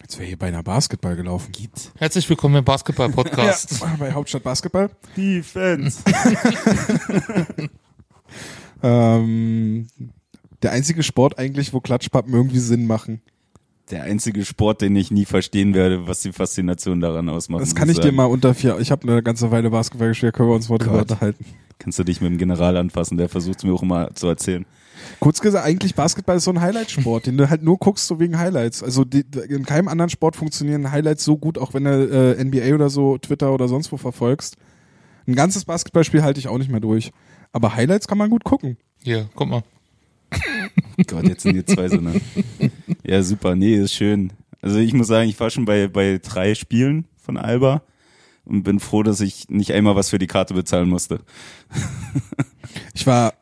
Jetzt 0.00 0.18
wäre 0.18 0.26
hier 0.26 0.38
beinahe 0.38 0.62
Basketball 0.62 1.16
gelaufen. 1.16 1.52
Herzlich 1.96 2.28
willkommen 2.28 2.56
im 2.56 2.64
Basketball-Podcast. 2.64 3.80
Ja, 3.80 3.96
bei 3.98 4.12
Hauptstadt 4.12 4.42
Basketball. 4.42 4.90
Defense. 5.16 6.02
Ähm, 8.82 9.86
der 10.62 10.72
einzige 10.72 11.02
Sport 11.02 11.38
eigentlich, 11.38 11.72
wo 11.72 11.80
Klatschpappen 11.80 12.32
irgendwie 12.32 12.58
Sinn 12.58 12.86
machen. 12.86 13.22
Der 13.90 14.04
einzige 14.04 14.44
Sport, 14.44 14.80
den 14.80 14.96
ich 14.96 15.10
nie 15.10 15.24
verstehen 15.24 15.74
werde, 15.74 16.06
was 16.06 16.20
die 16.20 16.32
Faszination 16.32 17.00
daran 17.00 17.28
ausmacht. 17.28 17.62
Das 17.62 17.74
kann 17.74 17.90
ich 17.90 17.98
dir 17.98 18.12
mal 18.12 18.24
unter 18.24 18.54
vier. 18.54 18.78
Ich 18.78 18.90
habe 18.90 19.08
eine 19.08 19.22
ganze 19.22 19.50
Weile 19.50 19.70
Basketball 19.70 20.08
gespielt, 20.08 20.34
können 20.34 20.48
wir 20.48 20.54
uns 20.54 20.68
mal 20.68 20.78
drüber 20.78 21.00
unterhalten. 21.00 21.44
Kannst 21.82 21.98
du 21.98 22.04
dich 22.04 22.20
mit 22.20 22.30
dem 22.30 22.38
General 22.38 22.76
anfassen, 22.76 23.18
der 23.18 23.28
versucht 23.28 23.58
es 23.58 23.64
mir 23.64 23.72
auch 23.72 23.82
immer 23.82 24.14
zu 24.14 24.28
erzählen. 24.28 24.64
Kurz 25.18 25.40
gesagt, 25.40 25.66
eigentlich 25.66 25.96
Basketball 25.96 26.36
ist 26.36 26.44
so 26.44 26.52
ein 26.52 26.60
Highlight-Sport, 26.60 27.26
den 27.26 27.36
du 27.36 27.50
halt 27.50 27.64
nur 27.64 27.76
guckst 27.76 28.06
so 28.06 28.20
wegen 28.20 28.38
Highlights. 28.38 28.84
Also 28.84 29.04
die, 29.04 29.24
in 29.48 29.66
keinem 29.66 29.88
anderen 29.88 30.08
Sport 30.08 30.36
funktionieren 30.36 30.92
Highlights 30.92 31.24
so 31.24 31.36
gut, 31.36 31.58
auch 31.58 31.74
wenn 31.74 31.82
du 31.82 32.36
äh, 32.38 32.44
NBA 32.44 32.72
oder 32.76 32.88
so, 32.88 33.18
Twitter 33.18 33.52
oder 33.52 33.66
sonst 33.66 33.90
wo 33.90 33.96
verfolgst. 33.96 34.56
Ein 35.26 35.34
ganzes 35.34 35.64
Basketballspiel 35.64 36.22
halte 36.22 36.38
ich 36.38 36.46
auch 36.46 36.58
nicht 36.58 36.70
mehr 36.70 36.78
durch. 36.78 37.10
Aber 37.50 37.74
Highlights 37.74 38.06
kann 38.06 38.18
man 38.18 38.30
gut 38.30 38.44
gucken. 38.44 38.76
Hier, 39.02 39.28
guck 39.34 39.48
mal. 39.48 39.64
Gott, 41.08 41.24
jetzt 41.24 41.42
sind 41.42 41.54
hier 41.54 41.66
zwei 41.66 41.88
so 41.88 41.96
ne? 41.96 42.20
Ja, 43.04 43.24
super, 43.24 43.56
nee, 43.56 43.74
ist 43.74 43.92
schön. 43.92 44.32
Also 44.60 44.78
ich 44.78 44.94
muss 44.94 45.08
sagen, 45.08 45.28
ich 45.28 45.40
war 45.40 45.50
schon 45.50 45.64
bei, 45.64 45.88
bei 45.88 46.20
drei 46.22 46.54
Spielen 46.54 47.06
von 47.16 47.36
Alba 47.36 47.82
und 48.44 48.62
bin 48.62 48.80
froh, 48.80 49.02
dass 49.02 49.20
ich 49.20 49.48
nicht 49.48 49.72
einmal 49.72 49.96
was 49.96 50.10
für 50.10 50.18
die 50.18 50.26
Karte 50.26 50.54
bezahlen 50.54 50.88
musste. 50.88 51.20
Ich 52.94 53.06
war, 53.06 53.34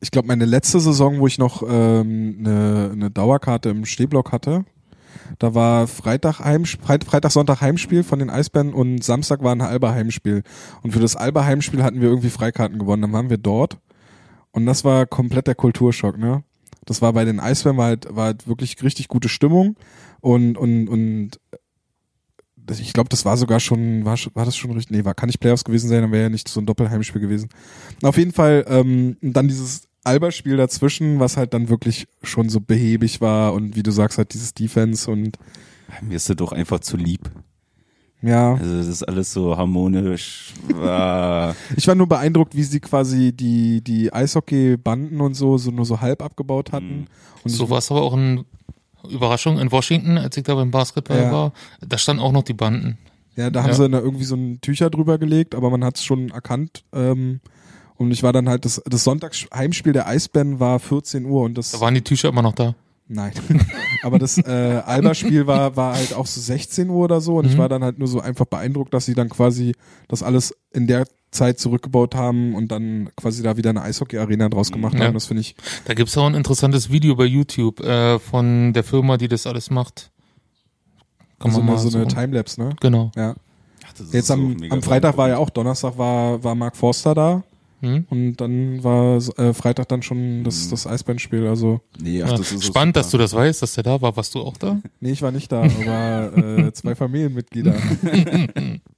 ich 0.00 0.10
glaube, 0.10 0.28
meine 0.28 0.44
letzte 0.44 0.80
Saison, 0.80 1.18
wo 1.20 1.26
ich 1.26 1.38
noch 1.38 1.62
ähm, 1.62 2.36
eine, 2.40 2.90
eine 2.92 3.10
Dauerkarte 3.10 3.70
im 3.70 3.84
Stehblock 3.86 4.32
hatte, 4.32 4.64
da 5.38 5.54
war 5.54 5.86
Freitag, 5.86 6.36
Freit 6.82 7.04
Freitag, 7.04 7.30
Sonntag 7.30 7.60
Heimspiel 7.60 8.02
von 8.02 8.18
den 8.18 8.30
Eisbären 8.30 8.72
und 8.72 9.02
Samstag 9.02 9.42
war 9.42 9.52
ein 9.52 9.60
Alba 9.60 9.92
Heimspiel. 9.92 10.42
Und 10.82 10.92
für 10.92 11.00
das 11.00 11.16
Alba 11.16 11.44
Heimspiel 11.44 11.82
hatten 11.82 12.00
wir 12.00 12.08
irgendwie 12.08 12.30
Freikarten 12.30 12.78
gewonnen. 12.78 13.02
Dann 13.02 13.12
waren 13.12 13.30
wir 13.30 13.38
dort 13.38 13.78
und 14.52 14.66
das 14.66 14.84
war 14.84 15.06
komplett 15.06 15.46
der 15.46 15.54
Kulturschock, 15.54 16.18
ne? 16.18 16.42
Das 16.84 17.02
war 17.02 17.12
bei 17.12 17.24
den 17.24 17.40
Eisbären 17.40 17.76
war 17.76 17.86
halt, 17.86 18.14
war 18.14 18.26
halt 18.26 18.46
wirklich 18.46 18.80
richtig 18.82 19.08
gute 19.08 19.28
Stimmung 19.28 19.76
und 20.20 20.56
und 20.56 20.88
und 20.88 21.40
ich 22.70 22.92
glaube, 22.92 23.08
das 23.08 23.24
war 23.24 23.36
sogar 23.36 23.60
schon, 23.60 24.04
war, 24.04 24.16
war 24.34 24.44
das 24.44 24.56
schon 24.56 24.70
richtig, 24.72 24.96
nee, 24.96 25.04
war, 25.04 25.14
kann 25.14 25.28
nicht 25.28 25.40
Playoffs 25.40 25.64
gewesen 25.64 25.88
sein, 25.88 26.02
dann 26.02 26.12
wäre 26.12 26.24
ja 26.24 26.28
nicht 26.28 26.48
so 26.48 26.60
ein 26.60 26.66
Doppelheimspiel 26.66 27.20
gewesen. 27.20 27.48
Auf 28.02 28.16
jeden 28.18 28.32
Fall 28.32 28.64
ähm, 28.68 29.16
dann 29.20 29.48
dieses 29.48 29.88
Alba-Spiel 30.04 30.56
dazwischen, 30.56 31.18
was 31.20 31.36
halt 31.36 31.52
dann 31.54 31.68
wirklich 31.68 32.06
schon 32.22 32.48
so 32.48 32.60
behäbig 32.60 33.20
war 33.20 33.52
und 33.54 33.74
wie 33.76 33.82
du 33.82 33.90
sagst, 33.90 34.18
halt 34.18 34.34
dieses 34.34 34.54
Defense 34.54 35.10
und 35.10 35.36
Mir 36.02 36.16
ist 36.16 36.28
das 36.28 36.36
doch 36.36 36.52
einfach 36.52 36.80
zu 36.80 36.96
lieb. 36.96 37.30
ja. 38.22 38.54
Also 38.54 38.76
das 38.76 38.86
ist 38.86 39.02
alles 39.02 39.32
so 39.32 39.56
harmonisch. 39.56 40.54
Ich 41.76 41.86
war 41.88 41.94
nur 41.94 42.06
beeindruckt, 42.08 42.54
wie 42.56 42.62
sie 42.62 42.80
quasi 42.80 43.32
die, 43.32 43.82
die 43.82 44.12
Eishockey-Banden 44.12 45.20
und 45.20 45.34
so, 45.34 45.58
so 45.58 45.70
nur 45.70 45.84
so 45.84 46.00
halb 46.00 46.22
abgebaut 46.22 46.72
hatten. 46.72 47.06
Und 47.44 47.50
So 47.50 47.68
war 47.70 47.78
es 47.78 47.90
aber 47.90 48.02
auch 48.02 48.14
eine 48.14 48.44
Überraschung 49.10 49.58
in 49.58 49.70
Washington, 49.72 50.18
als 50.18 50.36
ich 50.36 50.44
da 50.44 50.54
beim 50.54 50.70
Basketball 50.70 51.18
Ja. 51.18 51.32
war. 51.32 51.52
Da 51.86 51.98
standen 51.98 52.22
auch 52.22 52.32
noch 52.32 52.42
die 52.42 52.54
Banden. 52.54 52.98
Ja, 53.36 53.50
da 53.50 53.62
haben 53.62 53.70
Ja. 53.70 53.74
sie 53.74 53.88
da 53.88 53.98
irgendwie 54.00 54.24
so 54.24 54.34
ein 54.36 54.60
Tücher 54.60 54.88
drüber 54.90 55.18
gelegt, 55.18 55.54
aber 55.54 55.70
man 55.70 55.84
hat 55.84 55.96
es 55.96 56.04
schon 56.04 56.30
erkannt. 56.30 56.84
Ähm, 56.94 57.40
und 57.96 58.10
ich 58.10 58.22
war 58.22 58.32
dann 58.32 58.48
halt, 58.48 58.64
das, 58.64 58.82
das 58.86 59.04
Sonntagsheimspiel 59.04 59.92
der 59.92 60.06
Eisbären 60.06 60.60
war 60.60 60.78
14 60.78 61.24
Uhr 61.26 61.42
und 61.42 61.56
das. 61.58 61.72
Da 61.72 61.80
waren 61.80 61.94
die 61.94 62.02
Tücher 62.02 62.28
immer 62.30 62.42
noch 62.42 62.54
da. 62.54 62.74
Nein. 63.08 63.32
Aber 64.02 64.18
das 64.18 64.36
äh, 64.38 64.82
Alba-Spiel 64.84 65.46
war, 65.46 65.76
war 65.76 65.94
halt 65.94 66.12
auch 66.14 66.26
so 66.26 66.40
16 66.40 66.88
Uhr 66.90 67.04
oder 67.04 67.20
so 67.20 67.36
und 67.38 67.44
ich 67.46 67.54
Mhm. 67.54 67.58
war 67.58 67.68
dann 67.68 67.84
halt 67.84 67.98
nur 67.98 68.08
so 68.08 68.20
einfach 68.20 68.46
beeindruckt, 68.46 68.92
dass 68.92 69.04
sie 69.06 69.14
dann 69.14 69.28
quasi 69.28 69.74
das 70.08 70.22
alles 70.22 70.54
in 70.72 70.86
der 70.86 71.06
Zeit 71.30 71.58
zurückgebaut 71.58 72.14
haben 72.14 72.54
und 72.54 72.68
dann 72.72 73.10
quasi 73.16 73.42
da 73.42 73.56
wieder 73.56 73.70
eine 73.70 73.82
Eishockey-Arena 73.82 74.48
draus 74.48 74.72
gemacht 74.72 74.94
Ja. 74.98 75.06
haben. 75.06 75.14
Das 75.14 75.26
finde 75.26 75.42
ich. 75.42 75.54
Da 75.84 75.94
gibt's 75.94 76.16
auch 76.16 76.26
ein 76.26 76.34
interessantes 76.34 76.90
Video 76.90 77.14
bei 77.16 77.24
YouTube 77.24 77.80
äh, 77.80 78.18
von 78.18 78.72
der 78.72 78.84
Firma, 78.84 79.16
die 79.18 79.28
das 79.28 79.46
alles 79.46 79.70
macht. 79.70 80.10
Kann 81.38 81.50
so 81.50 81.58
man 81.58 81.68
eine, 81.68 81.76
mal 81.76 81.78
so 81.82 81.96
eine 81.98 82.08
suchen. 82.08 82.20
Timelapse, 82.22 82.60
ne? 82.62 82.76
Genau. 82.80 83.10
Ja. 83.16 83.34
Ach, 83.86 84.00
ist 84.00 84.14
Jetzt 84.14 84.30
am, 84.30 84.56
am 84.70 84.82
Freitag 84.82 85.16
war 85.18 85.28
ja 85.28 85.36
auch, 85.38 85.50
Donnerstag 85.50 85.98
war, 85.98 86.42
war 86.42 86.54
Mark 86.54 86.76
Forster 86.76 87.14
da 87.14 87.42
Hm? 87.82 88.06
und 88.08 88.36
dann 88.36 88.82
war 88.82 89.18
äh, 89.38 89.52
Freitag 89.52 89.88
dann 89.90 90.00
schon 90.02 90.44
das, 90.44 90.70
das 90.70 90.86
Eisbandspiel. 90.86 91.46
Also, 91.46 91.82
Nee, 92.00 92.22
ach, 92.22 92.30
Ja. 92.30 92.36
das 92.38 92.50
ist 92.52 92.62
so 92.62 92.66
Spannend, 92.68 92.96
dass 92.96 93.10
du 93.10 93.18
das 93.18 93.34
weißt, 93.34 93.60
dass 93.60 93.74
der 93.74 93.84
da 93.84 94.00
war. 94.00 94.16
Warst 94.16 94.34
du 94.34 94.40
auch 94.40 94.56
da? 94.56 94.80
nee, 95.00 95.10
ich 95.10 95.20
war 95.20 95.30
nicht 95.30 95.52
da, 95.52 95.60
aber 95.62 96.36
äh, 96.38 96.72
zwei 96.72 96.94
Familienmitglieder 96.94 97.74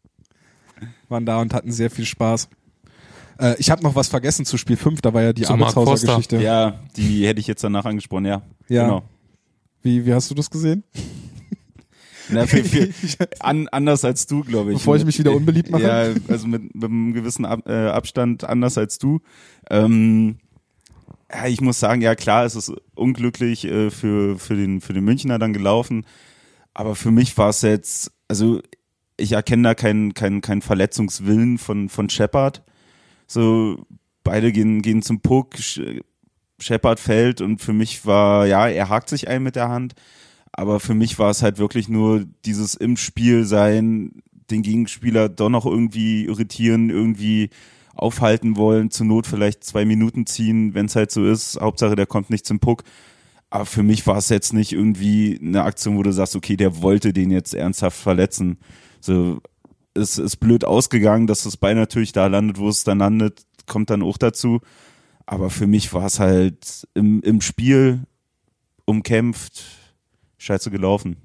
waren 1.09 1.27
da 1.27 1.41
und 1.41 1.55
hatten 1.55 1.73
sehr 1.73 1.91
viel 1.91 2.05
Spaß. 2.05 2.49
Äh, 3.39 3.57
ich 3.59 3.71
habe 3.71 3.83
noch 3.83 3.95
was 3.95 4.09
vergessen 4.09 4.45
zu 4.45 4.57
Spiel 4.57 4.77
5, 4.77 5.01
da 5.01 5.15
war 5.15 5.23
ja 5.23 5.33
die 5.33 5.47
Arbeitshauser-Geschichte. 5.47 6.43
Ja, 6.43 6.81
die 6.97 7.27
hätte 7.27 7.41
ich 7.41 7.47
jetzt 7.47 7.63
danach 7.65 7.85
angesprochen, 7.85 8.27
ja. 8.27 8.43
Ja. 8.69 8.85
Genau. 8.85 9.03
Wie, 9.83 10.05
wie 10.05 10.13
hast 10.13 10.31
du 10.31 10.35
das 10.35 10.51
gesehen? 10.51 10.85
Na, 12.31 12.47
viel, 12.47 12.65
viel, 12.65 12.93
an, 13.41 13.69
anders 13.69 14.05
als 14.05 14.27
du, 14.27 14.43
glaube 14.43 14.73
ich. 14.73 14.79
Bevor 14.79 14.97
ich 14.97 15.05
mich 15.05 15.19
wieder 15.19 15.33
unbeliebt 15.33 15.71
mache? 15.71 15.83
Ja, 15.83 16.15
also 16.29 16.47
mit, 16.47 16.75
mit 16.75 16.85
einem 16.85 17.15
gewissen 17.15 17.47
Ab, 17.47 17.61
äh, 17.67 17.89
Abstand 17.89 18.45
anders 18.45 18.77
als 18.77 18.99
du. 18.99 19.21
Ähm, 19.71 20.37
ja, 21.33 21.47
ich 21.47 21.61
muss 21.61 21.81
sagen, 21.81 22.03
ja 22.03 22.15
klar, 22.15 22.45
es 22.45 22.55
ist 22.55 22.73
unglücklich 22.95 23.65
äh, 23.65 23.91
für, 23.91 24.39
für, 24.39 24.57
den, 24.57 24.81
für 24.81 24.93
den 24.93 25.05
Münchner 25.05 25.39
dann 25.39 25.53
gelaufen. 25.53 26.05
Aber 26.75 26.95
für 26.95 27.11
mich 27.11 27.37
war 27.39 27.49
es 27.49 27.63
jetzt, 27.63 28.13
also 28.29 28.61
ich 29.19 29.33
erkenne 29.33 29.65
da 29.65 29.75
keinen 29.75 30.15
keinen 30.15 30.41
keinen 30.41 30.63
Verletzungswillen 30.63 31.59
von, 31.59 31.89
von 31.89 32.09
Shepard. 32.09 32.63
So, 33.27 33.85
beide 34.25 34.53
gehen, 34.53 34.81
gehen 34.83 35.03
zum 35.03 35.21
Puck, 35.21 35.57
Sh- 35.57 36.01
Shepard 36.59 36.99
fällt 37.01 37.41
und 37.41 37.61
für 37.61 37.73
mich 37.73 38.07
war, 38.07 38.47
ja, 38.47 38.69
er 38.69 38.89
hakt 38.89 39.09
sich 39.11 39.29
ein 39.29 39.43
mit 39.43 39.57
der 39.57 39.69
Hand. 39.69 39.95
Aber 40.53 40.81
für 40.81 40.95
mich 40.95 41.19
war 41.19 41.31
es 41.31 41.43
halt 41.43 41.59
wirklich 41.59 41.89
nur 41.89 42.25
dieses 42.45 42.75
im 42.75 42.97
Spiel 42.97 43.45
sein, 43.45 44.23
den 44.51 44.63
Gegenspieler 44.63 45.29
doch 45.29 45.51
noch 45.51 45.67
irgendwie 45.67 46.25
irritieren, 46.25 46.91
irgendwie 46.91 47.51
aufhalten 47.95 48.57
wollen, 48.57 48.91
zur 48.91 49.07
Not 49.07 49.27
vielleicht 49.27 49.63
zwei 49.65 49.85
Minuten 49.85 50.27
ziehen, 50.27 50.75
wenn 50.75 50.87
es 50.87 50.97
halt 50.97 51.11
so 51.11 51.27
ist. 51.27 51.61
Hauptsache, 51.61 51.97
der 51.97 52.07
kommt 52.07 52.31
nicht 52.31 52.47
zum 52.47 52.61
Puck. 52.61 52.85
Aber 53.51 53.67
für 53.67 53.83
mich 53.83 54.07
war 54.07 54.19
es 54.19 54.29
jetzt 54.29 54.53
nicht 54.53 54.73
irgendwie 54.73 55.39
eine 55.43 55.63
Aktion, 55.63 55.97
wo 55.97 56.03
du 56.03 56.13
sagst, 56.13 56.37
okay, 56.37 56.57
der 56.57 56.83
wollte 56.83 57.13
den 57.13 57.31
jetzt 57.31 57.55
ernsthaft 57.55 57.99
verletzen. 57.99 58.59
So, 59.01 59.41
es 59.95 60.19
ist 60.19 60.37
blöd 60.37 60.65
ausgegangen, 60.65 61.27
dass 61.27 61.45
das 61.45 61.57
Bein 61.57 61.77
natürlich 61.77 62.13
da 62.13 62.27
landet, 62.27 62.59
wo 62.59 62.69
es 62.69 62.85
dann 62.85 62.99
landet, 62.99 63.43
kommt 63.67 63.91
dann 63.91 64.03
auch 64.03 64.19
dazu. 64.19 64.61
Aber 65.27 65.51
für 65.51 65.67
mich 65.67 65.93
war 65.93 66.07
es 66.07 66.21
halt 66.21 66.89
im, 66.95 67.21
im 67.21 67.41
Spiel 67.41 68.05
umkämpft, 68.87 69.63
scheiße 70.39 70.71
gelaufen. 70.71 71.17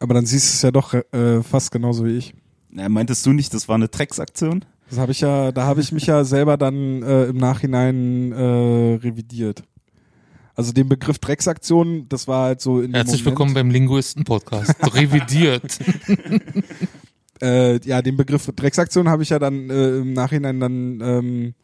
Aber 0.00 0.14
dann 0.14 0.26
siehst 0.26 0.48
du 0.48 0.54
es 0.54 0.62
ja 0.62 0.70
doch 0.70 0.94
äh, 0.94 1.42
fast 1.42 1.70
genauso 1.70 2.04
wie 2.04 2.16
ich. 2.16 2.34
Na, 2.70 2.88
meintest 2.88 3.24
du 3.26 3.32
nicht, 3.32 3.52
das 3.54 3.68
war 3.68 3.74
eine 3.74 3.88
Drecksaktion? 3.88 4.64
Das 4.88 4.98
habe 4.98 5.12
ich 5.12 5.20
ja, 5.20 5.52
da 5.52 5.64
habe 5.64 5.80
ich 5.80 5.92
mich 5.92 6.06
ja 6.06 6.24
selber 6.24 6.56
dann 6.56 7.02
äh, 7.02 7.24
im 7.24 7.36
Nachhinein 7.36 8.32
äh, 8.32 8.98
revidiert. 9.02 9.64
Also 10.56 10.72
den 10.72 10.88
Begriff 10.88 11.18
Drecksaktion, 11.18 12.08
das 12.08 12.26
war 12.28 12.46
halt 12.46 12.62
so 12.62 12.80
in 12.80 12.94
Herzlich 12.94 13.22
willkommen 13.26 13.52
beim 13.52 13.70
Linguisten-Podcast. 13.70 14.74
Revidiert. 14.94 15.78
äh, 17.42 17.78
ja, 17.86 18.00
den 18.00 18.16
Begriff 18.16 18.50
Drecksaktion 18.56 19.10
habe 19.10 19.22
ich 19.22 19.28
ja 19.28 19.38
dann 19.38 19.68
äh, 19.68 19.98
im 19.98 20.14
Nachhinein 20.14 20.58
dann 20.58 21.00
ähm, 21.02 21.54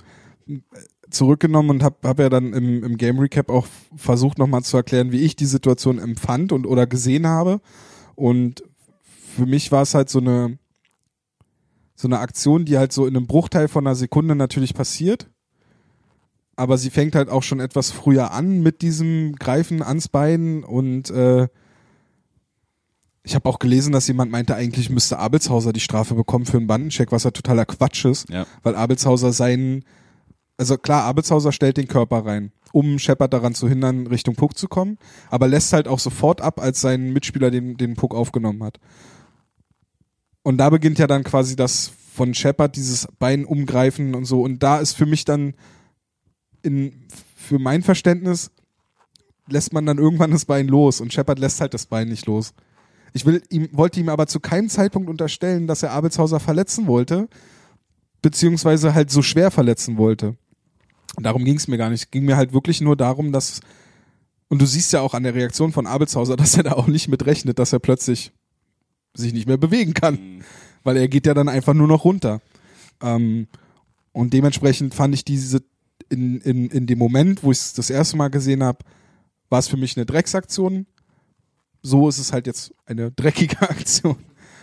zurückgenommen 1.09 1.71
und 1.71 1.83
habe 1.83 2.07
hab 2.07 2.19
ja 2.19 2.29
dann 2.29 2.53
im, 2.53 2.85
im 2.85 2.99
Game 2.99 3.19
Recap 3.19 3.49
auch 3.49 3.67
versucht 3.97 4.37
nochmal 4.37 4.63
zu 4.63 4.77
erklären, 4.77 5.11
wie 5.11 5.23
ich 5.23 5.37
die 5.37 5.47
Situation 5.47 5.99
empfand 5.99 6.53
und 6.53 6.67
oder 6.67 6.87
gesehen 6.87 7.27
habe. 7.27 7.63
Und 8.15 8.63
für 9.35 9.47
mich 9.47 9.73
war 9.73 9.81
es 9.81 9.95
halt 9.95 10.11
so 10.11 10.19
eine 10.19 10.59
so 11.95 12.09
eine 12.09 12.19
Aktion, 12.19 12.67
die 12.67 12.77
halt 12.77 12.93
so 12.93 13.07
in 13.07 13.17
einem 13.17 13.27
Bruchteil 13.27 13.69
von 13.69 13.87
einer 13.87 13.95
Sekunde 13.95 14.35
natürlich 14.35 14.75
passiert. 14.75 15.31
Aber 16.63 16.79
sie 16.79 16.91
fängt 16.91 17.17
halt 17.17 17.29
auch 17.29 17.43
schon 17.43 17.59
etwas 17.59 17.91
früher 17.91 18.31
an 18.31 18.61
mit 18.63 18.83
diesem 18.83 19.35
Greifen 19.35 19.83
ans 19.83 20.07
Bein 20.07 20.63
und 20.63 21.11
äh, 21.11 21.49
ich 23.25 23.35
habe 23.35 23.49
auch 23.49 23.59
gelesen, 23.59 23.91
dass 23.93 24.07
jemand 24.07 24.31
meinte, 24.31 24.55
eigentlich 24.55 24.89
müsste 24.89 25.19
Abelshauser 25.19 25.73
die 25.73 25.81
Strafe 25.81 26.15
bekommen 26.15 26.47
für 26.47 26.59
einen 26.59 26.69
Bandencheck, 26.69 27.11
was 27.11 27.25
ja 27.25 27.33
totaler 27.33 27.65
Quatsch 27.65 28.05
ist, 28.05 28.31
Ja. 28.31 28.47
weil 28.63 28.77
Abelshauser 28.77 29.33
seinen, 29.33 29.85
also 30.57 30.79
klar, 30.79 31.03
Abelshauser 31.03 31.51
stellt 31.51 31.79
den 31.79 31.89
Körper 31.89 32.25
rein, 32.25 32.53
um 32.73 33.01
Shepard 33.01 33.33
daran 33.33 33.57
zu 33.57 33.69
hindern, 33.69 34.07
Richtung 34.07 34.37
Puck 34.37 34.57
zu 34.57 34.69
kommen, 34.69 34.99
aber 35.31 35.49
lässt 35.49 35.73
halt 35.73 35.89
auch 35.89 35.99
sofort 35.99 36.41
ab, 36.41 36.61
als 36.61 36.81
sein 36.81 37.13
Mitspieler 37.13 37.51
den, 37.51 37.77
den 37.77 37.97
Puck 37.97 38.15
aufgenommen 38.15 38.63
hat. 38.63 38.79
Und 40.45 40.59
da 40.59 40.71
beginnt 40.71 41.01
ja 41.01 41.09
dann 41.09 41.25
quasi 41.25 41.57
das 41.57 41.91
von 42.15 42.35
Shepard, 42.35 42.77
dieses 42.77 43.09
Bein 43.19 43.45
umgreifen 43.45 44.15
und 44.15 44.27
so. 44.27 44.43
Und 44.43 44.63
da 44.63 44.79
ist 44.79 44.93
für 44.93 45.07
mich 45.07 45.25
dann 45.25 45.55
in, 46.63 47.07
für 47.37 47.59
mein 47.59 47.83
Verständnis 47.83 48.51
lässt 49.49 49.73
man 49.73 49.87
dann 49.87 49.99
irgendwann 49.99 50.31
das 50.31 50.45
Bein 50.45 50.69
los 50.69 51.01
und 51.01 51.13
Shepard 51.13 51.39
lässt 51.39 51.61
halt 51.61 51.75
das 51.75 51.87
Bein 51.87 52.09
nicht 52.09 52.27
los. 52.27 52.55
Ich 53.13 53.27
will 53.27 53.43
ihm, 53.51 53.69
wollte 53.73 54.01
ihm 54.01 54.09
aber 54.09 54.27
zu 54.27 54.41
keinem 54.41 54.69
Zeitpunkt 54.69 55.11
unterstellen, 55.11 55.67
dass 55.67 55.83
er 55.83 55.93
Abelshauser 55.93 56.41
verletzen 56.41 56.87
wollte, 56.87 57.29
beziehungsweise 58.23 58.95
halt 58.95 59.11
so 59.11 59.23
schwer 59.23 59.51
verletzen 59.51 59.99
wollte. 59.99 60.37
Darum 61.21 61.45
ging 61.45 61.57
es 61.57 61.69
mir 61.69 61.77
gar 61.77 61.91
nicht. 61.91 62.05
Es 62.05 62.11
ging 62.11 62.25
mir 62.25 62.37
halt 62.37 62.55
wirklich 62.55 62.81
nur 62.81 62.97
darum, 62.97 63.33
dass, 63.33 63.61
und 64.49 64.63
du 64.63 64.67
siehst 64.67 64.93
ja 64.93 65.01
auch 65.01 65.13
an 65.13 65.25
der 65.25 65.35
Reaktion 65.35 65.73
von 65.73 65.87
Abelshauser, 65.87 66.37
dass 66.39 66.57
er 66.57 66.63
da 66.63 66.73
auch 66.73 66.87
nicht 66.87 67.09
mit 67.09 67.27
rechnet, 67.27 67.59
dass 67.59 67.73
er 67.73 67.81
plötzlich 67.81 68.33
sich 69.15 69.35
nicht 69.35 69.47
mehr 69.47 69.59
bewegen 69.59 69.93
kann. 69.93 70.43
Weil 70.85 70.97
er 70.97 71.09
geht 71.09 71.27
ja 71.27 71.35
dann 71.35 71.49
einfach 71.49 71.75
nur 71.75 71.87
noch 71.89 72.05
runter. 72.05 72.41
Ähm, 73.03 73.47
und 74.13 74.33
dementsprechend 74.33 74.95
fand 74.95 75.15
ich 75.15 75.25
diese, 75.25 75.63
in, 76.13 76.41
in, 76.43 76.69
in 76.69 76.87
dem 76.87 76.99
Moment, 76.99 77.43
wo 77.43 77.51
ich 77.51 77.59
es 77.59 77.73
das 77.73 77.91
erste 77.91 78.17
Mal 78.17 78.29
gesehen 78.29 78.63
habe, 78.63 78.79
war 79.49 79.59
es 79.59 79.69
für 79.69 79.77
mich 79.77 79.97
eine 79.97 80.07
Drecksaktion. 80.07 80.87
So 81.83 82.09
ist 82.09 82.19
es 82.19 82.33
halt 82.33 82.47
jetzt 82.47 82.73
eine 82.87 83.11
dreckige 83.17 83.61
Aktion. 83.63 84.17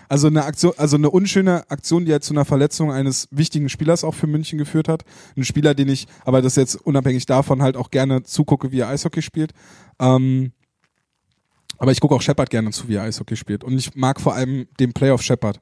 Also 0.08 0.28
eine 0.28 0.44
Aktion, 0.46 0.74
also 0.78 0.98
eine 0.98 1.12
unschöne 1.12 1.70
Aktion, 1.70 2.06
die 2.06 2.12
halt 2.12 2.24
zu 2.24 2.34
einer 2.34 2.46
Verletzung 2.46 2.92
eines 2.92 3.28
wichtigen 3.30 3.70
Spielers 3.70 4.04
auch 4.04 4.16
für 4.16 4.26
München 4.26 4.58
geführt 4.58 4.88
hat. 4.88 5.04
Ein 5.38 5.46
Spieler, 5.46 5.76
den 5.76 5.90
ich, 5.90 6.08
aber 6.26 6.42
das 6.42 6.56
jetzt 6.56 6.76
unabhängig 6.76 7.28
davon 7.28 7.62
halt 7.62 7.78
auch 7.78 7.92
gerne 7.92 8.24
zugucke, 8.24 8.72
wie 8.72 8.80
er 8.80 8.88
Eishockey 8.88 9.22
spielt. 9.22 9.52
Ähm, 10.00 10.52
aber 11.78 11.92
ich 11.92 12.00
gucke 12.00 12.16
auch 12.16 12.22
Shepard 12.22 12.50
gerne 12.50 12.72
zu, 12.72 12.88
wie 12.88 12.96
er 12.96 13.04
Eishockey 13.04 13.36
spielt. 13.36 13.64
Und 13.64 13.78
ich 13.78 13.96
mag 13.96 14.20
vor 14.20 14.34
allem 14.34 14.68
den 14.80 14.94
Playoff 14.94 15.22
Shepard. 15.22 15.62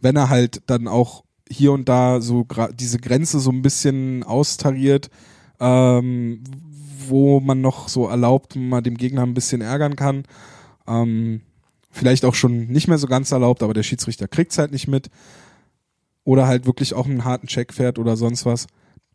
Wenn 0.00 0.16
er 0.16 0.28
halt 0.28 0.62
dann 0.66 0.88
auch 0.88 1.24
hier 1.48 1.72
und 1.72 1.88
da 1.88 2.20
so 2.20 2.46
diese 2.74 2.98
Grenze 2.98 3.40
so 3.40 3.50
ein 3.50 3.62
bisschen 3.62 4.22
austariert, 4.22 5.10
ähm, 5.60 6.42
wo 7.08 7.40
man 7.40 7.60
noch 7.60 7.88
so 7.88 8.08
erlaubt, 8.08 8.56
mal 8.56 8.80
dem 8.80 8.96
Gegner 8.96 9.22
ein 9.22 9.34
bisschen 9.34 9.60
ärgern 9.60 9.96
kann. 9.96 10.24
Ähm, 10.86 11.42
vielleicht 11.90 12.24
auch 12.24 12.34
schon 12.34 12.66
nicht 12.66 12.88
mehr 12.88 12.98
so 12.98 13.06
ganz 13.06 13.30
erlaubt, 13.30 13.62
aber 13.62 13.74
der 13.74 13.82
Schiedsrichter 13.82 14.28
kriegt's 14.28 14.58
halt 14.58 14.72
nicht 14.72 14.88
mit. 14.88 15.10
Oder 16.24 16.46
halt 16.46 16.66
wirklich 16.66 16.94
auch 16.94 17.06
einen 17.06 17.24
harten 17.24 17.46
Check 17.46 17.72
fährt 17.72 17.98
oder 17.98 18.16
sonst 18.16 18.46
was. 18.46 18.66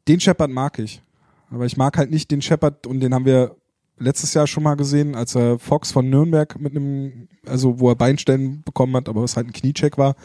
Den 0.07 0.19
Shepard 0.19 0.51
mag 0.51 0.77
ich. 0.77 1.01
Aber 1.49 1.65
ich 1.65 1.77
mag 1.77 1.97
halt 1.97 2.11
nicht 2.11 2.29
den 2.29 2.41
Shepard 2.41 2.85
und 2.85 2.99
den 2.99 3.13
haben 3.13 3.25
wir 3.25 3.55
letztes 3.97 4.33
Jahr 4.33 4.47
schon 4.47 4.63
mal 4.63 4.75
gesehen, 4.75 5.15
als 5.15 5.35
er 5.35 5.59
Fox 5.59 5.91
von 5.91 6.09
Nürnberg 6.09 6.59
mit 6.59 6.75
einem, 6.75 7.27
also 7.45 7.79
wo 7.79 7.89
er 7.89 7.95
Beinstellen 7.95 8.61
bekommen 8.63 8.95
hat, 8.95 9.09
aber 9.09 9.23
was 9.23 9.35
halt 9.35 9.47
ein 9.47 9.53
Kniecheck 9.53 9.97
war. 9.97 10.15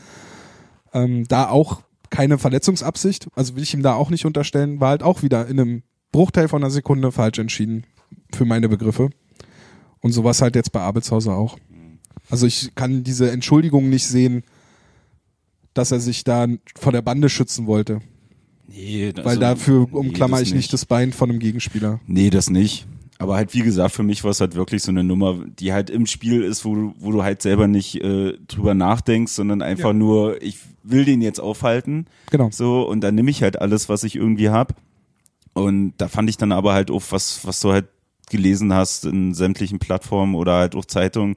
Ähm, 0.93 1.27
da 1.27 1.49
auch 1.49 1.83
keine 2.15 2.39
Verletzungsabsicht, 2.39 3.27
also 3.35 3.57
will 3.57 3.63
ich 3.65 3.75
ihm 3.75 3.83
da 3.83 3.95
auch 3.95 4.11
nicht 4.11 4.25
unterstellen, 4.25 4.79
war 4.81 4.91
halt 4.91 5.03
auch 5.03 5.23
wieder 5.23 5.47
in 5.49 5.59
einem 5.59 5.83
Bruchteil 6.13 6.47
von 6.47 6.63
einer 6.63 6.71
Sekunde 6.71 7.11
falsch 7.11 7.39
entschieden, 7.41 7.85
für 8.33 8.45
meine 8.45 8.69
Begriffe. 8.69 9.11
Und 10.01 10.13
sowas 10.13 10.41
halt 10.43 10.55
jetzt 10.55 10.71
bei 10.71 10.81
Abelshauser 10.81 11.35
auch. 11.35 11.59
Also 12.31 12.47
ich 12.47 12.75
kann 12.77 13.03
diese 13.05 13.31
Entschuldigung 13.31 13.89
nicht 13.89 14.07
sehen, 14.07 14.45
dass 15.75 15.91
er 15.91 15.99
sich 16.01 16.23
da 16.23 16.47
vor 16.79 16.93
der 16.93 17.03
Bande 17.03 17.29
schützen 17.29 17.67
wollte. 17.67 18.01
Nee, 18.69 19.13
Weil 19.17 19.27
also, 19.27 19.41
dafür 19.41 19.87
nee, 19.91 19.99
umklammer 19.99 20.39
das 20.39 20.49
ich 20.49 20.55
nicht 20.55 20.73
das 20.73 20.87
Bein 20.87 21.13
von 21.13 21.31
einem 21.31 21.39
Gegenspieler. 21.41 22.01
Nee, 22.07 22.31
das 22.31 22.49
nicht. 22.49 22.87
Aber 23.19 23.37
halt, 23.37 23.55
wie 23.55 23.63
gesagt, 23.63 23.95
für 23.95 24.03
mich 24.03 24.25
war 24.25 24.31
es 24.31 24.41
halt 24.41 24.55
wirklich 24.55 24.83
so 24.83 24.91
eine 24.91 25.05
Nummer, 25.05 25.45
die 25.59 25.73
halt 25.73 25.91
im 25.91 26.07
Spiel 26.07 26.43
ist, 26.43 26.65
wo 26.65 26.75
du, 26.75 26.95
wo 26.99 27.13
du 27.13 27.23
halt 27.23 27.43
selber 27.43 27.67
nicht 27.67 27.97
äh, 28.03 28.37
drüber 28.47 28.75
nachdenkst, 28.75 29.33
sondern 29.33 29.63
einfach 29.63 29.89
Ja. 29.91 29.95
nur, 29.95 30.43
ich 30.43 30.59
will 30.85 31.05
den 31.05 31.23
jetzt 31.23 31.41
aufhalten. 31.41 32.07
Genau. 32.31 32.51
So, 32.53 32.87
und 32.89 33.01
dann 33.01 33.15
nehme 33.15 33.31
ich 33.31 33.43
halt 33.43 33.61
alles, 33.61 33.89
was 33.89 34.05
ich 34.05 34.15
irgendwie 34.15 34.51
hab. 34.51 34.75
Und 35.55 35.95
da 35.99 36.09
fand 36.09 36.29
ich 36.31 36.37
dann 36.37 36.53
aber 36.53 36.75
halt 36.75 36.91
auch, 36.91 37.03
was, 37.11 37.47
was 37.47 37.61
du 37.61 37.73
halt 37.73 37.87
gelesen 38.31 38.73
hast 38.73 39.05
in 39.05 39.35
sämtlichen 39.35 39.79
Plattformen 39.79 40.35
oder 40.35 40.55
halt 40.55 40.75
auch 40.75 40.85
Zeitungen, 40.85 41.37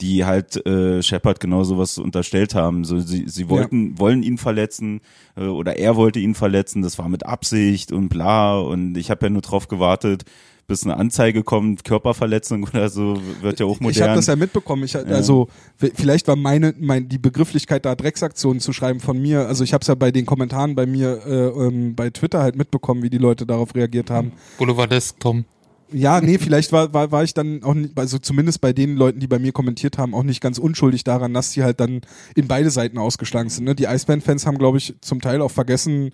die 0.00 0.24
halt 0.24 0.64
äh, 0.66 1.02
Shepard 1.02 1.40
genau 1.40 1.64
sowas 1.64 1.98
unterstellt 1.98 2.54
haben. 2.54 2.84
So, 2.84 3.00
sie, 3.00 3.28
sie 3.28 3.48
wollten, 3.48 3.98
wollen 3.98 4.22
ihn 4.22 4.38
verletzen 4.38 5.00
äh, 5.36 5.44
oder 5.44 5.78
er 5.78 5.96
wollte 5.96 6.20
ihn 6.20 6.34
verletzen, 6.34 6.82
das 6.82 6.98
war 6.98 7.08
mit 7.08 7.24
Absicht 7.24 7.92
und 7.92 8.08
bla. 8.08 8.58
Und 8.58 8.96
ich 8.96 9.10
habe 9.10 9.26
ja 9.26 9.30
nur 9.30 9.42
drauf 9.42 9.68
gewartet, 9.68 10.24
bis 10.66 10.84
eine 10.84 10.96
Anzeige 10.96 11.42
kommt, 11.42 11.84
Körperverletzung 11.84 12.64
oder 12.64 12.88
so, 12.88 13.18
wird 13.40 13.60
ja 13.60 13.66
auch 13.66 13.78
modern. 13.80 13.90
Ich 13.90 14.02
habe 14.02 14.14
das 14.14 14.26
ja 14.26 14.36
mitbekommen. 14.36 14.84
Ich, 14.84 14.96
Also 14.96 15.48
w- 15.78 15.90
vielleicht 15.94 16.26
war 16.28 16.36
meine, 16.36 16.74
mein, 16.78 17.08
die 17.08 17.18
Begrifflichkeit 17.18 17.84
da 17.84 17.94
Drecksaktionen 17.94 18.60
zu 18.60 18.72
schreiben 18.72 19.00
von 19.00 19.20
mir. 19.20 19.46
Also 19.46 19.64
ich 19.64 19.72
habe 19.72 19.82
es 19.82 19.88
ja 19.88 19.94
bei 19.94 20.10
den 20.10 20.26
Kommentaren 20.26 20.74
bei 20.74 20.86
mir 20.86 21.20
äh, 21.26 21.66
ähm, 21.66 21.94
bei 21.94 22.10
Twitter 22.10 22.42
halt 22.42 22.56
mitbekommen, 22.56 23.02
wie 23.02 23.10
die 23.10 23.18
Leute 23.18 23.46
darauf 23.46 23.74
reagiert 23.74 24.10
haben. 24.10 24.32
Boulevardesk, 24.58 25.20
Tom. 25.20 25.44
Ja, 25.92 26.20
nee, 26.20 26.38
vielleicht 26.38 26.72
war, 26.72 26.92
war, 26.92 27.12
war 27.12 27.22
ich 27.22 27.32
dann 27.32 27.62
auch 27.62 27.74
nicht, 27.74 27.96
also 27.96 28.18
zumindest 28.18 28.60
bei 28.60 28.72
den 28.72 28.96
Leuten, 28.96 29.20
die 29.20 29.28
bei 29.28 29.38
mir 29.38 29.52
kommentiert 29.52 29.98
haben, 29.98 30.14
auch 30.16 30.24
nicht 30.24 30.40
ganz 30.40 30.58
unschuldig 30.58 31.04
daran, 31.04 31.32
dass 31.32 31.52
die 31.52 31.62
halt 31.62 31.78
dann 31.78 32.00
in 32.34 32.48
beide 32.48 32.70
Seiten 32.70 32.98
ausgeschlagen 32.98 33.50
sind. 33.50 33.66
Ne? 33.66 33.76
Die 33.76 33.86
Eisbären-Fans 33.86 34.46
haben, 34.46 34.58
glaube 34.58 34.78
ich, 34.78 34.94
zum 35.00 35.20
Teil 35.20 35.40
auch 35.40 35.52
vergessen, 35.52 36.10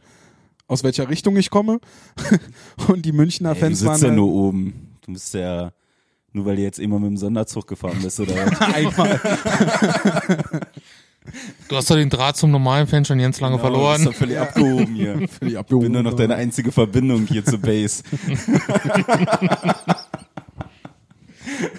aus 0.68 0.82
welcher 0.84 1.08
Richtung 1.08 1.36
ich 1.36 1.50
komme. 1.50 1.80
Und 2.88 3.04
die 3.04 3.12
Münchner 3.12 3.50
Ey, 3.50 3.54
du 3.54 3.60
Fans 3.60 3.84
waren 3.84 3.94
sitzt 3.94 4.02
ja 4.04 4.08
halt- 4.08 4.16
nur 4.18 4.32
oben. 4.32 4.96
Du 5.04 5.12
bist 5.12 5.34
ja, 5.34 5.72
nur 6.32 6.46
weil 6.46 6.56
du 6.56 6.62
jetzt 6.62 6.78
immer 6.78 6.98
mit 6.98 7.10
dem 7.10 7.16
Sonderzug 7.16 7.66
gefahren 7.66 7.98
bist 8.02 8.18
oder 8.20 8.34
was? 8.34 8.60
einmal. 8.74 9.20
Du 11.68 11.76
hast 11.76 11.88
doch 11.90 11.94
den 11.96 12.10
Draht 12.10 12.36
zum 12.36 12.50
normalen 12.50 12.86
Fan 12.86 13.04
schon 13.04 13.18
ganz 13.18 13.38
lange 13.40 13.56
Genau, 13.56 13.68
Du 13.68 13.74
verloren. 13.74 13.96
bist 13.98 14.08
doch 14.08 14.14
völlig 14.18 14.38
abgehoben 14.38 14.94
hier. 14.94 15.28
Völlig 15.28 15.52
Ich 15.54 15.58
abgehoben. 15.58 15.84
bin 15.86 15.92
nur 15.92 16.02
noch 16.02 16.14
deine 16.14 16.34
einzige 16.34 16.72
Verbindung 16.72 17.26
hier 17.26 17.44
zur 17.44 17.58
Base. 17.60 18.02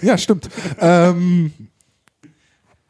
Ja, 0.02 0.18
stimmt. 0.18 0.48
ähm, 0.78 1.52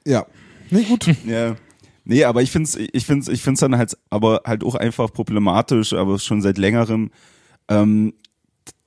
ja. 0.04 0.26
Nee, 0.70 0.82
gut. 0.84 1.06
Ja. 1.24 1.56
Nee, 2.04 2.24
aber 2.24 2.42
ich 2.42 2.50
find's, 2.50 2.76
ich 2.76 3.06
find's, 3.06 3.28
ich 3.28 3.42
find's 3.42 3.60
dann 3.60 3.76
halt, 3.76 3.96
aber 4.10 4.42
halt 4.44 4.62
auch 4.62 4.74
einfach 4.74 5.12
problematisch, 5.12 5.94
aber 5.94 6.18
schon 6.18 6.42
seit 6.42 6.58
längerem, 6.58 7.10
ähm, 7.68 8.14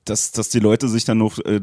dass, 0.04 0.30
dass 0.32 0.48
die 0.48 0.60
Leute 0.60 0.88
sich 0.88 1.04
dann 1.04 1.18
noch, 1.18 1.38
äh, 1.40 1.60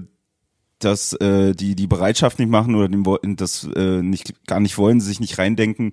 dass 0.79 1.13
äh, 1.13 1.55
die 1.55 1.75
die 1.75 1.87
Bereitschaft 1.87 2.39
nicht 2.39 2.49
machen 2.49 2.75
oder 2.75 2.89
den, 2.89 3.35
das 3.37 3.67
äh, 3.75 4.01
nicht 4.01 4.45
gar 4.45 4.59
nicht 4.59 4.77
wollen, 4.77 4.99
sich 4.99 5.21
nicht 5.21 5.37
reindenken 5.37 5.91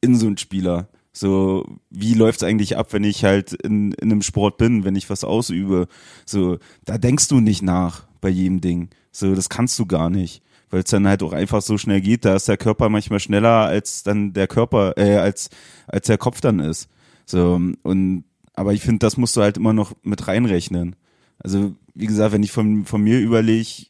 in 0.00 0.16
so 0.16 0.26
einen 0.26 0.38
Spieler. 0.38 0.88
So, 1.12 1.64
wie 1.90 2.14
läuft's 2.14 2.42
eigentlich 2.42 2.76
ab, 2.76 2.92
wenn 2.92 3.04
ich 3.04 3.24
halt 3.24 3.52
in, 3.52 3.92
in 3.92 4.10
einem 4.10 4.22
Sport 4.22 4.56
bin, 4.58 4.84
wenn 4.84 4.96
ich 4.96 5.08
was 5.10 5.22
ausübe? 5.22 5.86
So, 6.26 6.58
da 6.84 6.98
denkst 6.98 7.28
du 7.28 7.38
nicht 7.38 7.62
nach 7.62 8.08
bei 8.20 8.28
jedem 8.28 8.60
Ding. 8.60 8.90
So, 9.12 9.32
das 9.36 9.48
kannst 9.48 9.78
du 9.78 9.86
gar 9.86 10.10
nicht, 10.10 10.42
weil 10.74 10.82
es 10.82 10.90
dann 10.90 11.06
halt 11.06 11.22
auch 11.22 11.32
einfach 11.32 11.62
so 11.62 11.78
schnell 11.78 12.00
geht. 12.00 12.24
Da 12.24 12.34
ist 12.34 12.48
der 12.48 12.56
Körper 12.56 12.88
manchmal 12.88 13.20
schneller 13.20 13.64
als 13.64 14.02
dann 14.02 14.32
der 14.32 14.48
Körper, 14.48 14.98
äh, 14.98 15.18
als 15.18 15.48
als 15.86 16.08
der 16.08 16.18
Kopf 16.18 16.40
dann 16.40 16.58
ist. 16.58 16.88
So 17.26 17.60
und 17.82 18.24
aber 18.54 18.72
ich 18.72 18.82
finde, 18.82 18.98
das 18.98 19.16
musst 19.16 19.36
du 19.36 19.42
halt 19.42 19.56
immer 19.56 19.72
noch 19.72 19.94
mit 20.02 20.26
reinrechnen. 20.26 20.96
Also 21.38 21.76
wie 21.94 22.06
gesagt, 22.06 22.32
wenn 22.32 22.42
ich 22.42 22.50
von 22.50 22.84
von 22.86 23.00
mir 23.02 23.20
überlege, 23.20 23.86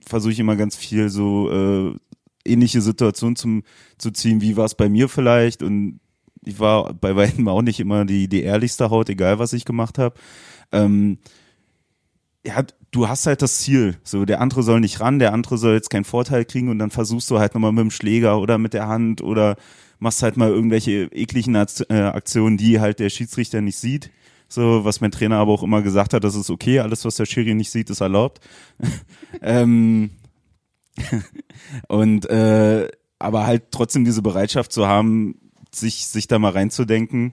versuche 0.00 0.32
ich 0.32 0.40
immer 0.40 0.56
ganz 0.56 0.74
viel 0.74 1.10
so 1.10 1.50
äh, 1.50 2.50
ähnliche 2.50 2.80
Situationen 2.80 3.36
zum 3.36 3.62
zu 3.98 4.10
ziehen. 4.10 4.40
Wie 4.40 4.56
war 4.56 4.64
es 4.64 4.74
bei 4.74 4.88
mir 4.88 5.10
vielleicht? 5.10 5.62
Und 5.62 6.00
ich 6.46 6.58
war 6.58 6.94
bei 6.94 7.14
weitem 7.14 7.46
auch 7.46 7.60
nicht 7.60 7.78
immer 7.78 8.06
die 8.06 8.26
die 8.26 8.42
ehrlichste 8.42 8.88
Haut, 8.88 9.10
egal 9.10 9.38
was 9.38 9.52
ich 9.52 9.66
gemacht 9.66 9.98
habe. 9.98 10.14
Ähm, 10.72 11.18
ja, 12.46 12.64
du 12.92 13.08
hast 13.08 13.26
halt 13.26 13.42
das 13.42 13.58
Ziel. 13.58 13.96
So, 14.04 14.24
der 14.24 14.40
andere 14.40 14.62
soll 14.62 14.80
nicht 14.80 15.00
ran, 15.00 15.18
der 15.18 15.32
andere 15.32 15.58
soll 15.58 15.74
jetzt 15.74 15.90
keinen 15.90 16.04
Vorteil 16.04 16.44
kriegen 16.44 16.68
und 16.68 16.78
dann 16.78 16.90
versuchst 16.90 17.28
du 17.30 17.38
halt 17.38 17.54
nochmal 17.54 17.72
mit 17.72 17.80
dem 17.80 17.90
Schläger 17.90 18.38
oder 18.38 18.58
mit 18.58 18.74
der 18.74 18.86
Hand 18.86 19.22
oder 19.22 19.56
machst 19.98 20.22
halt 20.22 20.36
mal 20.36 20.50
irgendwelche 20.50 21.08
ekligen 21.12 21.54
äh, 21.54 21.94
Aktionen, 21.94 22.56
die 22.56 22.80
halt 22.80 23.00
der 23.00 23.10
Schiedsrichter 23.10 23.60
nicht 23.60 23.78
sieht. 23.78 24.10
So, 24.48 24.84
was 24.84 25.00
mein 25.00 25.10
Trainer 25.10 25.38
aber 25.38 25.52
auch 25.52 25.62
immer 25.62 25.80
gesagt 25.80 26.12
hat, 26.12 26.24
das 26.24 26.34
ist 26.34 26.50
okay, 26.50 26.80
alles, 26.80 27.04
was 27.06 27.16
der 27.16 27.24
Schiri 27.24 27.54
nicht 27.54 27.70
sieht, 27.70 27.88
ist 27.88 28.02
erlaubt. 28.02 28.40
ähm, 29.40 30.10
und 31.88 32.26
äh, 32.26 32.88
aber 33.18 33.46
halt 33.46 33.70
trotzdem 33.70 34.04
diese 34.04 34.20
Bereitschaft 34.20 34.72
zu 34.72 34.86
haben, 34.86 35.36
sich, 35.74 36.06
sich 36.08 36.26
da 36.26 36.38
mal 36.38 36.50
reinzudenken 36.50 37.32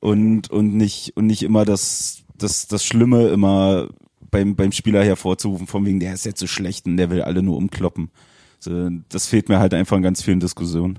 und, 0.00 0.50
und 0.50 0.74
nicht, 0.74 1.16
und 1.16 1.26
nicht 1.26 1.44
immer 1.44 1.64
das, 1.64 2.24
das, 2.36 2.66
das 2.66 2.84
Schlimme 2.84 3.28
immer 3.28 3.88
beim, 4.30 4.56
beim 4.56 4.72
Spieler 4.72 5.04
hervorzurufen, 5.04 5.66
von 5.66 5.84
wegen, 5.86 6.00
der 6.00 6.14
ist 6.14 6.24
jetzt 6.24 6.40
so 6.40 6.46
schlecht 6.46 6.86
und 6.86 6.96
der 6.96 7.10
will 7.10 7.22
alle 7.22 7.42
nur 7.42 7.56
umkloppen. 7.56 8.10
So, 8.58 8.90
das 9.08 9.26
fehlt 9.26 9.48
mir 9.48 9.58
halt 9.58 9.74
einfach 9.74 9.96
in 9.96 10.02
ganz 10.02 10.22
vielen 10.22 10.40
Diskussionen. 10.40 10.98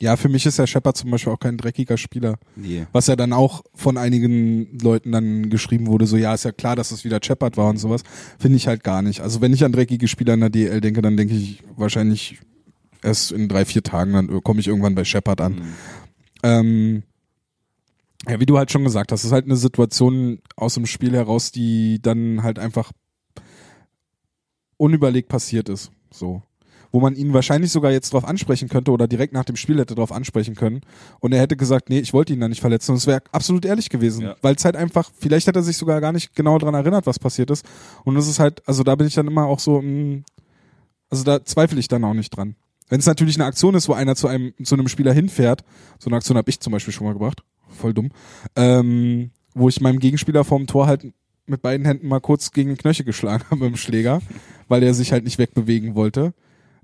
Ja, 0.00 0.16
für 0.16 0.28
mich 0.28 0.46
ist 0.46 0.58
Herr 0.58 0.66
Shepard 0.66 0.96
zum 0.96 1.10
Beispiel 1.10 1.32
auch 1.32 1.40
kein 1.40 1.56
dreckiger 1.56 1.96
Spieler. 1.96 2.38
Nee. 2.54 2.86
Was 2.92 3.08
ja 3.08 3.16
dann 3.16 3.32
auch 3.32 3.64
von 3.74 3.96
einigen 3.96 4.78
Leuten 4.80 5.10
dann 5.10 5.50
geschrieben 5.50 5.88
wurde, 5.88 6.06
so 6.06 6.16
ja, 6.16 6.32
ist 6.34 6.44
ja 6.44 6.52
klar, 6.52 6.76
dass 6.76 6.92
es 6.92 7.04
wieder 7.04 7.18
Shepard 7.20 7.56
war 7.56 7.68
und 7.68 7.78
sowas. 7.78 8.02
Finde 8.38 8.56
ich 8.56 8.68
halt 8.68 8.84
gar 8.84 9.02
nicht. 9.02 9.20
Also 9.20 9.40
wenn 9.40 9.52
ich 9.52 9.64
an 9.64 9.72
dreckige 9.72 10.06
Spieler 10.06 10.34
in 10.34 10.40
der 10.40 10.50
DL 10.50 10.80
denke, 10.80 11.02
dann 11.02 11.16
denke 11.16 11.34
ich 11.34 11.64
wahrscheinlich 11.76 12.38
erst 13.02 13.32
in 13.32 13.48
drei, 13.48 13.64
vier 13.64 13.82
Tagen, 13.82 14.12
dann 14.12 14.42
komme 14.44 14.60
ich 14.60 14.68
irgendwann 14.68 14.94
bei 14.94 15.04
Shepard 15.04 15.40
an. 15.40 15.54
Mhm. 15.54 15.62
Ähm, 16.44 17.02
ja, 18.26 18.40
wie 18.40 18.46
du 18.46 18.58
halt 18.58 18.72
schon 18.72 18.84
gesagt 18.84 19.12
hast, 19.12 19.20
es 19.20 19.26
ist 19.26 19.32
halt 19.32 19.44
eine 19.44 19.56
Situation 19.56 20.40
aus 20.56 20.74
dem 20.74 20.86
Spiel 20.86 21.14
heraus, 21.14 21.52
die 21.52 22.00
dann 22.02 22.42
halt 22.42 22.58
einfach 22.58 22.92
unüberlegt 24.76 25.28
passiert 25.28 25.68
ist. 25.68 25.90
So. 26.10 26.42
Wo 26.90 27.00
man 27.00 27.14
ihn 27.14 27.34
wahrscheinlich 27.34 27.70
sogar 27.70 27.92
jetzt 27.92 28.14
drauf 28.14 28.24
ansprechen 28.24 28.68
könnte 28.68 28.90
oder 28.90 29.06
direkt 29.06 29.34
nach 29.34 29.44
dem 29.44 29.56
Spiel 29.56 29.78
hätte 29.78 29.94
drauf 29.94 30.10
ansprechen 30.10 30.54
können. 30.54 30.80
Und 31.20 31.32
er 31.32 31.40
hätte 31.40 31.56
gesagt, 31.56 31.90
nee, 31.90 31.98
ich 31.98 32.14
wollte 32.14 32.32
ihn 32.32 32.40
da 32.40 32.48
nicht 32.48 32.62
verletzen. 32.62 32.92
Und 32.92 32.96
es 32.96 33.06
wäre 33.06 33.22
absolut 33.30 33.66
ehrlich 33.66 33.90
gewesen. 33.90 34.22
Ja. 34.22 34.36
Weil 34.40 34.54
es 34.54 34.64
halt 34.64 34.74
einfach, 34.74 35.10
vielleicht 35.18 35.46
hat 35.48 35.56
er 35.56 35.62
sich 35.62 35.76
sogar 35.76 36.00
gar 36.00 36.12
nicht 36.12 36.34
genau 36.34 36.58
daran 36.58 36.74
erinnert, 36.74 37.06
was 37.06 37.18
passiert 37.18 37.50
ist. 37.50 37.64
Und 38.04 38.16
es 38.16 38.26
ist 38.26 38.40
halt, 38.40 38.66
also 38.66 38.82
da 38.84 38.94
bin 38.94 39.06
ich 39.06 39.14
dann 39.14 39.26
immer 39.26 39.44
auch 39.44 39.58
so, 39.58 39.82
mh, 39.82 40.22
also 41.10 41.24
da 41.24 41.44
zweifle 41.44 41.78
ich 41.78 41.88
dann 41.88 42.04
auch 42.04 42.14
nicht 42.14 42.30
dran. 42.30 42.56
Wenn 42.88 43.00
es 43.00 43.06
natürlich 43.06 43.36
eine 43.36 43.44
Aktion 43.44 43.74
ist, 43.74 43.88
wo 43.88 43.92
einer 43.92 44.16
zu 44.16 44.28
einem, 44.28 44.54
zu 44.64 44.74
einem 44.74 44.88
Spieler 44.88 45.12
hinfährt, 45.12 45.62
so 45.98 46.08
eine 46.08 46.16
Aktion 46.16 46.38
habe 46.38 46.48
ich 46.48 46.60
zum 46.60 46.72
Beispiel 46.72 46.94
schon 46.94 47.06
mal 47.06 47.12
gebracht, 47.12 47.42
voll 47.78 47.94
dumm, 47.94 48.10
ähm, 48.56 49.30
wo 49.54 49.68
ich 49.68 49.80
meinem 49.80 49.98
Gegenspieler 49.98 50.44
vorm 50.44 50.66
Tor 50.66 50.86
halt 50.86 51.06
mit 51.46 51.62
beiden 51.62 51.86
Händen 51.86 52.08
mal 52.08 52.20
kurz 52.20 52.50
gegen 52.52 52.68
den 52.70 52.76
Knöchel 52.76 53.04
geschlagen 53.06 53.44
habe 53.50 53.62
mit 53.64 53.70
dem 53.74 53.76
Schläger, 53.76 54.20
weil 54.68 54.82
er 54.82 54.92
sich 54.94 55.12
halt 55.12 55.24
nicht 55.24 55.38
wegbewegen 55.38 55.94
wollte. 55.94 56.34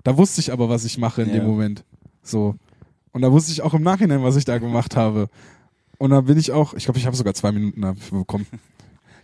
Da 0.03 0.17
wusste 0.17 0.41
ich 0.41 0.51
aber, 0.51 0.69
was 0.69 0.85
ich 0.85 0.97
mache 0.97 1.21
in 1.21 1.29
Ja. 1.29 1.35
dem 1.35 1.45
Moment. 1.45 1.83
So. 2.23 2.55
Und 3.11 3.21
da 3.21 3.31
wusste 3.31 3.51
ich 3.51 3.61
auch 3.61 3.73
im 3.73 3.83
Nachhinein, 3.83 4.23
was 4.23 4.35
ich 4.35 4.45
da 4.45 4.57
gemacht 4.57 4.95
habe. 4.95 5.29
Und 5.97 6.09
da 6.09 6.21
bin 6.21 6.37
ich 6.37 6.51
auch, 6.51 6.73
ich 6.73 6.83
glaube, 6.85 6.99
ich 6.99 7.05
habe 7.05 7.15
sogar 7.15 7.33
zwei 7.33 7.51
Minuten 7.51 7.81
dafür 7.81 8.19
bekommen. 8.19 8.45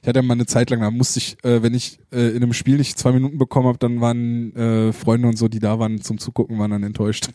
Ich 0.01 0.07
hatte 0.07 0.21
mal 0.23 0.33
eine 0.33 0.45
Zeit 0.47 0.69
lang, 0.71 0.79
da 0.81 0.89
musste 0.89 1.19
ich, 1.19 1.43
äh, 1.43 1.61
wenn 1.61 1.73
ich 1.75 1.99
äh, 2.11 2.29
in 2.29 2.37
einem 2.37 2.53
Spiel 2.53 2.77
nicht 2.77 2.97
zwei 2.97 3.11
Minuten 3.11 3.37
bekommen 3.37 3.67
habe, 3.67 3.77
dann 3.77 4.01
waren 4.01 4.55
äh, 4.55 4.93
Freunde 4.93 5.27
und 5.27 5.37
so, 5.37 5.47
die 5.47 5.59
da 5.59 5.77
waren 5.77 6.01
zum 6.01 6.17
Zugucken, 6.17 6.57
waren 6.57 6.71
dann 6.71 6.81
enttäuscht. 6.83 7.29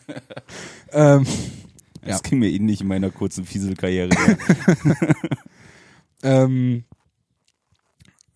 ähm, 0.91 1.25
Das 2.07 2.23
ging 2.23 2.39
mir 2.39 2.49
ähnlich 2.49 2.81
in 2.81 2.87
meiner 2.87 3.09
kurzen 3.11 3.45
Fieselkarriere. 3.45 4.09
ähm, 6.23 6.83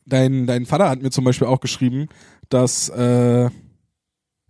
dein, 0.05 0.47
dein 0.47 0.65
Vater 0.65 0.89
hat 0.89 1.01
mir 1.01 1.11
zum 1.11 1.24
Beispiel 1.24 1.47
auch 1.47 1.59
geschrieben, 1.59 2.07
dass, 2.49 2.89
äh, 2.89 3.49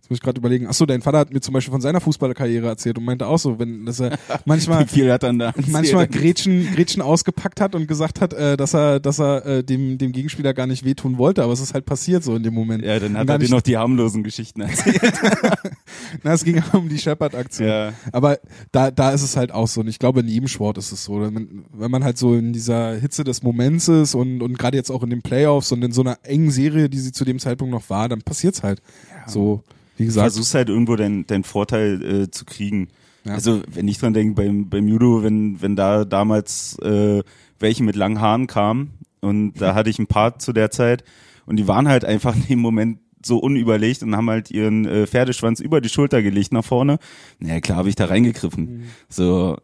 jetzt 0.02 0.10
muss 0.10 0.18
ich 0.18 0.22
gerade 0.22 0.38
überlegen, 0.38 0.66
achso, 0.66 0.84
dein 0.84 1.00
Vater 1.00 1.18
hat 1.18 1.32
mir 1.32 1.40
zum 1.40 1.54
Beispiel 1.54 1.70
von 1.70 1.80
seiner 1.80 2.00
Fußballerkarriere 2.00 2.66
erzählt 2.66 2.98
und 2.98 3.04
meinte 3.04 3.28
auch 3.28 3.38
so, 3.38 3.60
wenn, 3.60 3.86
dass 3.86 4.00
er 4.00 4.18
manchmal 4.44 4.84
viel 4.88 5.12
hat 5.12 5.22
er 5.22 5.32
da 5.32 5.46
erzählt? 5.46 5.68
manchmal 5.68 6.08
Gretchen, 6.08 6.66
Gretchen 6.74 7.02
ausgepackt 7.02 7.60
hat 7.60 7.76
und 7.76 7.86
gesagt 7.86 8.20
hat, 8.20 8.32
äh, 8.32 8.56
dass 8.56 8.74
er, 8.74 8.98
dass 8.98 9.20
er 9.20 9.46
äh, 9.46 9.62
dem, 9.62 9.98
dem 9.98 10.10
Gegenspieler 10.10 10.54
gar 10.54 10.66
nicht 10.66 10.84
wehtun 10.84 11.18
wollte, 11.18 11.44
aber 11.44 11.52
es 11.52 11.60
ist 11.60 11.72
halt 11.72 11.86
passiert 11.86 12.24
so 12.24 12.34
in 12.34 12.42
dem 12.42 12.52
Moment. 12.52 12.84
Ja, 12.84 12.98
dann 12.98 13.16
hat 13.16 13.28
Gar 13.28 13.36
er 13.36 13.38
dir 13.38 13.50
noch 13.50 13.60
die 13.60 13.76
harmlosen 13.76 14.24
Geschichten 14.24 14.62
erzählt. 14.62 15.00
Na, 16.24 16.32
es 16.32 16.42
ging 16.42 16.60
um 16.72 16.88
die 16.88 16.98
Shepard-Aktion. 16.98 17.68
ja. 17.68 17.92
Aber 18.10 18.40
da, 18.72 18.90
da 18.90 19.12
ist 19.12 19.22
es 19.22 19.36
halt 19.36 19.52
auch 19.52 19.68
so. 19.68 19.82
Und 19.82 19.88
ich 19.88 20.00
glaube, 20.00 20.20
in 20.20 20.28
jedem 20.28 20.48
Sport 20.48 20.78
ist 20.78 20.90
es 20.90 21.04
so. 21.04 21.20
Wenn 21.20 21.32
man, 21.32 21.64
wenn 21.72 21.90
man 21.92 22.02
halt 22.02 22.18
so 22.18 22.34
in 22.34 22.52
dieser 22.52 22.94
Hitze 22.96 23.22
des 23.22 23.44
Moments 23.44 23.86
ist 23.86 24.16
und, 24.16 24.42
und 24.42 24.58
gerade 24.58 24.76
jetzt 24.76 24.90
auch 24.90 25.04
in 25.04 25.10
den 25.10 25.22
Playoffs 25.22 25.70
und 25.70 25.84
in 25.84 25.92
so 25.92 26.00
einer 26.00 26.18
engen 26.24 26.50
Serie, 26.50 26.88
die 26.88 26.98
sie 26.98 27.12
zu 27.12 27.24
dem 27.24 27.38
Zeitpunkt 27.38 27.72
noch 27.72 27.88
war, 27.88 28.08
dann 28.08 28.22
passiert's 28.22 28.64
halt. 28.64 28.82
So, 29.26 29.62
wie 29.96 30.06
gesagt. 30.06 30.24
versuchst 30.24 30.54
halt 30.54 30.68
irgendwo 30.68 30.96
deinen 30.96 31.26
deinen 31.26 31.44
Vorteil 31.44 32.02
äh, 32.02 32.30
zu 32.30 32.44
kriegen. 32.44 32.88
Ja. 33.24 33.34
Also 33.34 33.62
wenn 33.68 33.88
ich 33.88 33.98
dran 33.98 34.14
denke, 34.14 34.34
beim, 34.34 34.68
beim 34.68 34.88
Judo, 34.88 35.22
wenn, 35.22 35.60
wenn 35.62 35.76
da 35.76 36.04
damals 36.04 36.78
äh, 36.80 37.22
welche 37.58 37.82
mit 37.84 37.96
langen 37.96 38.20
Haaren 38.20 38.46
kamen 38.46 38.94
und 39.20 39.54
da 39.60 39.74
hatte 39.74 39.90
ich 39.90 39.98
ein 39.98 40.08
paar 40.08 40.38
zu 40.38 40.52
der 40.52 40.70
Zeit 40.70 41.04
und 41.46 41.56
die 41.56 41.68
waren 41.68 41.88
halt 41.88 42.04
einfach 42.04 42.34
in 42.34 42.46
dem 42.46 42.58
Moment 42.58 42.98
so 43.24 43.38
unüberlegt 43.38 44.02
und 44.02 44.16
haben 44.16 44.28
halt 44.28 44.50
ihren 44.50 44.84
äh, 44.84 45.06
Pferdeschwanz 45.06 45.60
über 45.60 45.80
die 45.80 45.88
Schulter 45.88 46.22
gelegt 46.22 46.52
nach 46.52 46.64
vorne. 46.64 46.98
Naja, 47.38 47.60
klar 47.60 47.78
habe 47.78 47.88
ich 47.88 47.94
da 47.94 48.06
reingegriffen. 48.06 48.84
So 49.08 49.56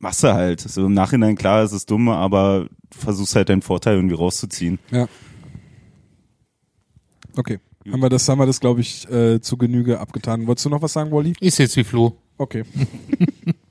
machst 0.00 0.24
du 0.24 0.34
halt. 0.34 0.60
So 0.60 0.86
im 0.86 0.92
Nachhinein, 0.92 1.36
klar, 1.36 1.62
ist 1.62 1.72
es 1.72 1.86
dumm, 1.86 2.08
aber 2.08 2.66
versuchst 2.90 3.36
halt 3.36 3.48
deinen 3.48 3.62
Vorteil 3.62 3.94
irgendwie 3.94 4.16
rauszuziehen. 4.16 4.80
Ja. 4.90 5.06
Okay. 7.36 7.60
Haben 7.90 8.02
wir 8.02 8.08
das, 8.08 8.28
haben 8.28 8.38
wir 8.38 8.46
das, 8.46 8.60
glaube 8.60 8.80
ich, 8.80 9.10
äh, 9.10 9.40
zu 9.40 9.56
Genüge 9.56 9.98
abgetan. 9.98 10.46
Wolltest 10.46 10.66
du 10.66 10.70
noch 10.70 10.82
was 10.82 10.92
sagen, 10.92 11.10
Wally? 11.10 11.34
Ist 11.40 11.58
jetzt 11.58 11.76
wie 11.76 11.84
Flo. 11.84 12.16
Okay. 12.38 12.64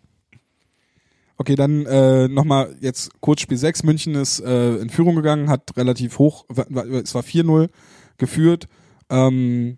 okay, 1.38 1.56
dann 1.56 1.86
äh, 1.86 2.28
nochmal 2.28 2.76
jetzt 2.82 3.12
kurz 3.22 3.42
Spiel 3.42 3.58
6. 3.58 3.84
München 3.84 4.16
ist 4.16 4.40
äh, 4.40 4.76
in 4.76 4.90
Führung 4.90 5.16
gegangen, 5.16 5.50
hat 5.50 5.76
relativ 5.78 6.20
hoch, 6.20 6.46
es 6.50 7.16
war 7.16 7.24
4-0 7.24 7.70
geführt. 8.18 8.68
Ähm, 9.10 9.78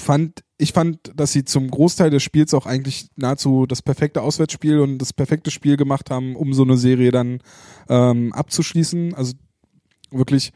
fand, 0.00 0.44
ich 0.58 0.72
fand, 0.72 1.12
dass 1.14 1.32
sie 1.32 1.44
zum 1.44 1.70
Großteil 1.70 2.10
des 2.10 2.22
Spiels 2.22 2.54
auch 2.54 2.66
eigentlich 2.66 3.08
nahezu 3.16 3.66
das 3.66 3.82
perfekte 3.82 4.22
Auswärtsspiel 4.22 4.80
und 4.80 4.98
das 4.98 5.12
perfekte 5.12 5.50
Spiel 5.50 5.76
gemacht 5.76 6.10
haben, 6.10 6.36
um 6.36 6.54
so 6.54 6.62
eine 6.62 6.76
Serie 6.76 7.10
dann 7.10 7.40
ähm, 7.88 8.32
abzuschließen. 8.32 9.14
Also 9.14 9.34
wirklich 10.10 10.52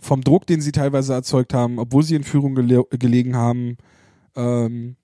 vom 0.00 0.22
Druck, 0.22 0.46
den 0.46 0.60
sie 0.60 0.72
teilweise 0.72 1.12
erzeugt 1.12 1.54
haben, 1.54 1.78
obwohl 1.78 2.02
sie 2.02 2.14
in 2.14 2.24
Führung 2.24 2.54
gele 2.54 2.84
gelegen 2.90 3.36
haben, 3.36 3.76
ähm, 4.36 4.96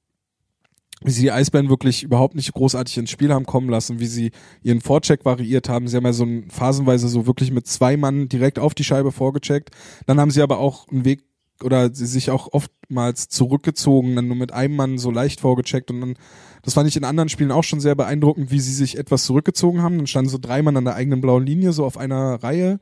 wie 1.02 1.10
sie 1.10 1.22
die 1.22 1.32
Eisbären 1.32 1.68
wirklich 1.68 2.02
überhaupt 2.02 2.34
nicht 2.34 2.52
großartig 2.52 2.96
ins 2.98 3.10
Spiel 3.10 3.32
haben 3.32 3.46
kommen 3.46 3.68
lassen, 3.68 4.00
wie 4.00 4.06
sie 4.06 4.30
ihren 4.62 4.80
Vorcheck 4.80 5.24
variiert 5.24 5.68
haben. 5.68 5.88
Sie 5.88 5.96
haben 5.96 6.04
ja 6.04 6.12
so 6.12 6.24
ein, 6.24 6.50
phasenweise 6.50 7.08
so 7.08 7.26
wirklich 7.26 7.50
mit 7.50 7.66
zwei 7.66 7.96
Mann 7.96 8.28
direkt 8.28 8.58
auf 8.58 8.74
die 8.74 8.84
Scheibe 8.84 9.12
vorgecheckt. 9.12 9.70
Dann 10.06 10.20
haben 10.20 10.30
sie 10.30 10.42
aber 10.42 10.58
auch 10.58 10.88
einen 10.88 11.04
Weg 11.04 11.24
oder 11.62 11.94
sie 11.94 12.06
sich 12.06 12.30
auch 12.30 12.48
oftmals 12.52 13.28
zurückgezogen, 13.28 14.16
dann 14.16 14.26
nur 14.28 14.36
mit 14.36 14.52
einem 14.52 14.76
Mann 14.76 14.98
so 14.98 15.10
leicht 15.10 15.40
vorgecheckt 15.40 15.90
und 15.90 16.00
dann, 16.00 16.14
das 16.62 16.74
fand 16.74 16.88
ich 16.88 16.96
in 16.96 17.04
anderen 17.04 17.28
Spielen 17.28 17.52
auch 17.52 17.62
schon 17.62 17.80
sehr 17.80 17.94
beeindruckend, 17.94 18.50
wie 18.50 18.60
sie 18.60 18.72
sich 18.72 18.98
etwas 18.98 19.24
zurückgezogen 19.24 19.82
haben. 19.82 19.98
Dann 19.98 20.06
standen 20.06 20.30
so 20.30 20.38
drei 20.38 20.62
Mann 20.62 20.76
an 20.76 20.84
der 20.84 20.94
eigenen 20.94 21.20
blauen 21.20 21.46
Linie, 21.46 21.72
so 21.72 21.84
auf 21.84 21.96
einer 21.96 22.42
Reihe. 22.42 22.80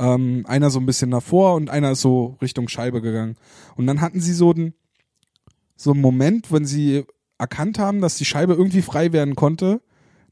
Ähm, 0.00 0.44
einer 0.48 0.70
so 0.70 0.80
ein 0.80 0.86
bisschen 0.86 1.10
davor 1.10 1.54
und 1.54 1.68
einer 1.68 1.92
ist 1.92 2.00
so 2.00 2.38
Richtung 2.40 2.68
Scheibe 2.68 3.02
gegangen. 3.02 3.36
Und 3.76 3.86
dann 3.86 4.00
hatten 4.00 4.20
sie 4.20 4.32
so 4.32 4.50
einen, 4.50 4.72
so 5.76 5.92
einen 5.92 6.00
Moment, 6.00 6.50
wenn 6.50 6.64
sie 6.64 7.04
erkannt 7.38 7.78
haben, 7.78 8.00
dass 8.00 8.16
die 8.16 8.24
Scheibe 8.24 8.54
irgendwie 8.54 8.82
frei 8.82 9.12
werden 9.12 9.36
konnte. 9.36 9.82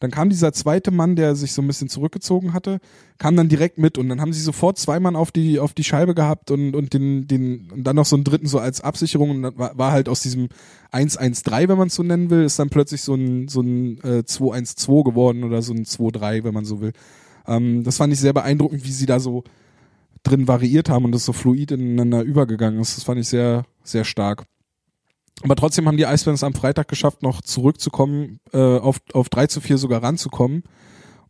Dann 0.01 0.11
kam 0.11 0.31
dieser 0.31 0.53
zweite 0.53 0.91
Mann, 0.91 1.17
der 1.17 1.35
sich 1.35 1.53
so 1.53 1.61
ein 1.61 1.67
bisschen 1.67 1.89
zurückgezogen 1.89 2.53
hatte, 2.53 2.79
kam 3.19 3.35
dann 3.37 3.49
direkt 3.49 3.79
mit 3.79 3.99
und 3.99 4.09
dann 4.09 4.21
haben 4.21 4.33
sie 4.33 4.41
sofort 4.41 4.79
zwei 4.79 5.01
Mann 5.01 5.17
auf 5.17 5.33
die, 5.33 5.59
auf 5.59 5.75
die 5.75 5.85
Scheibe 5.85 6.15
gehabt 6.15 6.51
und, 6.51 6.75
und 6.77 6.95
den, 6.95 7.27
den, 7.27 7.71
und 7.73 7.85
dann 7.85 7.97
noch 7.97 8.07
so 8.07 8.15
einen 8.15 8.25
dritten 8.25 8.47
so 8.47 8.59
als 8.59 8.81
Absicherung 8.81 9.31
und 9.31 9.43
dann 9.43 9.59
war, 9.59 9.77
war 9.77 9.93
halt 9.93 10.09
aus 10.09 10.21
diesem 10.21 10.49
1-1-3, 10.93 11.69
wenn 11.69 11.79
man 11.79 11.89
es 11.89 11.97
so 11.97 12.05
nennen 12.05 12.31
will, 12.31 12.45
ist 12.45 12.59
dann 12.59 12.71
plötzlich 12.71 13.03
so 13.03 13.15
ein, 13.15 13.49
so 13.49 13.61
ein 13.61 13.99
äh, 14.05 14.23
2-1-2 14.25 15.05
geworden 15.05 15.43
oder 15.43 15.63
so 15.63 15.73
ein 15.73 15.85
2-3, 15.85 16.45
wenn 16.45 16.55
man 16.55 16.65
so 16.65 16.81
will. 16.81 16.93
Ähm, 17.49 17.83
das 17.83 17.97
fand 17.97 18.13
ich 18.13 18.21
sehr 18.21 18.33
beeindruckend, 18.33 18.85
wie 18.85 18.93
sie 18.93 19.07
da 19.07 19.19
so 19.19 19.43
drin 20.23 20.47
variiert 20.47 20.89
haben 20.89 21.05
und 21.05 21.13
das 21.13 21.25
so 21.25 21.33
fluid 21.33 21.73
ineinander 21.73 22.23
übergegangen 22.23 22.81
ist. 22.81 22.97
Das 22.97 23.05
fand 23.05 23.21
ich 23.21 23.29
sehr, 23.29 23.65
sehr 23.83 24.05
stark. 24.05 24.45
Aber 25.43 25.57
trotzdem 25.57 25.87
haben 25.87 25.97
die 25.97 26.07
Eisbären 26.07 26.35
es 26.35 26.45
am 26.45 26.55
Freitag 26.55 26.89
geschafft, 26.89 27.23
noch 27.23 27.41
zurückzukommen, 27.41 28.41
äh, 28.53 28.59
auf, 28.59 29.01
auf 29.13 29.29
3 29.29 29.47
zu 29.47 29.61
4 29.61 29.79
sogar 29.79 30.03
ranzukommen. 30.03 30.65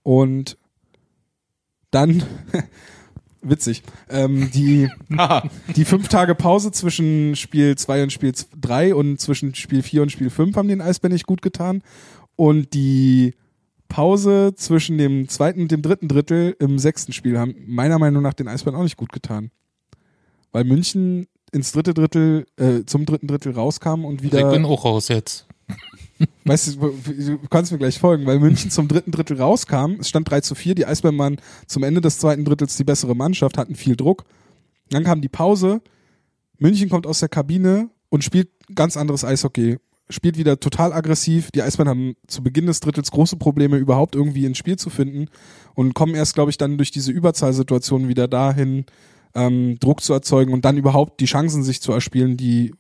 Und 0.03 0.57
dann, 1.91 2.23
witzig, 3.43 3.83
ähm, 4.09 4.51
die, 4.51 4.89
die 5.77 5.85
fünf 5.85 6.09
Tage 6.09 6.35
Pause 6.35 6.73
zwischen 6.73 7.37
Spiel 7.37 7.77
2 7.77 8.05
und 8.05 8.13
Spiel 8.13 8.33
3 8.59 8.95
und 8.95 9.21
zwischen 9.21 9.55
Spiel 9.55 9.83
4 9.83 10.03
und 10.03 10.13
Spiel 10.13 10.31
5 10.31 10.57
haben 10.57 10.69
den 10.69 10.81
Eisbären 10.81 11.13
nicht 11.13 11.27
gut 11.27 11.43
getan. 11.43 11.83
Und 12.35 12.73
die 12.73 13.35
Pause 13.89 14.53
zwischen 14.55 14.99
dem 14.99 15.29
zweiten 15.29 15.63
und 15.63 15.71
dem 15.71 15.83
dritten 15.83 16.09
Drittel 16.09 16.57
im 16.59 16.79
sechsten 16.79 17.13
Spiel 17.13 17.39
haben 17.39 17.55
meiner 17.67 17.99
Meinung 17.99 18.23
nach 18.23 18.35
den 18.35 18.49
Eisbären 18.49 18.79
auch 18.79 18.83
nicht 18.83 18.97
gut 18.97 19.13
getan. 19.13 19.51
Weil 20.53 20.65
München 20.65 21.27
ins 21.53 21.73
dritte 21.73 21.95
Drittel, 21.95 22.47
äh, 22.57 22.85
zum 22.85 23.07
dritten 23.07 23.27
Drittel 23.27 23.53
rauskam 23.53 24.05
und 24.05 24.17
Ich 24.17 24.23
wieder 24.23 24.51
bin 24.51 24.65
auch 24.65 24.85
raus 24.85 25.09
jetzt. 25.09 25.47
Weißt 26.45 26.77
du, 26.77 26.95
du 27.07 27.39
kannst 27.49 27.73
mir 27.73 27.79
gleich 27.79 27.99
folgen, 27.99 28.27
weil 28.27 28.39
München 28.41 28.71
zum 28.71 28.89
dritten 28.89 29.13
Drittel 29.13 29.41
rauskam, 29.41 29.97
es 30.01 30.09
stand 30.09 30.29
3 30.31 30.41
zu 30.41 30.55
4, 30.55 30.75
die 30.75 30.87
Eisbären 30.87 31.17
waren 31.19 31.41
zum 31.67 31.83
Ende 31.83 32.01
des 32.01 32.19
zweiten 32.19 32.45
Drittels 32.45 32.77
die 32.77 32.85
bessere 32.85 33.15
Mannschaft, 33.15 33.57
hatten 33.57 33.75
viel 33.75 33.97
Druck. 33.97 34.25
Dann 34.91 35.05
kam 35.05 35.21
die 35.21 35.29
Pause, 35.29 35.81
München 36.59 36.89
kommt 36.89 37.07
aus 37.07 37.21
der 37.21 37.29
Kabine 37.29 37.91
und 38.09 38.25
spielt 38.25 38.49
ganz 38.75 38.97
anderes 38.97 39.25
Eishockey. 39.25 39.79
Spielt 40.11 40.39
wieder 40.39 40.59
total 40.59 40.93
aggressiv. 40.93 41.51
Die 41.55 41.63
Eisbären 41.63 41.89
haben 41.89 42.15
zu 42.27 42.43
Beginn 42.43 42.67
des 42.67 42.81
Drittels 42.81 43.11
große 43.11 43.37
Probleme, 43.37 43.77
überhaupt 43.77 44.15
irgendwie 44.15 44.47
ins 44.47 44.59
Spiel 44.59 44.77
zu 44.77 44.89
finden 44.91 45.27
und 45.75 45.95
kommen 45.95 46.15
erst, 46.15 46.35
glaube 46.35 46.51
ich, 46.51 46.59
dann 46.59 46.79
durch 46.79 46.91
diese 46.91 47.13
Überzahlsituation 47.13 48.09
wieder 48.09 48.27
dahin, 48.27 48.87
ähm, 49.35 49.79
Druck 49.81 50.03
zu 50.03 50.13
erzeugen 50.15 50.53
und 50.53 50.65
dann 50.65 50.79
überhaupt 50.79 51.21
die 51.21 51.27
Chancen 51.27 51.63
sich 51.63 51.83
zu 51.83 51.93
erspielen, 51.93 52.37
die 52.37 52.73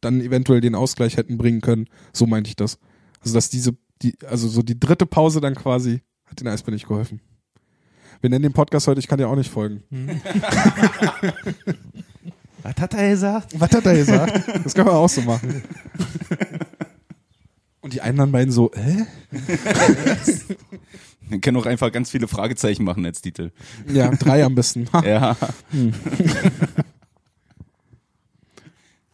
dann 0.00 0.20
eventuell 0.20 0.60
den 0.60 0.74
Ausgleich 0.74 1.16
hätten 1.16 1.38
bringen 1.38 1.60
können. 1.60 1.86
So 2.12 2.26
meinte 2.26 2.48
ich 2.48 2.56
das. 2.56 2.78
Also 3.20 3.34
dass 3.34 3.48
diese, 3.48 3.76
die, 4.02 4.14
also 4.26 4.48
so 4.48 4.62
die 4.62 4.78
dritte 4.78 5.06
Pause 5.06 5.40
dann 5.40 5.54
quasi 5.54 6.02
hat 6.26 6.40
den 6.40 6.48
Eisbären 6.48 6.74
nicht 6.74 6.88
geholfen. 6.88 7.20
Wir 8.20 8.30
nennen 8.30 8.42
den 8.42 8.52
Podcast 8.52 8.86
heute, 8.86 9.00
ich 9.00 9.08
kann 9.08 9.18
dir 9.18 9.28
auch 9.28 9.36
nicht 9.36 9.50
folgen. 9.50 9.82
Was 12.62 12.76
hat 12.76 12.94
er 12.94 13.10
gesagt? 13.10 13.58
Was 13.58 13.72
hat 13.72 13.84
er 13.84 13.96
gesagt? 13.96 14.64
Das 14.64 14.74
können 14.74 14.86
wir 14.86 14.94
auch 14.94 15.08
so 15.08 15.22
machen. 15.22 15.62
Und 17.82 17.92
die 17.92 18.00
anderen 18.00 18.32
beiden 18.32 18.52
so, 18.52 18.72
äh? 18.72 19.04
Wir 21.28 21.40
können 21.40 21.56
auch 21.56 21.66
einfach 21.66 21.92
ganz 21.92 22.10
viele 22.10 22.28
Fragezeichen 22.28 22.84
machen 22.84 23.04
als 23.04 23.20
Titel. 23.22 23.50
Ja, 23.86 24.10
drei 24.10 24.44
am 24.44 24.54
besten. 24.54 24.88
Ja. 25.04 25.36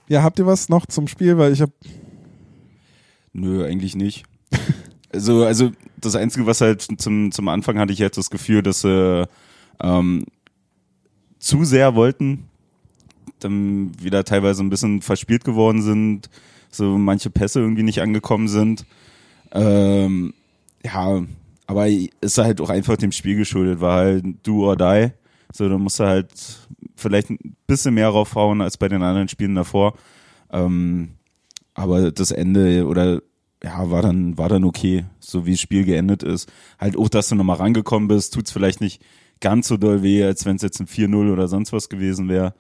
Ja, 0.09 0.23
habt 0.23 0.39
ihr 0.39 0.47
was 0.47 0.71
noch 0.71 0.87
zum 0.87 1.07
Spiel? 1.07 1.37
Weil 1.37 1.53
ich 1.53 1.61
habe 1.61 1.73
Nö, 3.33 3.65
eigentlich 3.65 3.95
nicht. 3.95 4.25
Also, 5.11 5.45
also 5.45 5.73
das 5.97 6.17
Einzige, 6.17 6.45
was 6.45 6.61
halt 6.61 6.83
zum, 6.83 7.33
zum 7.33 7.49
Anfang 7.49 7.79
hatte 7.79 7.95
ich 7.95 7.99
jetzt 7.99 8.19
das 8.19 8.29
Gefühl, 8.29 8.63
dass 8.63 8.83
sie 8.83 9.27
ähm, 9.81 10.27
zu 11.39 11.65
sehr 11.65 11.95
wollten, 11.95 12.45
dann 13.39 13.93
wieder 13.99 14.25
teilweise 14.25 14.63
ein 14.63 14.69
bisschen 14.69 15.01
verspielt 15.01 15.45
geworden 15.45 15.81
sind, 15.81 16.29
so 16.71 16.99
manche 16.99 17.31
Pässe 17.31 17.61
irgendwie 17.61 17.83
nicht 17.83 18.01
angekommen 18.01 18.49
sind. 18.49 18.85
Ähm, 19.53 20.35
ja, 20.85 21.23
aber 21.67 21.89
ist 21.89 22.39
halt 22.39 22.61
auch 22.61 22.71
einfach 22.71 22.97
dem 22.97 23.13
Spiel 23.13 23.37
geschuldet, 23.37 23.81
war 23.81 23.99
halt 23.99 24.25
do 24.43 24.67
or 24.67 24.77
die. 24.77 25.13
So, 25.53 25.69
da 25.69 25.79
musst 25.79 26.01
du 26.01 26.05
halt 26.05 26.31
vielleicht 26.97 27.31
ein 27.31 27.57
bisschen 27.67 27.95
mehr 27.95 28.09
raufhauen 28.09 28.61
als 28.61 28.77
bei 28.77 28.89
den 28.89 29.03
anderen 29.03 29.29
Spielen 29.29 29.55
davor. 29.55 29.95
Ähm, 30.51 31.13
aber 31.75 32.11
das 32.11 32.31
Ende 32.31 32.87
oder 32.87 33.21
ja, 33.63 33.91
war 33.91 34.03
dann, 34.03 34.39
war 34.39 34.49
dann 34.49 34.65
okay, 34.65 35.05
so 35.21 35.47
wie 35.47 35.53
das 35.53 35.61
Spiel 35.61 35.85
geendet 35.85 36.23
ist. 36.23 36.51
Halt 36.79 36.97
auch, 36.97 37.09
dass 37.09 37.29
du 37.29 37.35
nochmal 37.35 37.57
rangekommen 37.57 38.09
bist, 38.09 38.35
tut's 38.35 38.53
vielleicht 38.53 38.81
nicht 38.81 39.03
ganz 39.41 39.69
so 39.69 39.77
doll 39.77 40.03
weh, 40.03 40.25
als 40.25 40.45
wenn 40.45 40.57
es 40.57 40.63
jetzt 40.63 40.81
ein 40.81 40.87
4-0 40.87 41.33
oder 41.33 41.49
sonst 41.49 41.73
was 41.73 41.89
gewesen 41.89 42.29
wäre. 42.29 42.55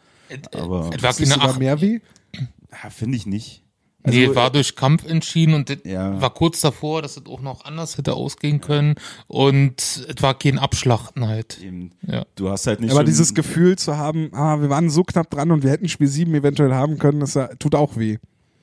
Aber 0.54 0.90
Etwa 0.92 1.08
ist 1.08 1.26
sogar 1.26 1.58
mehr 1.58 1.80
weh. 1.80 2.00
ja, 2.34 2.90
finde 2.90 3.16
ich 3.16 3.26
nicht. 3.26 3.64
Nee, 4.04 4.22
Also, 4.26 4.36
war 4.36 4.50
durch 4.50 4.76
Kampf 4.76 5.04
entschieden 5.06 5.54
und 5.54 5.84
Ja. 5.84 6.20
war 6.20 6.32
kurz 6.32 6.60
davor, 6.60 7.02
dass 7.02 7.16
es 7.16 7.26
auch 7.26 7.40
noch 7.40 7.64
anders 7.64 7.98
hätte 7.98 8.14
ausgehen 8.14 8.60
können 8.60 8.94
und 9.26 9.80
es 9.80 10.22
war 10.22 10.38
kein 10.38 10.58
Abschlachten 10.58 11.26
halt. 11.26 11.60
Eben, 11.62 11.90
Ja. 12.06 12.24
Du 12.36 12.48
hast 12.48 12.66
halt 12.66 12.80
nicht 12.80 12.92
Aber 12.92 13.04
dieses 13.04 13.34
Gefühl 13.34 13.76
zu 13.76 13.96
haben, 13.96 14.30
ah, 14.32 14.60
wir 14.60 14.70
waren 14.70 14.88
so 14.88 15.02
knapp 15.02 15.30
dran 15.30 15.50
und 15.50 15.62
wir 15.64 15.70
hätten 15.70 15.88
Spiel 15.88 16.06
7 16.06 16.34
eventuell 16.34 16.72
haben 16.72 16.98
können, 16.98 17.20
das 17.20 17.34
ja- 17.34 17.48
tut 17.58 17.74
auch 17.74 17.96
weh. 17.96 18.18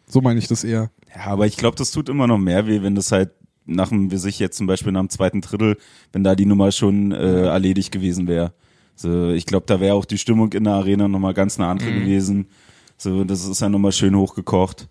So 0.08 0.22
meine 0.22 0.40
ich 0.40 0.48
das 0.48 0.64
eher. 0.64 0.90
Ja, 1.16 1.26
aber 1.26 1.46
ich 1.48 1.58
glaube, 1.58 1.76
das 1.78 1.92
tut 1.92 2.10
immer 2.10 2.28
noch 2.28 2.38
mehr 2.38 2.66
weh, 2.66 2.82
wenn 2.82 2.96
das 2.96 3.12
halt 3.12 3.32
nach 3.66 3.90
dem, 3.90 4.12
wie 4.12 4.18
sich 4.18 4.40
jetzt 4.40 4.58
zum 4.58 4.68
Beispiel 4.68 4.92
nach 4.94 5.02
dem 5.02 5.10
zweiten 5.10 5.42
Drittel, 5.42 5.78
wenn 6.14 6.24
da 6.24 6.36
die 6.36 6.46
Nummer 6.46 6.72
schon 6.72 7.12
äh, 7.12 7.46
erledigt 7.48 7.92
gewesen 7.92 8.28
wäre. 8.28 8.54
So, 8.96 9.32
ich 9.32 9.46
glaube, 9.46 9.66
da 9.68 9.80
wäre 9.82 9.96
auch 9.96 10.06
die 10.06 10.18
Stimmung 10.18 10.54
in 10.54 10.64
der 10.64 10.74
Arena 10.74 11.08
nochmal 11.08 11.34
ganz 11.34 11.60
eine 11.60 11.68
andere 11.68 11.92
gewesen. 11.92 12.48
So, 12.98 13.24
das 13.26 13.46
ist 13.46 13.60
ja 13.62 13.68
nochmal 13.68 13.92
schön 13.92 14.16
hochgekocht. 14.16 14.88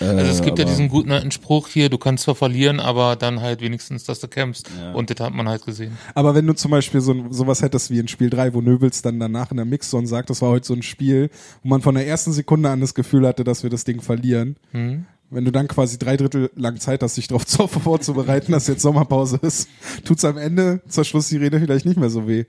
Äh, 0.00 0.04
Also 0.04 0.30
es 0.30 0.42
gibt 0.42 0.58
ja 0.58 0.64
diesen 0.64 0.88
guten 0.88 1.12
alten 1.12 1.30
Spruch 1.30 1.68
hier, 1.68 1.88
du 1.88 1.98
kannst 1.98 2.24
zwar 2.24 2.34
verlieren, 2.34 2.80
aber 2.80 3.16
dann 3.16 3.40
halt 3.40 3.60
wenigstens, 3.60 4.04
dass 4.04 4.20
du 4.20 4.28
kämpfst. 4.28 4.70
Ja. 4.78 4.92
Und 4.92 5.10
das 5.10 5.24
hat 5.24 5.34
man 5.34 5.48
halt 5.48 5.64
gesehen. 5.64 5.96
Aber 6.14 6.34
wenn 6.34 6.46
du 6.46 6.54
zum 6.54 6.70
Beispiel 6.70 7.00
so 7.00 7.14
sowas 7.30 7.62
hättest 7.62 7.90
wie 7.90 7.98
in 7.98 8.08
Spiel 8.08 8.30
3, 8.30 8.54
wo 8.54 8.60
Nöbels 8.60 9.02
dann 9.02 9.20
danach 9.20 9.50
in 9.50 9.56
der 9.56 9.66
Mixzone 9.66 10.06
sagt, 10.06 10.30
das 10.30 10.42
war 10.42 10.50
heute 10.50 10.66
so 10.66 10.74
ein 10.74 10.82
Spiel, 10.82 11.30
wo 11.62 11.68
man 11.68 11.82
von 11.82 11.94
der 11.94 12.06
ersten 12.06 12.32
Sekunde 12.32 12.70
an 12.70 12.80
das 12.80 12.94
Gefühl 12.94 13.26
hatte, 13.26 13.44
dass 13.44 13.62
wir 13.62 13.70
das 13.70 13.84
Ding 13.84 14.00
verlieren. 14.00 14.56
Hm? 14.72 15.06
Wenn 15.30 15.44
du 15.44 15.50
dann 15.50 15.68
quasi 15.68 15.98
drei 15.98 16.16
Drittel 16.16 16.50
lang 16.54 16.78
Zeit 16.78 17.02
hast, 17.02 17.16
dich 17.16 17.28
darauf 17.28 17.44
vorzubereiten, 17.82 18.52
dass 18.52 18.66
jetzt 18.68 18.82
Sommerpause 18.82 19.38
ist, 19.42 19.68
tut's 20.04 20.24
am 20.24 20.36
Ende 20.38 20.80
zur 20.88 21.04
Schlusssirene 21.04 21.58
vielleicht 21.60 21.86
nicht 21.86 21.98
mehr 21.98 22.10
so 22.10 22.28
weh. 22.28 22.44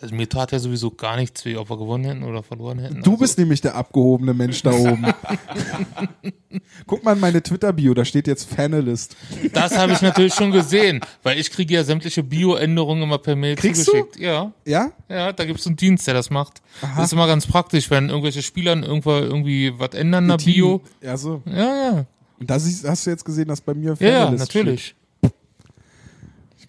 Also 0.00 0.14
mir 0.14 0.28
tat 0.28 0.52
ja 0.52 0.58
sowieso 0.58 0.90
gar 0.90 1.16
nichts 1.16 1.44
weh, 1.44 1.56
ob 1.56 1.70
wir 1.70 1.78
gewonnen 1.78 2.04
hätten 2.04 2.22
oder 2.22 2.42
verloren 2.42 2.78
hätten. 2.78 3.02
Du 3.02 3.10
also, 3.12 3.16
bist 3.22 3.38
nämlich 3.38 3.60
der 3.60 3.74
abgehobene 3.74 4.34
Mensch 4.34 4.62
da 4.62 4.72
oben. 4.72 5.06
Guck 6.86 7.04
mal 7.04 7.14
in 7.14 7.20
meine 7.20 7.42
Twitter-Bio, 7.42 7.94
da 7.94 8.04
steht 8.04 8.26
jetzt 8.26 8.48
Fanalist. 8.52 9.16
Das 9.52 9.76
habe 9.76 9.92
ich 9.92 10.02
natürlich 10.02 10.34
schon 10.34 10.50
gesehen, 10.50 11.00
weil 11.22 11.38
ich 11.38 11.50
kriege 11.50 11.74
ja 11.74 11.84
sämtliche 11.84 12.22
Bio-Änderungen 12.22 13.02
immer 13.04 13.18
per 13.18 13.36
Mail 13.36 13.56
Kriegst 13.56 13.84
zugeschickt. 13.84 14.18
Ja, 14.18 14.52
Ja? 14.64 14.90
ja, 15.08 15.32
da 15.32 15.44
gibt 15.44 15.60
es 15.60 15.66
einen 15.66 15.76
Dienst, 15.76 16.06
der 16.06 16.14
das 16.14 16.30
macht. 16.30 16.60
Das 16.96 17.06
ist 17.06 17.12
immer 17.12 17.26
ganz 17.26 17.46
praktisch, 17.46 17.90
wenn 17.90 18.08
irgendwelche 18.08 18.42
Spieler 18.42 18.76
irgendwo 18.76 19.12
irgendwie 19.12 19.72
was 19.78 19.90
ändern 19.94 20.28
der 20.28 20.36
Bio. 20.38 20.82
Ja, 21.00 21.16
so. 21.16 21.42
Ja, 21.46 21.54
ja, 21.92 22.06
Und 22.38 22.50
da 22.50 22.58
siehst, 22.58 22.86
hast 22.88 23.06
du 23.06 23.10
jetzt 23.10 23.24
gesehen, 23.24 23.48
dass 23.48 23.60
bei 23.60 23.74
mir 23.74 23.94
ja, 24.00 24.08
ja, 24.08 24.18
Fanalist 24.24 24.40
natürlich. 24.54 24.84
steht. 24.86 24.96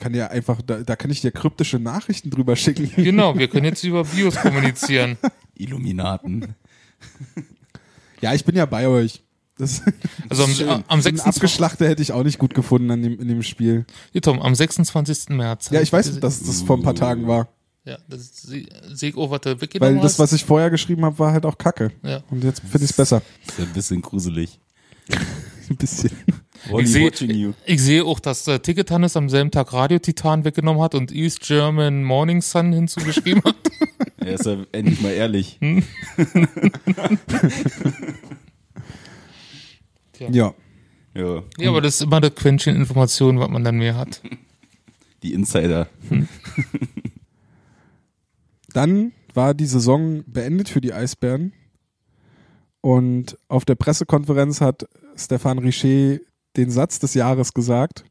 Kann 0.01 0.13
dir 0.13 0.31
einfach, 0.31 0.63
da, 0.63 0.79
da 0.79 0.95
kann 0.95 1.11
ich 1.11 1.21
dir 1.21 1.29
kryptische 1.31 1.77
Nachrichten 1.77 2.31
drüber 2.31 2.55
schicken. 2.55 2.91
Genau, 2.95 3.37
wir 3.37 3.47
können 3.47 3.65
jetzt 3.65 3.83
über 3.83 4.03
Bios 4.03 4.35
kommunizieren. 4.35 5.15
Illuminaten. 5.53 6.55
Ja, 8.19 8.33
ich 8.33 8.43
bin 8.43 8.55
ja 8.55 8.65
bei 8.65 8.87
euch. 8.87 9.21
Das, 9.59 9.83
Also 10.27 10.43
am, 10.43 10.49
am 10.49 10.55
so 10.55 10.63
einen 10.63 11.01
26. 11.03 11.25
Abgeschlachter 11.25 11.87
hätte 11.87 12.01
ich 12.01 12.13
auch 12.13 12.23
nicht 12.23 12.39
gut 12.39 12.55
gefunden 12.55 12.89
an 12.89 13.03
dem, 13.03 13.19
in 13.19 13.27
dem 13.27 13.43
Spiel. 13.43 13.85
Hier, 14.11 14.23
Tom, 14.23 14.41
am 14.41 14.55
26. 14.55 15.29
März. 15.29 15.69
Ja, 15.69 15.81
ich 15.81 15.93
weiß, 15.93 16.19
dass 16.19 16.41
das 16.41 16.63
vor 16.63 16.77
ein 16.77 16.83
paar 16.83 16.95
Tagen 16.95 17.27
war. 17.27 17.47
Ja, 17.85 17.99
das 18.07 18.21
was 18.21 18.41
du 18.41 18.53
Weil 19.51 19.61
weggenommen 19.61 20.01
das, 20.01 20.17
was 20.17 20.33
ich 20.33 20.45
vorher 20.45 20.71
geschrieben 20.71 21.05
habe, 21.05 21.19
war 21.19 21.31
halt 21.31 21.45
auch 21.45 21.59
Kacke. 21.59 21.91
Ja. 22.01 22.23
Und 22.31 22.43
jetzt 22.43 22.61
finde 22.61 22.85
ich 22.85 22.89
es 22.89 22.93
besser. 22.93 23.21
Ist 23.47 23.59
ja 23.59 23.65
ein 23.65 23.73
bisschen 23.73 24.01
gruselig. 24.01 24.59
Ein 25.71 25.77
bisschen. 25.77 26.11
Ich 26.77 26.91
sehe 26.91 27.11
sehe 27.81 28.05
auch, 28.05 28.19
dass 28.19 28.47
äh, 28.47 28.59
Ticket 28.59 28.91
Hannes 28.91 29.17
am 29.17 29.29
selben 29.29 29.51
Tag 29.51 29.73
Radio 29.73 29.99
Titan 29.99 30.43
weggenommen 30.45 30.81
hat 30.81 30.93
und 30.95 31.11
East 31.11 31.39
German 31.41 32.03
Morning 32.03 32.41
Sun 32.41 32.71
hinzugeschrieben 32.73 33.43
hat. 33.43 33.55
Er 34.17 34.33
ist 34.35 34.45
ja 34.45 34.55
endlich 34.71 35.01
mal 35.01 35.11
ehrlich. 35.13 35.57
Ja. 40.19 40.53
Ja, 41.15 41.43
Ja, 41.57 41.69
aber 41.69 41.81
das 41.81 41.95
ist 41.95 42.01
immer 42.01 42.21
das 42.21 42.35
Quäntchen 42.35 42.75
Information, 42.75 43.39
was 43.39 43.49
man 43.49 43.63
dann 43.63 43.77
mehr 43.77 43.95
hat. 43.95 44.21
die 45.23 45.33
Insider. 45.33 45.89
Dann 48.73 49.11
war 49.33 49.53
die 49.53 49.65
Saison 49.65 50.23
beendet 50.27 50.69
für 50.69 50.79
die 50.79 50.93
Eisbären. 50.93 51.53
Und 52.79 53.37
auf 53.47 53.65
der 53.65 53.75
Pressekonferenz 53.75 54.61
hat 54.61 54.87
Stefan 55.25 55.59
Richer 55.59 56.19
den 56.57 56.69
Satz 56.69 56.99
des 56.99 57.13
Jahres 57.13 57.53
gesagt. 57.53 58.03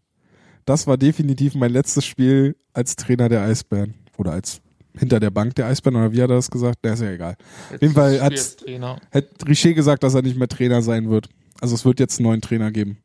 Das 0.65 0.87
war 0.87 0.97
definitiv 0.97 1.55
mein 1.55 1.73
letztes 1.73 2.05
Spiel 2.05 2.57
als 2.73 2.97
Trainer 2.97 3.29
der 3.29 3.43
Eisbären. 3.43 3.95
Oder 4.17 4.33
als 4.33 4.61
hinter 4.99 5.21
der 5.21 5.31
Bank 5.31 5.55
der 5.55 5.67
Eisbären, 5.67 5.97
oder 5.97 6.13
wie 6.13 6.23
hat 6.23 6.31
er 6.31 6.37
das 6.37 6.51
gesagt? 6.51 6.79
Der 6.85 6.95
ist 6.95 7.03
ja 7.03 7.11
egal. 7.11 7.37
Auf 7.73 7.81
jeden 7.81 7.95
Fall 7.95 8.21
hat, 8.21 9.49
Richer 9.49 9.73
gesagt, 9.73 10.03
dass 10.03 10.15
er 10.15 10.23
nicht 10.23 10.37
mehr 10.37 10.49
Trainer 10.49 10.83
sein 10.83 11.11
wird. 11.11 11.29
Also 11.61 11.75
es 11.75 11.85
wird 11.85 12.01
jetzt 12.01 12.19
einen 12.19 12.29
neuen 12.29 12.41
Trainer 12.41 12.71
geben. 12.71 12.99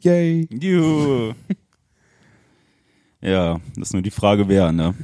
Yay. 0.00 0.48
Juhu. 0.50 1.34
Ja, 3.20 3.58
das 3.74 3.88
ist 3.88 3.92
nur 3.94 4.02
die 4.02 4.10
Frage, 4.10 4.48
wer, 4.48 4.70
ne? 4.70 4.94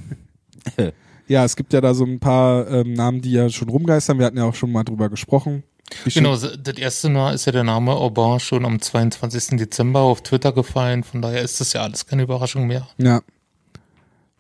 Ja, 1.27 1.45
es 1.45 1.55
gibt 1.55 1.73
ja 1.73 1.81
da 1.81 1.95
so 1.95 2.05
ein 2.05 2.19
paar 2.19 2.69
ähm, 2.69 2.93
Namen, 2.93 3.21
die 3.23 3.31
ja 3.31 3.49
schon 3.49 3.69
rumgeistern. 3.69 4.19
Wir 4.19 4.27
hatten 4.27 4.37
ja 4.37 4.45
auch 4.45 4.55
schon 4.55 4.73
mal 4.73 4.83
drüber 4.83 5.09
gesprochen. 5.09 5.63
Genau, 6.05 6.37
das 6.37 6.77
erste 6.77 7.09
Mal 7.09 7.35
ist 7.35 7.47
ja 7.47 7.53
der 7.53 7.65
Name 7.65 7.93
Aubin 7.93 8.41
schon 8.41 8.65
am 8.65 8.81
22. 8.81 9.59
Dezember 9.59 10.01
auf 10.01 10.23
Twitter 10.23 10.53
gefallen. 10.53 11.03
Von 11.05 11.23
daher 11.23 11.43
ist 11.43 11.61
das 11.61 11.73
ja 11.73 11.83
alles 11.83 12.07
keine 12.07 12.23
Überraschung 12.23 12.67
mehr. 12.67 12.89
Ja. 12.99 13.23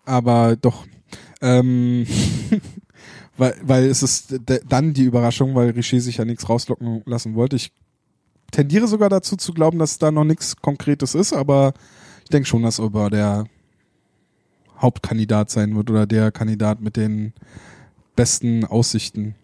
Aber 0.04 0.56
doch. 0.56 0.86
Ähm, 1.40 2.06
weil, 3.36 3.54
weil 3.62 3.84
es 3.84 4.02
ist 4.02 4.40
dann 4.68 4.92
die 4.92 5.04
Überraschung, 5.04 5.54
weil 5.54 5.70
Richer 5.70 6.00
sich 6.00 6.18
ja 6.18 6.24
nichts 6.24 6.48
rauslocken 6.48 7.02
lassen 7.06 7.34
wollte. 7.34 7.56
Ich 7.56 7.72
tendiere 8.50 8.86
sogar 8.86 9.08
dazu 9.08 9.36
zu 9.36 9.52
glauben, 9.52 9.78
dass 9.78 9.98
da 9.98 10.10
noch 10.10 10.24
nichts 10.24 10.56
Konkretes 10.56 11.14
ist, 11.14 11.32
aber 11.32 11.72
ich 12.24 12.30
denke 12.30 12.48
schon, 12.48 12.62
dass 12.62 12.80
Ober 12.80 13.10
der 13.10 13.46
Hauptkandidat 14.78 15.50
sein 15.50 15.76
wird 15.76 15.90
oder 15.90 16.06
der 16.06 16.32
Kandidat 16.32 16.80
mit 16.80 16.96
den 16.96 17.32
besten 18.16 18.64
Aussichten. 18.64 19.34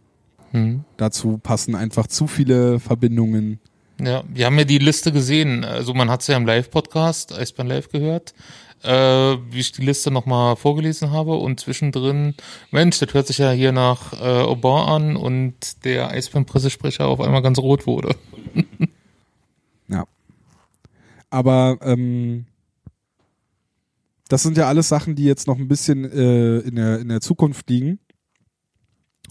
Hm. 0.52 0.84
Dazu 0.96 1.38
passen 1.38 1.74
einfach 1.74 2.06
zu 2.06 2.26
viele 2.26 2.80
Verbindungen 2.80 3.60
Ja, 4.00 4.22
wir 4.28 4.46
haben 4.46 4.58
ja 4.58 4.64
die 4.64 4.78
Liste 4.78 5.12
gesehen. 5.12 5.64
Also 5.64 5.94
man 5.94 6.10
hat 6.10 6.20
es 6.20 6.26
ja 6.28 6.36
im 6.36 6.46
Live-Podcast, 6.46 7.32
Eisbahn 7.32 7.66
Live 7.66 7.88
gehört, 7.88 8.34
äh, 8.82 8.90
wie 8.90 9.60
ich 9.60 9.72
die 9.72 9.84
Liste 9.84 10.10
nochmal 10.10 10.56
vorgelesen 10.56 11.10
habe 11.10 11.34
und 11.34 11.60
zwischendrin, 11.60 12.34
Mensch, 12.70 12.98
das 12.98 13.12
hört 13.14 13.26
sich 13.26 13.38
ja 13.38 13.50
hier 13.50 13.72
nach 13.72 14.12
äh, 14.12 14.42
Aubin 14.42 14.70
an 14.70 15.16
und 15.16 15.84
der 15.84 16.10
Eisbahn-Pressesprecher 16.10 17.06
auf 17.06 17.20
einmal 17.20 17.42
ganz 17.42 17.58
rot 17.58 17.86
wurde. 17.86 18.14
Ja. 19.88 20.04
Aber 21.30 21.78
ähm, 21.82 22.46
das 24.28 24.42
sind 24.42 24.56
ja 24.56 24.66
alles 24.66 24.88
Sachen, 24.88 25.14
die 25.14 25.24
jetzt 25.24 25.46
noch 25.46 25.58
ein 25.58 25.68
bisschen 25.68 26.04
äh, 26.04 26.58
in, 26.58 26.74
der, 26.74 26.98
in 26.98 27.08
der 27.08 27.20
Zukunft 27.20 27.70
liegen 27.70 28.00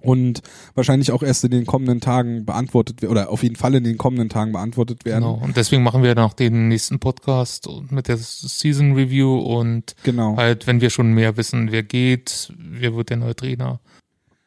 und 0.05 0.41
wahrscheinlich 0.73 1.11
auch 1.11 1.23
erst 1.23 1.43
in 1.43 1.51
den 1.51 1.65
kommenden 1.65 1.99
Tagen 2.01 2.45
beantwortet 2.45 3.01
werden 3.01 3.11
oder 3.11 3.29
auf 3.29 3.43
jeden 3.43 3.55
Fall 3.55 3.75
in 3.75 3.83
den 3.83 3.97
kommenden 3.97 4.29
Tagen 4.29 4.51
beantwortet 4.51 5.05
werden. 5.05 5.23
Genau. 5.23 5.41
Und 5.43 5.57
deswegen 5.57 5.83
machen 5.83 6.03
wir 6.03 6.15
noch 6.15 6.33
den 6.33 6.67
nächsten 6.67 6.99
Podcast 6.99 7.67
mit 7.89 8.07
der 8.07 8.17
Season 8.17 8.93
Review 8.93 9.37
und 9.37 9.95
Genau. 10.03 10.37
halt, 10.37 10.67
wenn 10.67 10.81
wir 10.81 10.89
schon 10.89 11.13
mehr 11.13 11.37
wissen, 11.37 11.71
wer 11.71 11.83
geht, 11.83 12.53
wer 12.57 12.95
wird 12.95 13.09
der 13.09 13.17
neue 13.17 13.35
Trainer. 13.35 13.79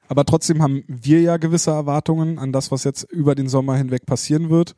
Aber 0.09 0.25
trotzdem 0.25 0.63
haben 0.63 0.85
wir 0.87 1.21
ja 1.21 1.37
gewisse 1.37 1.71
Erwartungen 1.71 2.39
an 2.39 2.51
das, 2.53 2.71
was 2.71 2.85
jetzt 2.85 3.03
über 3.13 3.35
den 3.35 3.49
Sommer 3.49 3.77
hinweg 3.77 4.07
passieren 4.07 4.49
wird. 4.49 4.75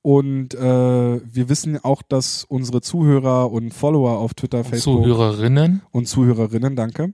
Und 0.00 0.54
äh, 0.54 0.60
wir 0.60 1.48
wissen 1.48 1.82
auch, 1.84 2.00
dass 2.00 2.44
unsere 2.44 2.80
Zuhörer 2.80 3.50
und 3.50 3.74
Follower 3.74 4.18
auf 4.18 4.34
Twitter, 4.34 4.62
Facebook 4.62 5.02
Zuhörerinnen. 5.02 5.82
und 5.90 6.06
Zuhörerinnen, 6.06 6.76
danke, 6.76 7.12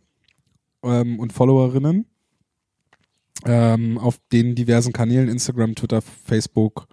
ähm, 0.85 1.19
und 1.19 1.33
Followerinnen 1.33 2.07
ähm, 3.45 3.99
auf 3.99 4.19
den 4.33 4.55
diversen 4.55 4.93
Kanälen, 4.93 5.29
Instagram, 5.29 5.75
Twitter, 5.75 6.03
Facebook, 6.03 6.87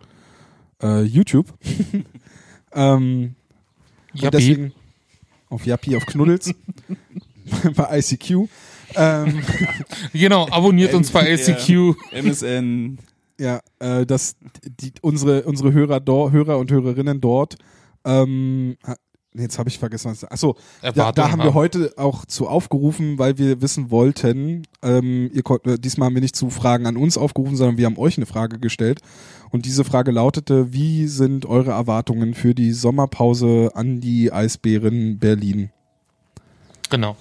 äh, 0.81 1.03
YouTube. 1.03 1.53
ähm, 2.73 3.35
und 4.13 4.21
Jappi. 4.21 4.37
deswegen 4.37 4.73
auf 5.49 5.65
Yappi, 5.65 5.95
auf 5.95 6.05
Knuddels, 6.05 6.53
bei 7.75 7.99
ICQ. 7.99 8.47
Ähm, 8.95 9.41
Genau, 10.13 10.47
abonniert 10.49 10.93
uns 10.93 11.11
bei 11.11 11.27
LCQ. 11.27 11.95
MSN. 12.11 12.97
ja, 13.39 13.61
äh, 13.79 14.05
dass 14.05 14.35
die, 14.63 14.93
unsere, 15.01 15.43
unsere 15.43 15.73
Hörer, 15.73 16.01
Hörer 16.31 16.57
und 16.57 16.71
Hörerinnen 16.71 17.21
dort, 17.21 17.57
ähm, 18.05 18.77
jetzt 19.34 19.59
habe 19.59 19.69
ich 19.69 19.80
vergessen, 19.80 20.11
was. 20.11 20.23
Achso, 20.25 20.55
da, 20.82 21.11
da 21.11 21.32
haben 21.32 21.43
wir 21.43 21.53
heute 21.53 21.93
auch 21.97 22.25
zu 22.25 22.47
aufgerufen, 22.47 23.19
weil 23.19 23.38
wir 23.38 23.61
wissen 23.61 23.91
wollten, 23.91 24.63
ähm, 24.82 25.30
ihr 25.34 25.43
konnt, 25.43 25.65
äh, 25.67 25.77
diesmal 25.77 26.07
haben 26.07 26.15
wir 26.15 26.21
nicht 26.21 26.36
zu 26.36 26.49
Fragen 26.49 26.86
an 26.88 26.97
uns 26.97 27.17
aufgerufen, 27.17 27.55
sondern 27.55 27.77
wir 27.77 27.86
haben 27.86 27.97
euch 27.97 28.17
eine 28.17 28.25
Frage 28.25 28.59
gestellt. 28.59 29.01
Und 29.51 29.65
diese 29.65 29.84
Frage 29.84 30.11
lautete, 30.11 30.73
wie 30.73 31.07
sind 31.07 31.45
eure 31.45 31.71
Erwartungen 31.71 32.34
für 32.34 32.53
die 32.53 32.71
Sommerpause 32.71 33.71
an 33.73 33.99
die 33.99 34.32
Eisbären 34.32 35.19
Berlin? 35.19 35.71
Genau. 36.89 37.15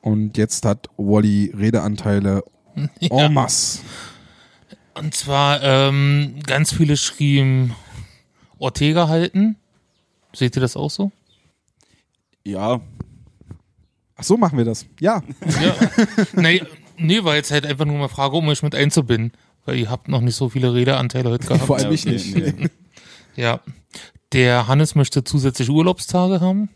Und 0.00 0.36
jetzt 0.36 0.64
hat 0.64 0.88
Wally 0.96 1.52
Redeanteile 1.56 2.44
en 3.00 3.32
masse. 3.32 3.80
Und 4.94 5.14
zwar, 5.14 5.62
ähm, 5.62 6.36
ganz 6.46 6.72
viele 6.72 6.96
schrieben 6.96 7.74
Ortega 8.58 9.08
halten. 9.08 9.56
Seht 10.34 10.56
ihr 10.56 10.60
das 10.60 10.76
auch 10.76 10.90
so? 10.90 11.12
Ja, 12.46 12.80
Ach 14.16 14.24
so 14.24 14.36
machen 14.36 14.58
wir 14.58 14.64
das. 14.64 14.86
Ja. 15.00 15.22
Ja. 15.60 15.74
nee, 16.34 16.62
nee, 16.96 17.22
war 17.22 17.36
jetzt 17.36 17.50
halt 17.50 17.66
einfach 17.66 17.84
nur 17.84 17.98
mal 17.98 18.08
Frage, 18.08 18.36
um 18.36 18.48
euch 18.48 18.62
mit 18.62 18.74
einzubinden. 18.74 19.32
Weil 19.64 19.78
ihr 19.78 19.90
habt 19.90 20.08
noch 20.08 20.20
nicht 20.20 20.36
so 20.36 20.48
viele 20.48 20.72
Redeanteile 20.72 21.30
heute 21.30 21.46
gehabt. 21.46 21.64
Vor 21.66 21.76
allem 21.76 21.86
ja, 21.88 21.92
ich 21.92 22.06
nicht. 22.06 22.34
nee. 22.34 22.68
Ja. 23.36 23.60
Der 24.32 24.66
Hannes 24.66 24.94
möchte 24.94 25.24
zusätzlich 25.24 25.68
Urlaubstage 25.68 26.40
haben. 26.40 26.70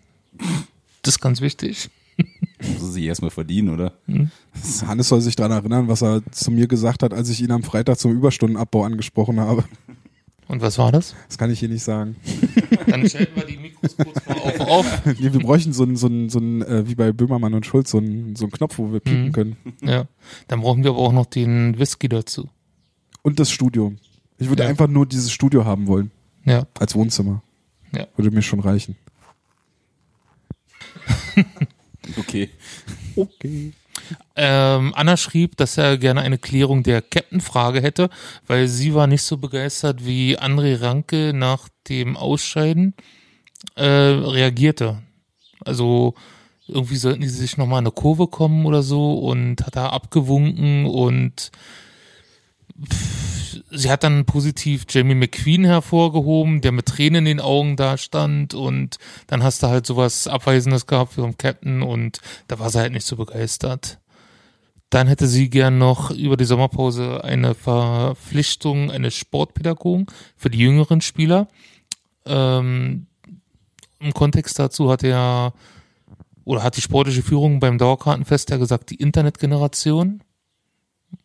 Das 1.02 1.14
ist 1.14 1.20
ganz 1.20 1.40
wichtig. 1.40 1.88
Muss 2.18 2.82
er 2.82 2.88
sich 2.88 3.04
erstmal 3.04 3.30
verdienen, 3.30 3.70
oder? 3.70 3.94
Hannes 4.86 5.08
soll 5.08 5.22
sich 5.22 5.36
daran 5.36 5.52
erinnern, 5.52 5.88
was 5.88 6.02
er 6.02 6.20
zu 6.32 6.50
mir 6.50 6.66
gesagt 6.66 7.02
hat, 7.02 7.14
als 7.14 7.30
ich 7.30 7.40
ihn 7.40 7.50
am 7.50 7.62
Freitag 7.62 7.98
zum 7.98 8.12
Überstundenabbau 8.12 8.84
angesprochen 8.84 9.40
habe. 9.40 9.64
Und 10.50 10.62
was 10.62 10.78
war 10.78 10.90
das? 10.90 11.14
Das 11.28 11.38
kann 11.38 11.48
ich 11.50 11.60
hier 11.60 11.68
nicht 11.68 11.84
sagen. 11.84 12.16
Dann 12.88 13.08
schalten 13.08 13.36
wir 13.36 13.44
die 13.44 13.56
Mikros 13.56 13.96
kurz 13.96 14.26
mal 14.26 14.34
auf. 14.36 14.60
auf. 15.06 15.06
Nee, 15.06 15.32
wir 15.32 15.38
bräuchten 15.40 15.72
so 15.72 15.84
einen, 15.84 15.96
so 15.96 16.08
einen, 16.08 16.28
so 16.28 16.40
einen 16.40 16.62
äh, 16.62 16.88
wie 16.88 16.96
bei 16.96 17.12
Böhmermann 17.12 17.54
und 17.54 17.64
Schulz, 17.66 17.92
so 17.92 17.98
einen, 17.98 18.34
so 18.34 18.46
einen 18.46 18.50
Knopf, 18.52 18.78
wo 18.78 18.92
wir 18.92 18.98
piepen 18.98 19.26
Mhm. 19.26 19.32
können. 19.32 19.56
Ja. 19.80 20.06
Dann 20.48 20.60
brauchen 20.62 20.82
wir 20.82 20.90
aber 20.90 20.98
auch 20.98 21.12
noch 21.12 21.26
den 21.26 21.78
Whisky 21.78 22.08
dazu. 22.08 22.48
Und 23.22 23.38
das 23.38 23.52
Studio. 23.52 23.92
Ich 24.38 24.48
würde 24.48 24.64
Ja. 24.64 24.68
einfach 24.68 24.88
nur 24.88 25.06
dieses 25.06 25.30
Studio 25.30 25.64
haben 25.64 25.86
wollen, 25.86 26.10
Ja. 26.44 26.66
als 26.80 26.96
Wohnzimmer. 26.96 27.42
Ja. 27.94 28.08
Würde 28.16 28.32
mir 28.32 28.42
schon 28.42 28.58
reichen. 28.60 28.96
Okay. 32.18 32.50
Okay. 33.14 33.72
Ähm, 34.36 34.92
Anna 34.94 35.16
schrieb, 35.16 35.56
dass 35.56 35.76
er 35.76 35.98
gerne 35.98 36.20
eine 36.20 36.38
Klärung 36.38 36.82
der 36.82 37.02
Captain-Frage 37.02 37.82
hätte, 37.82 38.10
weil 38.46 38.68
sie 38.68 38.94
war 38.94 39.06
nicht 39.06 39.22
so 39.22 39.36
begeistert, 39.36 40.04
wie 40.04 40.38
André 40.38 40.80
Ranke 40.80 41.32
nach 41.34 41.68
dem 41.88 42.16
Ausscheiden 42.16 42.94
äh, 43.74 43.84
reagierte. 43.84 45.02
Also 45.64 46.14
irgendwie 46.66 46.96
sollten 46.96 47.20
die 47.20 47.28
sich 47.28 47.56
nochmal 47.56 47.80
in 47.80 47.86
eine 47.86 47.92
Kurve 47.92 48.28
kommen 48.28 48.66
oder 48.66 48.82
so 48.82 49.18
und 49.18 49.66
hat 49.66 49.76
da 49.76 49.88
abgewunken 49.88 50.86
und 50.86 51.50
sie 53.70 53.90
hat 53.90 54.04
dann 54.04 54.24
positiv 54.24 54.84
Jamie 54.88 55.14
McQueen 55.14 55.64
hervorgehoben, 55.64 56.60
der 56.60 56.72
mit 56.72 56.86
Tränen 56.86 57.26
in 57.26 57.36
den 57.36 57.40
Augen 57.40 57.76
da 57.76 57.96
stand 57.96 58.54
und 58.54 58.98
dann 59.26 59.42
hast 59.42 59.62
du 59.62 59.68
halt 59.68 59.86
sowas 59.86 60.26
Abweisendes 60.26 60.86
gehabt 60.86 61.14
vom 61.14 61.36
Captain 61.36 61.82
und 61.82 62.20
da 62.48 62.58
war 62.58 62.70
sie 62.70 62.78
halt 62.78 62.92
nicht 62.92 63.06
so 63.06 63.16
begeistert. 63.16 63.98
Dann 64.90 65.06
hätte 65.06 65.28
sie 65.28 65.50
gern 65.50 65.78
noch 65.78 66.10
über 66.10 66.36
die 66.36 66.44
Sommerpause 66.44 67.22
eine 67.22 67.54
Verpflichtung 67.54 68.90
eines 68.90 69.14
Sportpädagogen 69.14 70.06
für 70.36 70.50
die 70.50 70.58
jüngeren 70.58 71.00
Spieler. 71.00 71.46
Ähm, 72.26 73.06
Im 74.00 74.12
Kontext 74.12 74.58
dazu 74.58 74.90
hat 74.90 75.04
er 75.04 75.52
oder 76.44 76.64
hat 76.64 76.76
die 76.76 76.80
sportliche 76.80 77.22
Führung 77.22 77.60
beim 77.60 77.78
Dauerkartenfest 77.78 78.50
ja 78.50 78.56
gesagt, 78.56 78.90
die 78.90 78.96
Internetgeneration. 78.96 80.22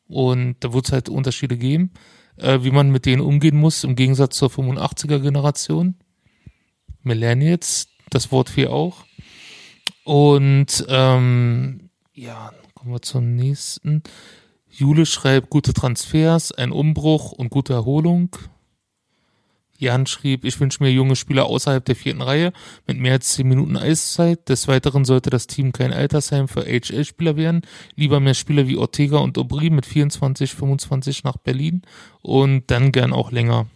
Und 0.08 0.58
da 0.60 0.74
wird 0.74 0.86
es 0.86 0.92
halt 0.92 1.10
Unterschiede 1.10 1.58
geben, 1.58 1.92
äh, 2.38 2.60
wie 2.62 2.72
man 2.72 2.92
mit 2.92 3.06
denen 3.06 3.22
umgehen 3.22 3.58
muss, 3.58 3.84
im 3.84 3.96
Gegensatz 3.96 4.38
zur 4.38 4.50
85er 4.50 5.20
Generation. 5.20 5.96
Millennials, 7.02 7.88
das 8.10 8.32
Wort 8.32 8.50
für 8.50 8.72
auch. 8.72 9.06
Und 10.04 10.86
ähm, 10.88 11.90
ja, 12.14 12.52
kommen 12.74 12.92
wir 12.92 13.02
zum 13.02 13.36
nächsten. 13.36 14.04
Jule 14.70 15.06
schreibt 15.06 15.50
gute 15.50 15.74
Transfers, 15.74 16.52
ein 16.52 16.72
Umbruch 16.72 17.32
und 17.32 17.50
gute 17.50 17.74
Erholung. 17.74 18.36
Jan 19.78 20.06
schrieb, 20.06 20.46
ich 20.46 20.60
wünsche 20.60 20.82
mir 20.82 20.92
junge 20.92 21.16
Spieler 21.16 21.46
außerhalb 21.46 21.84
der 21.84 21.96
vierten 21.96 22.22
Reihe 22.22 22.54
mit 22.88 22.98
mehr 22.98 23.14
als 23.14 23.30
zehn 23.34 23.48
Minuten 23.48 23.76
Eiszeit. 23.76 24.48
Des 24.48 24.68
Weiteren 24.68 25.04
sollte 25.04 25.30
das 25.30 25.48
Team 25.48 25.74
kein 25.74 25.92
Altersheim 25.92 26.48
für 26.48 26.64
HL-Spieler 26.64 27.36
werden. 27.36 27.62
Lieber 27.96 28.20
mehr 28.20 28.36
Spieler 28.36 28.68
wie 28.68 28.78
Ortega 28.78 29.18
und 29.18 29.38
Aubry 29.38 29.70
mit 29.70 29.86
24, 29.86 30.54
25 30.54 31.24
nach 31.26 31.38
Berlin 31.38 31.82
und 32.22 32.72
dann 32.72 32.92
gern 32.92 33.12
auch 33.12 33.32
länger. 33.32 33.68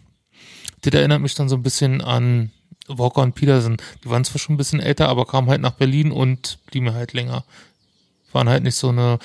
Das 0.80 0.94
erinnert 0.94 1.20
mich 1.20 1.34
dann 1.34 1.50
so 1.50 1.56
ein 1.56 1.62
bisschen 1.62 2.00
an 2.00 2.50
Walker 2.88 3.20
und 3.22 3.34
Peterson. 3.34 3.76
Die 4.02 4.08
waren 4.08 4.24
zwar 4.24 4.38
schon 4.38 4.54
ein 4.54 4.58
bisschen 4.58 4.80
älter, 4.80 5.08
aber 5.08 5.26
kamen 5.26 5.50
halt 5.50 5.60
nach 5.60 5.72
Berlin 5.72 6.12
und 6.12 6.58
blieben 6.66 6.92
halt 6.94 7.12
länger. 7.12 7.44
Waren 8.32 8.48
halt 8.48 8.62
nicht 8.62 8.76
so 8.76 8.88
eine, 8.88 9.18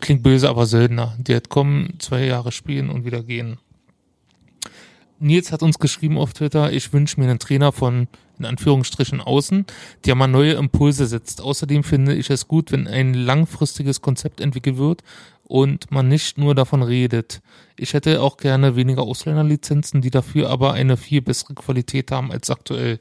klingt 0.00 0.22
böse, 0.22 0.48
aber 0.48 0.66
Söldner. 0.66 1.14
Die 1.18 1.32
halt 1.32 1.48
kommen, 1.48 1.94
zwei 2.00 2.24
Jahre 2.24 2.50
spielen 2.50 2.90
und 2.90 3.04
wieder 3.04 3.22
gehen. 3.22 3.58
Nils 5.22 5.52
hat 5.52 5.62
uns 5.62 5.78
geschrieben 5.78 6.18
auf 6.18 6.32
Twitter, 6.32 6.72
ich 6.72 6.92
wünsche 6.92 7.20
mir 7.20 7.28
einen 7.28 7.38
Trainer 7.38 7.72
von, 7.72 8.08
in 8.38 8.44
Anführungsstrichen, 8.44 9.20
außen, 9.20 9.66
der 10.04 10.14
mal 10.14 10.26
neue 10.26 10.54
Impulse 10.54 11.06
setzt. 11.06 11.40
Außerdem 11.40 11.84
finde 11.84 12.14
ich 12.14 12.28
es 12.28 12.48
gut, 12.48 12.72
wenn 12.72 12.88
ein 12.88 13.14
langfristiges 13.14 14.00
Konzept 14.00 14.40
entwickelt 14.40 14.76
wird 14.76 15.02
und 15.44 15.90
man 15.90 16.08
nicht 16.08 16.38
nur 16.38 16.54
davon 16.54 16.82
redet. 16.82 17.40
Ich 17.76 17.94
hätte 17.94 18.20
auch 18.20 18.36
gerne 18.36 18.74
weniger 18.74 19.02
Ausländerlizenzen, 19.02 20.00
die 20.00 20.10
dafür 20.10 20.50
aber 20.50 20.72
eine 20.72 20.96
viel 20.96 21.22
bessere 21.22 21.54
Qualität 21.54 22.10
haben 22.10 22.32
als 22.32 22.50
aktuell. 22.50 23.00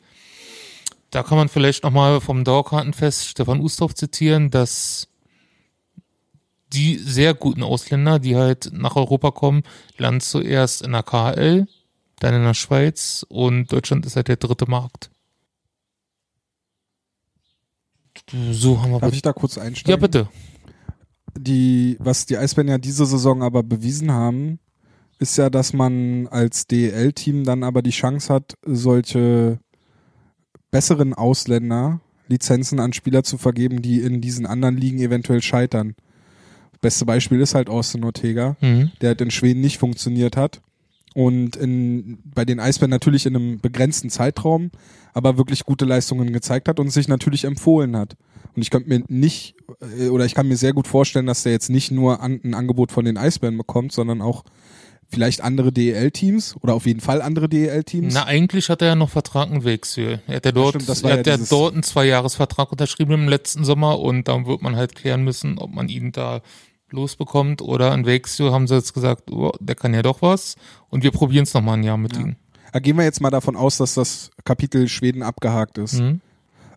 Da 1.09 1.23
kann 1.23 1.37
man 1.37 1.49
vielleicht 1.49 1.83
nochmal 1.83 2.21
vom 2.21 2.43
Dauerkartenfest 2.43 3.27
Stefan 3.27 3.59
Ustorf 3.59 3.95
zitieren, 3.95 4.49
dass 4.49 5.07
die 6.71 6.97
sehr 6.97 7.33
guten 7.33 7.63
Ausländer, 7.63 8.19
die 8.19 8.37
halt 8.37 8.69
nach 8.73 8.95
Europa 8.95 9.31
kommen, 9.31 9.63
landen 9.97 10.21
zuerst 10.21 10.81
in 10.81 10.93
der 10.93 11.03
KHL, 11.03 11.67
dann 12.21 12.35
in 12.35 12.43
der 12.43 12.53
Schweiz 12.53 13.25
und 13.29 13.71
Deutschland 13.71 14.05
ist 14.05 14.15
halt 14.15 14.27
der 14.27 14.35
dritte 14.37 14.69
Markt. 14.69 15.09
So 18.51 18.81
haben 18.81 18.91
wir. 18.91 18.99
Darf 18.99 19.13
ich 19.13 19.21
da 19.23 19.33
kurz 19.33 19.55
ja, 19.55 19.63
einsteigen? 19.63 19.99
bitte. 19.99 20.29
Die, 21.37 21.97
was 21.99 22.25
die 22.25 22.37
Eisbären 22.37 22.67
ja 22.67 22.77
diese 22.77 23.05
Saison 23.05 23.41
aber 23.41 23.63
bewiesen 23.63 24.11
haben, 24.11 24.59
ist 25.17 25.37
ja, 25.37 25.49
dass 25.49 25.73
man 25.73 26.27
als 26.27 26.67
DEL-Team 26.67 27.43
dann 27.43 27.63
aber 27.63 27.81
die 27.81 27.91
Chance 27.91 28.31
hat, 28.33 28.55
solche 28.65 29.59
besseren 30.69 31.13
Ausländer 31.13 32.01
Lizenzen 32.27 32.79
an 32.79 32.93
Spieler 32.93 33.23
zu 33.23 33.37
vergeben, 33.37 33.81
die 33.81 33.99
in 34.01 34.21
diesen 34.21 34.45
anderen 34.45 34.77
Ligen 34.77 34.99
eventuell 34.99 35.41
scheitern. 35.41 35.95
Beste 36.81 37.05
Beispiel 37.05 37.41
ist 37.41 37.55
halt 37.55 37.69
Austin 37.69 38.03
Ortega, 38.03 38.55
Mhm. 38.61 38.91
der 39.01 39.09
halt 39.09 39.21
in 39.21 39.31
Schweden 39.31 39.61
nicht 39.61 39.77
funktioniert 39.79 40.37
hat 40.37 40.61
und 41.13 41.55
in, 41.55 42.19
bei 42.23 42.45
den 42.45 42.59
Eisbären 42.59 42.89
natürlich 42.89 43.25
in 43.25 43.35
einem 43.35 43.59
begrenzten 43.59 44.09
Zeitraum, 44.09 44.71
aber 45.13 45.37
wirklich 45.37 45.65
gute 45.65 45.85
Leistungen 45.85 46.31
gezeigt 46.31 46.67
hat 46.67 46.79
und 46.79 46.89
sich 46.89 47.07
natürlich 47.07 47.43
empfohlen 47.43 47.97
hat. 47.97 48.15
Und 48.55 48.61
ich 48.61 48.69
könnte 48.69 48.89
mir 48.89 49.03
nicht, 49.07 49.55
äh, 49.97 50.09
oder 50.09 50.25
ich 50.25 50.35
kann 50.35 50.47
mir 50.47 50.57
sehr 50.57 50.73
gut 50.73 50.87
vorstellen, 50.87 51.25
dass 51.25 51.43
der 51.43 51.51
jetzt 51.51 51.69
nicht 51.69 51.91
nur 51.91 52.21
an, 52.21 52.39
ein 52.43 52.53
Angebot 52.53 52.91
von 52.91 53.05
den 53.05 53.17
Eisbären 53.17 53.57
bekommt, 53.57 53.91
sondern 53.91 54.21
auch 54.21 54.43
vielleicht 55.09 55.41
andere 55.41 55.73
DEL-Teams 55.73 56.55
oder 56.61 56.73
auf 56.73 56.85
jeden 56.85 57.01
Fall 57.01 57.21
andere 57.21 57.49
DEL-Teams. 57.49 58.13
Na, 58.13 58.25
eigentlich 58.25 58.69
hat 58.69 58.81
er 58.81 58.89
ja 58.89 58.95
noch 58.95 59.09
Vertrag 59.09 59.51
in 59.51 59.63
Wechsel. 59.65 60.21
Er 60.27 60.37
hat 60.37 60.45
ja 60.45 60.51
dort, 60.53 60.81
Stimmt, 60.81 61.03
er 61.03 61.17
hat 61.17 61.27
ja 61.27 61.37
dort 61.37 61.73
einen 61.73 61.83
Zweijahresvertrag 61.83 62.71
unterschrieben 62.71 63.11
im 63.13 63.27
letzten 63.27 63.65
Sommer 63.65 63.99
und 63.99 64.29
dann 64.29 64.45
wird 64.45 64.61
man 64.61 64.77
halt 64.77 64.95
klären 64.95 65.23
müssen, 65.23 65.57
ob 65.57 65.71
man 65.71 65.89
ihn 65.89 66.13
da 66.13 66.41
losbekommt 66.93 67.61
oder 67.61 67.93
in 67.93 68.05
Wechsel 68.05 68.51
haben 68.51 68.67
sie 68.67 68.75
jetzt 68.75 68.93
gesagt, 68.93 69.31
oh, 69.31 69.51
der 69.59 69.75
kann 69.75 69.93
ja 69.93 70.01
doch 70.01 70.21
was 70.21 70.55
und 70.89 71.03
wir 71.03 71.11
probieren 71.11 71.43
es 71.43 71.53
nochmal 71.53 71.77
ein 71.77 71.83
Jahr 71.83 71.97
mit 71.97 72.17
ihm. 72.17 72.35
Ja, 72.73 72.79
Gehen 72.79 72.97
wir 72.97 73.03
jetzt 73.03 73.21
mal 73.21 73.29
davon 73.29 73.55
aus, 73.55 73.77
dass 73.77 73.95
das 73.95 74.31
Kapitel 74.45 74.87
Schweden 74.87 75.23
abgehakt 75.23 75.77
ist. 75.77 75.99
Mhm. 75.99 76.21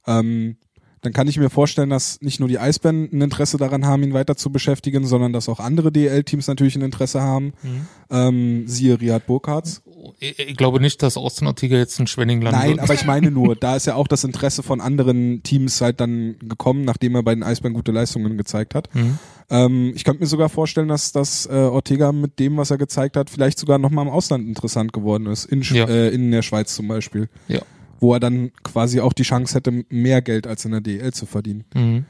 Ähm, 0.06 0.56
dann 1.04 1.12
kann 1.12 1.28
ich 1.28 1.36
mir 1.36 1.50
vorstellen, 1.50 1.90
dass 1.90 2.20
nicht 2.22 2.40
nur 2.40 2.48
die 2.48 2.58
Eisbären 2.58 3.10
ein 3.12 3.20
Interesse 3.20 3.58
daran 3.58 3.84
haben, 3.84 4.02
ihn 4.02 4.14
weiter 4.14 4.36
zu 4.36 4.50
beschäftigen, 4.50 5.06
sondern 5.06 5.34
dass 5.34 5.50
auch 5.50 5.60
andere 5.60 5.92
DL-Teams 5.92 6.46
natürlich 6.46 6.76
ein 6.76 6.82
Interesse 6.82 7.20
haben. 7.20 7.52
Mhm. 7.62 7.86
Ähm, 8.10 8.62
siehe 8.66 8.98
Riyad 8.98 9.26
Burkhardt. 9.26 9.82
Ich, 10.18 10.38
ich 10.38 10.56
glaube 10.56 10.80
nicht, 10.80 11.02
dass 11.02 11.18
Austin 11.18 11.46
Ortega 11.46 11.76
jetzt 11.76 12.00
in 12.00 12.06
Schwenning 12.06 12.40
landen 12.40 12.58
Nein, 12.58 12.70
wird. 12.70 12.80
aber 12.80 12.94
ich 12.94 13.04
meine 13.04 13.30
nur, 13.30 13.54
da 13.60 13.76
ist 13.76 13.86
ja 13.86 13.96
auch 13.96 14.08
das 14.08 14.24
Interesse 14.24 14.62
von 14.62 14.80
anderen 14.80 15.42
Teams 15.42 15.80
halt 15.82 16.00
dann 16.00 16.36
gekommen, 16.40 16.84
nachdem 16.84 17.14
er 17.14 17.22
bei 17.22 17.34
den 17.34 17.42
Eisbären 17.42 17.74
gute 17.74 17.92
Leistungen 17.92 18.38
gezeigt 18.38 18.74
hat. 18.74 18.94
Mhm. 18.94 19.18
Ähm, 19.50 19.92
ich 19.94 20.04
könnte 20.04 20.20
mir 20.20 20.26
sogar 20.26 20.48
vorstellen, 20.48 20.88
dass, 20.88 21.12
dass 21.12 21.46
äh, 21.46 21.50
Ortega 21.52 22.12
mit 22.12 22.38
dem, 22.38 22.56
was 22.56 22.70
er 22.70 22.78
gezeigt 22.78 23.16
hat, 23.16 23.28
vielleicht 23.30 23.58
sogar 23.58 23.78
nochmal 23.78 24.06
im 24.06 24.10
Ausland 24.12 24.46
interessant 24.48 24.92
geworden 24.92 25.26
ist. 25.26 25.44
In, 25.44 25.62
Sch- 25.62 25.74
Ja. 25.76 25.86
äh, 25.86 26.08
in 26.08 26.30
der 26.30 26.42
Schweiz 26.42 26.74
zum 26.74 26.88
Beispiel. 26.88 27.28
Ja. 27.48 27.60
Wo 28.00 28.12
er 28.14 28.20
dann 28.20 28.52
quasi 28.62 29.00
auch 29.00 29.12
die 29.12 29.22
Chance 29.22 29.54
hätte, 29.54 29.84
mehr 29.88 30.22
Geld 30.22 30.46
als 30.46 30.64
in 30.64 30.72
der 30.72 30.80
DL 30.80 31.12
zu 31.12 31.26
verdienen. 31.26 31.64
Mhm. 31.74 32.04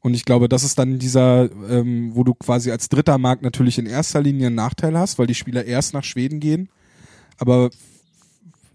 Und 0.00 0.14
ich 0.14 0.24
glaube, 0.24 0.48
das 0.48 0.62
ist 0.62 0.78
dann 0.78 0.98
dieser, 1.00 1.48
ähm, 1.68 2.10
wo 2.14 2.22
du 2.22 2.32
quasi 2.34 2.70
als 2.70 2.88
dritter 2.88 3.18
Markt 3.18 3.42
natürlich 3.42 3.78
in 3.78 3.86
erster 3.86 4.20
Linie 4.22 4.46
einen 4.46 4.56
Nachteil 4.56 4.96
hast, 4.96 5.18
weil 5.18 5.26
die 5.26 5.34
Spieler 5.34 5.64
erst 5.64 5.94
nach 5.94 6.04
Schweden 6.04 6.38
gehen. 6.40 6.68
Aber, 7.38 7.70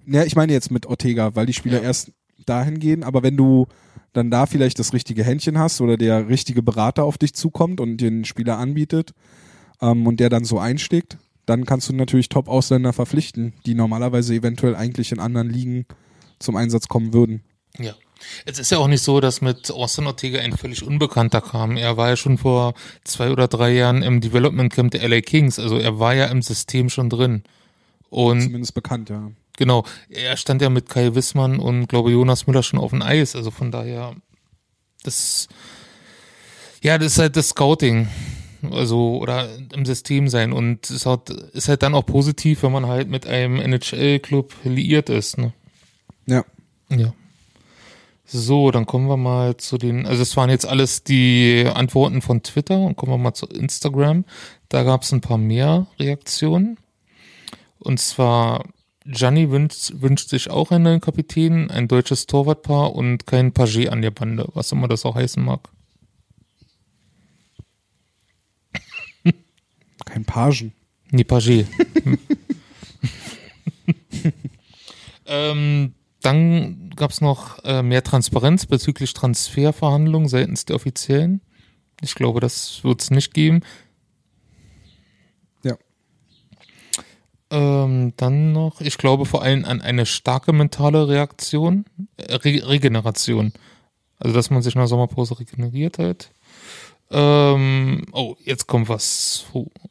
ja, 0.07 0.23
ich 0.25 0.35
meine 0.35 0.51
jetzt 0.51 0.71
mit 0.71 0.85
Ortega, 0.87 1.35
weil 1.35 1.45
die 1.45 1.53
Spieler 1.53 1.77
Ja. 1.77 1.83
erst 1.83 2.11
dahin 2.45 2.79
gehen. 2.79 3.03
Aber 3.03 3.23
wenn 3.23 3.37
du 3.37 3.67
dann 4.13 4.29
da 4.29 4.45
vielleicht 4.45 4.79
das 4.79 4.93
richtige 4.93 5.23
Händchen 5.23 5.57
hast 5.57 5.81
oder 5.81 5.97
der 5.97 6.27
richtige 6.27 6.61
Berater 6.61 7.03
auf 7.03 7.17
dich 7.17 7.33
zukommt 7.33 7.79
und 7.79 7.97
den 7.97 8.25
Spieler 8.25 8.57
anbietet 8.57 9.13
ähm, 9.81 10.05
und 10.07 10.19
der 10.19 10.29
dann 10.29 10.43
so 10.43 10.59
einschlägt, 10.59 11.17
dann 11.45 11.65
kannst 11.65 11.89
du 11.89 11.93
natürlich 11.93 12.29
Top-Ausländer 12.29 12.93
verpflichten, 12.93 13.53
die 13.65 13.73
normalerweise 13.73 14.33
eventuell 14.33 14.75
eigentlich 14.75 15.11
in 15.11 15.19
anderen 15.19 15.49
Ligen 15.49 15.85
zum 16.39 16.55
Einsatz 16.55 16.87
kommen 16.87 17.13
würden. 17.13 17.43
Ja. 17.77 17.93
Es 18.45 18.59
ist 18.59 18.71
ja 18.71 18.77
auch 18.77 18.87
nicht 18.87 19.01
so, 19.01 19.19
dass 19.19 19.41
mit 19.41 19.71
Austin 19.71 20.05
Ortega 20.05 20.39
ein 20.39 20.55
völlig 20.55 20.83
Unbekannter 20.83 21.41
kam. 21.41 21.75
Er 21.75 21.97
war 21.97 22.09
ja 22.09 22.15
schon 22.15 22.37
vor 22.37 22.75
zwei 23.03 23.31
oder 23.31 23.47
drei 23.47 23.73
Jahren 23.73 24.03
im 24.03 24.21
Development 24.21 24.71
Camp 24.71 24.91
der 24.91 25.07
LA 25.07 25.21
Kings. 25.21 25.57
Also 25.57 25.77
er 25.77 25.99
war 25.99 26.13
ja 26.13 26.27
im 26.27 26.43
System 26.43 26.89
schon 26.89 27.09
drin. 27.09 27.43
Und 28.09 28.41
Zumindest 28.41 28.75
bekannt, 28.75 29.09
ja. 29.09 29.31
Genau, 29.61 29.85
er 30.09 30.37
stand 30.37 30.59
ja 30.63 30.69
mit 30.69 30.89
Kai 30.89 31.13
Wissmann 31.13 31.59
und 31.59 31.87
glaube 31.87 32.11
Jonas 32.11 32.47
Müller 32.47 32.63
schon 32.63 32.79
auf 32.79 32.89
dem 32.89 33.03
Eis. 33.03 33.35
Also 33.35 33.51
von 33.51 33.71
daher, 33.71 34.15
das, 35.03 35.47
ja, 36.81 36.97
das 36.97 37.13
ist 37.13 37.19
halt 37.19 37.37
das 37.37 37.49
Scouting. 37.49 38.07
Also, 38.71 39.17
oder 39.17 39.47
im 39.73 39.85
System 39.85 40.27
sein. 40.29 40.51
Und 40.51 40.89
es 40.89 41.05
hat, 41.05 41.29
ist 41.29 41.67
halt 41.67 41.83
dann 41.83 41.93
auch 41.93 42.05
positiv, 42.05 42.63
wenn 42.63 42.71
man 42.71 42.87
halt 42.87 43.07
mit 43.07 43.27
einem 43.27 43.59
NHL-Club 43.59 44.53
liiert 44.63 45.09
ist, 45.09 45.37
ne? 45.37 45.53
Ja. 46.25 46.43
Ja. 46.89 47.13
So, 48.25 48.71
dann 48.71 48.85
kommen 48.85 49.07
wir 49.07 49.17
mal 49.17 49.57
zu 49.57 49.77
den, 49.77 50.05
also 50.05 50.21
es 50.21 50.37
waren 50.37 50.49
jetzt 50.49 50.65
alles 50.65 51.03
die 51.03 51.67
Antworten 51.71 52.21
von 52.21 52.43
Twitter 52.43 52.79
und 52.79 52.95
kommen 52.95 53.11
wir 53.11 53.17
mal 53.17 53.33
zu 53.33 53.45
Instagram. 53.45 54.25
Da 54.69 54.83
gab 54.83 55.03
es 55.03 55.11
ein 55.11 55.21
paar 55.21 55.37
mehr 55.37 55.87
Reaktionen. 55.99 56.77
Und 57.79 57.99
zwar, 57.99 58.63
Gianni 59.05 59.49
wünscht, 59.49 59.93
wünscht 59.95 60.29
sich 60.29 60.49
auch 60.49 60.71
einen 60.71 60.83
neuen 60.83 61.01
Kapitän, 61.01 61.71
ein 61.71 61.87
deutsches 61.87 62.27
Torwartpaar 62.27 62.93
und 62.93 63.25
kein 63.25 63.51
Paget 63.51 63.89
an 63.89 64.01
der 64.01 64.11
Bande, 64.11 64.47
was 64.53 64.71
immer 64.71 64.87
das 64.87 65.05
auch 65.05 65.15
heißen 65.15 65.43
mag. 65.43 65.69
Kein 70.05 70.25
Pagen. 70.25 70.73
Nee, 71.09 71.23
Paget. 71.23 71.67
ähm, 75.25 75.93
dann 76.21 76.89
gab 76.95 77.11
es 77.11 77.21
noch 77.21 77.63
äh, 77.63 77.81
mehr 77.81 78.03
Transparenz 78.03 78.65
bezüglich 78.65 79.13
Transferverhandlungen 79.13 80.27
seitens 80.27 80.65
der 80.65 80.75
Offiziellen. 80.75 81.41
Ich 82.01 82.15
glaube, 82.15 82.39
das 82.39 82.83
wird 82.83 83.01
es 83.01 83.11
nicht 83.11 83.33
geben. 83.33 83.61
Ähm, 87.51 88.13
dann 88.15 88.53
noch, 88.53 88.79
ich 88.79 88.97
glaube 88.97 89.25
vor 89.25 89.43
allem 89.43 89.65
an 89.65 89.81
eine 89.81 90.05
starke 90.05 90.53
mentale 90.53 91.09
Reaktion, 91.09 91.85
äh, 92.15 92.35
Re 92.35 92.67
Regeneration. 92.67 93.51
Also, 94.19 94.33
dass 94.33 94.49
man 94.49 94.61
sich 94.61 94.75
nach 94.75 94.87
Sommerpause 94.87 95.39
regeneriert 95.39 95.97
hat. 95.99 96.31
Ähm, 97.09 98.05
oh, 98.13 98.35
jetzt 98.45 98.67
kommt 98.67 98.87
was. 98.87 99.45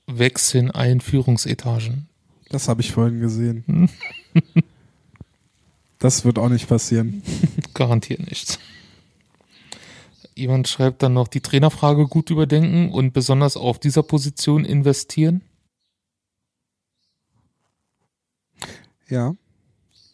Wechseln 0.06 0.70
Einführungsetagen. 0.70 2.08
Das 2.48 2.68
habe 2.68 2.80
ich 2.80 2.92
vorhin 2.92 3.20
gesehen. 3.20 3.90
das 5.98 6.24
wird 6.24 6.38
auch 6.38 6.48
nicht 6.48 6.66
passieren. 6.66 7.22
Garantiert 7.74 8.26
nicht. 8.26 8.58
Jemand 10.34 10.68
schreibt 10.68 11.02
dann 11.02 11.12
noch 11.12 11.28
die 11.28 11.42
Trainerfrage 11.42 12.06
gut 12.06 12.30
überdenken 12.30 12.90
und 12.90 13.12
besonders 13.12 13.58
auf 13.58 13.78
dieser 13.78 14.02
Position 14.02 14.64
investieren. 14.64 15.42
Ja. 19.10 19.34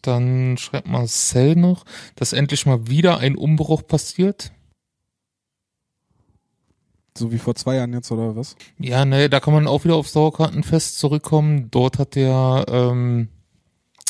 Dann 0.02 0.56
schreibt 0.56 0.88
Marcel 0.88 1.56
noch, 1.56 1.84
dass 2.14 2.32
endlich 2.32 2.66
mal 2.66 2.88
wieder 2.88 3.18
ein 3.18 3.36
Umbruch 3.36 3.86
passiert. 3.86 4.52
So 7.16 7.32
wie 7.32 7.38
vor 7.38 7.54
zwei 7.54 7.76
Jahren 7.76 7.92
jetzt 7.92 8.10
oder 8.12 8.36
was? 8.36 8.56
Ja, 8.78 9.04
ne, 9.04 9.30
da 9.30 9.40
kann 9.40 9.54
man 9.54 9.66
auch 9.66 9.84
wieder 9.84 9.96
aufs 9.96 10.12
Dauerkartenfest 10.12 10.98
zurückkommen. 10.98 11.70
Dort 11.70 11.98
hat 11.98 12.14
der 12.14 12.66
ähm, 12.68 13.28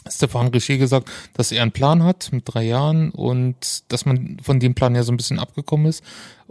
Stefan 0.08 0.48
Richer 0.48 0.76
gesagt, 0.76 1.10
dass 1.34 1.52
er 1.52 1.62
einen 1.62 1.72
Plan 1.72 2.02
hat 2.02 2.32
mit 2.32 2.42
drei 2.46 2.64
Jahren 2.64 3.10
und 3.10 3.90
dass 3.92 4.06
man 4.06 4.38
von 4.42 4.60
dem 4.60 4.74
Plan 4.74 4.94
ja 4.94 5.02
so 5.02 5.12
ein 5.12 5.16
bisschen 5.16 5.38
abgekommen 5.38 5.86
ist. 5.86 6.02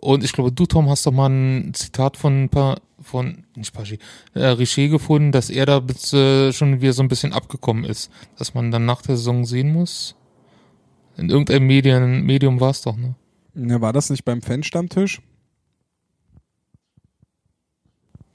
Und 0.06 0.24
ich 0.24 0.34
glaube, 0.34 0.51
du, 0.51 0.66
Tom, 0.66 0.89
hast 0.89 1.06
doch 1.06 1.12
mal 1.12 1.30
ein 1.30 1.74
Zitat 1.74 2.16
von, 2.16 2.49
Pa- 2.49 2.80
von 3.01 3.43
nicht 3.56 3.74
Paget, 3.74 3.99
äh, 4.36 4.45
Richer 4.45 4.88
gefunden, 4.88 5.32
dass 5.32 5.49
er 5.49 5.66
da 5.66 5.80
bis, 5.80 6.14
äh, 6.14 6.53
schon 6.53 6.80
wieder 6.82 6.93
so 6.93 7.01
ein 7.01 7.08
bisschen 7.08 7.34
abgekommen 7.34 7.84
ist. 7.84 8.12
Dass 8.38 8.53
man 8.53 8.70
dann 8.72 8.86
nach 8.86 9.01
der 9.01 9.18
Saison 9.18 9.45
sehen 9.45 9.74
muss. 9.74 10.16
In 11.18 11.30
irgendeinem 11.30 11.66
Medien, 11.66 12.22
Medium 12.24 12.60
war 12.60 12.70
es 12.72 12.82
doch, 12.82 12.95
ne? 12.95 13.16
Ja, 13.56 13.82
war 13.82 13.93
das 13.93 14.10
nicht 14.10 14.26
beim 14.26 14.41
Fanstammtisch? 14.41 15.22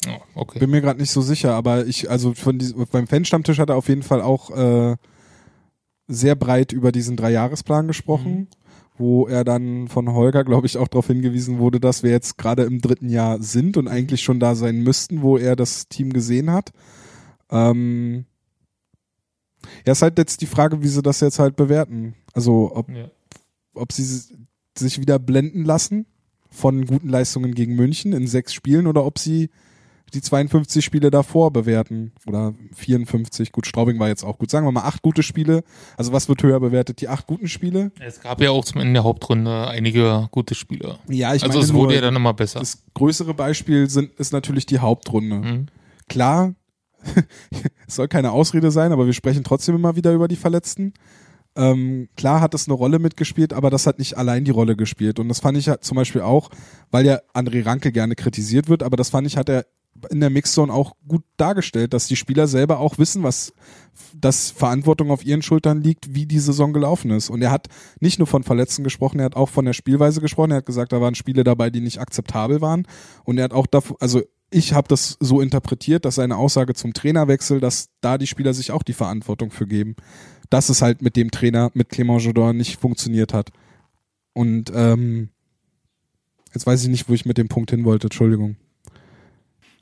Oh, 0.08 0.20
okay. 0.34 0.58
Bin 0.58 0.70
mir 0.70 0.80
gerade 0.80 0.98
nicht 0.98 1.10
so 1.10 1.20
sicher, 1.20 1.54
aber 1.54 1.86
ich, 1.86 2.10
also 2.10 2.32
von 2.34 2.58
diesem, 2.58 2.86
beim 2.90 3.06
Fanstammtisch 3.06 3.58
hat 3.58 3.68
er 3.68 3.76
auf 3.76 3.88
jeden 3.88 4.02
Fall 4.02 4.22
auch 4.22 4.50
äh, 4.50 4.96
sehr 6.08 6.34
breit 6.34 6.72
über 6.72 6.90
diesen 6.90 7.16
Dreijahresplan 7.16 7.86
gesprochen, 7.86 8.48
wo 9.00 9.26
er 9.26 9.44
dann 9.44 9.88
von 9.88 10.12
Holger, 10.12 10.44
glaube 10.44 10.66
ich, 10.66 10.76
auch 10.76 10.86
darauf 10.88 11.06
hingewiesen 11.06 11.58
wurde, 11.58 11.80
dass 11.80 12.02
wir 12.02 12.10
jetzt 12.10 12.36
gerade 12.38 12.64
im 12.64 12.80
dritten 12.80 13.08
Jahr 13.08 13.42
sind 13.42 13.76
und 13.78 13.88
eigentlich 13.88 14.22
schon 14.22 14.38
da 14.38 14.54
sein 14.54 14.82
müssten, 14.82 15.22
wo 15.22 15.38
er 15.38 15.56
das 15.56 15.88
Team 15.88 16.12
gesehen 16.12 16.50
hat. 16.52 16.70
Ähm, 17.50 18.26
ja, 19.86 19.92
ist 19.92 20.02
halt 20.02 20.18
jetzt 20.18 20.42
die 20.42 20.46
Frage, 20.46 20.82
wie 20.82 20.88
sie 20.88 21.02
das 21.02 21.20
jetzt 21.20 21.38
halt 21.38 21.56
bewerten. 21.56 22.14
Also, 22.34 22.72
ob 22.74 22.88
Ja. 22.90 23.10
ob 23.74 23.92
sie 23.92 24.04
sich 24.76 25.00
wieder 25.00 25.18
blenden 25.18 25.64
lassen 25.64 26.06
von 26.50 26.84
guten 26.84 27.08
Leistungen 27.08 27.54
gegen 27.54 27.76
München 27.76 28.12
in 28.12 28.26
sechs 28.26 28.52
Spielen 28.52 28.86
oder 28.86 29.04
ob 29.04 29.18
sie 29.18 29.48
die 30.10 30.20
52 30.20 30.84
Spiele 30.84 31.10
davor 31.10 31.52
bewerten 31.52 32.12
oder 32.26 32.54
54. 32.74 33.52
Gut, 33.52 33.66
Straubing 33.66 33.98
war 33.98 34.08
jetzt 34.08 34.24
auch 34.24 34.38
gut. 34.38 34.50
Sagen 34.50 34.66
wir 34.66 34.72
mal 34.72 34.82
acht 34.82 35.02
gute 35.02 35.22
Spiele. 35.22 35.62
Also 35.96 36.12
was 36.12 36.28
wird 36.28 36.42
höher 36.42 36.60
bewertet? 36.60 37.00
Die 37.00 37.08
acht 37.08 37.26
guten 37.26 37.48
Spiele? 37.48 37.92
Es 38.00 38.20
gab 38.20 38.40
ja 38.40 38.50
auch 38.50 38.64
zum 38.64 38.80
Ende 38.80 38.94
der 38.94 39.04
Hauptrunde 39.04 39.68
einige 39.68 40.28
gute 40.30 40.54
Spieler. 40.54 40.98
Ja, 41.08 41.34
ich 41.34 41.42
also 41.42 41.58
meine 41.58 41.64
es 41.64 41.72
wurde 41.72 41.88
nur, 41.88 41.94
ja 41.94 42.00
dann 42.00 42.16
immer 42.16 42.34
besser. 42.34 42.60
das 42.60 42.82
größere 42.94 43.34
Beispiel 43.34 43.88
sind, 43.88 44.12
ist 44.18 44.32
natürlich 44.32 44.66
die 44.66 44.78
Hauptrunde. 44.78 45.36
Mhm. 45.36 45.66
Klar, 46.08 46.54
es 47.86 47.96
soll 47.96 48.08
keine 48.08 48.32
Ausrede 48.32 48.70
sein, 48.70 48.92
aber 48.92 49.06
wir 49.06 49.12
sprechen 49.12 49.44
trotzdem 49.44 49.74
immer 49.74 49.96
wieder 49.96 50.12
über 50.12 50.28
die 50.28 50.36
Verletzten. 50.36 50.92
Ähm, 51.56 52.08
klar 52.16 52.40
hat 52.40 52.54
es 52.54 52.68
eine 52.68 52.74
Rolle 52.74 52.98
mitgespielt, 52.98 53.52
aber 53.52 53.70
das 53.70 53.86
hat 53.86 53.98
nicht 53.98 54.16
allein 54.16 54.44
die 54.44 54.50
Rolle 54.50 54.76
gespielt. 54.76 55.18
Und 55.18 55.28
das 55.28 55.40
fand 55.40 55.58
ich 55.58 55.68
halt 55.68 55.84
zum 55.84 55.96
Beispiel 55.96 56.20
auch, 56.20 56.50
weil 56.90 57.06
ja 57.06 57.20
André 57.34 57.64
Ranke 57.66 57.92
gerne 57.92 58.14
kritisiert 58.14 58.68
wird, 58.68 58.82
aber 58.82 58.96
das 58.96 59.10
fand 59.10 59.26
ich, 59.26 59.36
hat 59.36 59.48
er 59.48 59.66
in 60.08 60.20
der 60.20 60.30
Mixzone 60.30 60.72
auch 60.72 60.96
gut 61.06 61.22
dargestellt, 61.36 61.92
dass 61.92 62.06
die 62.06 62.16
Spieler 62.16 62.46
selber 62.46 62.78
auch 62.78 62.98
wissen, 62.98 63.22
was 63.22 63.52
dass 64.14 64.50
Verantwortung 64.50 65.10
auf 65.10 65.24
ihren 65.24 65.42
Schultern 65.42 65.82
liegt, 65.82 66.14
wie 66.14 66.26
die 66.26 66.38
Saison 66.38 66.72
gelaufen 66.72 67.10
ist. 67.10 67.30
Und 67.30 67.42
er 67.42 67.50
hat 67.50 67.68
nicht 68.00 68.18
nur 68.18 68.26
von 68.26 68.42
Verletzten 68.42 68.84
gesprochen, 68.84 69.18
er 69.18 69.26
hat 69.26 69.36
auch 69.36 69.48
von 69.48 69.64
der 69.64 69.72
Spielweise 69.72 70.20
gesprochen. 70.20 70.52
Er 70.52 70.58
hat 70.58 70.66
gesagt, 70.66 70.92
da 70.92 71.00
waren 71.00 71.14
Spiele 71.14 71.44
dabei, 71.44 71.70
die 71.70 71.80
nicht 71.80 72.00
akzeptabel 72.00 72.60
waren. 72.60 72.86
Und 73.24 73.38
er 73.38 73.44
hat 73.44 73.52
auch 73.52 73.66
davor, 73.66 73.96
also 74.00 74.22
ich 74.50 74.72
habe 74.72 74.88
das 74.88 75.16
so 75.20 75.40
interpretiert, 75.40 76.04
dass 76.04 76.16
seine 76.16 76.36
Aussage 76.36 76.74
zum 76.74 76.92
Trainerwechsel, 76.92 77.60
dass 77.60 77.88
da 78.00 78.18
die 78.18 78.26
Spieler 78.26 78.52
sich 78.52 78.72
auch 78.72 78.82
die 78.82 78.94
Verantwortung 78.94 79.50
für 79.50 79.66
geben, 79.66 79.94
dass 80.50 80.68
es 80.68 80.82
halt 80.82 81.02
mit 81.02 81.16
dem 81.16 81.30
Trainer, 81.30 81.70
mit 81.74 81.90
Clément 81.90 82.18
Jodor 82.18 82.52
nicht 82.52 82.80
funktioniert 82.80 83.32
hat. 83.32 83.50
Und 84.32 84.72
ähm, 84.74 85.30
jetzt 86.52 86.66
weiß 86.66 86.82
ich 86.82 86.88
nicht, 86.88 87.08
wo 87.08 87.12
ich 87.12 87.26
mit 87.26 87.38
dem 87.38 87.48
Punkt 87.48 87.70
hin 87.70 87.84
wollte, 87.84 88.06
Entschuldigung. 88.06 88.56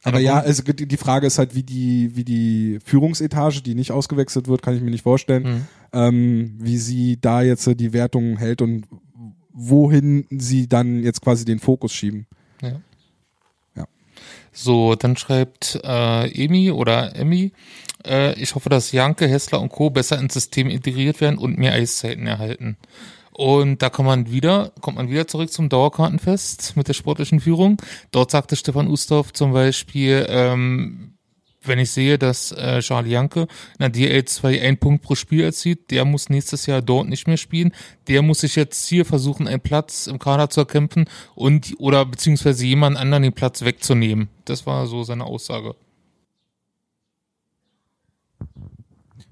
Aber 0.04 0.20
ja, 0.20 0.38
also 0.38 0.62
die 0.62 0.96
Frage 0.96 1.26
ist 1.26 1.38
halt, 1.38 1.54
wie 1.54 1.62
die, 1.64 2.14
wie 2.14 2.24
die 2.24 2.78
Führungsetage, 2.84 3.60
die 3.62 3.74
nicht 3.74 3.90
ausgewechselt 3.90 4.46
wird, 4.48 4.62
kann 4.62 4.76
ich 4.76 4.80
mir 4.82 4.90
nicht 4.90 5.02
vorstellen, 5.02 5.42
Mhm. 5.42 5.66
ähm, 5.92 6.54
wie 6.58 6.78
sie 6.78 7.18
da 7.20 7.42
jetzt 7.42 7.66
die 7.66 7.92
Wertung 7.92 8.36
hält 8.38 8.62
und 8.62 8.86
wohin 9.52 10.24
sie 10.30 10.68
dann 10.68 11.02
jetzt 11.02 11.20
quasi 11.20 11.44
den 11.44 11.58
Fokus 11.58 11.92
schieben. 11.92 12.26
Ja. 12.62 12.80
Ja. 13.76 13.86
So, 14.52 14.94
dann 14.94 15.16
schreibt 15.16 15.80
äh, 15.82 16.44
Emi 16.44 16.70
oder 16.70 17.16
Emmy, 17.16 17.52
äh, 18.06 18.40
ich 18.40 18.54
hoffe, 18.54 18.68
dass 18.68 18.92
Janke, 18.92 19.26
Hessler 19.26 19.60
und 19.60 19.70
Co. 19.70 19.90
besser 19.90 20.18
ins 20.20 20.34
System 20.34 20.68
integriert 20.70 21.20
werden 21.20 21.38
und 21.38 21.58
mehr 21.58 21.72
Eiszeiten 21.72 22.26
erhalten. 22.28 22.76
Und 23.38 23.82
da 23.82 23.88
kann 23.88 24.04
man 24.04 24.32
wieder, 24.32 24.72
kommt 24.80 24.96
man 24.96 25.10
wieder 25.10 25.28
zurück 25.28 25.52
zum 25.52 25.68
Dauerkartenfest 25.68 26.76
mit 26.76 26.88
der 26.88 26.92
sportlichen 26.92 27.38
Führung. 27.38 27.80
Dort 28.10 28.32
sagte 28.32 28.56
Stefan 28.56 28.88
Ustorf 28.88 29.32
zum 29.32 29.52
Beispiel, 29.52 30.26
ähm, 30.28 31.14
wenn 31.62 31.78
ich 31.78 31.92
sehe, 31.92 32.18
dass 32.18 32.50
äh, 32.50 32.80
Charlie 32.80 33.12
Janke 33.12 33.42
in 33.78 33.92
der 33.92 33.94
DL2 33.94 34.60
einen 34.60 34.78
Punkt 34.78 35.04
pro 35.04 35.14
Spiel 35.14 35.44
erzielt, 35.44 35.92
der 35.92 36.04
muss 36.04 36.30
nächstes 36.30 36.66
Jahr 36.66 36.82
dort 36.82 37.08
nicht 37.08 37.28
mehr 37.28 37.36
spielen. 37.36 37.72
Der 38.08 38.22
muss 38.22 38.40
sich 38.40 38.56
jetzt 38.56 38.88
hier 38.88 39.04
versuchen, 39.04 39.46
einen 39.46 39.60
Platz 39.60 40.08
im 40.08 40.18
Kader 40.18 40.50
zu 40.50 40.62
erkämpfen 40.62 41.08
und 41.36 41.76
oder 41.78 42.04
beziehungsweise 42.06 42.66
jemand 42.66 42.96
anderen 42.96 43.22
den 43.22 43.34
Platz 43.34 43.62
wegzunehmen. 43.62 44.30
Das 44.46 44.66
war 44.66 44.88
so 44.88 45.04
seine 45.04 45.24
Aussage. 45.24 45.76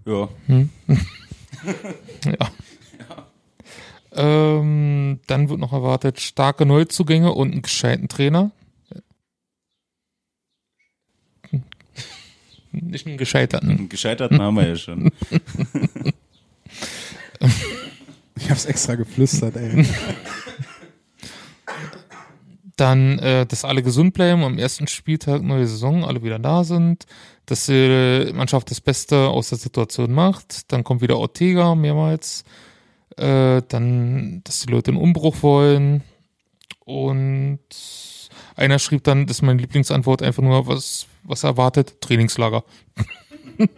Ja. 0.05 0.29
Ja. 2.25 2.51
Ähm, 4.17 5.21
dann 5.27 5.49
wird 5.49 5.61
noch 5.61 5.73
erwartet 5.73 6.21
starke 6.21 6.67
Neuzugänge 6.67 7.33
und 7.33 7.53
einen 7.53 7.63
gescheiten 7.63 8.09
Trainer. 8.09 8.51
Nicht 12.73 13.07
einen 13.07 13.17
gescheiterten. 13.17 13.71
Einen 13.71 13.89
Gescheiterten 13.89 14.41
haben 14.41 14.57
wir 14.57 14.69
ja 14.69 14.77
schon. 14.77 15.11
Ich 18.39 18.51
hab's 18.51 18.67
extra 18.67 18.95
geflüstert, 18.95 19.57
ey. 19.57 19.87
Dann, 22.77 23.19
äh, 23.19 23.47
dass 23.47 23.65
alle 23.65 23.83
gesund 23.83 24.13
bleiben, 24.13 24.45
am 24.45 24.59
ersten 24.59 24.87
Spieltag 24.87 25.43
neue 25.43 25.67
Saison, 25.67 26.05
alle 26.05 26.23
wieder 26.23 26.39
da 26.39 26.63
sind, 26.63 27.07
dass 27.47 27.67
die 27.67 28.31
Mannschaft 28.35 28.71
das 28.71 28.83
Beste 28.83 29.29
aus 29.29 29.49
der 29.49 29.59
Situation 29.59 30.13
macht. 30.13 30.71
Dann 30.71 30.85
kommt 30.85 31.01
wieder 31.01 31.17
Ortega 31.19 31.75
mehrmals. 31.75 32.45
Äh, 33.17 33.63
dann, 33.69 34.43
dass 34.45 34.61
die 34.61 34.71
Leute 34.71 34.91
einen 34.91 35.01
Umbruch 35.01 35.43
wollen. 35.43 36.03
Und 36.85 37.59
einer 38.55 38.79
schrieb 38.79 39.05
dann, 39.05 39.27
das 39.27 39.39
ist 39.39 39.43
meine 39.43 39.61
Lieblingsantwort, 39.61 40.23
einfach 40.23 40.43
nur, 40.43 40.67
was, 40.67 41.07
was 41.25 41.45
er 41.45 41.51
erwartet, 41.51 42.01
Trainingslager. 42.01 42.65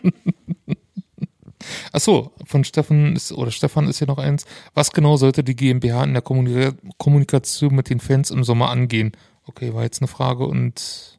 Ach 1.93 2.01
von 2.45 2.65
Stefan 2.65 3.17
ist, 3.17 3.33
oder 3.33 3.51
Stefan 3.51 3.89
ist 3.89 3.99
hier 3.99 4.07
noch 4.07 4.19
eins. 4.19 4.45
Was 4.75 4.93
genau 4.93 5.17
sollte 5.17 5.43
die 5.43 5.57
GmbH 5.57 6.05
in 6.05 6.13
der 6.13 6.23
Kommunika 6.23 6.73
Kommunikation 6.99 7.75
mit 7.75 7.91
den 7.91 8.01
Fans 8.01 8.31
im 8.31 8.45
Sommer 8.45 8.71
angehen? 8.71 9.13
Okay, 9.45 9.75
war 9.75 9.83
jetzt 9.83 10.01
eine 10.01 10.09
Frage 10.09 10.47
und, 10.47 11.19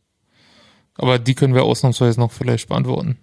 aber 0.96 1.20
die 1.20 1.36
können 1.36 1.54
wir 1.54 1.64
ausnahmsweise 1.64 2.20
noch 2.20 2.32
vielleicht 2.32 2.70
beantworten. 2.70 3.18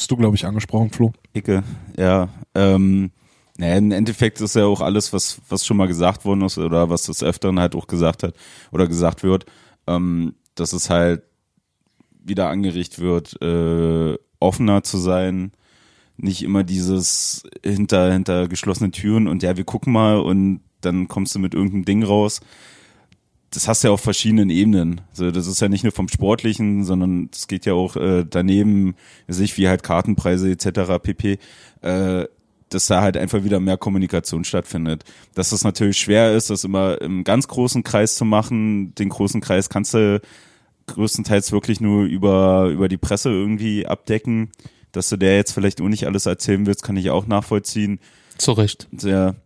Bist 0.00 0.10
du, 0.10 0.16
glaube 0.16 0.34
ich, 0.34 0.46
angesprochen, 0.46 0.88
Flo? 0.88 1.12
Icke, 1.34 1.62
ja. 1.98 2.30
Ähm, 2.54 3.10
naja, 3.58 3.76
im 3.76 3.92
Endeffekt 3.92 4.40
ist 4.40 4.56
ja 4.56 4.64
auch 4.64 4.80
alles, 4.80 5.12
was, 5.12 5.42
was 5.50 5.66
schon 5.66 5.76
mal 5.76 5.88
gesagt 5.88 6.24
worden 6.24 6.40
ist 6.40 6.56
oder 6.56 6.88
was 6.88 7.02
des 7.02 7.22
Öfteren 7.22 7.60
halt 7.60 7.74
auch 7.74 7.86
gesagt 7.86 8.22
hat 8.22 8.34
oder 8.72 8.88
gesagt 8.88 9.22
wird, 9.22 9.44
ähm, 9.86 10.36
dass 10.54 10.72
es 10.72 10.88
halt 10.88 11.24
wieder 12.18 12.48
angeregt 12.48 12.98
wird, 12.98 13.42
äh, 13.42 14.16
offener 14.38 14.82
zu 14.84 14.96
sein, 14.96 15.52
nicht 16.16 16.44
immer 16.44 16.64
dieses 16.64 17.42
hinter, 17.62 18.10
hinter 18.10 18.48
geschlossenen 18.48 18.92
Türen 18.92 19.28
und 19.28 19.42
ja, 19.42 19.58
wir 19.58 19.64
gucken 19.64 19.92
mal 19.92 20.18
und 20.18 20.62
dann 20.80 21.08
kommst 21.08 21.34
du 21.34 21.40
mit 21.40 21.52
irgendeinem 21.52 21.84
Ding 21.84 22.04
raus. 22.04 22.40
Das 23.50 23.66
hast 23.66 23.82
du 23.82 23.88
ja 23.88 23.94
auf 23.94 24.00
verschiedenen 24.00 24.48
Ebenen. 24.48 25.00
Also 25.10 25.30
das 25.32 25.46
ist 25.46 25.60
ja 25.60 25.68
nicht 25.68 25.82
nur 25.82 25.92
vom 25.92 26.08
Sportlichen, 26.08 26.84
sondern 26.84 27.30
es 27.32 27.48
geht 27.48 27.66
ja 27.66 27.72
auch 27.74 27.96
äh, 27.96 28.24
daneben, 28.28 28.94
sich 29.26 29.58
wie 29.58 29.68
halt 29.68 29.82
Kartenpreise 29.82 30.50
etc. 30.50 31.02
pp. 31.02 31.38
Äh, 31.82 32.26
dass 32.70 32.86
da 32.86 33.02
halt 33.02 33.16
einfach 33.16 33.42
wieder 33.42 33.60
mehr 33.60 33.76
Kommunikation 33.76 34.44
stattfindet. 34.44 35.04
Dass 35.34 35.52
es 35.52 35.64
natürlich 35.64 35.98
schwer 35.98 36.32
ist, 36.34 36.50
das 36.50 36.64
immer 36.64 37.00
im 37.00 37.24
ganz 37.24 37.48
großen 37.48 37.82
Kreis 37.82 38.14
zu 38.14 38.24
machen. 38.24 38.94
Den 38.94 39.08
großen 39.08 39.40
Kreis 39.40 39.68
kannst 39.68 39.94
du 39.94 40.20
größtenteils 40.86 41.52
wirklich 41.52 41.80
nur 41.80 42.04
über, 42.04 42.68
über 42.68 42.88
die 42.88 42.96
Presse 42.96 43.30
irgendwie 43.30 43.86
abdecken. 43.86 44.50
Dass 44.92 45.08
du 45.08 45.16
der 45.16 45.36
jetzt 45.36 45.52
vielleicht 45.52 45.80
auch 45.80 45.88
nicht 45.88 46.06
alles 46.06 46.26
erzählen 46.26 46.66
willst, 46.66 46.82
kann 46.82 46.96
ich 46.96 47.10
auch 47.10 47.26
nachvollziehen. 47.26 48.00
Zu 48.38 48.52
Recht. 48.52 48.88
Sehr. 48.96 49.36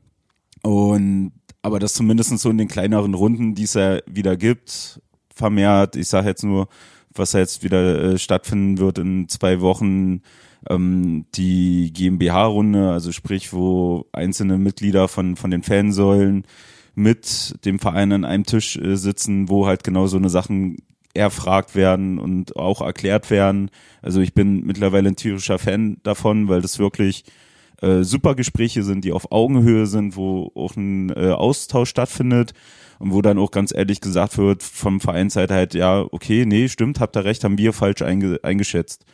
Und 0.62 1.32
aber 1.64 1.78
das 1.78 1.94
zumindest 1.94 2.38
so 2.38 2.50
in 2.50 2.58
den 2.58 2.68
kleineren 2.68 3.14
Runden, 3.14 3.54
die 3.54 3.62
es 3.62 3.72
ja 3.72 4.00
wieder 4.06 4.36
gibt, 4.36 5.00
vermehrt, 5.34 5.96
ich 5.96 6.08
sage 6.08 6.28
jetzt 6.28 6.44
nur, 6.44 6.68
was 7.14 7.32
jetzt 7.32 7.64
wieder 7.64 8.02
äh, 8.02 8.18
stattfinden 8.18 8.76
wird 8.76 8.98
in 8.98 9.30
zwei 9.30 9.62
Wochen, 9.62 10.20
ähm, 10.68 11.24
die 11.34 11.90
GmbH-Runde, 11.90 12.90
also 12.90 13.12
sprich, 13.12 13.54
wo 13.54 14.04
einzelne 14.12 14.58
Mitglieder 14.58 15.08
von, 15.08 15.36
von 15.36 15.50
den 15.50 15.62
Fansäulen 15.62 16.44
mit 16.94 17.54
dem 17.64 17.78
Verein 17.78 18.12
an 18.12 18.26
einem 18.26 18.44
Tisch 18.44 18.76
äh, 18.76 18.96
sitzen, 18.96 19.48
wo 19.48 19.66
halt 19.66 19.84
genau 19.84 20.06
so 20.06 20.18
eine 20.18 20.28
Sachen 20.28 20.76
erfragt 21.14 21.74
werden 21.74 22.18
und 22.18 22.56
auch 22.56 22.82
erklärt 22.82 23.30
werden. 23.30 23.70
Also 24.02 24.20
ich 24.20 24.34
bin 24.34 24.66
mittlerweile 24.66 25.08
ein 25.08 25.16
tierischer 25.16 25.58
Fan 25.58 25.96
davon, 26.02 26.48
weil 26.48 26.60
das 26.60 26.78
wirklich 26.78 27.24
äh, 27.80 28.02
super 28.02 28.34
Gespräche 28.34 28.82
sind, 28.82 29.04
die 29.04 29.12
auf 29.12 29.32
Augenhöhe 29.32 29.86
sind, 29.86 30.16
wo 30.16 30.50
auch 30.54 30.76
ein 30.76 31.10
äh, 31.10 31.30
Austausch 31.30 31.90
stattfindet 31.90 32.52
und 32.98 33.12
wo 33.12 33.22
dann 33.22 33.38
auch 33.38 33.50
ganz 33.50 33.72
ehrlich 33.74 34.00
gesagt 34.00 34.38
wird 34.38 34.62
vom 34.62 35.00
Vereinsseite 35.00 35.54
halt, 35.54 35.74
ja, 35.74 36.04
okay, 36.10 36.46
nee, 36.46 36.68
stimmt, 36.68 37.00
habt 37.00 37.16
ihr 37.16 37.24
recht, 37.24 37.44
haben 37.44 37.58
wir 37.58 37.72
falsch 37.72 38.02
einge 38.02 38.38
eingeschätzt. 38.42 39.04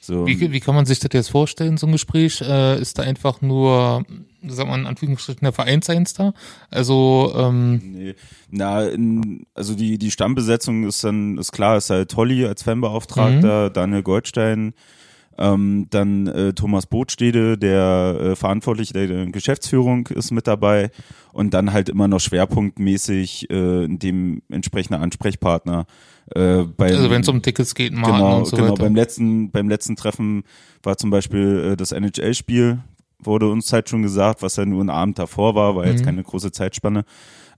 So, 0.00 0.26
Wie, 0.26 0.52
wie 0.52 0.60
kann 0.60 0.74
man 0.74 0.86
sich 0.86 1.00
das 1.00 1.10
jetzt 1.12 1.30
vorstellen, 1.30 1.76
so 1.76 1.86
ein 1.86 1.92
Gespräch? 1.92 2.40
Äh, 2.40 2.80
ist 2.80 2.98
da 2.98 3.02
einfach 3.02 3.40
nur, 3.40 4.04
sagen 4.46 4.56
wir 4.56 4.64
mal 4.66 4.80
in 4.80 4.86
Anführungsstrichen, 4.86 5.42
der 5.42 5.52
Vereinseins 5.52 6.14
da? 6.14 6.34
Also, 6.70 7.32
ähm, 7.36 7.80
Nee. 7.94 8.14
Na, 8.50 8.86
in, 8.86 9.44
also 9.54 9.74
die, 9.74 9.98
die 9.98 10.10
Stammbesetzung 10.10 10.86
ist 10.86 11.02
dann, 11.02 11.36
ist 11.36 11.52
klar, 11.52 11.76
ist 11.76 11.90
halt 11.90 12.10
Tolly 12.10 12.46
als 12.46 12.62
Fanbeauftragter, 12.62 13.70
Daniel 13.70 14.02
Goldstein, 14.02 14.72
ähm, 15.38 15.86
dann 15.90 16.26
äh, 16.26 16.52
Thomas 16.52 16.86
Botstede, 16.86 17.56
der 17.56 18.16
äh, 18.20 18.36
Verantwortliche 18.36 18.92
der, 18.92 19.06
der 19.06 19.26
Geschäftsführung 19.26 20.06
ist 20.08 20.30
mit 20.30 20.46
dabei 20.46 20.90
und 21.32 21.54
dann 21.54 21.72
halt 21.72 21.88
immer 21.88 22.08
noch 22.08 22.20
schwerpunktmäßig 22.20 23.50
äh, 23.50 23.86
dem 23.88 24.42
entsprechender 24.48 25.00
Ansprechpartner. 25.00 25.86
Äh, 26.34 26.64
bei, 26.76 26.86
also 26.88 27.10
wenn 27.10 27.22
es 27.22 27.28
um 27.28 27.40
Tickets 27.40 27.74
geht, 27.74 27.92
Marken 27.92 28.16
genau, 28.16 28.38
und 28.38 28.46
so 28.46 28.56
genau. 28.56 28.70
weiter. 28.70 28.82
Beim 28.82 28.94
letzten, 28.94 29.50
beim 29.50 29.68
letzten 29.68 29.96
Treffen 29.96 30.42
war 30.82 30.96
zum 30.96 31.10
Beispiel 31.10 31.72
äh, 31.72 31.76
das 31.76 31.92
NHL-Spiel, 31.92 32.80
wurde 33.20 33.48
uns 33.48 33.72
halt 33.72 33.88
schon 33.88 34.02
gesagt, 34.02 34.42
was 34.42 34.56
ja 34.56 34.66
nur 34.66 34.82
ein 34.84 34.90
Abend 34.90 35.18
davor 35.18 35.54
war, 35.54 35.76
war 35.76 35.86
jetzt 35.86 36.00
Mhm. 36.00 36.06
keine 36.06 36.22
große 36.22 36.52
Zeitspanne, 36.52 37.04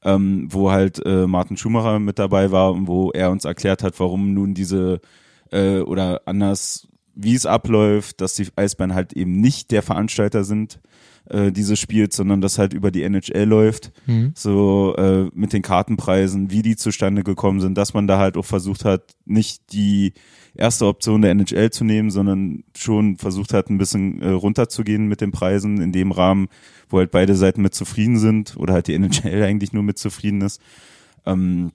ähm, 0.05 0.49
wo 0.51 0.71
halt 0.71 1.05
äh, 1.05 1.27
Martin 1.27 1.57
Schumacher 1.57 1.99
mit 1.99 2.19
dabei 2.19 2.51
war 2.53 2.73
und 2.73 2.87
wo 2.87 3.11
er 3.11 3.31
uns 3.31 3.45
erklärt 3.45 3.83
hat, 3.83 3.99
warum 4.01 4.35
nun 4.35 4.55
diese 4.55 5.01
äh, 5.51 5.81
oder 5.81 6.23
anders, 6.27 6.87
wie 7.15 7.35
es 7.35 7.47
abläuft, 7.47 8.21
dass 8.21 8.35
die 8.35 8.47
Eisbären 8.57 8.95
halt 8.95 9.13
eben 9.13 9.41
nicht 9.41 9.71
der 9.71 9.83
Veranstalter 9.83 10.45
sind, 10.45 10.81
äh, 11.29 11.53
dieses 11.53 11.79
Spiels, 11.79 12.17
sondern 12.17 12.41
das 12.41 12.59
halt 12.59 12.73
über 12.73 12.91
die 12.91 13.03
NHL 13.03 13.45
läuft. 13.45 13.93
Mhm. 14.07 14.33
So 14.35 14.95
äh, 14.97 15.31
mit 15.35 15.53
den 15.53 15.63
Kartenpreisen, 15.63 16.51
wie 16.51 16.63
die 16.63 16.77
zustande 16.77 17.23
gekommen 17.23 17.61
sind, 17.61 17.77
dass 17.79 17.95
man 17.95 18.07
da 18.07 18.19
halt 18.19 18.37
auch 18.37 18.45
versucht 18.45 18.85
hat, 18.85 19.15
nicht 19.27 19.73
die 19.73 20.13
erste 20.55 20.87
Option 20.87 21.23
der 21.23 21.31
NHL 21.31 21.71
zu 21.71 21.85
nehmen, 21.85 22.11
sondern 22.11 22.65
schon 22.77 23.17
versucht 23.17 23.55
hat, 23.55 23.71
ein 23.71 23.79
bisschen 23.79 24.21
äh, 24.23 24.31
runterzugehen 24.31 25.07
mit 25.07 25.21
den 25.21 25.31
Preisen 25.31 25.81
in 25.81 25.93
dem 25.93 26.13
Rahmen, 26.13 26.49
wo 26.89 26.99
halt 26.99 27.11
beide 27.11 27.37
Seiten 27.37 27.63
mit 27.63 27.75
zufrieden 27.75 28.19
sind 28.19 28.57
oder 28.57 28.75
halt 28.75 28.89
die 28.89 28.95
NHL 28.95 29.43
eigentlich 29.45 29.73
nur 29.73 29.83
mit 29.83 29.99
zufrieden 29.99 30.41
ist. 30.41 30.61
Ähm, 31.27 31.71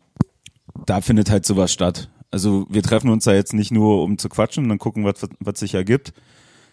da 0.86 1.02
findet 1.02 1.30
halt 1.30 1.46
sowas 1.46 1.72
statt. 1.72 2.10
Also 2.36 2.66
wir 2.70 2.84
treffen 2.84 3.10
uns 3.10 3.24
da 3.24 3.34
jetzt 3.34 3.54
nicht 3.54 3.72
nur, 3.72 4.04
um 4.04 4.18
zu 4.18 4.28
quatschen 4.28 4.66
und 4.66 4.70
dann 4.70 4.78
gucken, 4.78 5.06
was, 5.06 5.26
was 5.40 5.58
sich 5.58 5.74
ergibt, 5.74 6.12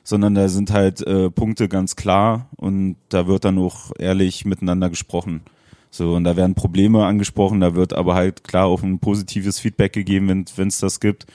sondern 0.03 0.35
da 0.35 0.49
sind 0.49 0.73
halt 0.73 1.07
äh, 1.07 1.31
Punkte 1.31 1.69
ganz 1.69 1.95
klar 1.95 2.49
und 2.57 2.97
da 3.11 3.29
wird 3.29 3.45
dann 3.45 3.61
auch 3.61 3.93
ehrlich 3.97 4.45
miteinander 4.45 4.91
gesprochen. 4.91 5.43
So, 5.89 6.15
und 6.17 6.25
da 6.25 6.35
werden 6.35 6.57
Probleme 6.57 7.07
angesprochen, 7.07 7.61
da 7.61 7.77
wird 7.77 7.93
aber 7.93 8.17
halt 8.17 8.43
klar 8.43 8.67
auch 8.67 8.83
ein 8.83 8.99
positives 8.99 9.61
Feedback 9.61 9.93
gegeben, 9.93 10.47
wenn 10.57 10.67
es 10.67 10.81
das 10.81 10.99
gibt. 10.99 11.27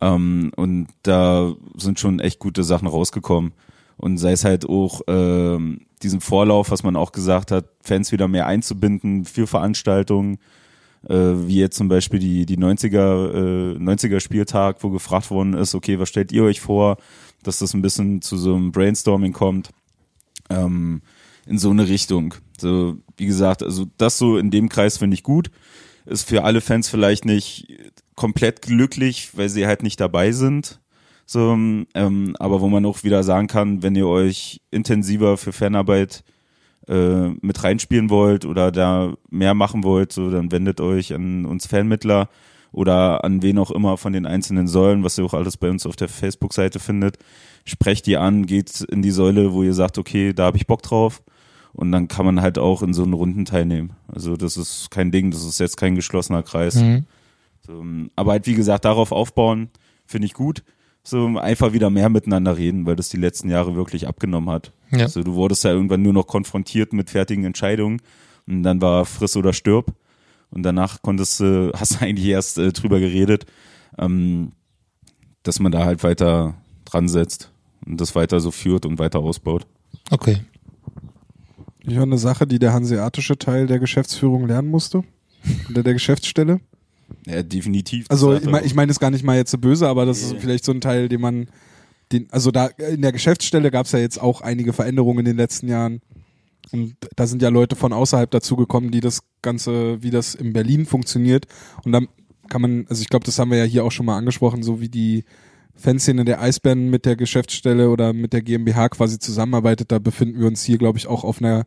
Ähm, 0.00 0.50
und 0.56 0.88
da 1.04 1.54
sind 1.76 2.00
schon 2.00 2.18
echt 2.18 2.40
gute 2.40 2.64
Sachen 2.64 2.88
rausgekommen. 2.88 3.52
Und 3.96 4.18
sei 4.18 4.32
es 4.32 4.44
halt 4.44 4.68
auch 4.68 5.02
ähm, 5.06 5.82
diesen 6.02 6.20
Vorlauf, 6.20 6.72
was 6.72 6.82
man 6.82 6.96
auch 6.96 7.12
gesagt 7.12 7.52
hat, 7.52 7.66
Fans 7.80 8.10
wieder 8.10 8.26
mehr 8.26 8.48
einzubinden 8.48 9.24
für 9.24 9.46
Veranstaltungen, 9.46 10.38
äh, 11.08 11.14
wie 11.14 11.58
jetzt 11.58 11.76
zum 11.76 11.88
Beispiel 11.88 12.18
die, 12.18 12.46
die 12.46 12.58
90er, 12.58 13.74
äh, 13.74 13.78
90er 13.78 14.20
Spieltag, 14.20 14.82
wo 14.82 14.90
gefragt 14.90 15.30
worden 15.30 15.54
ist, 15.54 15.74
okay, 15.74 15.98
was 15.98 16.08
stellt 16.08 16.32
ihr 16.32 16.44
euch 16.44 16.60
vor, 16.60 16.98
dass 17.42 17.58
das 17.58 17.74
ein 17.74 17.82
bisschen 17.82 18.22
zu 18.22 18.36
so 18.36 18.54
einem 18.54 18.72
Brainstorming 18.72 19.32
kommt, 19.32 19.70
ähm, 20.50 21.02
in 21.46 21.58
so 21.58 21.70
eine 21.70 21.88
Richtung. 21.88 22.34
So, 22.58 22.96
wie 23.16 23.26
gesagt, 23.26 23.62
also 23.62 23.86
das 23.98 24.18
so 24.18 24.36
in 24.36 24.50
dem 24.50 24.68
Kreis 24.68 24.98
finde 24.98 25.14
ich 25.14 25.22
gut. 25.22 25.50
Ist 26.04 26.28
für 26.28 26.44
alle 26.44 26.60
Fans 26.60 26.88
vielleicht 26.88 27.24
nicht 27.24 27.68
komplett 28.14 28.62
glücklich, 28.62 29.30
weil 29.34 29.48
sie 29.48 29.66
halt 29.66 29.82
nicht 29.82 30.00
dabei 30.00 30.32
sind. 30.32 30.80
So, 31.26 31.52
ähm, 31.52 32.36
aber 32.38 32.60
wo 32.60 32.68
man 32.68 32.84
auch 32.84 33.04
wieder 33.04 33.22
sagen 33.22 33.46
kann, 33.46 33.82
wenn 33.82 33.96
ihr 33.96 34.06
euch 34.06 34.60
intensiver 34.70 35.36
für 35.36 35.52
Fanarbeit 35.52 36.24
äh, 36.88 37.28
mit 37.40 37.62
reinspielen 37.62 38.10
wollt 38.10 38.44
oder 38.44 38.72
da 38.72 39.14
mehr 39.30 39.54
machen 39.54 39.84
wollt, 39.84 40.12
so 40.12 40.30
dann 40.30 40.50
wendet 40.52 40.80
euch 40.80 41.14
an 41.14 41.44
uns 41.44 41.66
Fanmittler 41.66 42.28
oder 42.72 43.24
an 43.24 43.42
wen 43.42 43.58
auch 43.58 43.70
immer 43.70 43.96
von 43.98 44.12
den 44.12 44.26
einzelnen 44.26 44.66
Säulen, 44.66 45.04
was 45.04 45.18
ihr 45.18 45.24
auch 45.24 45.34
alles 45.34 45.56
bei 45.56 45.70
uns 45.70 45.86
auf 45.86 45.96
der 45.96 46.08
Facebook-Seite 46.08 46.80
findet. 46.80 47.18
Sprecht 47.64 48.06
die 48.06 48.16
an, 48.16 48.46
geht 48.46 48.80
in 48.80 49.02
die 49.02 49.10
Säule, 49.10 49.52
wo 49.52 49.62
ihr 49.62 49.74
sagt, 49.74 49.98
okay, 49.98 50.32
da 50.32 50.46
habe 50.46 50.56
ich 50.56 50.66
Bock 50.66 50.82
drauf. 50.82 51.22
Und 51.74 51.92
dann 51.92 52.08
kann 52.08 52.26
man 52.26 52.42
halt 52.42 52.58
auch 52.58 52.82
in 52.82 52.92
so 52.92 53.02
einen 53.02 53.12
Runden 53.12 53.44
teilnehmen. 53.44 53.92
Also 54.08 54.36
das 54.36 54.56
ist 54.56 54.90
kein 54.90 55.10
Ding, 55.10 55.30
das 55.30 55.44
ist 55.44 55.60
jetzt 55.60 55.76
kein 55.76 55.94
geschlossener 55.94 56.42
Kreis. 56.42 56.76
Mhm. 56.76 57.06
So, 57.66 57.84
aber 58.16 58.32
halt, 58.32 58.46
wie 58.46 58.54
gesagt, 58.54 58.84
darauf 58.84 59.12
aufbauen, 59.12 59.70
finde 60.04 60.26
ich 60.26 60.34
gut. 60.34 60.64
So 61.04 61.38
einfach 61.38 61.72
wieder 61.72 61.90
mehr 61.90 62.08
miteinander 62.08 62.56
reden, 62.56 62.86
weil 62.86 62.96
das 62.96 63.08
die 63.08 63.16
letzten 63.16 63.48
Jahre 63.48 63.74
wirklich 63.74 64.06
abgenommen 64.06 64.50
hat. 64.50 64.72
Ja. 64.92 65.00
Also 65.06 65.22
du 65.22 65.34
wurdest 65.34 65.64
ja 65.64 65.70
irgendwann 65.72 66.02
nur 66.02 66.12
noch 66.12 66.26
konfrontiert 66.26 66.92
mit 66.92 67.10
fertigen 67.10 67.44
Entscheidungen 67.44 68.00
und 68.46 68.62
dann 68.62 68.80
war 68.80 69.04
friss 69.04 69.36
oder 69.36 69.52
stirb. 69.52 69.94
Und 70.50 70.62
danach 70.64 71.00
konntest 71.02 71.40
du, 71.40 71.72
hast 71.76 71.94
du 72.00 72.04
eigentlich 72.04 72.26
erst 72.26 72.58
äh, 72.58 72.72
drüber 72.72 73.00
geredet, 73.00 73.46
ähm, 73.98 74.52
dass 75.42 75.58
man 75.60 75.72
da 75.72 75.84
halt 75.84 76.02
weiter 76.04 76.54
dran 76.84 77.08
setzt 77.08 77.50
und 77.86 78.00
das 78.00 78.14
weiter 78.14 78.38
so 78.40 78.50
führt 78.50 78.86
und 78.86 78.98
weiter 78.98 79.20
ausbaut. 79.20 79.66
Okay. 80.10 80.38
Ich 81.84 81.96
war 81.96 82.02
eine 82.04 82.18
Sache, 82.18 82.46
die 82.46 82.58
der 82.60 82.72
hanseatische 82.72 83.36
Teil 83.38 83.66
der 83.66 83.78
Geschäftsführung 83.80 84.46
lernen 84.46 84.68
musste. 84.68 85.02
Oder 85.70 85.82
der 85.82 85.94
Geschäftsstelle. 85.94 86.60
Ja, 87.26 87.42
definitiv. 87.42 88.06
Also 88.08 88.34
ich 88.34 88.44
meine 88.44 88.64
ich 88.64 88.74
mein 88.74 88.86
das 88.88 89.00
gar 89.00 89.10
nicht 89.10 89.24
mal 89.24 89.36
jetzt 89.36 89.50
so 89.50 89.58
böse, 89.58 89.88
aber 89.88 90.06
das 90.06 90.22
Nee. 90.22 90.34
ist 90.36 90.40
vielleicht 90.40 90.64
so 90.64 90.70
ein 90.72 90.80
Teil, 90.80 91.08
den 91.08 91.20
man, 91.20 91.48
den, 92.12 92.28
also 92.30 92.50
da 92.50 92.66
in 92.66 93.02
der 93.02 93.12
Geschäftsstelle 93.12 93.70
gab 93.70 93.86
es 93.86 93.92
ja 93.92 93.98
jetzt 93.98 94.20
auch 94.20 94.40
einige 94.40 94.72
Veränderungen 94.72 95.20
in 95.20 95.24
den 95.24 95.36
letzten 95.36 95.68
Jahren. 95.68 96.00
Und 96.70 96.96
da 97.16 97.26
sind 97.26 97.42
ja 97.42 97.48
Leute 97.48 97.76
von 97.76 97.92
außerhalb 97.92 98.30
dazugekommen, 98.30 98.90
die 98.90 99.00
das 99.00 99.22
Ganze, 99.42 100.02
wie 100.02 100.10
das 100.10 100.34
in 100.34 100.52
Berlin 100.52 100.86
funktioniert. 100.86 101.46
Und 101.84 101.92
dann 101.92 102.08
kann 102.48 102.62
man, 102.62 102.86
also 102.88 103.02
ich 103.02 103.08
glaube, 103.08 103.26
das 103.26 103.38
haben 103.38 103.50
wir 103.50 103.58
ja 103.58 103.64
hier 103.64 103.84
auch 103.84 103.92
schon 103.92 104.06
mal 104.06 104.16
angesprochen, 104.16 104.62
so 104.62 104.80
wie 104.80 104.88
die 104.88 105.24
Fanszene 105.74 106.24
der 106.24 106.40
Eisbären 106.40 106.90
mit 106.90 107.06
der 107.06 107.16
Geschäftsstelle 107.16 107.90
oder 107.90 108.12
mit 108.12 108.32
der 108.32 108.42
GmbH 108.42 108.90
quasi 108.90 109.18
zusammenarbeitet, 109.18 109.90
da 109.90 109.98
befinden 109.98 110.38
wir 110.38 110.46
uns 110.46 110.62
hier, 110.62 110.78
glaube 110.78 110.98
ich, 110.98 111.06
auch 111.06 111.24
auf 111.24 111.40
einer 111.40 111.64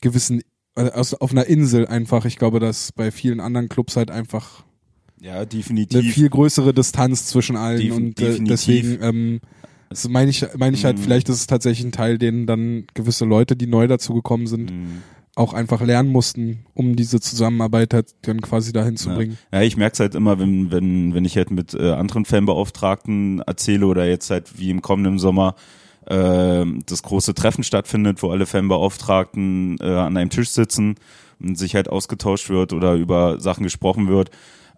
gewissen, 0.00 0.42
äh, 0.76 0.90
aus- 0.90 1.14
auf 1.14 1.32
einer 1.32 1.46
Insel 1.46 1.86
einfach. 1.86 2.24
Ich 2.24 2.36
glaube, 2.38 2.60
dass 2.60 2.92
bei 2.92 3.10
vielen 3.10 3.40
anderen 3.40 3.68
Clubs 3.68 3.96
halt 3.96 4.10
einfach 4.10 4.64
Ja, 5.20 5.36
eine 5.36 5.46
definitiv. 5.46 6.14
viel 6.14 6.28
größere 6.30 6.72
Distanz 6.74 7.26
zwischen 7.26 7.56
allen 7.56 7.80
Def- 7.80 7.94
und 7.96 8.20
äh, 8.20 8.24
definitiv. 8.24 8.46
deswegen 8.48 8.98
ähm, 9.02 9.40
das 9.90 10.08
meine 10.08 10.30
ich 10.30 10.46
meine 10.56 10.76
ich 10.76 10.84
halt 10.84 10.98
Mhm. 10.98 11.02
vielleicht 11.02 11.28
ist 11.28 11.36
es 11.36 11.46
tatsächlich 11.46 11.86
ein 11.86 11.92
Teil 11.92 12.16
den 12.18 12.46
dann 12.46 12.84
gewisse 12.94 13.24
Leute 13.24 13.56
die 13.56 13.66
neu 13.66 13.86
dazugekommen 13.86 14.46
sind 14.46 14.70
Mhm. 14.70 15.02
auch 15.36 15.52
einfach 15.52 15.82
lernen 15.82 16.10
mussten 16.10 16.64
um 16.74 16.96
diese 16.96 17.20
Zusammenarbeit 17.20 17.92
halt 17.92 18.14
dann 18.22 18.40
quasi 18.40 18.72
dahin 18.72 18.96
zu 18.96 19.10
bringen 19.10 19.36
Ja, 19.52 19.60
ich 19.62 19.76
merke 19.76 19.92
es 19.94 20.00
halt 20.00 20.14
immer, 20.14 20.38
wenn, 20.38 20.70
wenn, 20.70 21.12
wenn 21.14 21.24
ich 21.24 21.36
halt 21.36 21.50
mit 21.50 21.74
äh, 21.74 21.90
anderen 21.92 22.24
Fanbeauftragten 22.24 23.40
erzähle 23.46 23.86
oder 23.86 24.06
jetzt 24.08 24.30
halt 24.30 24.58
wie 24.58 24.70
im 24.70 24.80
kommenden 24.80 25.18
Sommer 25.18 25.54
äh, 26.06 26.64
das 26.86 27.02
große 27.02 27.34
Treffen 27.34 27.62
stattfindet, 27.62 28.22
wo 28.22 28.30
alle 28.30 28.46
Fanbeauftragten 28.46 29.76
äh, 29.80 29.84
an 29.84 30.16
einem 30.16 30.30
Tisch 30.30 30.48
sitzen 30.50 30.94
und 31.40 31.58
sich 31.58 31.74
halt 31.74 31.88
ausgetauscht 31.88 32.48
wird 32.48 32.72
oder 32.72 32.94
über 32.94 33.38
Sachen 33.40 33.62
gesprochen 33.64 34.08
wird, 34.08 34.30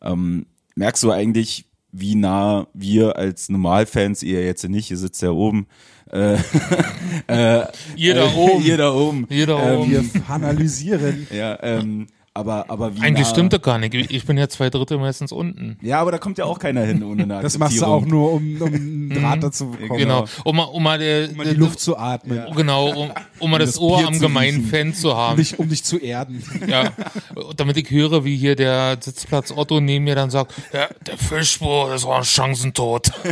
ähm, 0.02 0.46
merkst 0.74 1.02
du 1.02 1.10
eigentlich, 1.10 1.66
wie 1.92 2.14
nah 2.14 2.66
wir 2.74 3.16
als 3.16 3.48
Normalfans, 3.48 4.22
ihr 4.22 4.44
jetzt 4.44 4.66
nicht, 4.68 4.90
ihr 4.90 4.96
sitzt 4.96 5.20
ja 5.22 5.30
oben, 5.30 5.66
äh, 6.10 6.34
äh, 7.26 7.66
Ihr 7.96 8.14
da 8.14 8.26
äh, 8.30 8.34
oben. 8.36 8.62
ihr 8.64 8.76
da 8.76 8.92
oben, 8.92 9.26
Ihr 9.30 9.46
da 9.46 9.72
Ähm, 9.72 9.78
oben. 9.80 9.90
wir 9.90 10.04
analysieren 10.28 11.26
ja, 11.30 11.58
ähm, 11.62 12.06
aber, 12.34 12.70
aber 12.70 12.96
wie 12.96 13.00
Eigentlich 13.02 13.26
nah, 13.26 13.30
stimmt 13.30 13.52
das 13.52 13.60
gar 13.60 13.78
nicht. 13.78 13.92
Ich 13.94 14.24
bin 14.24 14.38
ja 14.38 14.48
zwei 14.48 14.70
Drittel 14.70 14.96
meistens 14.96 15.32
unten. 15.32 15.76
Ja, 15.82 16.00
aber 16.00 16.12
da 16.12 16.18
kommt 16.18 16.38
ja 16.38 16.46
auch 16.46 16.58
keiner 16.58 16.80
hin 16.80 17.02
ohne 17.02 17.24
eine 17.24 17.42
das 17.42 17.58
machst 17.58 17.78
du 17.78 17.84
auch 17.84 18.06
nur 18.06 18.32
um, 18.32 18.56
um 18.60 18.66
einen 18.74 19.10
Draht 19.10 19.42
dazu 19.42 19.66
zu 19.66 19.70
bekommen 19.72 19.98
Genau. 19.98 20.24
Um 20.44 20.56
mal, 20.56 20.64
um 20.64 20.82
mal, 20.82 20.98
der, 20.98 21.28
um 21.28 21.36
mal 21.36 21.46
die 21.46 21.54
Luft 21.54 21.80
zu 21.80 21.98
atmen 21.98 22.42
Genau, 22.56 22.88
um, 22.88 23.12
um 23.38 23.50
mal 23.50 23.58
das, 23.58 23.72
das 23.72 23.78
Ohr 23.80 23.98
Bier 23.98 24.08
am 24.08 24.18
gemeinen. 24.18 24.64
Fan 24.64 24.94
zu 24.94 25.10
um 25.10 25.16
haben. 25.16 25.36
dich 25.36 25.58
um 25.58 25.68
dich 25.68 25.84
zu 25.84 25.98
erden 25.98 26.42
Ja, 26.66 26.92
damit 27.56 27.76
ich 27.76 27.90
höre, 27.90 28.24
wie 28.24 28.36
hier 28.38 28.56
der 28.56 28.96
Sitzplatz 28.98 29.52
Otto 29.54 29.80
neben 29.80 30.04
mir 30.04 30.14
dann 30.14 30.30
sagt, 30.30 30.54
ja, 30.72 30.88
der 31.06 31.18
Fischbo, 31.18 31.88
das 31.90 32.06
war 32.06 32.18
ein 32.18 32.24
Chancentod. 32.24 33.12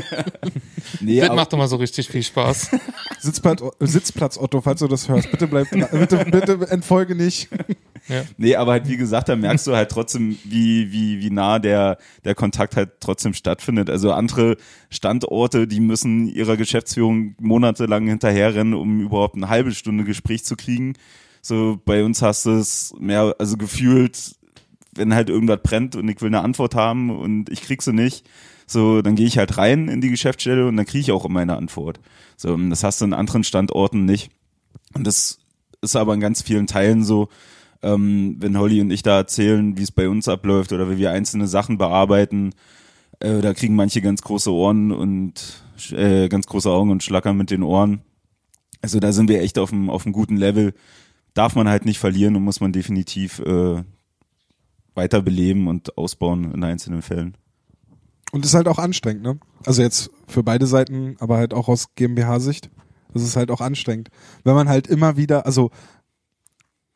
Nee, 1.01 1.20
Das 1.20 1.35
macht 1.35 1.52
immer 1.52 1.68
so 1.68 1.77
richtig 1.77 2.09
viel 2.09 2.22
Spaß. 2.22 2.70
Sitzplatz, 3.20 3.62
Sitzplatz 3.81 4.39
Otto 4.39 4.60
falls 4.60 4.81
du 4.81 4.89
das 4.89 5.09
hörst 5.09 5.31
bitte 5.31 5.47
bleib 5.47 5.70
bitte 5.70 6.24
bitte 6.24 6.70
entfolge 6.70 7.14
nicht 7.14 7.48
Ja. 8.09 8.24
nee, 8.39 8.56
aber 8.56 8.72
halt 8.72 8.89
wie 8.89 8.97
gesagt, 8.97 9.28
da 9.28 9.36
merkst 9.36 9.66
du 9.66 9.77
halt 9.77 9.90
trotzdem, 9.90 10.36
wie, 10.44 10.93
wie, 10.93 11.20
wie 11.20 11.31
nah 11.31 11.59
der, 11.59 11.98
der 12.24 12.35
Kontakt 12.35 12.77
halt 12.77 12.93
trotzdem 13.01 13.35
stattfindet. 13.35 13.90
Also 13.90 14.12
andere 14.12 14.56
Standorte, 14.89 15.66
die 15.66 15.81
müssen 15.81 16.27
ihrer 16.27 16.56
Geschäftsführung 16.56 17.35
monatelang 17.40 18.06
hinterherrennen, 18.06 18.74
um 18.74 19.01
überhaupt 19.01 19.36
eine 19.36 19.48
halbe 19.48 19.72
Stunde 19.72 20.05
Gespräch 20.05 20.44
zu 20.44 20.56
kriegen. 20.56 20.94
So 21.43 21.81
bei 21.85 22.05
uns 22.05 22.22
hast 22.22 22.47
du 22.47 22.51
es 22.51 22.93
mehr, 22.98 23.35
also 23.39 23.56
gefühlt, 23.56 24.36
wenn 24.94 25.14
halt 25.14 25.31
irgendwas 25.31 25.60
brennt 25.62 25.97
und 25.97 26.09
ich 26.09 26.20
will 26.20 26.28
eine 26.28 26.43
Antwort 26.43 26.74
haben 26.74 27.10
und 27.10 27.48
ich 27.48 27.62
krieg 27.62 27.82
sie 27.82 27.93
nicht, 27.93 28.28
so 28.66 29.02
dann 29.02 29.16
gehe 29.16 29.27
ich 29.27 29.39
halt 29.39 29.56
rein 29.56 29.89
in 29.89 30.01
die 30.01 30.10
Geschäftsstelle 30.10 30.66
und 30.66 30.77
dann 30.77 30.86
kriege 30.86 31.01
ich 31.01 31.12
auch 31.12 31.24
immer 31.24 31.40
eine 31.40 31.56
Antwort. 31.56 32.01
So, 32.36 32.56
das 32.56 32.85
hast 32.85 33.01
du 33.01 33.05
in 33.05 33.12
anderen 33.12 33.44
Standorten 33.44 34.05
nicht. 34.05 34.31
Und 34.94 35.06
das 35.06 35.39
ist 35.82 35.97
aber 35.97 36.14
in 36.14 36.20
ganz 36.20 36.43
vielen 36.43 36.66
Teilen 36.66 37.05
so, 37.05 37.28
ähm, 37.82 38.36
wenn 38.39 38.59
Holly 38.59 38.81
und 38.81 38.90
ich 38.90 39.02
da 39.02 39.16
erzählen, 39.16 39.77
wie 39.77 39.82
es 39.82 39.93
bei 39.93 40.09
uns 40.09 40.28
abläuft 40.28 40.73
oder 40.73 40.90
wie 40.90 40.98
wir 40.98 41.11
einzelne 41.12 41.47
Sachen 41.47 41.78
bearbeiten, 41.78 42.52
äh, 43.20 43.40
da 43.40 43.55
kriegen 43.55 43.74
manche 43.74 44.02
ganz 44.02 44.23
große 44.23 44.52
Ohren 44.52 44.93
und 44.93 45.62
äh, 45.93 46.28
ganz 46.28 46.47
große 46.47 46.70
Augen 46.70 46.90
und 46.90 47.02
schlackern 47.02 47.36
mit 47.36 47.51
den 47.51 47.62
Ohren. 47.62 48.02
Also 48.82 48.98
da 49.01 49.12
sind 49.12 49.28
wir 49.28 49.40
echt 49.40 49.59
auf 49.59 49.73
einem 49.73 49.90
auf 49.90 50.07
einem 50.07 50.12
guten 50.12 50.36
Level. 50.36 50.74
Darf 51.35 51.55
man 51.55 51.69
halt 51.69 51.85
nicht 51.85 51.98
verlieren 51.98 52.36
und 52.36 52.43
muss 52.43 52.61
man 52.61 52.73
definitiv 52.73 53.39
äh, 53.40 53.82
weiter 54.94 55.23
beleben 55.23 55.69
und 55.69 55.97
ausbauen 55.97 56.52
in 56.52 56.65
einzelnen 56.65 57.02
Fällen. 57.02 57.36
Und 58.32 58.44
ist 58.44 58.55
halt 58.55 58.69
auch 58.69 58.78
anstrengend, 58.78 59.23
ne? 59.23 59.39
Also 59.65 59.82
jetzt 59.82 60.11
für 60.28 60.43
beide 60.43 60.66
Seiten, 60.66 61.16
aber 61.19 61.36
halt 61.36 61.52
auch 61.52 61.69
aus 61.69 61.94
GmbH-Sicht. 61.94 62.70
Das 63.12 63.23
ist 63.23 63.36
halt 63.36 63.51
auch 63.51 63.61
anstrengend. 63.61 64.09
Wenn 64.44 64.55
man 64.55 64.69
halt 64.69 64.86
immer 64.86 65.16
wieder, 65.16 65.47
also 65.47 65.70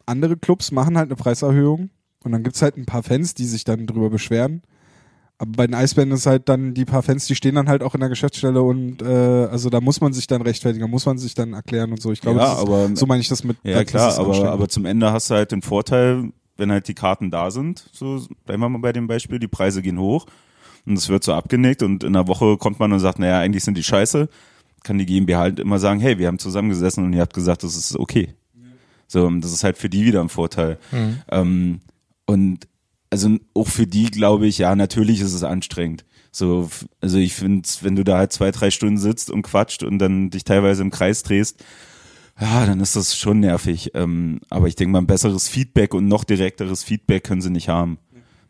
andere 0.06 0.36
Clubs 0.36 0.70
machen 0.72 0.96
halt 0.98 1.08
eine 1.08 1.16
Preiserhöhung 1.16 1.90
und 2.22 2.32
dann 2.32 2.42
gibt's 2.42 2.62
halt 2.62 2.76
ein 2.76 2.86
paar 2.86 3.02
Fans, 3.02 3.34
die 3.34 3.44
sich 3.46 3.64
dann 3.64 3.86
drüber 3.86 4.10
beschweren. 4.10 4.62
Aber 5.36 5.50
bei 5.52 5.66
den 5.66 5.74
Eisbären 5.74 6.12
ist 6.12 6.26
halt 6.26 6.48
dann 6.48 6.74
die 6.74 6.84
paar 6.84 7.02
Fans, 7.02 7.26
die 7.26 7.34
stehen 7.34 7.56
dann 7.56 7.68
halt 7.68 7.82
auch 7.82 7.94
in 7.94 8.00
der 8.00 8.08
Geschäftsstelle 8.08 8.62
und 8.62 9.02
äh, 9.02 9.06
also 9.06 9.68
da 9.68 9.80
muss 9.80 10.00
man 10.00 10.12
sich 10.12 10.26
dann 10.28 10.42
rechtfertigen, 10.42 10.82
da 10.82 10.88
muss 10.88 11.06
man 11.06 11.18
sich 11.18 11.34
dann 11.34 11.54
erklären 11.54 11.90
und 11.90 12.00
so. 12.00 12.12
Ich 12.12 12.20
glaube, 12.20 12.38
Ja, 12.38 12.44
das 12.50 12.54
ist, 12.58 12.60
aber- 12.68 12.96
so 12.96 13.06
meine 13.06 13.20
ich 13.20 13.28
das 13.28 13.42
mit. 13.42 13.56
Ja, 13.64 13.82
klar, 13.84 14.16
aber, 14.18 14.50
aber 14.50 14.68
zum 14.68 14.84
Ende 14.84 15.10
hast 15.12 15.30
du 15.30 15.34
halt 15.34 15.50
den 15.50 15.60
Vorteil, 15.62 16.30
wenn 16.56 16.70
halt 16.70 16.86
die 16.86 16.94
Karten 16.94 17.32
da 17.32 17.50
sind, 17.50 17.88
so 17.92 18.22
bleiben 18.46 18.62
wir 18.62 18.68
mal 18.68 18.78
bei 18.78 18.92
dem 18.92 19.08
Beispiel, 19.08 19.40
die 19.40 19.48
Preise 19.48 19.82
gehen 19.82 19.98
hoch 19.98 20.26
und 20.86 20.96
es 20.96 21.08
wird 21.08 21.24
so 21.24 21.32
abgenickt 21.32 21.82
und 21.82 22.04
in 22.04 22.14
einer 22.14 22.28
Woche 22.28 22.56
kommt 22.56 22.78
man 22.78 22.92
und 22.92 23.00
sagt, 23.00 23.18
naja, 23.18 23.40
eigentlich 23.40 23.64
sind 23.64 23.76
die 23.76 23.82
scheiße, 23.82 24.28
kann 24.84 24.98
die 24.98 25.06
GmbH 25.06 25.40
halt 25.40 25.58
immer 25.58 25.80
sagen, 25.80 25.98
hey, 25.98 26.16
wir 26.20 26.28
haben 26.28 26.38
zusammengesessen 26.38 27.04
und 27.04 27.12
ihr 27.12 27.22
habt 27.22 27.34
gesagt, 27.34 27.64
das 27.64 27.74
ist 27.74 27.98
okay. 27.98 28.34
So, 29.06 29.26
und 29.26 29.40
das 29.42 29.52
ist 29.52 29.64
halt 29.64 29.78
für 29.78 29.88
die 29.88 30.04
wieder 30.04 30.20
ein 30.20 30.28
Vorteil. 30.28 30.78
Ähm, 31.30 31.80
und 32.26 32.66
also 33.10 33.36
auch 33.54 33.68
für 33.68 33.86
die 33.86 34.10
glaube 34.10 34.46
ich, 34.46 34.58
ja, 34.58 34.74
natürlich 34.74 35.20
ist 35.20 35.34
es 35.34 35.44
anstrengend. 35.44 36.04
So, 36.32 36.68
also 37.00 37.18
ich 37.18 37.34
finde, 37.34 37.68
wenn 37.82 37.94
du 37.94 38.02
da 38.02 38.18
halt 38.18 38.32
zwei, 38.32 38.50
drei 38.50 38.70
Stunden 38.70 38.98
sitzt 38.98 39.30
und 39.30 39.42
quatscht 39.42 39.84
und 39.84 40.00
dann 40.00 40.30
dich 40.30 40.42
teilweise 40.42 40.82
im 40.82 40.90
Kreis 40.90 41.22
drehst, 41.22 41.62
ja, 42.40 42.66
dann 42.66 42.80
ist 42.80 42.96
das 42.96 43.16
schon 43.16 43.40
nervig. 43.40 43.92
Ähm, 43.94 44.40
aber 44.50 44.66
ich 44.66 44.74
denke 44.74 44.92
mal, 44.92 44.98
ein 44.98 45.06
besseres 45.06 45.48
Feedback 45.48 45.94
und 45.94 46.08
noch 46.08 46.24
direkteres 46.24 46.82
Feedback 46.82 47.22
können 47.22 47.40
sie 47.40 47.50
nicht 47.50 47.68
haben. 47.68 47.98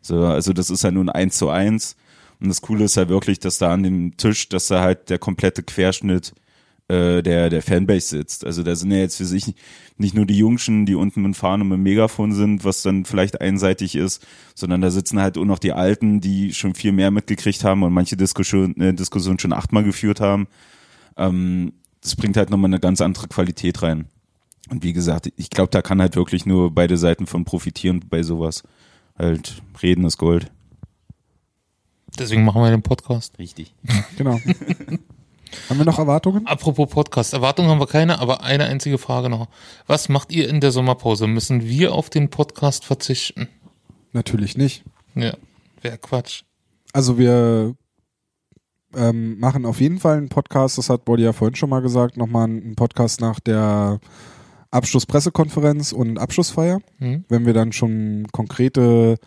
So, 0.01 0.25
also 0.25 0.53
das 0.53 0.69
ist 0.69 0.83
ja 0.83 0.91
nun 0.91 1.09
eins 1.09 1.37
zu 1.37 1.49
eins. 1.49 1.95
Und 2.39 2.49
das 2.49 2.61
Coole 2.61 2.85
ist 2.85 2.95
ja 2.95 3.07
wirklich, 3.07 3.39
dass 3.39 3.59
da 3.59 3.71
an 3.71 3.83
dem 3.83 4.17
Tisch, 4.17 4.49
dass 4.49 4.67
da 4.67 4.81
halt 4.81 5.09
der 5.09 5.19
komplette 5.19 5.63
Querschnitt 5.63 6.33
äh, 6.87 7.23
der, 7.23 7.49
der 7.49 7.61
Fanbase 7.61 8.09
sitzt. 8.09 8.45
Also 8.45 8.61
da 8.61 8.75
sind 8.75 8.91
ja 8.91 8.97
jetzt 8.97 9.17
für 9.17 9.25
sich 9.25 9.55
nicht 9.97 10.13
nur 10.13 10.25
die 10.25 10.37
Jungschen, 10.37 10.85
die 10.85 10.95
unten 10.95 11.21
mit 11.21 11.33
dem 11.33 11.33
Fahren 11.33 11.61
und 11.61 11.69
mit 11.69 11.77
dem 11.77 11.83
Megafon 11.83 12.33
sind, 12.33 12.63
was 12.63 12.83
dann 12.83 13.05
vielleicht 13.05 13.41
einseitig 13.41 13.95
ist, 13.95 14.25
sondern 14.53 14.81
da 14.81 14.91
sitzen 14.91 15.21
halt 15.21 15.37
auch 15.37 15.45
noch 15.45 15.59
die 15.59 15.73
Alten, 15.73 16.21
die 16.21 16.53
schon 16.53 16.75
viel 16.75 16.91
mehr 16.91 17.11
mitgekriegt 17.11 17.63
haben 17.63 17.83
und 17.83 17.93
manche 17.93 18.17
Diskussion, 18.17 18.75
äh, 18.79 18.93
Diskussion 18.93 19.39
schon 19.39 19.53
achtmal 19.53 19.83
geführt 19.83 20.19
haben. 20.21 20.47
Ähm, 21.17 21.73
das 22.01 22.15
bringt 22.15 22.37
halt 22.37 22.51
nochmal 22.51 22.69
eine 22.69 22.79
ganz 22.79 23.01
andere 23.01 23.27
Qualität 23.27 23.81
rein. 23.81 24.05
Und 24.69 24.83
wie 24.83 24.93
gesagt, 24.93 25.31
ich 25.37 25.49
glaube, 25.49 25.69
da 25.71 25.81
kann 25.81 26.01
halt 26.01 26.15
wirklich 26.15 26.45
nur 26.45 26.71
beide 26.71 26.97
Seiten 26.97 27.25
von 27.25 27.45
profitieren 27.45 28.01
bei 28.09 28.21
sowas. 28.23 28.63
Halt, 29.17 29.61
reden 29.81 30.05
ist 30.05 30.17
Gold. 30.17 30.51
Deswegen 32.19 32.45
machen 32.45 32.61
wir 32.61 32.69
den 32.69 32.81
Podcast. 32.81 33.39
Richtig. 33.39 33.73
genau. 34.17 34.39
Haben 35.69 35.77
wir 35.79 35.85
noch 35.85 35.99
Erwartungen? 35.99 36.45
Apropos 36.47 36.89
Podcast, 36.89 37.33
Erwartungen 37.33 37.69
haben 37.69 37.79
wir 37.79 37.87
keine, 37.87 38.19
aber 38.19 38.43
eine 38.43 38.65
einzige 38.65 38.97
Frage 38.97 39.29
noch. 39.29 39.47
Was 39.87 40.09
macht 40.09 40.31
ihr 40.31 40.47
in 40.49 40.61
der 40.61 40.71
Sommerpause? 40.71 41.27
Müssen 41.27 41.63
wir 41.63 41.93
auf 41.93 42.09
den 42.09 42.29
Podcast 42.29 42.85
verzichten? 42.85 43.47
Natürlich 44.13 44.57
nicht. 44.57 44.83
Ja, 45.15 45.33
wäre 45.81 45.97
Quatsch. 45.97 46.43
Also 46.93 47.17
wir 47.17 47.75
ähm, 48.95 49.39
machen 49.39 49.65
auf 49.65 49.81
jeden 49.81 49.99
Fall 49.99 50.17
einen 50.17 50.29
Podcast, 50.29 50.77
das 50.77 50.89
hat 50.89 51.03
Body 51.05 51.23
ja 51.23 51.33
vorhin 51.33 51.55
schon 51.55 51.69
mal 51.69 51.81
gesagt, 51.81 52.15
nochmal 52.17 52.45
einen 52.45 52.75
Podcast 52.75 53.19
nach 53.19 53.39
der 53.39 53.99
Abschlusspressekonferenz 54.71 55.91
und 55.91 56.19
Abschlussfeier, 56.19 56.79
Hm? 56.99 57.25
wenn 57.29 57.45
wir 57.45 57.53
dann 57.53 57.71
schon 57.71 58.27
konkrete 58.31 59.17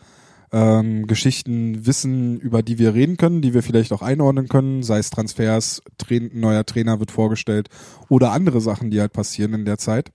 ähm, 0.53 1.07
Geschichten 1.07 1.87
wissen, 1.87 2.41
über 2.41 2.63
die 2.63 2.79
wir 2.79 2.95
reden 2.95 3.17
können, 3.17 3.43
die 3.43 3.55
wir 3.55 3.63
vielleicht 3.63 3.93
auch 3.93 4.03
einordnen 4.03 4.49
können, 4.49 4.83
sei 4.83 4.99
es 4.99 5.11
Transfers, 5.11 5.83
ein 6.11 6.31
neuer 6.35 6.65
Trainer 6.65 7.01
wird 7.01 7.11
vorgestellt 7.11 7.69
oder 8.09 8.33
andere 8.33 8.61
Sachen, 8.61 8.91
die 8.91 9.01
halt 9.01 9.13
passieren 9.13 9.55
in 9.55 9.65
der 9.65 9.79
Zeit. 9.79 10.11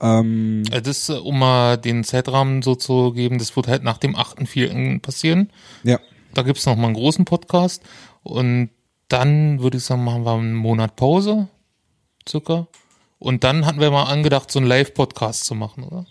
Ähm, 0.00 0.62
Also 0.70 0.80
Das, 0.82 1.08
äh, 1.08 1.12
um 1.14 1.38
mal 1.38 1.76
den 1.76 2.04
Zeitrahmen 2.04 2.62
so 2.62 2.74
zu 2.74 3.12
geben, 3.12 3.38
das 3.38 3.56
wird 3.56 3.68
halt 3.68 3.82
nach 3.82 3.98
dem 3.98 4.14
8.4. 4.14 5.00
passieren. 5.00 5.50
ja, 5.82 5.98
Da 6.34 6.42
gibt's 6.42 6.66
noch 6.66 6.76
mal 6.76 6.86
einen 6.86 6.94
großen 6.94 7.24
Podcast. 7.24 7.82
Und 8.22 8.70
dann 9.08 9.60
würde 9.60 9.78
ich 9.78 9.84
sagen, 9.84 10.04
machen 10.04 10.24
wir 10.24 10.32
einen 10.32 10.54
Monat 10.54 10.96
Pause. 10.96 11.48
Circa. 12.28 12.66
Und 13.18 13.44
dann 13.44 13.64
hatten 13.64 13.80
wir 13.80 13.90
mal 13.90 14.04
angedacht, 14.04 14.50
so 14.50 14.58
einen 14.58 14.68
Live-Podcast 14.68 15.44
zu 15.44 15.54
machen, 15.54 15.84
oder? 15.84 16.06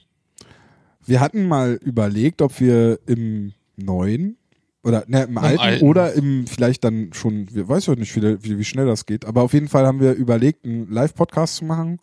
Wir 1.05 1.19
hatten 1.19 1.47
mal 1.47 1.73
überlegt, 1.83 2.41
ob 2.41 2.59
wir 2.59 2.99
im 3.05 3.53
neuen 3.77 4.37
oder 4.83 5.03
ne, 5.07 5.23
im, 5.23 5.37
alten, 5.37 5.59
alten. 5.59 5.85
oder 5.85 6.13
im 6.13 6.47
vielleicht 6.47 6.83
dann 6.83 7.11
schon, 7.13 7.53
wir 7.53 7.67
weiß 7.67 7.87
ja 7.87 7.95
nicht, 7.95 8.15
wie, 8.15 8.43
wie, 8.43 8.57
wie 8.59 8.63
schnell 8.63 8.85
das 8.85 9.05
geht, 9.05 9.25
aber 9.25 9.41
auf 9.41 9.53
jeden 9.53 9.67
Fall 9.67 9.85
haben 9.85 9.99
wir 9.99 10.13
überlegt, 10.13 10.65
einen 10.65 10.89
Live-Podcast 10.91 11.57
zu 11.57 11.65
machen 11.65 11.99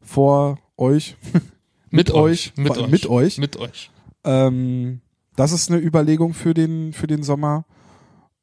vor 0.00 0.58
euch. 0.76 1.16
Mit, 1.90 2.10
euch. 2.10 2.52
Mit 2.56 2.66
Vor- 2.74 2.84
euch. 2.84 2.90
mit 2.90 3.06
euch. 3.06 3.38
Mit 3.38 3.56
euch. 3.56 3.90
Ähm, 4.24 5.00
das 5.36 5.52
ist 5.52 5.70
eine 5.70 5.80
Überlegung 5.80 6.34
für 6.34 6.52
den, 6.52 6.92
für 6.92 7.06
den 7.06 7.22
Sommer. 7.22 7.64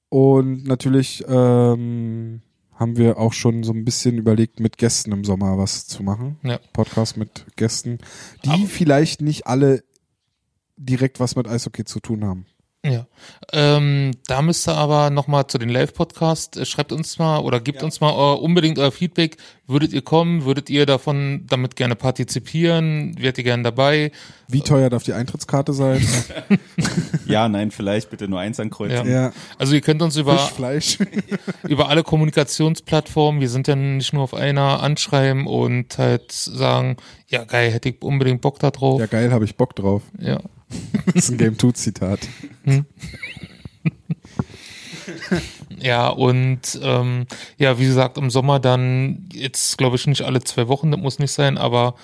Und 0.10 0.66
natürlich 0.66 1.24
ähm, 1.28 2.42
haben 2.84 2.98
wir 2.98 3.18
auch 3.18 3.34
schon 3.34 3.64
so 3.64 3.74
ein 3.74 3.84
bisschen 3.86 4.18
überlegt, 4.18 4.60
mit 4.60 4.78
Gästen 4.78 5.12
im 5.12 5.24
Sommer 5.24 5.58
was 5.58 5.88
zu 5.88 6.04
machen. 6.04 6.38
Ja. 6.44 6.60
Podcast 6.74 7.18
mit 7.18 7.46
Gästen, 7.56 7.98
die 8.46 8.50
Aber- 8.50 8.66
vielleicht 8.68 9.22
nicht 9.22 9.48
alle 9.48 9.84
direkt 10.78 11.20
was 11.20 11.36
mit 11.36 11.48
Eishockey 11.48 11.86
zu 11.86 12.00
tun 12.00 12.24
haben. 12.26 12.46
Ja. 12.86 13.08
Ähm, 13.54 14.12
da 14.28 14.42
müsst 14.42 14.68
ihr 14.68 14.76
aber 14.76 15.10
nochmal 15.10 15.48
zu 15.48 15.58
den 15.58 15.70
Live-Podcast, 15.70 16.58
äh, 16.58 16.66
schreibt 16.66 16.92
uns 16.92 17.18
mal 17.18 17.40
oder 17.40 17.62
gebt 17.62 17.82
uns 17.82 18.02
mal 18.02 18.12
äh, 18.12 18.38
unbedingt 18.38 18.78
euer 18.78 18.92
Feedback. 18.92 19.38
Würdet 19.68 19.94
ihr 19.94 20.02
kommen? 20.02 20.44
Würdet 20.44 20.70
ihr 20.70 20.86
davon 20.86 21.46
damit 21.48 21.78
gerne 21.78 21.96
partizipieren? 21.96 23.16
Wärt 23.18 23.38
ihr 23.38 23.46
gerne 23.46 23.64
dabei? 23.64 24.12
Wie 24.50 24.60
teuer 24.60 24.90
darf 24.90 25.04
die 25.04 25.14
Eintrittskarte 25.14 25.72
sein? 25.74 26.06
Ja, 27.26 27.48
nein, 27.48 27.72
vielleicht 27.72 28.10
bitte 28.10 28.28
nur 28.28 28.40
eins 28.40 28.60
ankreuzen. 28.60 29.08
Ja. 29.08 29.28
ja, 29.28 29.34
Also 29.58 29.76
ihr 29.76 29.82
könnt 29.82 30.02
uns 30.02 30.18
über, 30.18 30.38
Fisch, 30.38 31.00
über 31.64 31.88
alle 31.88 32.04
Kommunikationsplattformen, 32.04 33.40
wir 33.40 33.50
sind 33.50 33.68
ja 33.68 33.76
nicht 33.76 34.14
nur 34.14 34.24
auf 34.24 34.34
einer, 34.34 34.84
anschreiben 34.84 35.48
und 35.48 35.98
halt 35.98 36.32
sagen, 36.32 36.98
ja 37.28 37.46
geil, 37.46 37.72
hätte 37.72 37.90
ich 37.90 38.02
unbedingt 38.02 38.42
Bock 38.42 38.60
da 38.60 38.72
drauf. 38.72 39.00
ja, 39.00 39.06
geil, 39.06 39.32
habe 39.32 39.46
ich 39.46 39.56
Bock 39.56 39.76
drauf. 39.76 40.04
Ja. 40.20 40.42
Das 41.08 41.16
ist 41.16 41.32
ein 41.32 41.38
Game 41.38 41.58
2 41.58 41.72
Zitat. 41.72 42.20
Ja, 45.80 46.08
und 46.10 46.80
ähm, 46.82 47.26
ja, 47.58 47.78
wie 47.78 47.86
gesagt, 47.86 48.18
im 48.18 48.30
Sommer 48.30 48.60
dann, 48.60 49.28
jetzt 49.34 49.78
glaube 49.78 49.98
ich 49.98 50.08
nicht 50.08 50.22
alle 50.22 50.42
zwei 50.42 50.68
Wochen, 50.70 50.92
das 50.92 51.00
muss 51.00 51.20
nicht 51.20 51.32
sein, 51.32 51.58
aber 51.58 51.96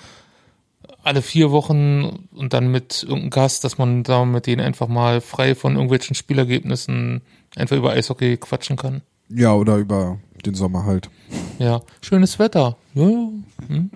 alle 1.02 1.22
vier 1.22 1.50
Wochen 1.50 2.26
und 2.32 2.52
dann 2.52 2.70
mit 2.70 3.02
irgendeinem 3.02 3.30
Gast, 3.30 3.64
dass 3.64 3.78
man 3.78 4.02
da 4.02 4.24
mit 4.26 4.46
denen 4.46 4.60
einfach 4.60 4.86
mal 4.88 5.22
frei 5.22 5.54
von 5.54 5.74
irgendwelchen 5.74 6.14
Spielergebnissen 6.14 7.22
einfach 7.56 7.76
über 7.76 7.92
Eishockey 7.92 8.36
quatschen 8.36 8.76
kann. 8.76 9.00
Ja, 9.30 9.54
oder 9.54 9.76
über 9.76 10.18
den 10.44 10.54
Sommer 10.54 10.84
halt. 10.84 11.08
Ja, 11.58 11.80
schönes 12.02 12.38
Wetter. 12.38 12.76
Ja, 12.94 13.08
ja. 13.08 13.28
Hm. 13.68 13.90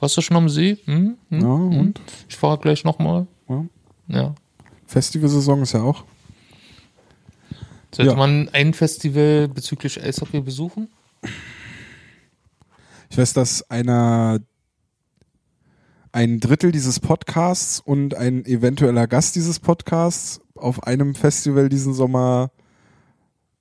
Warst 0.00 0.16
du 0.16 0.22
schon 0.22 0.36
am 0.36 0.48
See? 0.48 0.78
Hm? 0.86 1.16
Hm? 1.30 1.40
Ja, 1.40 1.46
und? 1.46 2.00
Ich 2.28 2.36
fahre 2.36 2.58
gleich 2.58 2.84
nochmal. 2.84 3.26
Ja. 3.48 3.64
Ja. 4.08 4.34
Festivalsaison 4.86 5.62
ist 5.62 5.72
ja 5.72 5.82
auch. 5.82 6.04
Sollte 7.94 8.12
Ja. 8.12 8.16
man 8.16 8.48
ein 8.52 8.74
Festival 8.74 9.48
bezüglich 9.48 10.02
Eishockey 10.02 10.40
besuchen? 10.40 10.88
Ich 13.08 13.16
weiß, 13.16 13.32
dass 13.32 13.70
einer 13.70 14.40
ein 16.12 16.40
Drittel 16.40 16.72
dieses 16.72 17.00
Podcasts 17.00 17.80
und 17.80 18.14
ein 18.14 18.44
eventueller 18.44 19.06
Gast 19.06 19.36
dieses 19.36 19.60
Podcasts 19.60 20.40
auf 20.54 20.82
einem 20.84 21.14
Festival 21.14 21.68
diesen 21.68 21.94
Sommer 21.94 22.50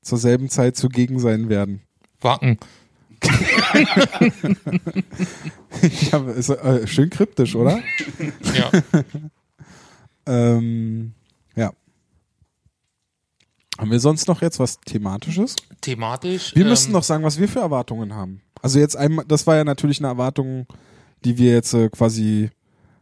zur 0.02 0.18
selben 0.18 0.49
Zeit 0.49 0.76
zugegen 0.76 1.20
sein 1.20 1.49
werden. 1.49 1.82
Wacken. 2.22 2.57
ja, 6.11 6.18
ist 6.32 6.49
äh, 6.49 6.86
schön 6.88 7.10
kryptisch, 7.10 7.56
oder? 7.56 7.80
Ja. 8.53 8.72
ähm, 10.26 11.14
ja. 11.56 11.72
Haben 13.78 13.91
wir 13.91 14.00
sonst 14.00 14.28
noch 14.28 14.41
jetzt 14.41 14.60
was 14.60 14.80
Thematisches? 14.82 15.56
Thematisch. 15.82 16.56
Wir 16.56 16.64
ähm, 16.64 16.70
müssen 16.70 16.91
noch 16.91 17.04
sagen, 17.04 17.24
was 17.24 17.40
wir 17.40 17.48
für 17.48 17.60
Erwartungen 17.60 18.14
haben. 18.14 18.41
Also 18.62 18.80
jetzt 18.80 18.95
einmal, 18.95 19.26
das 19.26 19.45
war 19.48 19.56
ja 19.56 19.64
natürlich 19.64 20.00
eine 20.00 20.08
Erwartung, 20.08 20.68
die 21.26 21.38
wir 21.38 21.52
jetzt 21.54 21.74
äh, 21.74 21.90
quasi 21.90 22.50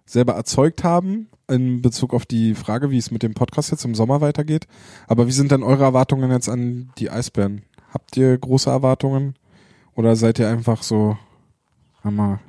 selber 0.06 0.34
erzeugt 0.34 0.84
haben 0.84 1.30
in 1.48 1.81
Bezug 1.81 2.14
auf 2.14 2.26
die 2.26 2.56
Frage, 2.56 2.91
wie 2.91 2.98
es 2.98 3.11
mit 3.11 3.23
dem 3.23 3.34
Podcast 3.34 3.72
jetzt 3.72 3.85
im 3.85 3.95
Sommer 3.95 4.22
weitergeht. 4.22 4.68
Aber 5.07 5.27
wie 5.27 5.31
sind 5.31 5.52
denn 5.52 5.64
eure 5.64 5.84
Erwartungen 5.84 6.31
jetzt 6.31 6.49
an 6.49 6.91
die 6.98 7.10
Eisbären? 7.10 7.64
Habt 7.93 8.15
ihr 8.18 8.38
große 8.38 8.69
Erwartungen? 8.69 9.35
Oder 9.95 10.15
seid 10.15 10.39
ihr 10.39 10.49
einfach 10.49 10.84
so, 10.84 11.18
mal, 12.03 12.39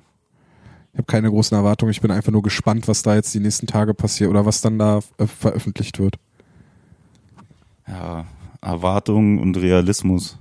ich 0.92 0.98
habe 0.98 1.06
keine 1.06 1.30
großen 1.30 1.56
Erwartungen, 1.56 1.90
ich 1.90 2.02
bin 2.02 2.10
einfach 2.10 2.32
nur 2.32 2.42
gespannt, 2.42 2.86
was 2.86 3.02
da 3.02 3.14
jetzt 3.14 3.34
die 3.34 3.40
nächsten 3.40 3.66
Tage 3.66 3.94
passiert 3.94 4.28
oder 4.28 4.44
was 4.44 4.60
dann 4.60 4.78
da 4.78 5.00
äh, 5.18 5.26
veröffentlicht 5.26 5.98
wird. 5.98 6.16
Ja, 7.88 8.26
Erwartung 8.60 9.38
und 9.38 9.56
Realismus. 9.56 10.38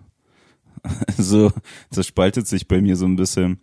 Also, 1.15 1.51
das 1.91 2.07
spaltet 2.07 2.47
sich 2.47 2.67
bei 2.67 2.81
mir 2.81 2.95
so 2.95 3.05
ein 3.05 3.15
bisschen. 3.15 3.59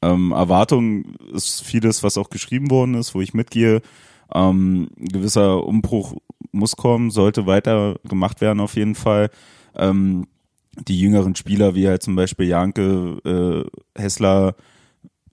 Ähm, 0.00 0.32
Erwartung 0.32 1.14
ist 1.34 1.62
vieles, 1.62 2.02
was 2.02 2.16
auch 2.16 2.30
geschrieben 2.30 2.70
worden 2.70 2.94
ist, 2.94 3.14
wo 3.14 3.20
ich 3.20 3.34
mitgehe. 3.34 3.82
Ähm, 4.34 4.88
gewisser 4.96 5.66
Umbruch 5.66 6.14
muss 6.52 6.76
kommen, 6.76 7.10
sollte 7.10 7.46
weiter 7.46 7.96
gemacht 8.08 8.40
werden 8.40 8.60
auf 8.60 8.76
jeden 8.76 8.94
Fall. 8.94 9.28
Ähm, 9.76 10.26
die 10.88 10.98
jüngeren 10.98 11.36
Spieler, 11.36 11.74
wie 11.74 11.86
halt 11.86 12.02
zum 12.02 12.16
Beispiel 12.16 12.46
Janke, 12.48 13.18
äh, 13.96 14.00
Hessler, 14.00 14.54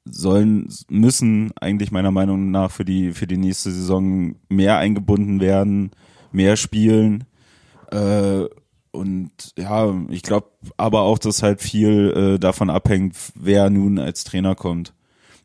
sollen, 0.06 0.68
müssen 0.90 1.52
eigentlich 1.60 1.92
meiner 1.92 2.12
Meinung 2.12 2.52
nach 2.52 2.72
für 2.72 2.86
die, 2.86 3.14
für 3.14 3.28
die 3.28 3.38
nächste 3.38 3.72
Saison 3.72 4.36
mehr 4.50 4.78
eingebunden 4.78 5.40
werden, 5.40 5.92
mehr 6.32 6.58
spielen. 6.58 7.26
Äh, 7.92 8.46
und 8.92 9.32
ja, 9.58 9.94
ich 10.10 10.22
glaube 10.22 10.48
aber 10.78 11.02
auch, 11.02 11.18
dass 11.18 11.44
halt 11.44 11.62
viel 11.62 12.36
äh, 12.36 12.40
davon 12.40 12.70
abhängt, 12.70 13.16
wer 13.36 13.70
nun 13.70 14.00
als 14.00 14.24
Trainer 14.24 14.56
kommt. 14.56 14.94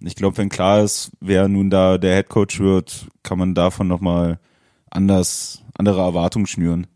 Ich 0.00 0.16
glaube, 0.16 0.36
wenn 0.38 0.48
klar 0.48 0.82
ist, 0.82 1.10
wer 1.20 1.48
nun 1.48 1.70
da 1.70 1.96
der 1.96 2.16
Head 2.16 2.28
Coach 2.28 2.60
wird, 2.60 3.06
kann 3.22 3.38
man 3.38 3.54
davon 3.54 3.88
nochmal 3.88 4.38
anders, 4.90 5.62
andere 5.74 6.00
Erwartungen 6.00 6.46
schnüren. 6.46 6.86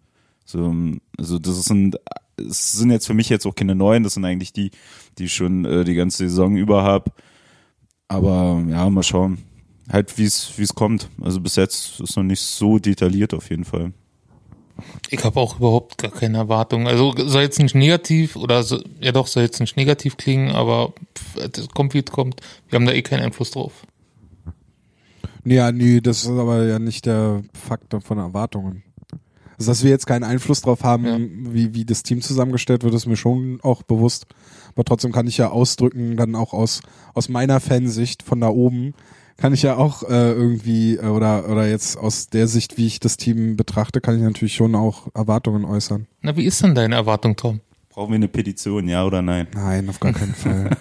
So, 0.44 0.74
also 1.16 1.38
das 1.38 1.64
sind, 1.64 1.96
es 2.36 2.72
sind 2.72 2.90
jetzt 2.90 3.06
für 3.06 3.14
mich 3.14 3.28
jetzt 3.28 3.46
auch 3.46 3.54
keine 3.54 3.74
neuen, 3.74 4.02
das 4.02 4.14
sind 4.14 4.24
eigentlich 4.24 4.52
die, 4.52 4.70
die 5.18 5.24
ich 5.24 5.34
schon 5.34 5.64
äh, 5.64 5.84
die 5.84 5.94
ganze 5.94 6.28
Saison 6.28 6.56
über 6.56 6.82
habe. 6.82 7.12
Aber 8.10 8.60
ja, 8.68 8.90
mal 8.90 9.04
schauen. 9.04 9.38
Halt, 9.88 10.18
wie 10.18 10.24
es 10.24 10.52
wie 10.56 10.62
es 10.64 10.74
kommt. 10.74 11.08
Also 11.20 11.40
bis 11.40 11.54
jetzt 11.54 12.00
ist 12.00 12.16
noch 12.16 12.24
nicht 12.24 12.40
so 12.40 12.78
detailliert 12.78 13.32
auf 13.34 13.50
jeden 13.50 13.64
Fall. 13.64 13.92
Ich 15.10 15.22
habe 15.24 15.38
auch 15.38 15.58
überhaupt 15.58 15.98
gar 15.98 16.10
keine 16.10 16.38
Erwartungen. 16.38 16.88
Also 16.88 17.14
soll 17.16 17.42
jetzt 17.42 17.60
nicht 17.60 17.74
negativ 17.76 18.34
oder 18.34 18.62
so, 18.64 18.82
ja 19.00 19.12
doch, 19.12 19.26
soll 19.28 19.44
jetzt 19.44 19.60
nicht 19.60 19.76
negativ 19.76 20.16
klingen, 20.16 20.50
aber 20.50 20.92
es 21.36 21.68
kommt 21.68 21.94
wie 21.94 21.98
es 22.00 22.10
kommt. 22.10 22.40
Wir 22.68 22.78
haben 22.78 22.86
da 22.86 22.92
eh 22.92 23.02
keinen 23.02 23.22
Einfluss 23.22 23.52
drauf. 23.52 23.86
Ja, 25.44 25.70
nee, 25.70 26.00
das 26.00 26.24
ist 26.24 26.30
aber 26.30 26.64
ja 26.66 26.78
nicht 26.78 27.06
der 27.06 27.42
Faktor 27.54 28.00
von 28.00 28.18
Erwartungen. 28.18 28.82
Also, 29.58 29.70
dass 29.70 29.84
wir 29.84 29.90
jetzt 29.90 30.06
keinen 30.06 30.24
Einfluss 30.24 30.62
drauf 30.62 30.82
haben, 30.82 31.04
Ja. 31.04 31.52
wie, 31.54 31.74
wie 31.74 31.84
das 31.84 32.02
Team 32.02 32.22
zusammengestellt 32.22 32.82
wird, 32.82 32.94
ist 32.94 33.06
mir 33.06 33.16
schon 33.16 33.60
auch 33.62 33.82
bewusst. 33.82 34.26
Aber 34.74 34.84
trotzdem 34.84 35.12
kann 35.12 35.26
ich 35.26 35.38
ja 35.38 35.50
ausdrücken, 35.50 36.16
dann 36.16 36.34
auch 36.34 36.52
aus, 36.52 36.80
aus 37.14 37.28
meiner 37.28 37.60
Fansicht 37.60 38.22
von 38.22 38.40
da 38.40 38.48
oben, 38.48 38.94
kann 39.36 39.54
ich 39.54 39.62
ja 39.62 39.76
auch 39.76 40.02
äh, 40.02 40.32
irgendwie, 40.32 40.96
äh, 40.96 41.06
oder, 41.06 41.48
oder 41.48 41.66
jetzt 41.66 41.96
aus 41.96 42.28
der 42.28 42.46
Sicht, 42.46 42.76
wie 42.76 42.86
ich 42.86 43.00
das 43.00 43.16
Team 43.16 43.56
betrachte, 43.56 44.00
kann 44.00 44.16
ich 44.16 44.22
natürlich 44.22 44.54
schon 44.54 44.74
auch 44.74 45.08
Erwartungen 45.14 45.64
äußern. 45.64 46.06
Na, 46.20 46.36
wie 46.36 46.44
ist 46.44 46.62
denn 46.62 46.74
deine 46.74 46.94
Erwartung, 46.96 47.36
Tom? 47.36 47.60
Brauchen 47.88 48.10
wir 48.10 48.16
eine 48.16 48.28
Petition, 48.28 48.86
ja 48.86 49.04
oder 49.04 49.20
nein? 49.20 49.48
Nein, 49.54 49.88
auf 49.88 49.98
gar 49.98 50.12
keinen 50.12 50.34
Fall. 50.34 50.70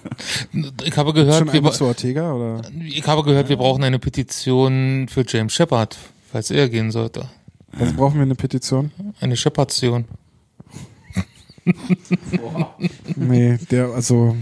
Ich 0.83 0.97
habe 0.97 1.13
gehört, 1.13 1.37
schon 1.37 1.63
wir, 1.63 1.71
zu 1.71 1.85
Ortega, 1.85 2.33
oder? 2.33 2.61
ich 2.85 3.07
habe 3.07 3.23
gehört, 3.23 3.47
wir 3.47 3.55
brauchen 3.55 3.83
eine 3.83 3.99
Petition 3.99 5.07
für 5.07 5.23
James 5.25 5.53
Shepard, 5.53 5.97
falls 6.29 6.51
er 6.51 6.67
gehen 6.67 6.91
sollte. 6.91 7.29
Was 7.71 7.93
brauchen 7.93 8.15
wir 8.15 8.23
eine 8.23 8.35
Petition? 8.35 8.91
Eine 9.21 9.37
Shepardtion. 9.37 10.05
Nee, 13.15 13.57
der, 13.69 13.87
also. 13.89 14.35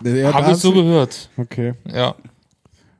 Der, 0.00 0.14
der 0.14 0.34
Habe 0.34 0.52
ich 0.52 0.58
so 0.58 0.72
gehört. 0.72 1.30
Okay. 1.36 1.74
Ja. 1.86 2.14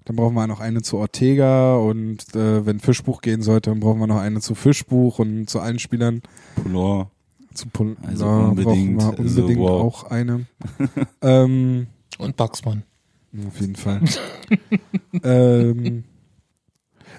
Dann 0.04 0.16
brauchen 0.16 0.34
wir 0.34 0.46
noch 0.46 0.60
eine 0.60 0.80
zu 0.82 0.96
Ortega 0.96 1.76
und 1.76 2.34
äh, 2.34 2.64
wenn 2.64 2.80
Fischbuch 2.80 3.20
gehen 3.20 3.42
sollte, 3.42 3.70
dann 3.70 3.80
brauchen 3.80 4.00
wir 4.00 4.06
noch 4.06 4.18
eine 4.18 4.40
zu 4.40 4.54
Fischbuch 4.54 5.18
und 5.18 5.50
zu 5.50 5.60
allen 5.60 5.78
Spielern. 5.78 6.22
Polar. 6.56 7.10
Zu 7.52 7.68
Pol 7.68 7.96
Also 8.06 8.24
ja, 8.24 8.38
unbedingt, 8.48 8.98
brauchen 8.98 9.18
wir 9.18 9.24
also 9.24 9.40
unbedingt 9.42 9.60
wow. 9.60 9.82
auch 9.82 10.04
eine. 10.04 10.46
ähm, 11.22 11.88
Und 12.18 12.36
Buxmann. 12.36 12.84
auf 13.46 13.60
jeden 13.60 13.76
Fall. 13.76 14.00
ähm, 15.22 16.04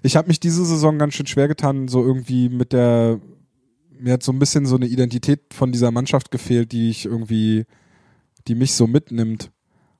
ich 0.01 0.15
habe 0.15 0.27
mich 0.27 0.39
diese 0.39 0.65
Saison 0.65 0.97
ganz 0.97 1.13
schön 1.13 1.27
schwer 1.27 1.47
getan, 1.47 1.87
so 1.87 2.03
irgendwie 2.03 2.49
mit 2.49 2.73
der 2.73 3.19
mir 3.99 4.13
hat 4.13 4.23
so 4.23 4.31
ein 4.31 4.39
bisschen 4.39 4.65
so 4.65 4.75
eine 4.75 4.87
Identität 4.87 5.53
von 5.53 5.71
dieser 5.71 5.91
Mannschaft 5.91 6.31
gefehlt, 6.31 6.71
die 6.71 6.89
ich 6.89 7.05
irgendwie, 7.05 7.65
die 8.47 8.55
mich 8.55 8.73
so 8.73 8.87
mitnimmt. 8.87 9.51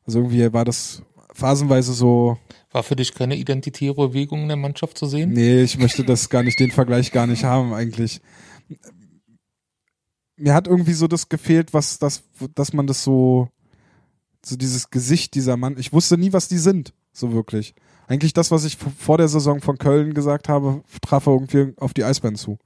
Also 0.06 0.20
irgendwie 0.20 0.52
war 0.54 0.66
das 0.66 1.04
phasenweise 1.34 1.94
so, 1.94 2.38
War 2.72 2.84
für 2.84 2.96
dich 2.96 3.14
keine 3.14 3.36
identitäre 3.36 3.96
Bewegung 3.96 4.44
in 4.44 4.48
der 4.48 4.58
Mannschaft 4.58 4.98
zu 4.98 5.06
sehen? 5.06 5.32
Nee, 5.32 5.62
ich 5.62 5.78
möchte 5.78 6.04
das 6.04 6.30
gar 6.30 6.44
nicht, 6.44 6.60
den 6.60 6.72
Vergleich 6.72 7.12
gar 7.12 7.28
nicht 7.28 7.44
haben 7.44 7.74
eigentlich. 7.74 8.22
Mir 10.38 10.54
hat 10.54 10.68
irgendwie 10.68 10.94
so 10.94 11.08
das 11.08 11.30
gefehlt, 11.30 11.74
was 11.74 12.00
das, 12.00 12.24
dass 12.56 12.74
man 12.74 12.88
das 12.88 13.04
so, 13.04 13.50
so 14.46 14.56
dieses 14.56 14.90
Gesicht 14.90 15.36
dieser 15.36 15.58
Mann, 15.58 15.78
ich 15.78 15.92
wusste 15.92 16.18
nie, 16.18 16.32
was 16.32 16.48
die 16.48 16.58
sind, 16.58 16.94
so 17.12 17.34
wirklich. 17.34 17.74
Eigentlich 18.08 18.34
das, 18.34 18.50
was 18.50 18.64
ich 18.64 18.78
vor 18.78 19.18
der 19.18 19.28
Saison 19.28 19.62
von 19.62 19.78
Köln 19.78 20.14
gesagt 20.14 20.48
habe, 20.48 20.84
traf 21.02 21.28
er 21.28 21.34
irgendwie 21.34 21.74
auf 21.78 21.94
die 21.94 22.04
Eisbären 22.04 22.36
zu. 22.36 22.58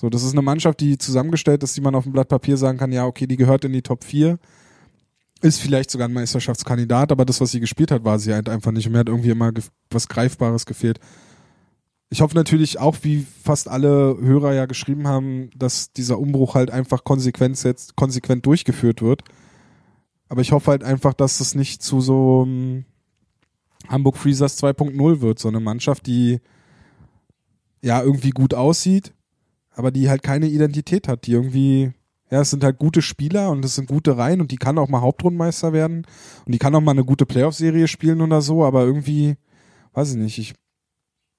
So, 0.00 0.08
das 0.08 0.22
ist 0.22 0.32
eine 0.32 0.40
Mannschaft, 0.40 0.80
die 0.80 0.96
zusammengestellt 0.96 1.62
ist, 1.62 1.76
die 1.76 1.82
man 1.82 1.94
auf 1.94 2.04
dem 2.04 2.14
Blatt 2.14 2.28
Papier 2.28 2.56
sagen 2.56 2.78
kann, 2.78 2.90
ja, 2.90 3.04
okay, 3.04 3.26
die 3.26 3.36
gehört 3.36 3.66
in 3.66 3.74
die 3.74 3.82
Top 3.82 4.02
4. 4.02 4.38
Ist 5.42 5.60
vielleicht 5.60 5.90
sogar 5.90 6.08
ein 6.08 6.14
Meisterschaftskandidat, 6.14 7.12
aber 7.12 7.26
das, 7.26 7.38
was 7.42 7.50
sie 7.50 7.60
gespielt 7.60 7.90
hat, 7.90 8.02
war 8.02 8.18
sie 8.18 8.32
halt 8.32 8.48
einfach 8.48 8.72
nicht. 8.72 8.86
Und 8.86 8.92
mir 8.92 9.00
hat 9.00 9.10
irgendwie 9.10 9.28
immer 9.28 9.52
was 9.90 10.08
Greifbares 10.08 10.64
gefehlt. 10.64 11.00
Ich 12.08 12.22
hoffe 12.22 12.34
natürlich 12.34 12.78
auch, 12.78 12.96
wie 13.02 13.26
fast 13.44 13.68
alle 13.68 14.16
Hörer 14.18 14.54
ja 14.54 14.64
geschrieben 14.64 15.06
haben, 15.06 15.50
dass 15.54 15.92
dieser 15.92 16.18
Umbruch 16.18 16.54
halt 16.54 16.70
einfach 16.70 17.04
konsequent, 17.04 17.62
jetzt, 17.62 17.94
konsequent 17.94 18.46
durchgeführt 18.46 19.02
wird. 19.02 19.24
Aber 20.30 20.40
ich 20.40 20.52
hoffe 20.52 20.70
halt 20.70 20.82
einfach, 20.82 21.12
dass 21.12 21.40
es 21.40 21.54
nicht 21.54 21.82
zu 21.82 22.00
so 22.00 22.44
ähm, 22.46 22.86
Hamburg 23.86 24.16
Freezers 24.16 24.62
2.0 24.62 25.20
wird. 25.20 25.38
So 25.38 25.48
eine 25.48 25.60
Mannschaft, 25.60 26.06
die 26.06 26.40
ja 27.82 28.02
irgendwie 28.02 28.30
gut 28.30 28.54
aussieht, 28.54 29.12
aber 29.80 29.90
die 29.90 30.10
halt 30.10 30.22
keine 30.22 30.46
Identität 30.46 31.08
hat, 31.08 31.26
die 31.26 31.32
irgendwie, 31.32 31.92
ja, 32.30 32.42
es 32.42 32.50
sind 32.50 32.62
halt 32.62 32.76
gute 32.76 33.00
Spieler 33.00 33.50
und 33.50 33.64
es 33.64 33.76
sind 33.76 33.88
gute 33.88 34.18
Reihen 34.18 34.42
und 34.42 34.50
die 34.50 34.58
kann 34.58 34.76
auch 34.76 34.90
mal 34.90 35.00
Hauptrundenmeister 35.00 35.72
werden 35.72 36.06
und 36.44 36.52
die 36.52 36.58
kann 36.58 36.74
auch 36.74 36.82
mal 36.82 36.90
eine 36.90 37.06
gute 37.06 37.24
Playoff-Serie 37.24 37.88
spielen 37.88 38.20
oder 38.20 38.42
so, 38.42 38.62
aber 38.62 38.84
irgendwie, 38.84 39.36
weiß 39.94 40.10
ich 40.10 40.16
nicht, 40.18 40.36
ich, 40.36 40.52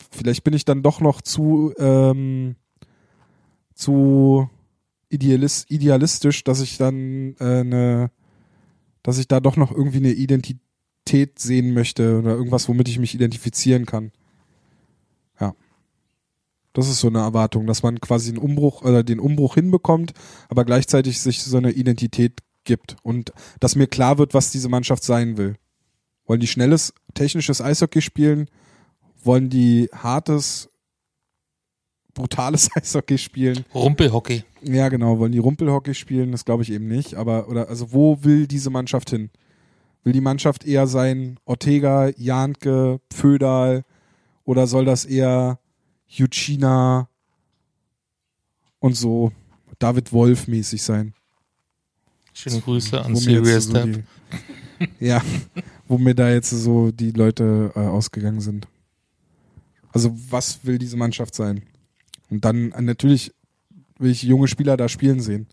vielleicht 0.10 0.44
bin 0.44 0.56
ich 0.56 0.66
dann 0.66 0.82
doch 0.82 1.02
noch 1.02 1.22
zu, 1.22 1.72
ähm, 1.78 2.56
zu 3.76 4.50
idealis 5.10 5.68
idealistisch, 5.70 6.44
dass 6.44 6.62
ich 6.62 6.80
dann 6.80 7.36
äh, 7.40 7.60
eine, 7.60 8.10
dass 9.04 9.20
ich 9.20 9.28
da 9.28 9.40
doch 9.40 9.56
noch 9.56 9.72
irgendwie 9.72 9.98
eine 10.00 10.14
Identität 10.14 11.38
sehen 11.38 11.76
möchte 11.76 12.18
oder 12.18 12.32
irgendwas, 12.32 12.68
womit 12.68 12.88
ich 12.88 12.98
mich 12.98 13.14
identifizieren 13.14 13.86
kann. 13.86 14.12
Das 16.74 16.88
ist 16.88 17.00
so 17.00 17.08
eine 17.08 17.20
Erwartung, 17.20 17.68
dass 17.68 17.84
man 17.84 18.00
quasi 18.00 18.30
einen 18.30 18.38
Umbruch 18.38 18.82
oder 18.84 19.04
den 19.04 19.20
Umbruch 19.20 19.56
hinbekommt, 19.56 20.14
aber 20.50 20.64
gleichzeitig 20.66 21.20
sich 21.20 21.44
so 21.44 21.58
eine 21.58 21.72
Identität 21.72 22.40
gibt 22.64 22.96
und 23.04 23.34
dass 23.60 23.76
mir 23.76 23.88
klar 23.88 24.18
wird, 24.18 24.34
was 24.34 24.52
diese 24.52 24.70
Mannschaft 24.70 25.04
sein 25.04 25.38
will. 25.38 25.56
Wollen 26.26 26.40
die 26.40 26.48
schnelles, 26.48 26.94
technisches 27.14 27.62
Eishockey 27.62 28.02
spielen? 28.02 28.48
Wollen 29.24 29.50
die 29.50 29.90
hartes, 29.92 30.70
brutales 32.14 32.70
Eishockey 32.76 33.18
spielen? 33.18 33.66
Rumpelhockey. 33.74 34.44
Ja, 34.62 34.90
genau. 34.90 35.20
Wollen 35.20 35.32
die 35.32 35.40
Rumpelhockey 35.40 35.94
spielen? 35.94 36.32
Das 36.32 36.46
glaube 36.46 36.64
ich 36.64 36.72
eben 36.72 36.88
nicht. 36.88 37.16
Aber, 37.16 37.50
oder, 37.50 37.68
also, 37.70 37.92
wo 37.92 38.24
will 38.24 38.48
diese 38.48 38.70
Mannschaft 38.70 39.10
hin? 39.10 39.30
Will 40.04 40.14
die 40.14 40.22
Mannschaft 40.22 40.66
eher 40.66 40.88
sein 40.88 41.40
Ortega, 41.46 42.10
Janke, 42.18 43.02
Pfödal 43.10 43.84
oder 44.46 44.68
soll 44.68 44.86
das 44.86 45.06
eher 45.06 45.60
Jucina 46.12 47.08
und 48.80 48.96
so 48.96 49.32
David 49.80 50.12
Wolf 50.12 50.48
mäßig 50.48 50.84
sein? 50.84 51.14
Schöne 52.34 52.62
Grüße 52.62 53.02
an 53.02 53.16
Serious 53.16 53.66
so 53.66 53.84
die, 53.86 54.04
ja, 55.00 55.22
wo 55.88 55.98
mir 55.98 56.16
da 56.16 56.30
jetzt 56.30 56.50
so 56.50 56.92
die 56.92 57.12
Leute 57.12 57.72
äh, 57.76 57.80
ausgegangen 57.80 58.42
sind. 58.42 58.68
Also 59.92 60.16
was 60.30 60.66
will 60.66 60.78
diese 60.78 60.98
Mannschaft 60.98 61.36
sein? 61.36 61.64
Und 62.30 62.46
dann 62.46 62.72
äh, 62.72 62.82
natürlich 62.82 63.34
will 64.00 64.12
ich 64.12 64.24
junge 64.24 64.48
Spieler 64.48 64.78
da 64.78 64.90
spielen 64.90 65.20
sehen. 65.20 65.48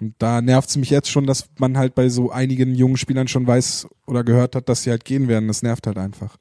Und 0.00 0.14
da 0.18 0.42
nervt 0.42 0.68
es 0.68 0.76
mich 0.76 0.90
jetzt 0.90 1.10
schon, 1.10 1.26
dass 1.26 1.48
man 1.58 1.78
halt 1.78 1.94
bei 1.94 2.08
so 2.08 2.30
einigen 2.30 2.74
jungen 2.74 2.96
Spielern 2.96 3.28
schon 3.28 3.46
weiß 3.46 3.88
oder 4.06 4.24
gehört 4.24 4.54
hat, 4.54 4.68
dass 4.68 4.82
sie 4.82 4.90
halt 4.90 5.04
gehen 5.04 5.26
werden. 5.26 5.48
Das 5.48 5.62
nervt 5.62 5.86
halt 5.86 5.98
einfach. 5.98 6.36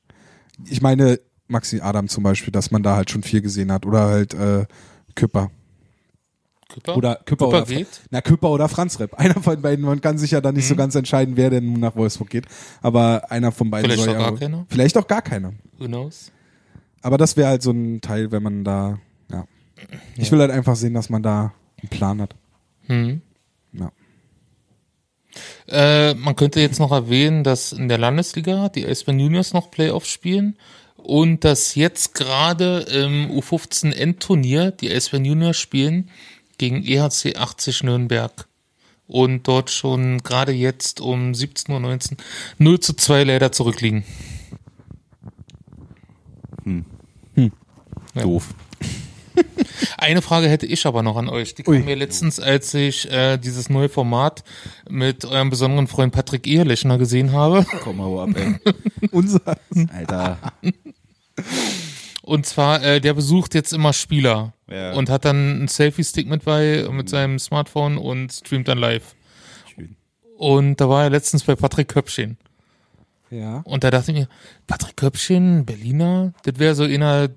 Ich 0.68 0.82
meine, 0.82 1.20
Maxi 1.48 1.80
Adam 1.82 2.08
zum 2.08 2.24
Beispiel, 2.24 2.52
dass 2.52 2.72
man 2.72 2.84
da 2.84 2.96
halt 2.96 3.12
schon 3.12 3.24
viel 3.24 3.42
gesehen 3.42 3.72
hat. 3.72 3.86
Oder 3.86 4.02
halt 4.08 4.34
äh, 4.34 4.66
Küpper. 5.16 5.52
Küpper? 6.70 6.98
Oder 6.98 7.16
Küpper, 7.16 7.26
Küpper 7.26 7.48
oder 7.48 7.62
geht? 7.66 8.02
Na, 8.10 8.22
Küpper 8.22 8.50
oder 8.50 8.68
Franz 8.68 9.00
Repp. 9.00 9.14
Einer 9.20 9.36
von 9.42 9.62
beiden, 9.62 9.86
man 9.86 10.02
kann 10.02 10.18
sich 10.18 10.32
ja 10.32 10.42
da 10.42 10.52
nicht 10.52 10.68
so 10.68 10.74
Mhm. 10.74 10.78
ganz 10.80 10.96
entscheiden, 10.96 11.38
wer 11.38 11.50
denn 11.52 11.66
nun 11.72 11.80
nach 11.80 11.96
Wolfsburg 11.96 12.30
geht. 12.30 12.46
Aber 12.82 13.30
einer 13.30 13.52
von 13.52 13.70
beiden 13.70 13.86
Vielleicht 13.90 14.04
soll 14.06 14.16
auch 14.16 14.20
ja. 14.22 14.30
gar 14.32 14.40
keiner. 14.40 14.66
Vielleicht 14.70 14.98
auch 14.98 15.08
gar 15.08 15.22
keiner. 15.22 15.54
Who 15.78 15.86
knows? 15.86 16.32
Aber 17.02 17.18
das 17.20 17.38
wäre 17.38 17.50
halt 17.50 17.62
so 17.62 17.70
ein 17.72 18.02
Teil, 18.02 18.32
wenn 18.32 18.42
man 18.42 18.64
da, 18.64 18.98
ja. 19.32 19.46
Ich 20.18 20.26
Ja. 20.28 20.32
will 20.32 20.40
halt 20.40 20.52
einfach 20.52 20.76
sehen, 20.76 20.96
dass 20.96 21.10
man 21.12 21.22
da 21.22 21.54
einen 21.80 21.90
Plan 21.90 22.20
hat. 22.20 22.36
Hm. 22.88 23.22
Ja. 23.74 23.92
Äh, 25.68 26.14
man 26.16 26.36
könnte 26.36 26.62
jetzt 26.62 26.80
noch 26.80 26.92
erwähnen, 26.92 27.44
dass 27.44 27.74
in 27.74 27.90
der 27.90 27.98
Landesliga 27.98 28.70
die 28.70 28.86
Eisbären 28.88 29.20
Juniors 29.20 29.54
noch 29.54 29.70
Playoffs 29.70 30.08
spielen 30.10 30.58
und 31.06 31.44
dass 31.44 31.76
jetzt 31.76 32.16
gerade 32.16 32.80
im 32.80 33.30
U15 33.30 33.94
Endturnier 33.94 34.72
die 34.72 34.92
Eisbären 34.92 35.26
Junior 35.26 35.54
spielen 35.54 36.10
gegen 36.58 36.84
EHC 36.84 37.38
80 37.38 37.84
Nürnberg 37.84 38.48
und 39.08 39.48
dort 39.48 39.70
schon 39.70 40.20
gerade 40.24 40.52
jetzt 40.52 41.02
um 41.02 41.32
17.19 41.34 42.12
Uhr 42.12 42.18
0 42.58 42.80
zu 42.80 42.94
2 42.94 43.24
leider 43.24 43.52
zurückliegen. 43.52 44.04
Ja. 48.16 48.24
Doof. 48.24 48.56
Eine 49.98 50.22
Frage 50.22 50.48
hätte 50.48 50.66
ich 50.66 50.86
aber 50.86 51.04
noch 51.04 51.18
an 51.18 51.30
euch. 51.30 51.54
Die 51.56 51.64
kam 51.64 51.84
mir 51.86 51.96
letztens, 51.96 52.40
als 52.40 52.74
ich 52.74 53.12
äh, 53.12 53.38
dieses 53.38 53.70
neue 53.70 53.90
Format 53.90 54.44
mit 54.90 55.26
eurem 55.26 55.50
besonderen 55.50 55.88
Freund 55.88 56.14
Patrick 56.14 56.48
Ehrlechner 56.48 56.98
gesehen 56.98 57.34
habe. 57.34 57.66
Komm 57.84 57.98
mal 57.98 58.24
ab, 58.24 58.30
ey. 58.36 58.56
Unser. 59.12 59.58
Alter. 59.94 60.38
Und 62.22 62.46
zwar, 62.46 62.84
äh, 62.84 63.00
der 63.00 63.14
besucht 63.14 63.54
jetzt 63.54 63.72
immer 63.72 63.94
Spieler 63.94 64.54
Ja. 64.70 64.94
und 64.94 65.10
hat 65.10 65.26
dann 65.26 65.36
einen 65.36 65.68
Selfie-Stick 65.68 66.28
mit 66.28 66.44
bei 66.44 66.88
mit 66.92 67.08
seinem 67.08 67.38
Smartphone 67.38 67.98
und 67.98 68.32
streamt 68.34 68.68
dann 68.68 68.80
live. 68.80 69.16
Schön. 69.74 69.96
Und 70.38 70.82
da 70.82 70.90
war 70.90 71.04
er 71.04 71.10
letztens 71.12 71.44
bei 71.44 71.56
Patrick 71.56 71.88
Köpfchen. 71.90 72.38
Ja. 73.30 73.60
Und 73.66 73.84
da 73.84 73.92
dachte 73.92 74.12
ich 74.12 74.18
mir, 74.18 74.28
Patrick 74.66 74.98
Köpfchen, 74.98 75.66
Berliner, 75.66 76.34
das 76.44 76.58
wäre 76.58 76.74
so 76.74 76.84
einer, 76.84 77.30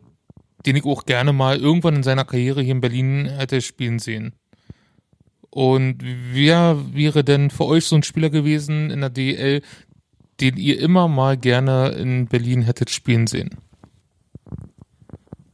den 0.65 0.77
ich 0.77 0.85
auch 0.85 1.05
gerne 1.05 1.33
mal 1.33 1.59
irgendwann 1.59 1.97
in 1.97 2.03
seiner 2.03 2.25
Karriere 2.25 2.63
hier 2.63 2.73
in 2.73 2.81
Berlin 2.81 3.27
hätte 3.27 3.61
spielen 3.61 3.99
sehen. 3.99 4.33
Und 5.51 5.99
wer 6.03 6.79
wäre 6.95 7.25
denn 7.25 7.51
für 7.51 7.65
euch 7.65 7.85
so 7.87 7.97
ein 7.97 8.03
Spieler 8.03 8.31
gewesen 8.31 8.91
in 8.91 9.01
der 9.01 9.11
DL, 9.11 9.63
den 10.41 10.57
ihr 10.57 10.79
immer 10.81 11.09
mal 11.09 11.37
gerne 11.37 11.89
in 11.91 12.27
Berlin 12.27 12.63
hättet 12.63 12.91
spielen 12.91 13.27
sehen? 13.27 13.51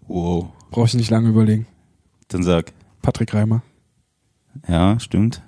Wow. 0.09 0.49
Brauche 0.71 0.87
ich 0.87 0.95
nicht 0.95 1.11
lange 1.11 1.29
überlegen. 1.29 1.67
Dann 2.29 2.43
sag. 2.43 2.73
Patrick 3.03 3.33
Reimer. 3.35 3.63
Ja, 4.69 4.99
stimmt. 5.01 5.43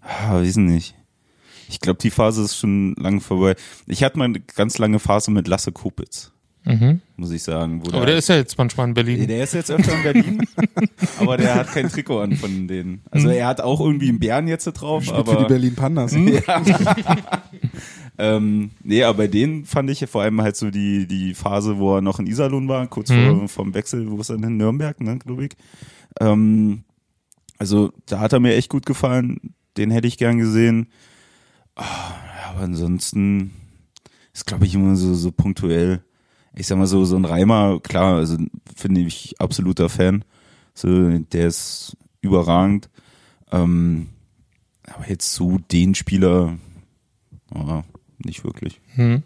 Ah, 0.00 0.34
weiß 0.34 0.56
nicht. 0.56 0.94
Ich 1.68 1.80
glaube, 1.80 1.98
die 2.00 2.10
Phase 2.10 2.42
ist 2.42 2.56
schon 2.56 2.94
lange 2.96 3.20
vorbei. 3.20 3.56
Ich 3.86 4.04
hatte 4.04 4.18
mal 4.18 4.26
eine 4.26 4.40
ganz 4.40 4.78
lange 4.78 4.98
Phase 5.00 5.30
mit 5.32 5.48
Lasse 5.48 5.72
Kopitz, 5.72 6.30
Mhm. 6.64 7.00
muss 7.16 7.30
ich 7.32 7.42
sagen. 7.42 7.84
Wo 7.84 7.92
Aber 7.96 8.06
der 8.06 8.16
ist 8.18 8.28
ja 8.28 8.36
jetzt 8.36 8.56
manchmal 8.58 8.88
in 8.88 8.94
Berlin. 8.94 9.26
der 9.26 9.42
ist 9.42 9.54
jetzt 9.54 9.70
öfter 9.70 9.94
in 9.96 10.02
Berlin, 10.02 10.46
aber 11.18 11.36
der 11.36 11.54
hat 11.56 11.68
kein 11.72 11.88
Trikot 11.88 12.20
an 12.20 12.36
von 12.36 12.68
denen. 12.68 13.02
Also 13.10 13.28
er 13.30 13.46
hat 13.48 13.60
auch 13.60 13.80
irgendwie 13.80 14.08
einen 14.10 14.18
Bären 14.20 14.46
jetzt 14.48 14.64
drauf, 14.66 15.02
Spielt 15.04 15.18
für 15.26 15.32
die 15.32 15.36
aber 15.38 15.48
Berlin 15.48 15.74
Pandas. 15.74 16.12
ähm, 18.18 18.70
nee, 18.82 19.02
aber 19.04 19.18
bei 19.18 19.26
denen 19.26 19.64
fand 19.64 19.90
ich 19.90 20.04
vor 20.08 20.22
allem 20.22 20.40
halt 20.40 20.56
so 20.56 20.70
die 20.70 21.06
die 21.06 21.34
Phase, 21.34 21.78
wo 21.78 21.96
er 21.96 22.00
noch 22.00 22.18
in 22.18 22.26
Iserlohn 22.26 22.68
war, 22.68 22.86
kurz 22.86 23.10
Mhm. 23.10 23.24
vor 23.38 23.48
vom 23.48 23.74
Wechsel, 23.74 24.10
wo 24.10 24.18
ist 24.20 24.30
er 24.30 24.36
denn 24.36 24.44
in 24.50 24.56
Nürnberg, 24.56 25.00
ne, 25.00 25.18
glaube 25.18 25.46
ich. 25.46 25.52
Ähm, 26.20 26.84
also 27.58 27.92
da 28.06 28.20
hat 28.20 28.32
er 28.32 28.40
mir 28.40 28.54
echt 28.54 28.70
gut 28.70 28.86
gefallen. 28.86 29.54
Den 29.76 29.90
hätte 29.90 30.08
ich 30.08 30.16
gern 30.18 30.38
gesehen. 30.38 30.88
Ja, 31.78 31.84
aber 32.50 32.60
ansonsten 32.60 33.52
ist, 34.32 34.46
glaube 34.46 34.66
ich, 34.66 34.74
immer 34.74 34.96
so, 34.96 35.14
so 35.14 35.30
punktuell. 35.32 36.02
Ich 36.54 36.66
sag 36.66 36.78
mal 36.78 36.86
so, 36.86 37.04
so 37.04 37.16
ein 37.16 37.24
Reimer, 37.26 37.80
klar, 37.80 38.16
also 38.16 38.38
finde 38.74 39.02
ich 39.02 39.34
absoluter 39.38 39.88
Fan. 39.90 40.24
So, 40.74 41.18
der 41.18 41.48
ist 41.48 41.96
überragend. 42.22 42.88
Ähm, 43.52 44.08
aber 44.84 45.08
jetzt 45.08 45.34
so 45.34 45.58
den 45.70 45.94
Spieler, 45.94 46.56
ja, 47.54 47.84
nicht 48.24 48.44
wirklich. 48.44 48.80
Hm. 48.94 49.22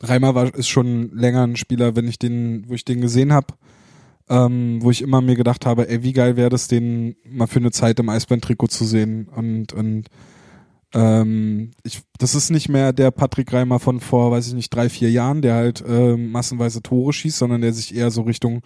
Reimer 0.00 0.34
war, 0.34 0.54
ist 0.54 0.68
schon 0.68 1.10
länger 1.14 1.46
ein 1.46 1.56
Spieler, 1.56 1.94
wenn 1.96 2.08
ich 2.08 2.18
den, 2.18 2.68
wo 2.68 2.74
ich 2.74 2.84
den 2.84 3.00
gesehen 3.00 3.32
habe, 3.32 3.54
ähm, 4.28 4.78
wo 4.80 4.90
ich 4.90 5.02
immer 5.02 5.20
mir 5.20 5.36
gedacht 5.36 5.66
habe, 5.66 5.88
ey, 5.88 6.02
wie 6.02 6.12
geil 6.12 6.36
wäre 6.36 6.48
das, 6.48 6.68
den 6.68 7.16
mal 7.24 7.46
für 7.46 7.58
eine 7.58 7.70
Zeit 7.70 7.98
im 8.00 8.08
Eisbären-Trikot 8.08 8.68
zu 8.68 8.84
sehen. 8.84 9.28
Und, 9.28 9.72
und 9.72 10.08
ähm, 10.94 11.70
ich, 11.82 12.02
das 12.18 12.34
ist 12.34 12.50
nicht 12.50 12.68
mehr 12.68 12.92
der 12.92 13.10
Patrick 13.10 13.52
Reimer 13.52 13.78
von 13.78 14.00
vor, 14.00 14.30
weiß 14.30 14.48
ich 14.48 14.54
nicht, 14.54 14.74
drei, 14.74 14.88
vier 14.88 15.10
Jahren, 15.10 15.42
der 15.42 15.54
halt 15.54 15.84
ähm, 15.86 16.30
massenweise 16.30 16.82
Tore 16.82 17.12
schießt, 17.12 17.38
sondern 17.38 17.60
der 17.60 17.72
sich 17.72 17.94
eher 17.94 18.10
so 18.10 18.22
Richtung 18.22 18.62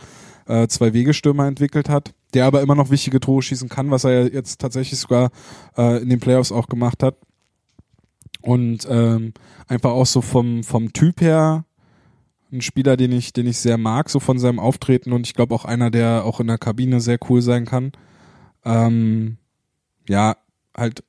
äh, 0.47 0.67
Zwei-Wege-Stürmer 0.69 1.47
entwickelt 1.47 1.89
hat, 1.89 2.15
der 2.33 2.47
aber 2.47 2.63
immer 2.63 2.75
noch 2.75 2.91
wichtige 2.91 3.21
Tore 3.21 3.43
schießen 3.43 3.69
kann, 3.69 3.91
was 3.91 4.05
er 4.05 4.33
jetzt 4.33 4.61
tatsächlich 4.61 5.01
sogar 5.01 5.31
äh, 5.77 6.03
in 6.03 6.09
den 6.09 6.21
Playoffs 6.21 6.53
auch 6.53 6.69
gemacht 6.69 7.03
hat. 7.03 7.17
Und 8.45 8.87
ähm, 8.91 9.33
einfach 9.69 9.91
auch 9.91 10.07
so 10.07 10.21
vom, 10.21 10.65
vom 10.65 10.93
Typ 10.93 11.23
her 11.23 11.65
ein 12.53 12.61
Spieler, 12.61 12.97
den 12.97 13.11
ich, 13.11 13.33
den 13.33 13.47
ich 13.47 13.59
sehr 13.59 13.79
mag, 13.79 14.11
so 14.11 14.21
von 14.21 14.39
seinem 14.39 14.61
Auftreten 14.61 15.13
und 15.13 15.27
ich 15.27 15.35
glaube 15.35 15.55
auch 15.55 15.65
einer, 15.65 15.91
der 15.91 16.25
auch 16.25 16.41
in 16.41 16.47
der 16.47 16.59
Kabine 16.59 17.01
sehr 17.01 17.19
cool 17.29 17.41
sein 17.41 17.65
kann. 17.65 17.93
Ähm, 18.65 19.39
ja, 20.09 20.37
halt, 20.77 21.03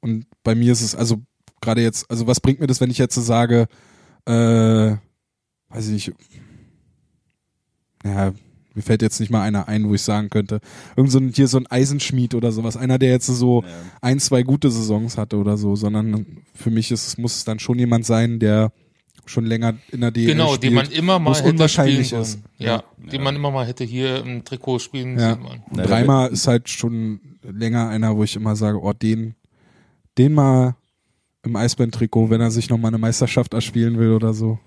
und 0.00 0.26
bei 0.44 0.54
mir 0.54 0.72
ist 0.72 0.80
es, 0.80 0.94
also 0.94 1.20
gerade 1.60 1.82
jetzt, 1.82 2.08
also 2.08 2.28
was 2.28 2.40
bringt 2.40 2.60
mir 2.60 2.68
das, 2.68 2.80
wenn 2.80 2.90
ich 2.90 2.98
jetzt 2.98 3.16
so 3.16 3.20
sage, 3.20 3.66
äh, 4.26 4.96
weiß 5.70 5.88
ich 5.88 5.92
nicht, 5.92 6.12
ja, 8.04 8.32
mir 8.74 8.82
fällt 8.82 9.02
jetzt 9.02 9.20
nicht 9.20 9.30
mal 9.30 9.42
einer 9.42 9.68
ein, 9.68 9.88
wo 9.88 9.94
ich 9.94 10.02
sagen 10.02 10.30
könnte, 10.30 10.60
irgend 10.96 11.10
so 11.10 11.18
ein, 11.18 11.32
hier 11.34 11.48
so 11.48 11.58
ein 11.58 11.66
Eisenschmied 11.66 12.34
oder 12.34 12.52
sowas, 12.52 12.76
einer, 12.76 12.98
der 12.98 13.10
jetzt 13.10 13.26
so 13.26 13.64
ein, 14.00 14.20
zwei 14.20 14.42
gute 14.42 14.70
Saisons 14.70 15.18
hatte 15.18 15.36
oder 15.36 15.56
so, 15.56 15.76
sondern 15.76 16.26
für 16.54 16.70
mich 16.70 16.90
ist, 16.90 17.06
es 17.06 17.18
muss 17.18 17.36
es 17.36 17.44
dann 17.44 17.58
schon 17.58 17.78
jemand 17.78 18.06
sein, 18.06 18.38
der 18.38 18.72
schon 19.26 19.44
länger 19.44 19.74
in 19.92 20.00
der 20.00 20.10
DL 20.10 20.26
Genau, 20.26 20.48
spielt, 20.48 20.62
den 20.64 20.74
man 20.74 20.90
immer 20.90 21.18
mal 21.18 21.34
hätte 21.34 21.48
unwahrscheinlich 21.48 22.08
spielen 22.08 22.22
ist. 22.22 22.32
sollen. 22.32 22.44
Ja, 22.58 22.84
den 22.98 23.22
man 23.22 23.36
immer 23.36 23.50
mal 23.50 23.66
hätte 23.66 23.84
hier 23.84 24.18
im 24.18 24.44
Trikot 24.44 24.78
spielen 24.80 25.18
Ja. 25.18 25.38
Ja, 25.76 25.84
Reimer 25.84 26.28
ist 26.30 26.46
halt 26.46 26.68
schon 26.68 27.20
länger 27.42 27.88
einer, 27.88 28.16
wo 28.16 28.24
ich 28.24 28.36
immer 28.36 28.56
sage, 28.56 28.80
oh, 28.82 28.92
den, 28.92 29.34
den 30.18 30.34
mal 30.34 30.76
im 31.42 31.56
Eisbären-Trikot, 31.56 32.30
wenn 32.30 32.40
er 32.40 32.50
sich 32.50 32.68
nochmal 32.68 32.90
eine 32.90 32.98
Meisterschaft 32.98 33.54
erspielen 33.54 33.98
will 33.98 34.10
oder 34.12 34.34
so. 34.34 34.58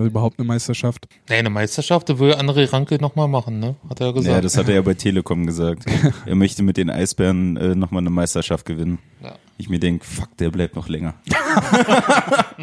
Also 0.00 0.08
überhaupt 0.08 0.38
eine 0.38 0.46
Meisterschaft. 0.46 1.08
Nee, 1.28 1.36
eine 1.36 1.50
Meisterschaft, 1.50 2.08
da 2.08 2.18
will 2.18 2.32
André 2.32 2.72
Ranke 2.72 2.96
nochmal 2.98 3.28
machen, 3.28 3.60
ne? 3.60 3.76
Hat 3.90 4.00
er 4.00 4.14
gesagt. 4.14 4.34
Ja, 4.34 4.40
das 4.40 4.56
hat 4.56 4.66
er 4.68 4.76
ja 4.76 4.80
bei 4.80 4.94
Telekom 4.94 5.44
gesagt. 5.44 5.84
er 6.26 6.34
möchte 6.34 6.62
mit 6.62 6.78
den 6.78 6.88
Eisbären 6.88 7.58
äh, 7.58 7.74
nochmal 7.74 8.00
eine 8.00 8.08
Meisterschaft 8.08 8.64
gewinnen. 8.64 8.98
Ja. 9.22 9.34
Ich 9.58 9.68
mir 9.68 9.78
denke, 9.78 10.06
fuck, 10.06 10.34
der 10.38 10.50
bleibt 10.50 10.74
noch 10.74 10.88
länger. 10.88 11.16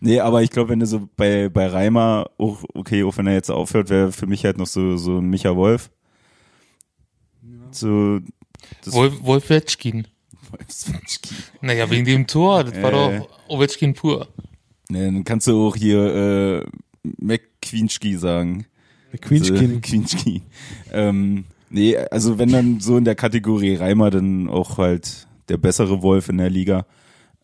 nee, 0.00 0.18
aber 0.18 0.42
ich 0.42 0.48
glaube, 0.48 0.70
wenn 0.70 0.80
du 0.80 0.86
so 0.86 1.10
bei, 1.14 1.50
bei 1.50 1.66
Reimer, 1.66 2.30
auch, 2.38 2.64
okay, 2.72 3.04
auch 3.04 3.18
wenn 3.18 3.26
er 3.26 3.34
jetzt 3.34 3.50
aufhört, 3.50 3.90
wäre 3.90 4.10
für 4.10 4.26
mich 4.26 4.46
halt 4.46 4.56
noch 4.56 4.66
so, 4.66 4.96
so 4.96 5.18
ein 5.18 5.28
Micha 5.28 5.54
Wolf. 5.56 5.90
So, 7.70 8.20
das 8.82 8.94
Wolf, 8.94 9.12
Wolf 9.20 9.50
Wetschkin. 9.50 10.06
Wolfswatschki. 10.52 11.34
Naja, 11.60 11.90
wegen 11.90 12.06
dem 12.06 12.26
Tor, 12.26 12.64
das 12.64 12.82
war 12.82 12.94
Äh. 12.94 13.18
doch 13.18 13.28
Ovechkin 13.48 13.92
pur. 13.92 14.26
Nee, 14.90 15.04
dann 15.04 15.24
kannst 15.24 15.46
du 15.46 15.66
auch 15.66 15.76
hier 15.76 16.14
äh, 16.14 16.66
McQueenski 17.18 18.16
sagen. 18.16 18.66
Queenschkin. 19.20 19.74
So, 19.74 19.80
Queenschki. 19.80 20.42
Ähm, 20.92 21.44
nee, 21.70 21.96
also 21.96 22.38
wenn 22.38 22.50
dann 22.50 22.80
so 22.80 22.96
in 22.96 23.04
der 23.04 23.14
Kategorie 23.14 23.74
Reimer, 23.74 24.10
dann 24.10 24.48
auch 24.48 24.78
halt 24.78 25.28
der 25.48 25.56
bessere 25.56 26.02
Wolf 26.02 26.28
in 26.28 26.38
der 26.38 26.50
Liga. 26.50 26.86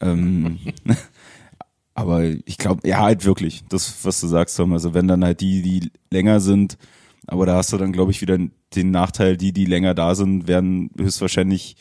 Ähm, 0.01 0.59
aber 1.95 2.25
ich 2.25 2.59
glaube, 2.59 2.87
ja, 2.87 3.01
halt 3.01 3.25
wirklich, 3.25 3.65
das, 3.69 4.05
was 4.05 4.21
du 4.21 4.27
sagst, 4.27 4.57
Tom. 4.57 4.73
Also 4.73 4.95
wenn 4.95 5.09
dann 5.09 5.25
halt 5.25 5.41
die, 5.41 5.63
die 5.63 5.91
länger 6.11 6.41
sind, 6.41 6.77
aber 7.27 7.47
da 7.47 7.57
hast 7.57 7.73
du 7.73 7.79
dann, 7.79 7.93
glaube 7.93 8.11
ich, 8.11 8.21
wieder 8.21 8.39
den 8.75 8.91
Nachteil, 8.91 9.37
die, 9.37 9.53
die 9.53 9.65
länger 9.65 9.95
da 9.95 10.15
sind, 10.15 10.47
werden 10.47 10.91
höchstwahrscheinlich 10.99 11.77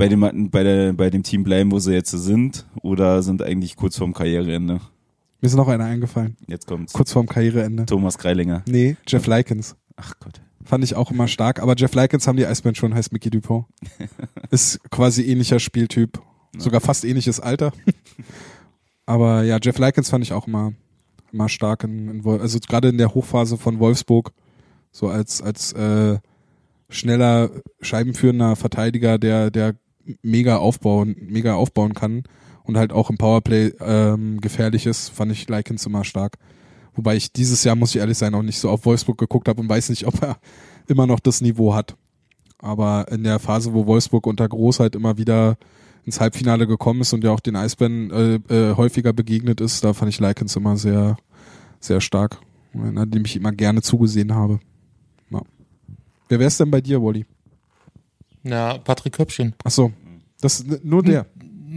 bei 0.00 0.08
dem, 0.08 0.50
bei, 0.50 0.62
der, 0.62 0.92
bei 0.94 1.10
dem 1.10 1.22
Team 1.22 1.44
bleiben, 1.44 1.70
wo 1.70 1.78
sie 1.78 1.92
jetzt 1.92 2.10
sind, 2.10 2.64
oder 2.80 3.22
sind 3.22 3.42
eigentlich 3.42 3.76
kurz 3.76 3.98
vorm 3.98 4.14
Karriereende. 4.14 4.80
Mir 5.42 5.46
ist 5.46 5.54
noch 5.54 5.68
einer 5.68 5.84
eingefallen. 5.84 6.38
Jetzt 6.46 6.66
kommt's. 6.66 6.94
Kurz 6.94 7.12
vorm 7.12 7.26
Karriereende. 7.26 7.84
Thomas 7.84 8.16
Greilinger. 8.16 8.62
Nee, 8.66 8.96
Jeff 9.06 9.26
Likens. 9.26 9.76
Ach 9.96 10.14
Gott. 10.18 10.40
Fand 10.64 10.84
ich 10.84 10.96
auch 10.96 11.10
immer 11.10 11.28
stark. 11.28 11.60
Aber 11.60 11.74
Jeff 11.76 11.94
Likens 11.94 12.26
haben 12.26 12.36
die 12.36 12.46
Eisbären 12.46 12.74
schon, 12.74 12.94
heißt 12.94 13.12
Mickey 13.12 13.28
Dupont. 13.28 13.66
Ist 14.50 14.80
quasi 14.90 15.22
ähnlicher 15.30 15.60
Spieltyp. 15.60 16.18
Sogar 16.56 16.80
fast 16.80 17.04
ähnliches 17.04 17.38
Alter. 17.38 17.72
Aber 19.04 19.42
ja, 19.42 19.58
Jeff 19.60 19.76
Likens 19.78 20.08
fand 20.08 20.24
ich 20.24 20.32
auch 20.32 20.46
immer, 20.46 20.72
immer 21.30 21.50
stark. 21.50 21.84
In, 21.84 22.08
in, 22.08 22.26
also 22.26 22.58
gerade 22.66 22.88
in 22.88 22.96
der 22.96 23.14
Hochphase 23.14 23.58
von 23.58 23.78
Wolfsburg. 23.78 24.32
So 24.92 25.08
als, 25.08 25.42
als 25.42 25.74
äh, 25.74 26.18
schneller, 26.88 27.50
scheibenführender 27.82 28.56
Verteidiger, 28.56 29.18
der, 29.18 29.50
der 29.50 29.74
mega 30.22 30.56
aufbauen, 30.56 31.16
mega 31.20 31.54
aufbauen 31.54 31.94
kann 31.94 32.24
und 32.64 32.76
halt 32.76 32.92
auch 32.92 33.10
im 33.10 33.18
Powerplay 33.18 33.72
ähm, 33.80 34.40
gefährlich 34.40 34.86
ist, 34.86 35.08
fand 35.10 35.32
ich 35.32 35.48
Likens 35.48 35.86
immer 35.86 36.04
stark. 36.04 36.38
Wobei 36.94 37.16
ich 37.16 37.32
dieses 37.32 37.64
Jahr, 37.64 37.76
muss 37.76 37.94
ich 37.94 38.00
ehrlich 38.00 38.18
sein, 38.18 38.34
auch 38.34 38.42
nicht 38.42 38.58
so 38.58 38.68
auf 38.68 38.84
Wolfsburg 38.84 39.18
geguckt 39.18 39.48
habe 39.48 39.60
und 39.60 39.68
weiß 39.68 39.90
nicht, 39.90 40.06
ob 40.06 40.22
er 40.22 40.38
immer 40.86 41.06
noch 41.06 41.20
das 41.20 41.40
Niveau 41.40 41.74
hat. 41.74 41.96
Aber 42.58 43.06
in 43.10 43.24
der 43.24 43.38
Phase, 43.38 43.72
wo 43.72 43.86
Wolfsburg 43.86 44.26
unter 44.26 44.48
Groß 44.48 44.80
halt 44.80 44.94
immer 44.94 45.16
wieder 45.16 45.56
ins 46.04 46.20
Halbfinale 46.20 46.66
gekommen 46.66 47.00
ist 47.00 47.12
und 47.12 47.24
ja 47.24 47.30
auch 47.30 47.40
den 47.40 47.56
Eisbären 47.56 48.10
äh, 48.10 48.34
äh, 48.54 48.76
häufiger 48.76 49.12
begegnet 49.12 49.60
ist, 49.60 49.84
da 49.84 49.92
fand 49.92 50.10
ich 50.10 50.20
Likens 50.20 50.56
immer 50.56 50.76
sehr, 50.76 51.16
sehr 51.78 52.00
stark. 52.00 52.40
Einer, 52.74 53.06
dem 53.06 53.24
ich 53.24 53.36
immer 53.36 53.52
gerne 53.52 53.82
zugesehen 53.82 54.34
habe. 54.34 54.60
Ja. 55.30 55.42
Wer 56.28 56.38
wär's 56.38 56.58
denn 56.58 56.70
bei 56.70 56.80
dir, 56.80 57.02
Wally? 57.02 57.26
Na, 58.42 58.78
Patrick 58.78 59.14
Köpfchen. 59.14 59.54
Ach 59.64 59.70
so, 59.70 59.92
das 60.40 60.64
nur 60.82 61.02
der. 61.02 61.26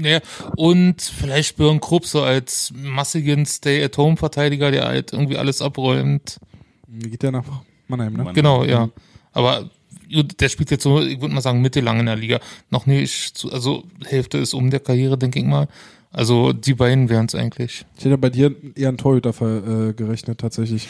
Ja, 0.02 0.22
und 0.56 1.02
vielleicht 1.02 1.56
Björn 1.57 1.80
Krupp 1.80 2.07
so 2.07 2.23
als 2.23 2.73
massigen 2.76 3.45
Stay-at-Home-Verteidiger, 3.45 4.72
der 4.72 4.85
halt 4.85 5.14
irgendwie 5.14 5.38
alles 5.38 5.61
abräumt. 5.61 6.40
Geht 6.88 7.22
der 7.22 7.31
nach 7.31 7.45
Mannheim, 7.88 8.14
ne? 8.14 8.31
Genau, 8.34 8.64
ja. 8.64 8.90
Aber 9.34 9.69
gut, 10.11 10.40
der 10.41 10.49
spielt 10.49 10.72
jetzt 10.72 10.84
so, 10.84 10.99
ich 11.02 11.22
würde 11.22 11.35
mal 11.35 11.41
sagen, 11.41 11.61
mittellang 11.61 11.99
in 11.99 12.07
der 12.07 12.15
Liga. 12.15 12.40
Noch 12.72 12.88
nicht, 12.88 13.45
also 13.52 13.84
Hälfte 14.06 14.40
ist 14.40 14.53
um 14.53 14.72
der 14.72 14.80
Karriere, 14.80 15.18
denke 15.18 15.40
ich 15.40 15.45
mal. 15.45 15.68
Also 16.11 16.53
die 16.53 16.76
beiden 16.76 17.10
wären 17.10 17.26
es 17.26 17.35
eigentlich. 17.35 17.85
Ich 17.98 18.06
hätte 18.06 18.18
bei 18.18 18.30
dir 18.30 18.56
eher 18.76 18.90
einen 18.90 18.98
Torhüter 18.98 19.34
ver, 19.34 19.90
äh, 19.90 19.94
gerechnet, 19.94 20.40
tatsächlich. 20.40 20.88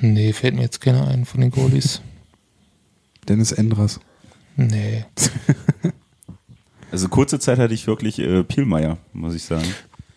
Nee, 0.00 0.32
fällt 0.32 0.54
mir 0.54 0.62
jetzt 0.62 0.80
keiner 0.80 1.06
ein 1.08 1.24
von 1.24 1.40
den 1.40 1.50
Goalies. 1.50 2.00
Dennis 3.28 3.52
Endras. 3.52 4.00
Nee. 4.56 5.04
Also 6.92 7.08
kurze 7.08 7.38
Zeit 7.40 7.58
hatte 7.58 7.74
ich 7.74 7.86
wirklich 7.88 8.18
äh, 8.20 8.44
Pielmeier, 8.44 8.96
muss 9.12 9.34
ich 9.34 9.42
sagen. 9.42 9.66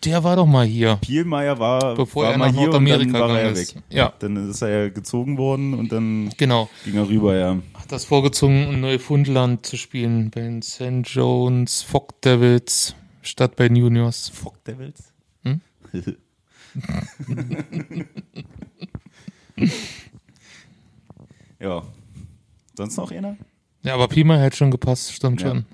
Der 0.04 0.22
war 0.24 0.36
doch 0.36 0.46
mal 0.46 0.64
hier. 0.64 0.96
Pielmeier 1.02 1.58
war, 1.58 1.94
Bevor 1.96 2.22
war 2.24 2.32
er 2.32 2.38
mal 2.38 2.52
nach 2.52 2.58
hier 2.58 2.68
und 2.68 2.74
dann 2.74 2.84
Nordamerika 2.84 3.20
war 3.20 3.28
er 3.30 3.34
ja 3.34 3.40
gegangen 3.50 3.56
weg. 3.56 3.62
ist. 3.76 3.82
Ja. 3.90 4.12
Dann 4.20 4.48
ist 4.48 4.62
er 4.62 4.68
ja 4.84 4.88
gezogen 4.88 5.36
worden 5.36 5.74
und 5.74 5.90
dann 5.92 6.30
Genau. 6.38 6.70
ging 6.84 6.94
er 6.96 7.06
rüber, 7.08 7.36
ja. 7.36 7.56
Hat 7.74 7.90
das 7.92 8.04
vorgezogen, 8.06 8.72
in 8.72 8.80
Neufundland 8.80 9.66
zu 9.66 9.76
spielen. 9.76 10.30
Bei 10.30 10.40
den 10.42 10.62
St. 10.62 11.02
Jones 11.04 11.82
Fog 11.82 12.18
Devils 12.22 12.94
statt 13.20 13.56
bei 13.56 13.66
den 13.68 13.76
Juniors. 13.76 14.28
Fuck 14.30 14.62
Devils. 14.64 15.12
Hm? 15.42 15.60
ja. 21.60 21.82
Sonst 22.80 22.96
noch 22.96 23.10
einer? 23.10 23.36
Ja, 23.82 23.94
aber 23.94 24.08
Pima 24.08 24.36
hätte 24.36 24.56
schon 24.56 24.70
gepasst, 24.70 25.12
stimmt 25.12 25.40
Ja. 25.42 25.48
schon. 25.48 25.64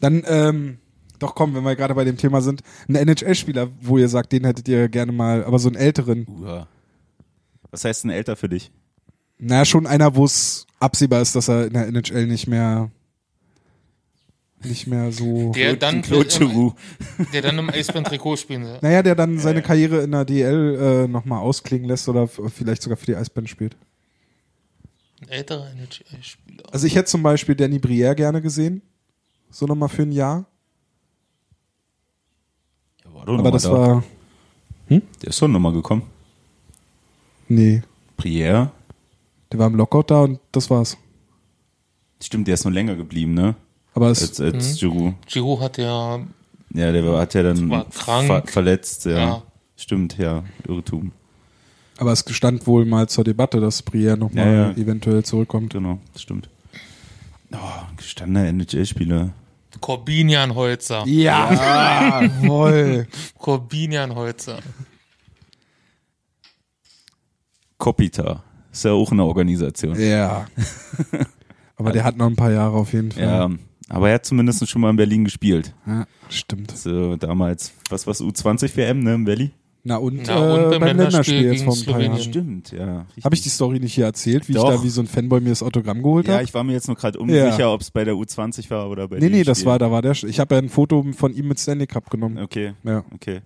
Dann, 0.00 0.22
ähm, 0.26 0.78
doch 1.18 1.34
komm, 1.34 1.54
wenn 1.54 1.64
wir 1.64 1.74
gerade 1.76 1.94
bei 1.94 2.04
dem 2.04 2.16
Thema 2.16 2.40
sind, 2.40 2.62
ein 2.88 2.94
NHL-Spieler, 2.94 3.68
wo 3.80 3.98
ihr 3.98 4.08
sagt, 4.08 4.32
den 4.32 4.44
hättet 4.44 4.68
ihr 4.68 4.88
gerne 4.88 5.12
mal, 5.12 5.44
aber 5.44 5.58
so 5.58 5.68
einen 5.68 5.76
älteren. 5.76 6.26
Uha. 6.28 6.68
Was 7.70 7.84
heißt 7.84 8.04
denn 8.04 8.10
älter 8.10 8.36
für 8.36 8.48
dich? 8.48 8.70
Naja, 9.38 9.64
schon 9.64 9.86
einer, 9.86 10.14
wo 10.16 10.24
es 10.24 10.66
absehbar 10.80 11.20
ist, 11.22 11.34
dass 11.36 11.48
er 11.48 11.66
in 11.66 11.72
der 11.72 11.86
NHL 11.88 12.26
nicht 12.26 12.46
mehr 12.46 12.90
nicht 14.64 14.86
mehr 14.88 15.12
so. 15.12 15.52
Der 15.52 15.76
dann, 15.76 16.02
Claude 16.02 16.74
der 17.32 17.42
dann 17.42 17.58
im 17.58 17.70
Eisbären-Trikot 17.70 18.36
spielen 18.36 18.64
soll. 18.64 18.78
Naja, 18.82 19.02
der 19.04 19.14
dann 19.14 19.38
seine 19.38 19.62
Karriere 19.62 20.02
in 20.02 20.10
der 20.10 20.24
DL 20.24 21.04
äh, 21.04 21.08
nochmal 21.08 21.40
ausklingen 21.40 21.88
lässt 21.88 22.08
oder 22.08 22.26
vielleicht 22.26 22.82
sogar 22.82 22.96
für 22.96 23.06
die 23.06 23.14
Eisbären 23.14 23.46
spielt. 23.46 23.76
Ein 25.20 25.28
älterer 25.28 25.70
NHL-Spieler. 25.72 26.64
Also 26.72 26.86
ich 26.86 26.94
hätte 26.94 27.06
zum 27.10 27.22
Beispiel 27.22 27.54
Danny 27.56 27.78
Brière 27.78 28.14
gerne 28.14 28.40
gesehen. 28.40 28.82
So 29.50 29.66
nochmal 29.66 29.88
für 29.88 30.02
ein 30.02 30.12
Jahr. 30.12 30.44
Ja, 33.04 33.14
war 33.14 33.26
doch 33.26 33.32
noch 33.34 33.38
Aber 33.40 33.50
das 33.50 33.62
da. 33.64 33.72
war. 33.72 34.04
Der 34.90 35.00
ist 35.22 35.40
doch 35.42 35.48
nochmal 35.48 35.72
gekommen. 35.72 36.02
Nee. 37.48 37.82
Prière. 38.18 38.70
Der 39.50 39.58
war 39.58 39.66
im 39.66 39.74
Lockout 39.76 40.04
da 40.10 40.22
und 40.22 40.40
das 40.52 40.68
war's. 40.70 40.96
Stimmt, 42.22 42.46
der 42.48 42.54
ist 42.54 42.64
noch 42.64 42.72
länger 42.72 42.96
geblieben, 42.96 43.34
ne? 43.34 43.54
Aber 43.94 44.10
es, 44.10 44.22
Als, 44.22 44.40
als 44.40 44.76
Giroux. 44.78 45.14
Giro 45.26 45.60
hat 45.60 45.78
ja, 45.78 46.18
Ja, 46.74 46.92
der 46.92 47.04
war, 47.04 47.20
hat 47.20 47.34
ja 47.34 47.42
dann 47.42 47.68
War 47.70 47.88
krank. 47.88 48.26
ver 48.26 48.42
verletzt, 48.46 49.04
ja. 49.06 49.18
Ja. 49.18 49.42
Stimmt, 49.76 50.18
ja. 50.18 50.44
Irrtum. 50.66 51.12
Aber 51.98 52.12
es 52.12 52.24
stand 52.30 52.66
wohl 52.66 52.84
mal 52.84 53.08
zur 53.08 53.24
Debatte, 53.24 53.60
dass 53.60 53.84
Brière 53.86 54.16
nochmal 54.16 54.46
Ja, 54.46 54.52
ja. 54.52 54.70
eventuell 54.76 55.24
zurückkommt. 55.24 55.72
Genau, 55.72 55.98
das 56.12 56.22
stimmt. 56.22 56.48
Oh, 57.52 57.56
gestandener 57.96 58.46
NHL-Spieler. 58.48 59.30
Corbinian 59.80 60.54
Holzer. 60.54 61.04
Ja, 61.06 62.22
jawohl. 62.22 63.06
Corbinian 63.38 64.14
Holzer. 64.14 64.58
Kopita. 67.78 68.42
Ist 68.72 68.84
ja 68.84 68.92
auch 68.92 69.12
eine 69.12 69.24
Organisation. 69.24 69.98
Ja. 69.98 70.46
Aber 71.76 71.92
der 71.92 72.04
hat 72.04 72.16
noch 72.16 72.26
ein 72.26 72.36
paar 72.36 72.50
Jahre 72.50 72.76
auf 72.76 72.92
jeden 72.92 73.12
Fall. 73.12 73.22
Ja, 73.22 73.50
aber 73.88 74.08
er 74.08 74.16
hat 74.16 74.26
zumindest 74.26 74.68
schon 74.68 74.82
mal 74.82 74.90
in 74.90 74.96
Berlin 74.96 75.24
gespielt. 75.24 75.74
Ja, 75.86 76.06
stimmt. 76.28 76.76
So, 76.76 77.16
damals, 77.16 77.72
was 77.88 78.04
war's, 78.06 78.20
U20 78.20 78.76
WM, 78.76 79.04
ne, 79.04 79.14
in 79.14 79.24
Berlin? 79.24 79.52
Na 79.88 79.96
und, 79.96 80.22
Na, 80.26 80.36
und 80.36 80.60
äh, 80.60 80.78
beim 80.78 80.80
beim 80.80 80.96
Länderspiel 80.98 81.42
jetzt 81.50 81.64
vor 81.64 81.74
ein 81.74 81.84
paar 81.86 82.00
Jahren. 82.00 82.18
Slowenien. 82.18 82.62
Stimmt, 82.62 82.72
ja. 82.72 83.06
Habe 83.24 83.34
ich 83.34 83.40
die 83.40 83.48
Story 83.48 83.80
nicht 83.80 83.94
hier 83.94 84.04
erzählt, 84.04 84.46
wie 84.46 84.52
Doch. 84.52 84.68
ich 84.70 84.76
da 84.76 84.82
wie 84.84 84.88
so 84.90 85.00
ein 85.00 85.06
Fanboy 85.06 85.40
mir 85.40 85.48
das 85.48 85.62
Autogramm 85.62 86.02
geholt 86.02 86.26
Ja, 86.28 86.34
habe? 86.34 86.44
ich 86.44 86.52
war 86.52 86.62
mir 86.62 86.74
jetzt 86.74 86.88
nur 86.88 86.96
gerade 86.96 87.18
unsicher, 87.18 87.58
Ja. 87.58 87.72
ob 87.72 87.80
es 87.80 87.90
bei 87.90 88.04
der 88.04 88.12
U20 88.14 88.68
war 88.68 88.90
oder 88.90 89.08
bei 89.08 89.16
Nee, 89.16 89.22
dem 89.28 89.32
nee, 89.32 89.44
das 89.44 89.60
Spiel. 89.60 89.70
war, 89.70 89.78
da 89.78 89.90
war 89.90 90.02
der. 90.02 90.12
Ich 90.12 90.38
habe 90.40 90.54
ja 90.56 90.60
ein 90.60 90.68
Foto 90.68 91.06
von 91.16 91.34
ihm 91.34 91.48
mit 91.48 91.58
Stanley 91.58 91.86
Cup 91.86 92.10
genommen. 92.10 92.36
Okay, 92.38 92.74
Ja. 92.84 93.02
okay. 93.14 93.40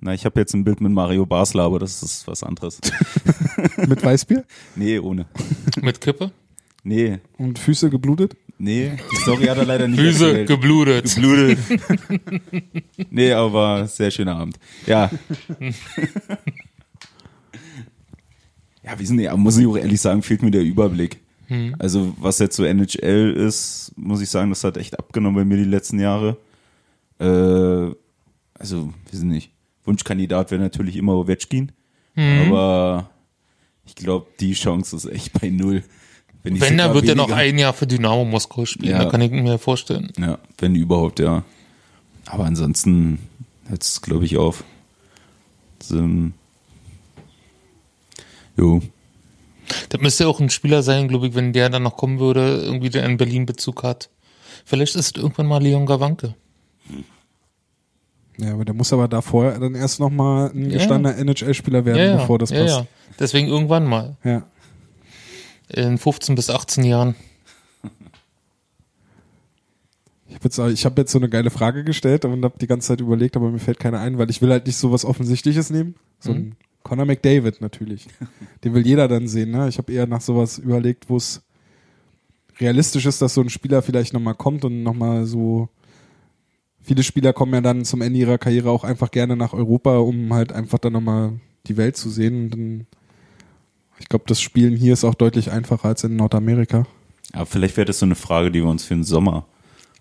Na, 0.00 0.14
ich 0.14 0.24
habe 0.24 0.40
jetzt 0.40 0.54
ein 0.54 0.64
Bild 0.64 0.80
mit 0.80 0.90
Mario 0.92 1.26
Basler, 1.26 1.64
aber 1.64 1.78
das 1.78 2.02
ist 2.02 2.26
was 2.26 2.42
anderes. 2.42 2.80
Mit 3.86 4.02
Weißbier 4.04 4.44
nee, 4.76 4.98
ohne. 4.98 5.26
Mit 5.82 6.00
Kippe. 6.00 6.30
Nee, 6.82 7.18
und 7.38 7.58
Füße 7.58 7.88
geblutet. 7.90 8.36
Nee, 8.58 8.92
die 9.12 9.16
Story 9.16 9.46
hat 9.46 9.58
er 9.58 9.64
leider 9.64 9.88
nicht 9.88 10.00
Füße 10.00 10.26
erzählt. 10.26 10.48
geblutet. 10.48 11.14
Geblutet. 11.14 11.58
nee, 13.10 13.32
aber 13.32 13.86
sehr 13.86 14.10
schöner 14.10 14.36
Abend. 14.36 14.58
Ja. 14.86 15.10
ja, 18.82 18.98
wie 18.98 19.06
sind 19.06 19.20
ja, 19.20 19.36
muss 19.36 19.58
ich 19.58 19.66
auch 19.66 19.76
ehrlich 19.76 20.00
sagen, 20.00 20.22
fehlt 20.22 20.42
mir 20.42 20.50
der 20.50 20.62
Überblick. 20.62 21.20
Also, 21.78 22.14
was 22.18 22.38
jetzt 22.38 22.56
so 22.56 22.64
NHL 22.64 23.32
ist, 23.36 23.92
muss 23.96 24.20
ich 24.22 24.30
sagen, 24.30 24.48
das 24.50 24.64
hat 24.64 24.76
echt 24.76 24.98
abgenommen 24.98 25.36
bei 25.36 25.44
mir 25.44 25.58
die 25.62 25.68
letzten 25.70 26.00
Jahre. 26.00 26.38
Äh, 27.20 27.94
also, 28.54 28.92
wir 29.10 29.18
sind 29.18 29.28
nicht. 29.28 29.52
Wunschkandidat 29.84 30.50
wäre 30.50 30.62
natürlich 30.62 30.96
immer 30.96 31.14
Ovechkin, 31.14 31.70
aber 32.16 33.10
ich 33.84 33.94
glaube, 33.94 34.26
die 34.40 34.54
Chance 34.54 34.96
ist 34.96 35.04
echt 35.04 35.38
bei 35.38 35.50
null. 35.50 35.84
Wenn, 36.44 36.60
Wenn, 36.60 36.76
dann 36.76 36.92
wird 36.94 37.08
er 37.08 37.14
noch 37.14 37.30
ein 37.30 37.58
Jahr 37.58 37.72
für 37.72 37.86
Dynamo 37.86 38.24
Moskau 38.26 38.66
spielen. 38.66 38.92
Ja. 38.92 39.04
Da 39.04 39.10
kann 39.10 39.20
ich 39.22 39.30
mir 39.32 39.58
vorstellen. 39.58 40.12
Ja, 40.18 40.38
wenn 40.58 40.74
überhaupt, 40.74 41.18
ja. 41.18 41.42
Aber 42.26 42.44
ansonsten 42.44 43.18
hört 43.66 43.82
es, 43.82 44.02
glaube 44.02 44.26
ich, 44.26 44.36
auf. 44.36 44.62
So, 45.82 46.06
jo. 48.58 48.82
Das 49.88 50.00
müsste 50.02 50.28
auch 50.28 50.38
ein 50.40 50.50
Spieler 50.50 50.82
sein, 50.82 51.08
glaube 51.08 51.26
ich, 51.28 51.34
wenn 51.34 51.54
der 51.54 51.70
dann 51.70 51.82
noch 51.82 51.96
kommen 51.96 52.18
würde, 52.20 52.62
irgendwie 52.62 52.90
der 52.90 53.04
einen 53.04 53.16
Berlin-Bezug 53.16 53.82
hat. 53.82 54.10
Vielleicht 54.66 54.94
ist 54.96 55.16
es 55.16 55.22
irgendwann 55.22 55.46
mal 55.46 55.62
Leon 55.62 55.86
Gawanke. 55.86 56.34
Ja, 58.36 58.52
aber 58.52 58.64
der 58.64 58.74
muss 58.74 58.92
aber 58.92 59.08
davor 59.08 59.52
dann 59.52 59.74
erst 59.74 60.00
nochmal 60.00 60.50
ein 60.50 60.70
Ja. 60.70 60.78
gestandener 60.78 61.16
NHL-Spieler 61.18 61.84
werden, 61.84 61.98
Ja, 61.98 62.04
ja. 62.04 62.16
bevor 62.16 62.38
das 62.38 62.50
ja, 62.50 62.60
passt. 62.60 62.78
ja. 62.78 62.86
Deswegen 63.18 63.48
irgendwann 63.48 63.86
mal. 63.86 64.16
Ja. 64.24 64.42
In 65.74 65.98
15 65.98 66.34
bis 66.34 66.50
18 66.50 66.84
Jahren. 66.84 67.14
Ich 70.28 70.34
habe 70.36 70.44
jetzt, 70.44 70.58
ich 70.58 70.84
hab 70.84 70.98
jetzt 70.98 71.12
so 71.12 71.18
eine 71.18 71.28
geile 71.28 71.50
Frage 71.50 71.84
gestellt 71.84 72.24
und 72.24 72.44
habe 72.44 72.58
die 72.58 72.66
ganze 72.66 72.88
Zeit 72.88 73.00
überlegt, 73.00 73.36
aber 73.36 73.50
mir 73.50 73.58
fällt 73.58 73.78
keine 73.78 73.98
ein, 74.00 74.18
weil 74.18 74.30
ich 74.30 74.42
will 74.42 74.50
halt 74.50 74.66
nicht 74.66 74.76
so 74.76 74.90
was 74.90 75.04
Offensichtliches 75.04 75.70
nehmen. 75.70 75.94
So 76.18 76.32
Mhm. 76.32 76.36
ein 76.36 76.56
Conor 76.82 77.06
McDavid 77.06 77.60
natürlich. 77.60 78.08
Den 78.62 78.74
will 78.74 78.86
jeder 78.86 79.08
dann 79.08 79.28
sehen. 79.28 79.50
Ne? 79.50 79.68
Ich 79.68 79.78
habe 79.78 79.92
eher 79.92 80.06
nach 80.06 80.20
sowas 80.20 80.58
überlegt, 80.58 81.08
wo 81.08 81.16
es 81.16 81.42
realistisch 82.58 83.06
ist, 83.06 83.22
dass 83.22 83.34
so 83.34 83.40
ein 83.40 83.48
Spieler 83.50 83.82
vielleicht 83.82 84.12
nochmal 84.12 84.34
kommt 84.34 84.64
und 84.64 84.82
nochmal 84.82 85.24
so. 85.26 85.68
Viele 86.82 87.02
Spieler 87.02 87.32
kommen 87.32 87.54
ja 87.54 87.60
dann 87.62 87.84
zum 87.84 88.02
Ende 88.02 88.18
ihrer 88.18 88.36
Karriere 88.38 88.70
auch 88.70 88.84
einfach 88.84 89.10
gerne 89.10 89.36
nach 89.36 89.54
Europa, 89.54 89.96
um 89.98 90.32
halt 90.34 90.52
einfach 90.52 90.78
dann 90.78 90.92
nochmal 90.92 91.32
die 91.66 91.76
Welt 91.78 91.96
zu 91.96 92.10
sehen. 92.10 92.44
Und 92.44 92.50
dann, 92.50 92.86
ich 93.98 94.08
glaube, 94.08 94.24
das 94.28 94.40
Spielen 94.40 94.76
hier 94.76 94.92
ist 94.92 95.04
auch 95.04 95.14
deutlich 95.14 95.50
einfacher 95.50 95.88
als 95.88 96.04
in 96.04 96.16
Nordamerika. 96.16 96.86
Aber 97.32 97.46
vielleicht 97.46 97.76
wäre 97.76 97.84
das 97.86 97.98
so 97.98 98.06
eine 98.06 98.14
Frage, 98.14 98.50
die 98.50 98.62
wir 98.62 98.68
uns 98.70 98.84
für 98.84 98.94
den 98.94 99.04
Sommer 99.04 99.46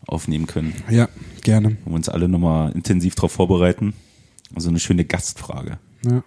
aufnehmen 0.07 0.47
können, 0.47 0.73
Ja, 0.89 1.07
gerne. 1.41 1.77
wo 1.85 1.91
wir 1.91 1.95
uns 1.95 2.09
alle 2.09 2.27
nochmal 2.27 2.71
intensiv 2.73 3.15
darauf 3.15 3.31
vorbereiten. 3.31 3.93
Also 4.55 4.69
eine 4.69 4.79
schöne 4.79 5.05
Gastfrage. 5.05 5.79
Ja. 6.05 6.23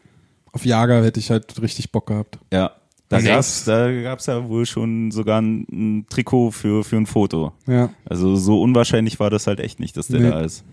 Auf 0.53 0.65
Jager 0.65 1.05
hätte 1.05 1.21
ich 1.21 1.31
halt 1.31 1.61
richtig 1.61 1.93
Bock 1.93 2.07
gehabt. 2.07 2.39
Ja. 2.53 2.73
Da 3.09 3.21
Nee. 3.21 3.27
gab's, 3.29 3.65
da 3.65 3.93
gab's 4.03 4.27
ja 4.27 4.49
wohl 4.49 4.67
schon 4.67 5.13
sogar 5.13 5.41
ein, 5.41 5.67
ein 5.71 6.07
Trikot 6.09 6.51
für, 6.51 6.83
für 6.83 6.97
ein 6.97 7.07
Foto. 7.07 7.53
Ja. 7.69 7.91
Also 8.05 8.35
so 8.35 8.61
unwahrscheinlich 8.61 9.21
war 9.21 9.31
das 9.31 9.47
halt 9.47 9.61
echt 9.61 9.79
nicht, 9.79 9.97
dass 9.97 10.09
der 10.09 10.21
Nee. 10.21 10.31
da 10.31 10.41
ist. 10.41 10.65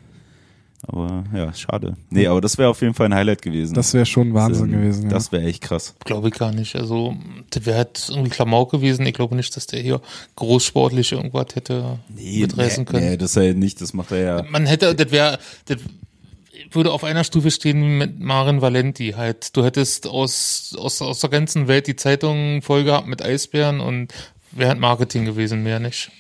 Aber 0.85 1.23
ja, 1.33 1.53
schade. 1.53 1.95
Nee, 2.09 2.27
aber 2.27 2.41
das 2.41 2.57
wäre 2.57 2.69
auf 2.69 2.81
jeden 2.81 2.93
Fall 2.93 3.05
ein 3.07 3.15
Highlight 3.15 3.41
gewesen. 3.41 3.73
Das 3.73 3.93
wäre 3.93 4.05
schon 4.05 4.33
Wahnsinn 4.33 4.65
Ähm, 4.65 4.71
gewesen. 4.81 5.03
Ja. 5.03 5.09
Das 5.09 5.31
wäre 5.31 5.43
echt 5.43 5.61
krass. 5.61 5.95
Glaube 6.03 6.27
ich 6.27 6.33
gar 6.33 6.51
nicht. 6.51 6.75
Also, 6.75 7.15
das 7.49 7.65
wäre 7.65 7.77
halt 7.77 8.07
irgendwie 8.09 8.29
Klamauk 8.29 8.71
gewesen. 8.71 9.05
Ich 9.05 9.13
glaube 9.13 9.35
nicht, 9.35 9.55
dass 9.55 9.65
der 9.67 9.79
hier 9.81 10.01
großsportlich 10.35 11.13
irgendwas 11.13 11.55
hätte 11.55 11.99
mitreißen 12.09 12.85
können. 12.85 13.09
nee, 13.11 13.17
das 13.17 13.35
halt 13.37 13.57
nicht, 13.57 13.79
das 13.81 13.93
macht 13.93 14.11
er 14.11 14.19
ja. 14.19 14.43
Man 14.49 14.65
hätte, 14.65 14.93
das 14.93 15.11
wäre, 15.11 15.39
das 15.65 15.77
würde 16.71 16.91
auf 16.91 17.03
einer 17.03 17.23
Stufe 17.23 17.51
stehen 17.51 17.81
wie 17.81 17.87
mit 17.87 18.19
Marin 18.19 18.61
Valenti 18.61 19.13
halt. 19.15 19.55
Du 19.55 19.63
hättest 19.63 20.07
aus, 20.07 20.75
aus, 20.77 21.01
aus 21.01 21.19
der 21.19 21.29
ganzen 21.29 21.67
Welt 21.67 21.87
die 21.87 21.95
Zeitung 21.95 22.61
voll 22.61 22.83
gehabt 22.83 23.07
mit 23.07 23.21
Eisbären 23.21 23.79
und 23.79 24.13
wäre 24.51 24.69
halt 24.69 24.79
Marketing 24.79 25.23
gewesen, 25.25 25.63
mehr 25.63 25.79
nicht. 25.79 26.11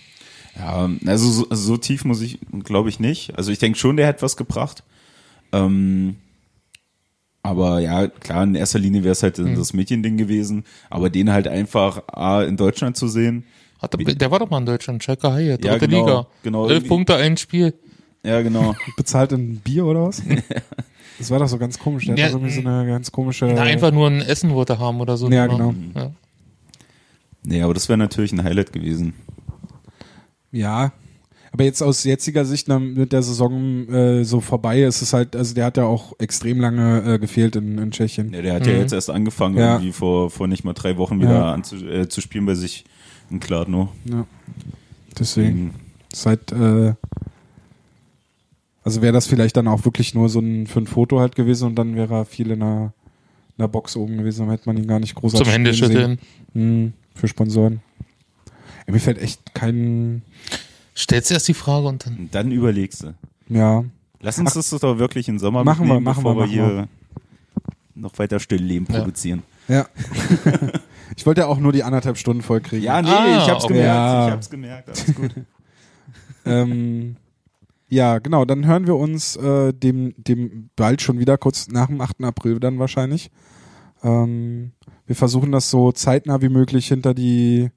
Ja, 0.57 0.89
also 1.07 1.29
so, 1.31 1.47
so 1.49 1.77
tief 1.77 2.05
muss 2.05 2.21
ich, 2.21 2.39
glaube 2.63 2.89
ich, 2.89 2.99
nicht. 2.99 3.37
Also 3.37 3.51
ich 3.51 3.59
denke 3.59 3.77
schon, 3.79 3.97
der 3.97 4.05
hätte 4.07 4.21
was 4.21 4.37
gebracht. 4.37 4.83
Ähm, 5.51 6.17
aber 7.41 7.79
ja, 7.79 8.07
klar, 8.07 8.43
in 8.43 8.55
erster 8.55 8.79
Linie 8.79 9.03
wäre 9.03 9.11
es 9.11 9.23
halt 9.23 9.37
Mhm. 9.37 9.55
das 9.55 9.73
Mädchending 9.73 10.17
gewesen. 10.17 10.63
Aber 10.89 11.09
den 11.09 11.31
halt 11.31 11.47
einfach 11.47 12.03
A, 12.07 12.43
in 12.43 12.55
Deutschland 12.57 12.95
zu 12.97 13.07
sehen. 13.07 13.45
Hat, 13.81 13.93
der, 13.99 14.15
der 14.15 14.31
war 14.31 14.39
doch 14.39 14.49
mal 14.49 14.59
in 14.59 14.65
Deutschland, 14.65 15.03
Schalke 15.03 15.33
Haie, 15.33 15.57
dritte 15.57 15.67
Ja, 15.67 15.77
genau, 15.77 15.99
Liga. 16.05 16.27
genau, 16.43 16.69
Elf 16.69 16.87
Punkte, 16.87 17.15
ein 17.17 17.35
Spiel. 17.35 17.73
Ja, 18.23 18.41
genau. 18.41 18.73
Bezahlt 18.97 19.33
in 19.33 19.57
Bier 19.57 19.85
oder 19.85 20.03
was? 20.07 20.21
Das 21.19 21.29
war 21.29 21.37
doch 21.37 21.47
so 21.47 21.59
ganz 21.59 21.77
komisch. 21.77 22.05
Der 22.07 22.15
Ja, 22.17 22.25
hat 22.25 22.31
irgendwie 22.33 22.51
so 22.51 22.61
eine 22.61 22.87
ganz 22.87 23.11
komische. 23.11 23.45
Na, 23.45 23.61
einfach 23.61 23.91
nur 23.91 24.09
ein 24.09 24.19
Essen 24.21 24.49
wollte 24.49 24.73
er 24.73 24.79
haben 24.79 24.99
oder 24.99 25.15
so. 25.15 25.29
Ja, 25.29 25.45
genau. 25.45 25.73
Ja. 25.95 26.11
Nee, 27.43 27.61
aber 27.61 27.75
das 27.75 27.87
wäre 27.87 27.97
natürlich 27.99 28.31
ein 28.33 28.43
Highlight 28.43 28.73
gewesen. 28.73 29.13
Ja. 30.53 30.93
Aber 31.51 31.65
jetzt 31.65 31.83
aus 31.83 32.03
jetziger 32.05 32.45
Sicht 32.45 32.67
mit 32.69 33.11
der 33.11 33.21
Saison 33.21 33.87
äh, 33.89 34.23
so 34.23 34.39
vorbei 34.39 34.81
ist 34.83 35.01
es 35.03 35.13
halt, 35.13 35.35
also 35.35 35.53
der 35.53 35.65
hat 35.65 35.77
ja 35.77 35.83
auch 35.83 36.13
extrem 36.19 36.59
lange 36.59 37.03
äh, 37.15 37.19
gefehlt 37.19 37.55
in, 37.57 37.77
in 37.77 37.91
Tschechien. 37.91 38.33
Ja, 38.33 38.41
der 38.41 38.53
hat 38.55 38.65
ja 38.65 38.73
jetzt 38.73 38.91
erst 38.93 39.11
angefangen, 39.11 39.57
Ja. 39.57 39.73
irgendwie 39.73 39.91
vor, 39.91 40.31
vor 40.31 40.47
nicht 40.47 40.63
mal 40.63 40.73
drei 40.73 40.97
Wochen 40.97 41.19
wieder 41.19 41.33
Ja. 41.33 41.53
anzu, 41.53 41.75
äh, 41.85 42.07
zu 42.07 42.21
spielen 42.21 42.45
bei 42.47 42.55
sich 42.55 42.85
in 43.29 43.39
Kladno. 43.39 43.89
Ja. 44.05 44.25
Deswegen. 45.19 45.75
Seit, 46.11 46.51
äh, 46.53 46.93
also 48.83 49.01
wäre 49.01 49.13
das 49.13 49.27
vielleicht 49.27 49.55
dann 49.55 49.67
auch 49.67 49.85
wirklich 49.85 50.13
nur 50.15 50.29
so 50.29 50.39
ein 50.39 50.65
für 50.67 50.79
ein 50.79 50.87
Foto 50.87 51.19
halt 51.19 51.35
gewesen 51.35 51.67
und 51.67 51.75
dann 51.75 51.95
wäre 51.95 52.15
er 52.15 52.25
viel 52.25 52.49
in 52.51 52.61
einer, 52.63 52.93
in 53.57 53.63
einer 53.63 53.67
Box 53.67 53.95
oben 53.95 54.17
gewesen, 54.17 54.41
dann 54.41 54.49
hätte 54.49 54.63
man 54.67 54.77
ihn 54.77 54.87
gar 54.87 54.99
nicht 54.99 55.15
großartig 55.15 55.45
Zum 55.45 55.51
Händeschütteln. 55.53 56.17
sehen. 56.53 56.63
Hm, 56.83 56.93
für 57.15 57.27
Sponsoren. 57.27 57.81
Ja, 58.87 58.93
mir 58.93 58.99
fällt 58.99 59.17
echt 59.19 59.53
kein, 59.53 60.21
Stellst 60.95 61.31
erst 61.31 61.47
die 61.47 61.53
Frage 61.53 61.87
und 61.87 62.05
dann. 62.05 62.17
Und 62.17 62.35
dann 62.35 62.51
überlegst 62.51 63.03
du. 63.03 63.13
ja. 63.49 63.83
Lass 64.25 64.39
uns 64.39 64.53
das 64.53 64.69
doch 64.69 64.99
wirklich 64.99 65.27
im 65.27 65.37
Sommer 65.37 65.65
Machen 65.65 65.85
wir, 65.85 65.99
machen 65.99 66.23
bevor 66.23 66.37
wir, 66.37 66.49
wir, 66.49 66.63
machen 66.63 66.73
hier 66.77 66.87
noch 67.95 68.17
weiter 68.17 68.39
Stillleben 68.39 68.87
Ja. 68.89 68.99
produzieren. 68.99 69.43
Ja. 69.67 69.85
ich 71.17 71.25
wollte 71.25 71.41
ja 71.41 71.47
auch 71.47 71.57
nur 71.59 71.73
die 71.73 71.83
anderthalb 71.83 72.17
Stunden 72.17 72.41
voll 72.41 72.61
kriegen. 72.61 72.83
Ja, 72.83 73.01
nee, 73.01 73.09
Ah, 73.09 73.43
ich 73.43 73.49
hab's 73.49 73.65
okay. 73.65 73.73
gemerkt. 73.73 73.95
Ja. 73.95 74.27
Ich 74.27 74.31
hab's 74.31 74.49
gemerkt. 74.49 74.87
Alles 74.89 75.15
gut. 75.15 75.31
ähm, 76.45 77.17
ja, 77.89 78.19
genau. 78.19 78.45
Dann 78.45 78.65
hören 78.65 78.87
wir 78.87 78.95
uns 78.95 79.35
äh, 79.35 79.73
dem, 79.73 80.13
dem 80.17 80.69
bald 80.77 81.01
schon 81.01 81.19
wieder, 81.19 81.37
kurz 81.37 81.67
nach 81.67 81.87
dem 81.87 81.99
8. 81.99 82.23
April 82.23 82.59
dann 82.61 82.79
wahrscheinlich. 82.79 83.29
Ähm, 84.03 84.71
wir 85.05 85.15
versuchen 85.17 85.51
das 85.51 85.69
so 85.69 85.91
zeitnah 85.91 86.41
wie 86.41 86.49
möglich 86.49 86.87
hinter 86.87 87.13
die 87.13 87.71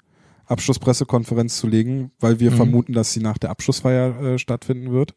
Abschlusspressekonferenz 0.46 1.58
zu 1.58 1.66
legen, 1.66 2.10
weil 2.20 2.40
wir 2.40 2.50
Mhm. 2.52 2.56
vermuten, 2.56 2.92
dass 2.92 3.12
sie 3.12 3.20
nach 3.20 3.38
der 3.38 3.50
Abschlussfeier 3.50 4.20
äh, 4.34 4.38
stattfinden 4.38 4.92
wird. 4.92 5.14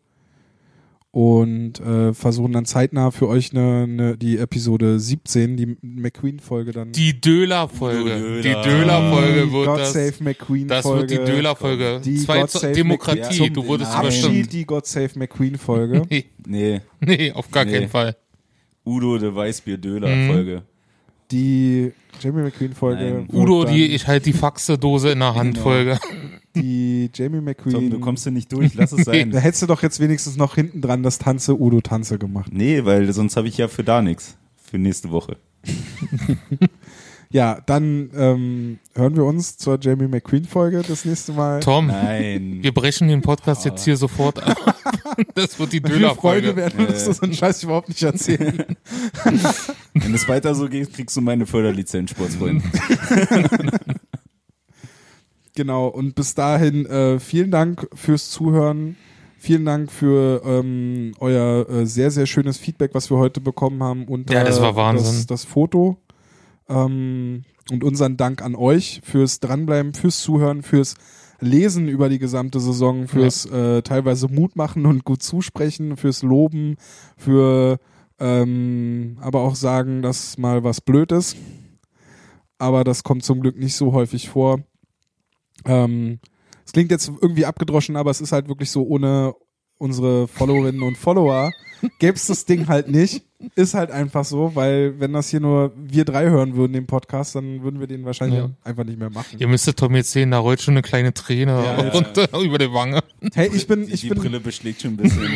Und 1.11 1.79
äh, 1.79 2.13
versuchen 2.13 2.53
dann 2.53 2.65
zeitnah 2.65 3.09
für 3.09 3.27
euch 3.27 3.51
eine, 3.51 3.83
eine, 3.89 4.17
die 4.17 4.37
Episode 4.37 4.99
17, 4.99 5.57
die 5.57 5.75
McQueen-Folge 5.81 6.71
dann. 6.71 6.91
Die 6.91 7.19
Döler-Folge. 7.19 8.03
Döler. 8.11 8.41
Die 8.43 8.69
Döler-Folge 8.69 9.51
wird 9.51 9.65
God 9.65 9.79
das. 9.79 9.93
Save 9.93 10.13
McQueen-Folge. 10.19 10.67
Das 10.67 10.85
wird 10.85 11.09
die 11.09 11.31
Döler-Folge. 11.31 12.01
Die 12.05 12.15
Zwei 12.17 12.41
God 12.41 12.51
Save 12.51 12.73
Demokratie, 12.73 13.21
McQueen- 13.41 13.53
du 13.53 13.65
wurdest 13.65 13.91
überstimmt. 13.99 14.53
die 14.53 14.65
God 14.65 14.85
Save 14.85 15.09
McQueen-Folge. 15.15 16.03
Nee, 16.09 16.25
Nee, 16.45 16.81
nee, 17.01 17.31
auf 17.31 17.49
gar 17.49 17.65
Nee. 17.65 17.71
keinen 17.73 17.89
Fall. 17.89 18.15
Udo 18.85 19.17
de 19.17 19.31
Mhm. 19.31 19.35
Weißbier-Döler-Folge. 19.35 20.61
die 21.31 21.91
Jamie 22.19 22.43
McQueen-Folge. 22.43 23.03
Nein. 23.03 23.13
wird 23.29 23.33
Udo, 23.33 23.65
die 23.65 23.85
ich 23.87 24.07
halt 24.07 24.25
die 24.25 24.33
Faxedose 24.33 25.11
in 25.11 25.19
der 25.19 25.35
Hand 25.35 25.53
Genau. 25.55 25.63
Folge. 25.63 25.99
die 26.55 27.09
Jamie 27.13 27.41
McQueen. 27.41 27.73
Tom, 27.75 27.89
du 27.89 27.99
kommst 27.99 28.23
hier 28.23 28.31
nicht 28.31 28.51
durch, 28.51 28.73
lass 28.75 28.91
es 28.91 28.97
da 29.05 29.11
sein. 29.13 29.31
hättest 29.35 29.61
du 29.61 29.65
doch 29.67 29.81
jetzt 29.83 29.99
wenigstens 29.99 30.35
noch 30.37 30.55
hinten 30.55 30.81
dran 30.81 31.03
das 31.03 31.17
Tanze 31.19 31.59
Udo 31.59 31.81
Tanze 31.81 32.17
gemacht. 32.19 32.51
nee, 32.53 32.83
weil 32.85 33.11
sonst 33.13 33.37
habe 33.37 33.47
ich 33.47 33.57
ja 33.57 33.67
für 33.67 33.83
da 33.83 34.01
nichts. 34.01 34.37
Für 34.63 34.77
nächste 34.77 35.11
Woche. 35.11 35.37
Ja, 37.31 37.61
dann 37.67 38.09
ähm, 38.17 38.79
hören 38.95 39.15
wir 39.15 39.23
uns 39.23 39.55
zur 39.57 39.77
Jamie 39.79 40.07
McQueen-Folge 40.07 40.81
das 40.87 41.05
nächste 41.05 41.31
Mal. 41.33 41.59
Tom, 41.59 41.85
Nein. 41.85 42.57
wir 42.63 42.73
brechen 42.73 43.07
den 43.07 43.21
Podcast 43.21 43.65
jetzt 43.65 43.85
hier 43.85 43.97
sofort 43.97 44.41
ab. 44.41 44.57
Das 45.35 45.59
wird 45.59 45.73
die 45.73 45.81
viele 45.85 46.13
Freunde 46.15 46.55
werden 46.55 46.87
uns 46.87 47.05
das 47.05 47.17
so 47.17 47.23
einen 47.23 47.33
Scheiß 47.33 47.63
überhaupt 47.63 47.89
nicht 47.89 48.01
erzählen. 48.01 48.65
Wenn 49.93 50.13
es 50.13 50.27
weiter 50.27 50.55
so 50.55 50.67
geht, 50.67 50.93
kriegst 50.93 51.15
du 51.17 51.21
meine 51.21 51.45
Förderlizenz, 51.45 52.11
Sportsfreund. 52.11 52.63
genau, 55.55 55.87
und 55.87 56.15
bis 56.15 56.35
dahin 56.35 56.85
äh, 56.85 57.19
vielen 57.19 57.51
Dank 57.51 57.87
fürs 57.93 58.29
Zuhören. 58.29 58.95
Vielen 59.41 59.63
Dank 59.63 59.91
für 59.91 60.41
ähm, 60.45 61.13
euer 61.19 61.69
äh, 61.69 61.85
sehr, 61.85 62.11
sehr 62.11 62.25
schönes 62.25 62.57
Feedback, 62.57 62.91
was 62.93 63.09
wir 63.09 63.17
heute 63.17 63.39
bekommen 63.39 63.81
haben. 63.81 64.05
Und 64.05 64.29
Ja, 64.29 64.43
das 64.43 64.61
war 64.61 64.75
Wahnsinn. 64.75 65.15
Das, 65.15 65.27
das 65.27 65.45
Foto. 65.45 65.97
Ähm, 66.67 67.45
und 67.71 67.83
unseren 67.83 68.17
Dank 68.17 68.41
an 68.41 68.55
euch 68.55 68.99
fürs 69.03 69.39
Dranbleiben, 69.39 69.93
fürs 69.93 70.19
Zuhören, 70.21 70.61
fürs 70.61 70.95
Lesen 71.39 71.87
über 71.87 72.09
die 72.09 72.19
gesamte 72.19 72.59
Saison, 72.59 73.07
fürs 73.07 73.45
äh, 73.45 73.81
teilweise 73.81 74.27
Mut 74.27 74.55
machen 74.55 74.85
und 74.85 75.05
gut 75.05 75.23
zusprechen, 75.23 75.97
fürs 75.97 76.23
Loben, 76.23 76.75
für 77.17 77.79
ähm, 78.19 79.17
aber 79.21 79.41
auch 79.41 79.55
sagen, 79.55 80.01
dass 80.01 80.37
mal 80.37 80.63
was 80.63 80.81
blöd 80.81 81.11
ist. 81.11 81.37
Aber 82.57 82.83
das 82.83 83.03
kommt 83.03 83.23
zum 83.23 83.39
Glück 83.39 83.57
nicht 83.57 83.75
so 83.75 83.93
häufig 83.93 84.29
vor. 84.29 84.59
Ähm, 85.65 86.19
es 86.65 86.73
klingt 86.73 86.91
jetzt 86.91 87.09
irgendwie 87.21 87.45
abgedroschen, 87.45 87.95
aber 87.95 88.11
es 88.11 88.21
ist 88.21 88.31
halt 88.31 88.49
wirklich 88.49 88.69
so, 88.69 88.83
ohne 88.83 89.33
unsere 89.79 90.27
Followerinnen 90.27 90.83
und 90.83 90.97
Follower 90.97 91.51
gäbe 91.97 92.15
es 92.17 92.27
das 92.27 92.45
Ding 92.45 92.67
halt 92.67 92.89
nicht. 92.89 93.23
Ist 93.55 93.73
halt 93.73 93.89
einfach 93.89 94.25
so, 94.25 94.51
weil 94.53 94.99
wenn 94.99 95.13
das 95.13 95.29
hier 95.29 95.39
nur 95.39 95.71
wir 95.77 96.03
drei 96.03 96.29
hören 96.29 96.55
würden, 96.57 96.73
den 96.73 96.85
Podcast, 96.87 97.35
dann 97.35 97.63
würden 97.63 97.79
wir 97.79 97.87
den 97.87 98.03
wahrscheinlich 98.03 98.39
Ja. 98.39 98.49
einfach 98.65 98.83
nicht 98.83 98.99
mehr 98.99 99.09
machen. 99.09 99.37
Ihr 99.39 99.47
müsstet 99.47 99.77
Tom 99.79 99.95
jetzt 99.95 100.11
sehen, 100.11 100.31
da 100.31 100.39
rollt 100.39 100.61
schon 100.61 100.73
eine 100.73 100.81
kleine 100.81 101.13
Träne 101.13 101.53
Ja, 101.53 101.83
ja. 101.85 101.89
runter 101.89 102.27
über 102.41 102.57
die 102.57 102.71
Wange. 102.73 102.99
Hey, 103.33 103.49
ich 103.53 103.65
bin, 103.65 103.87
Die, 103.87 103.93
ich 103.93 104.01
die 104.01 104.09
bin, 104.09 104.17
Brille 104.19 104.41
beschlägt 104.41 104.81
schon 104.81 104.91
ein 104.91 104.97
bisschen. 104.97 105.29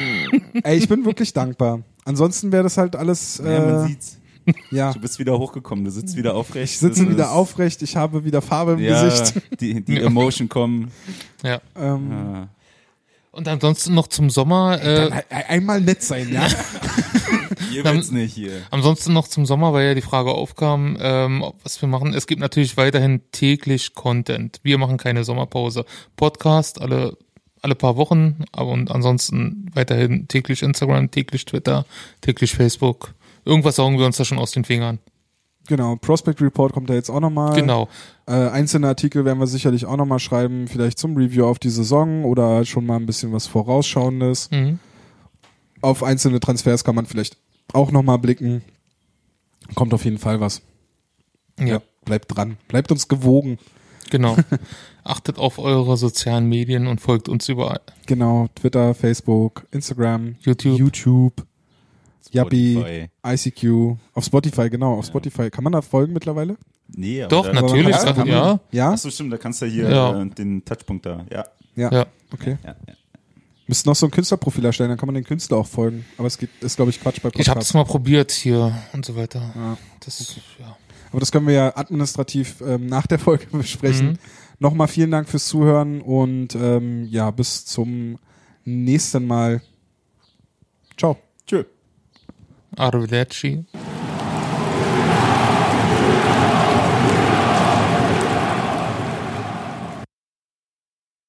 ey, 0.63 0.77
ich 0.77 0.89
bin 0.89 1.05
wirklich 1.05 1.31
dankbar. 1.31 1.79
Ansonsten 2.03 2.51
wäre 2.51 2.63
das 2.63 2.77
halt 2.77 2.97
alles, 2.97 3.37
ja, 3.37 3.59
man 3.65 3.85
äh, 3.85 3.87
sieht's. 3.87 4.17
ja. 4.71 4.91
Du 4.91 4.99
bist 4.99 5.17
wieder 5.19 5.39
hochgekommen, 5.39 5.85
du 5.85 5.91
sitzt 5.91 6.17
wieder 6.17 6.35
aufrecht. 6.35 6.73
Ich 6.73 6.79
sitze 6.79 7.09
wieder 7.09 7.31
aufrecht, 7.31 7.81
ich 7.83 7.95
habe 7.95 8.25
wieder 8.25 8.41
Farbe 8.41 8.73
im 8.73 8.79
Ja, 8.79 9.01
Gesicht. 9.05 9.41
die, 9.61 9.79
die 9.81 9.97
Emotion 10.01 10.49
kommen. 10.49 10.91
Ja. 11.41 11.61
Ähm, 11.79 12.11
Ja. 12.11 12.49
Und 13.33 13.47
ansonsten 13.49 13.93
noch 13.93 14.07
zum 14.07 14.29
Sommer, 14.29 14.79
äh, 14.81 15.09
ein- 15.11 15.23
Einmal 15.49 15.81
nett 15.81 16.01
sein, 16.03 16.31
ja. 16.31 16.47
Ihr 17.73 17.83
willt's 17.83 18.11
nicht 18.11 18.33
hier. 18.35 18.61
ansonsten 18.69 19.11
noch 19.13 19.27
zum 19.27 19.45
Sommer, 19.47 19.73
weil 19.73 19.87
ja 19.87 19.93
die 19.95 20.01
Frage 20.01 20.31
aufkam, 20.31 20.95
ähm, 21.01 21.41
ob- 21.41 21.55
was 21.63 21.81
wir 21.81 21.89
machen. 21.89 22.13
Es 22.13 22.27
gibt 22.27 22.39
natürlich 22.39 22.77
weiterhin 22.77 23.21
täglich 23.31 23.95
Content. 23.95 24.59
Wir 24.63 24.77
machen 24.77 24.97
keine 24.97 25.23
Sommerpause. 25.23 25.85
Podcast 26.15 26.79
alle 26.81 27.17
alle 27.61 27.75
paar 27.75 27.95
Wochen, 27.95 28.43
aber 28.51 28.71
und 28.71 28.91
ansonsten 28.91 29.71
weiterhin 29.73 30.27
täglich 30.27 30.61
Instagram, 30.63 31.09
täglich 31.11 31.45
Twitter, 31.45 31.85
täglich 32.19 32.53
Facebook. 32.53 33.13
Irgendwas 33.45 33.77
saugen 33.77 33.97
wir 33.97 34.05
uns 34.05 34.17
da 34.17 34.25
schon 34.25 34.37
aus 34.37 34.51
den 34.51 34.65
Fingern. 34.65 34.99
Genau, 35.67 35.95
Prospect 35.95 36.41
Report 36.41 36.73
kommt 36.73 36.89
da 36.89 36.93
jetzt 36.93 37.09
auch 37.09 37.21
nochmal. 37.21 37.55
Genau. 37.55 37.87
Äh, 38.25 38.33
einzelne 38.33 38.87
Artikel 38.87 39.23
werden 39.23 39.39
wir 39.39 39.47
sicherlich 39.47 39.85
auch 39.85 39.95
nochmal 39.95 40.19
schreiben, 40.19 40.67
vielleicht 40.67 40.99
zum 40.99 41.15
Review 41.15 41.45
auf 41.45 41.59
die 41.59 41.69
Saison 41.69 42.25
oder 42.25 42.65
schon 42.65 42.85
mal 42.85 42.97
ein 42.97 43.05
bisschen 43.05 43.31
was 43.31 43.47
Vorausschauendes. 43.47 44.51
Mhm. 44.51 44.79
Auf 45.81 46.03
einzelne 46.03 46.39
Transfers 46.39 46.83
kann 46.83 46.95
man 46.95 47.05
vielleicht 47.05 47.37
auch 47.73 47.91
nochmal 47.91 48.17
blicken. 48.19 48.61
Kommt 49.75 49.93
auf 49.93 50.03
jeden 50.03 50.17
Fall 50.17 50.39
was. 50.41 50.61
Ja, 51.59 51.81
Bleibt 52.05 52.35
dran. 52.35 52.57
Bleibt 52.67 52.91
uns 52.91 53.07
gewogen. 53.07 53.57
genau. 54.09 54.35
Achtet 55.05 55.37
auf 55.37 55.59
eure 55.59 55.97
sozialen 55.97 56.47
Medien 56.47 56.87
und 56.87 57.01
folgt 57.01 57.27
uns 57.27 57.47
überall. 57.49 57.81
Genau, 58.05 58.47
Twitter, 58.55 58.93
Facebook, 58.93 59.65
Instagram, 59.71 60.35
YouTube. 60.41 60.79
YouTube, 60.79 61.33
Yappi. 62.33 63.09
ICQ, 63.25 63.97
auf 64.13 64.25
Spotify, 64.25 64.69
genau, 64.69 64.95
auf 64.99 65.05
Spotify. 65.05 65.49
Kann 65.49 65.63
man 65.63 65.73
da 65.73 65.81
folgen 65.81 66.13
mittlerweile? 66.13 66.57
Nee, 66.95 67.21
aber 67.23 67.29
Doch, 67.29 67.45
da, 67.45 67.53
natürlich, 67.53 67.87
Ja, 67.95 68.05
ja. 68.05 68.13
kann 68.13 68.17
man- 68.17 68.27
ja. 68.27 68.59
Ja? 68.71 68.91
Achso, 68.91 69.09
stimmt, 69.09 69.31
da 69.33 69.37
kannst 69.37 69.61
du 69.61 69.65
hier 69.65 69.89
Ja. 69.89 70.21
äh, 70.21 70.25
den 70.29 70.63
Touchpunkt 70.65 71.05
da. 71.05 71.25
Ja. 71.31 71.45
Ja. 71.75 71.91
Ja. 71.91 72.05
Okay. 72.31 72.57
ja, 72.63 72.75
ja. 72.87 72.93
Müssten 73.67 73.87
noch 73.89 73.95
so 73.95 74.07
ein 74.07 74.11
Künstlerprofil 74.11 74.65
erstellen, 74.65 74.89
dann 74.89 74.97
kann 74.97 75.07
man 75.07 75.15
den 75.15 75.23
Künstler 75.23 75.57
auch 75.57 75.65
folgen. 75.67 76.05
Aber 76.17 76.27
es 76.27 76.37
geht, 76.37 76.49
ist, 76.59 76.75
glaube 76.75 76.91
ich, 76.91 76.99
Quatsch 76.99 77.21
bei 77.21 77.29
Ich 77.29 77.47
habe 77.47 77.59
Podcasts. 77.59 77.69
es 77.69 77.73
mal 77.73 77.85
probiert 77.85 78.31
hier 78.31 78.75
und 78.91 79.05
so 79.05 79.15
weiter. 79.15 79.53
Ja. 79.55 79.77
Das, 80.05 80.35
ja. 80.59 80.75
Aber 81.11 81.19
das 81.21 81.31
können 81.31 81.47
wir 81.47 81.53
ja 81.53 81.77
administrativ 81.77 82.61
ähm, 82.61 82.87
nach 82.87 83.07
der 83.07 83.19
Folge 83.19 83.45
besprechen. 83.51 84.07
Mhm. 84.11 84.17
Nochmal 84.59 84.87
vielen 84.89 85.11
Dank 85.11 85.29
fürs 85.29 85.45
Zuhören 85.47 86.01
und 86.01 86.55
ähm, 86.55 87.05
ja, 87.05 87.31
bis 87.31 87.65
zum 87.65 88.17
nächsten 88.65 89.25
Mal. 89.25 89.61
Ciao. 90.97 91.17
Tschö. 91.47 91.63
out 92.77 92.95
of 92.95 93.09
that 93.09 93.33
sheet. 93.33 93.65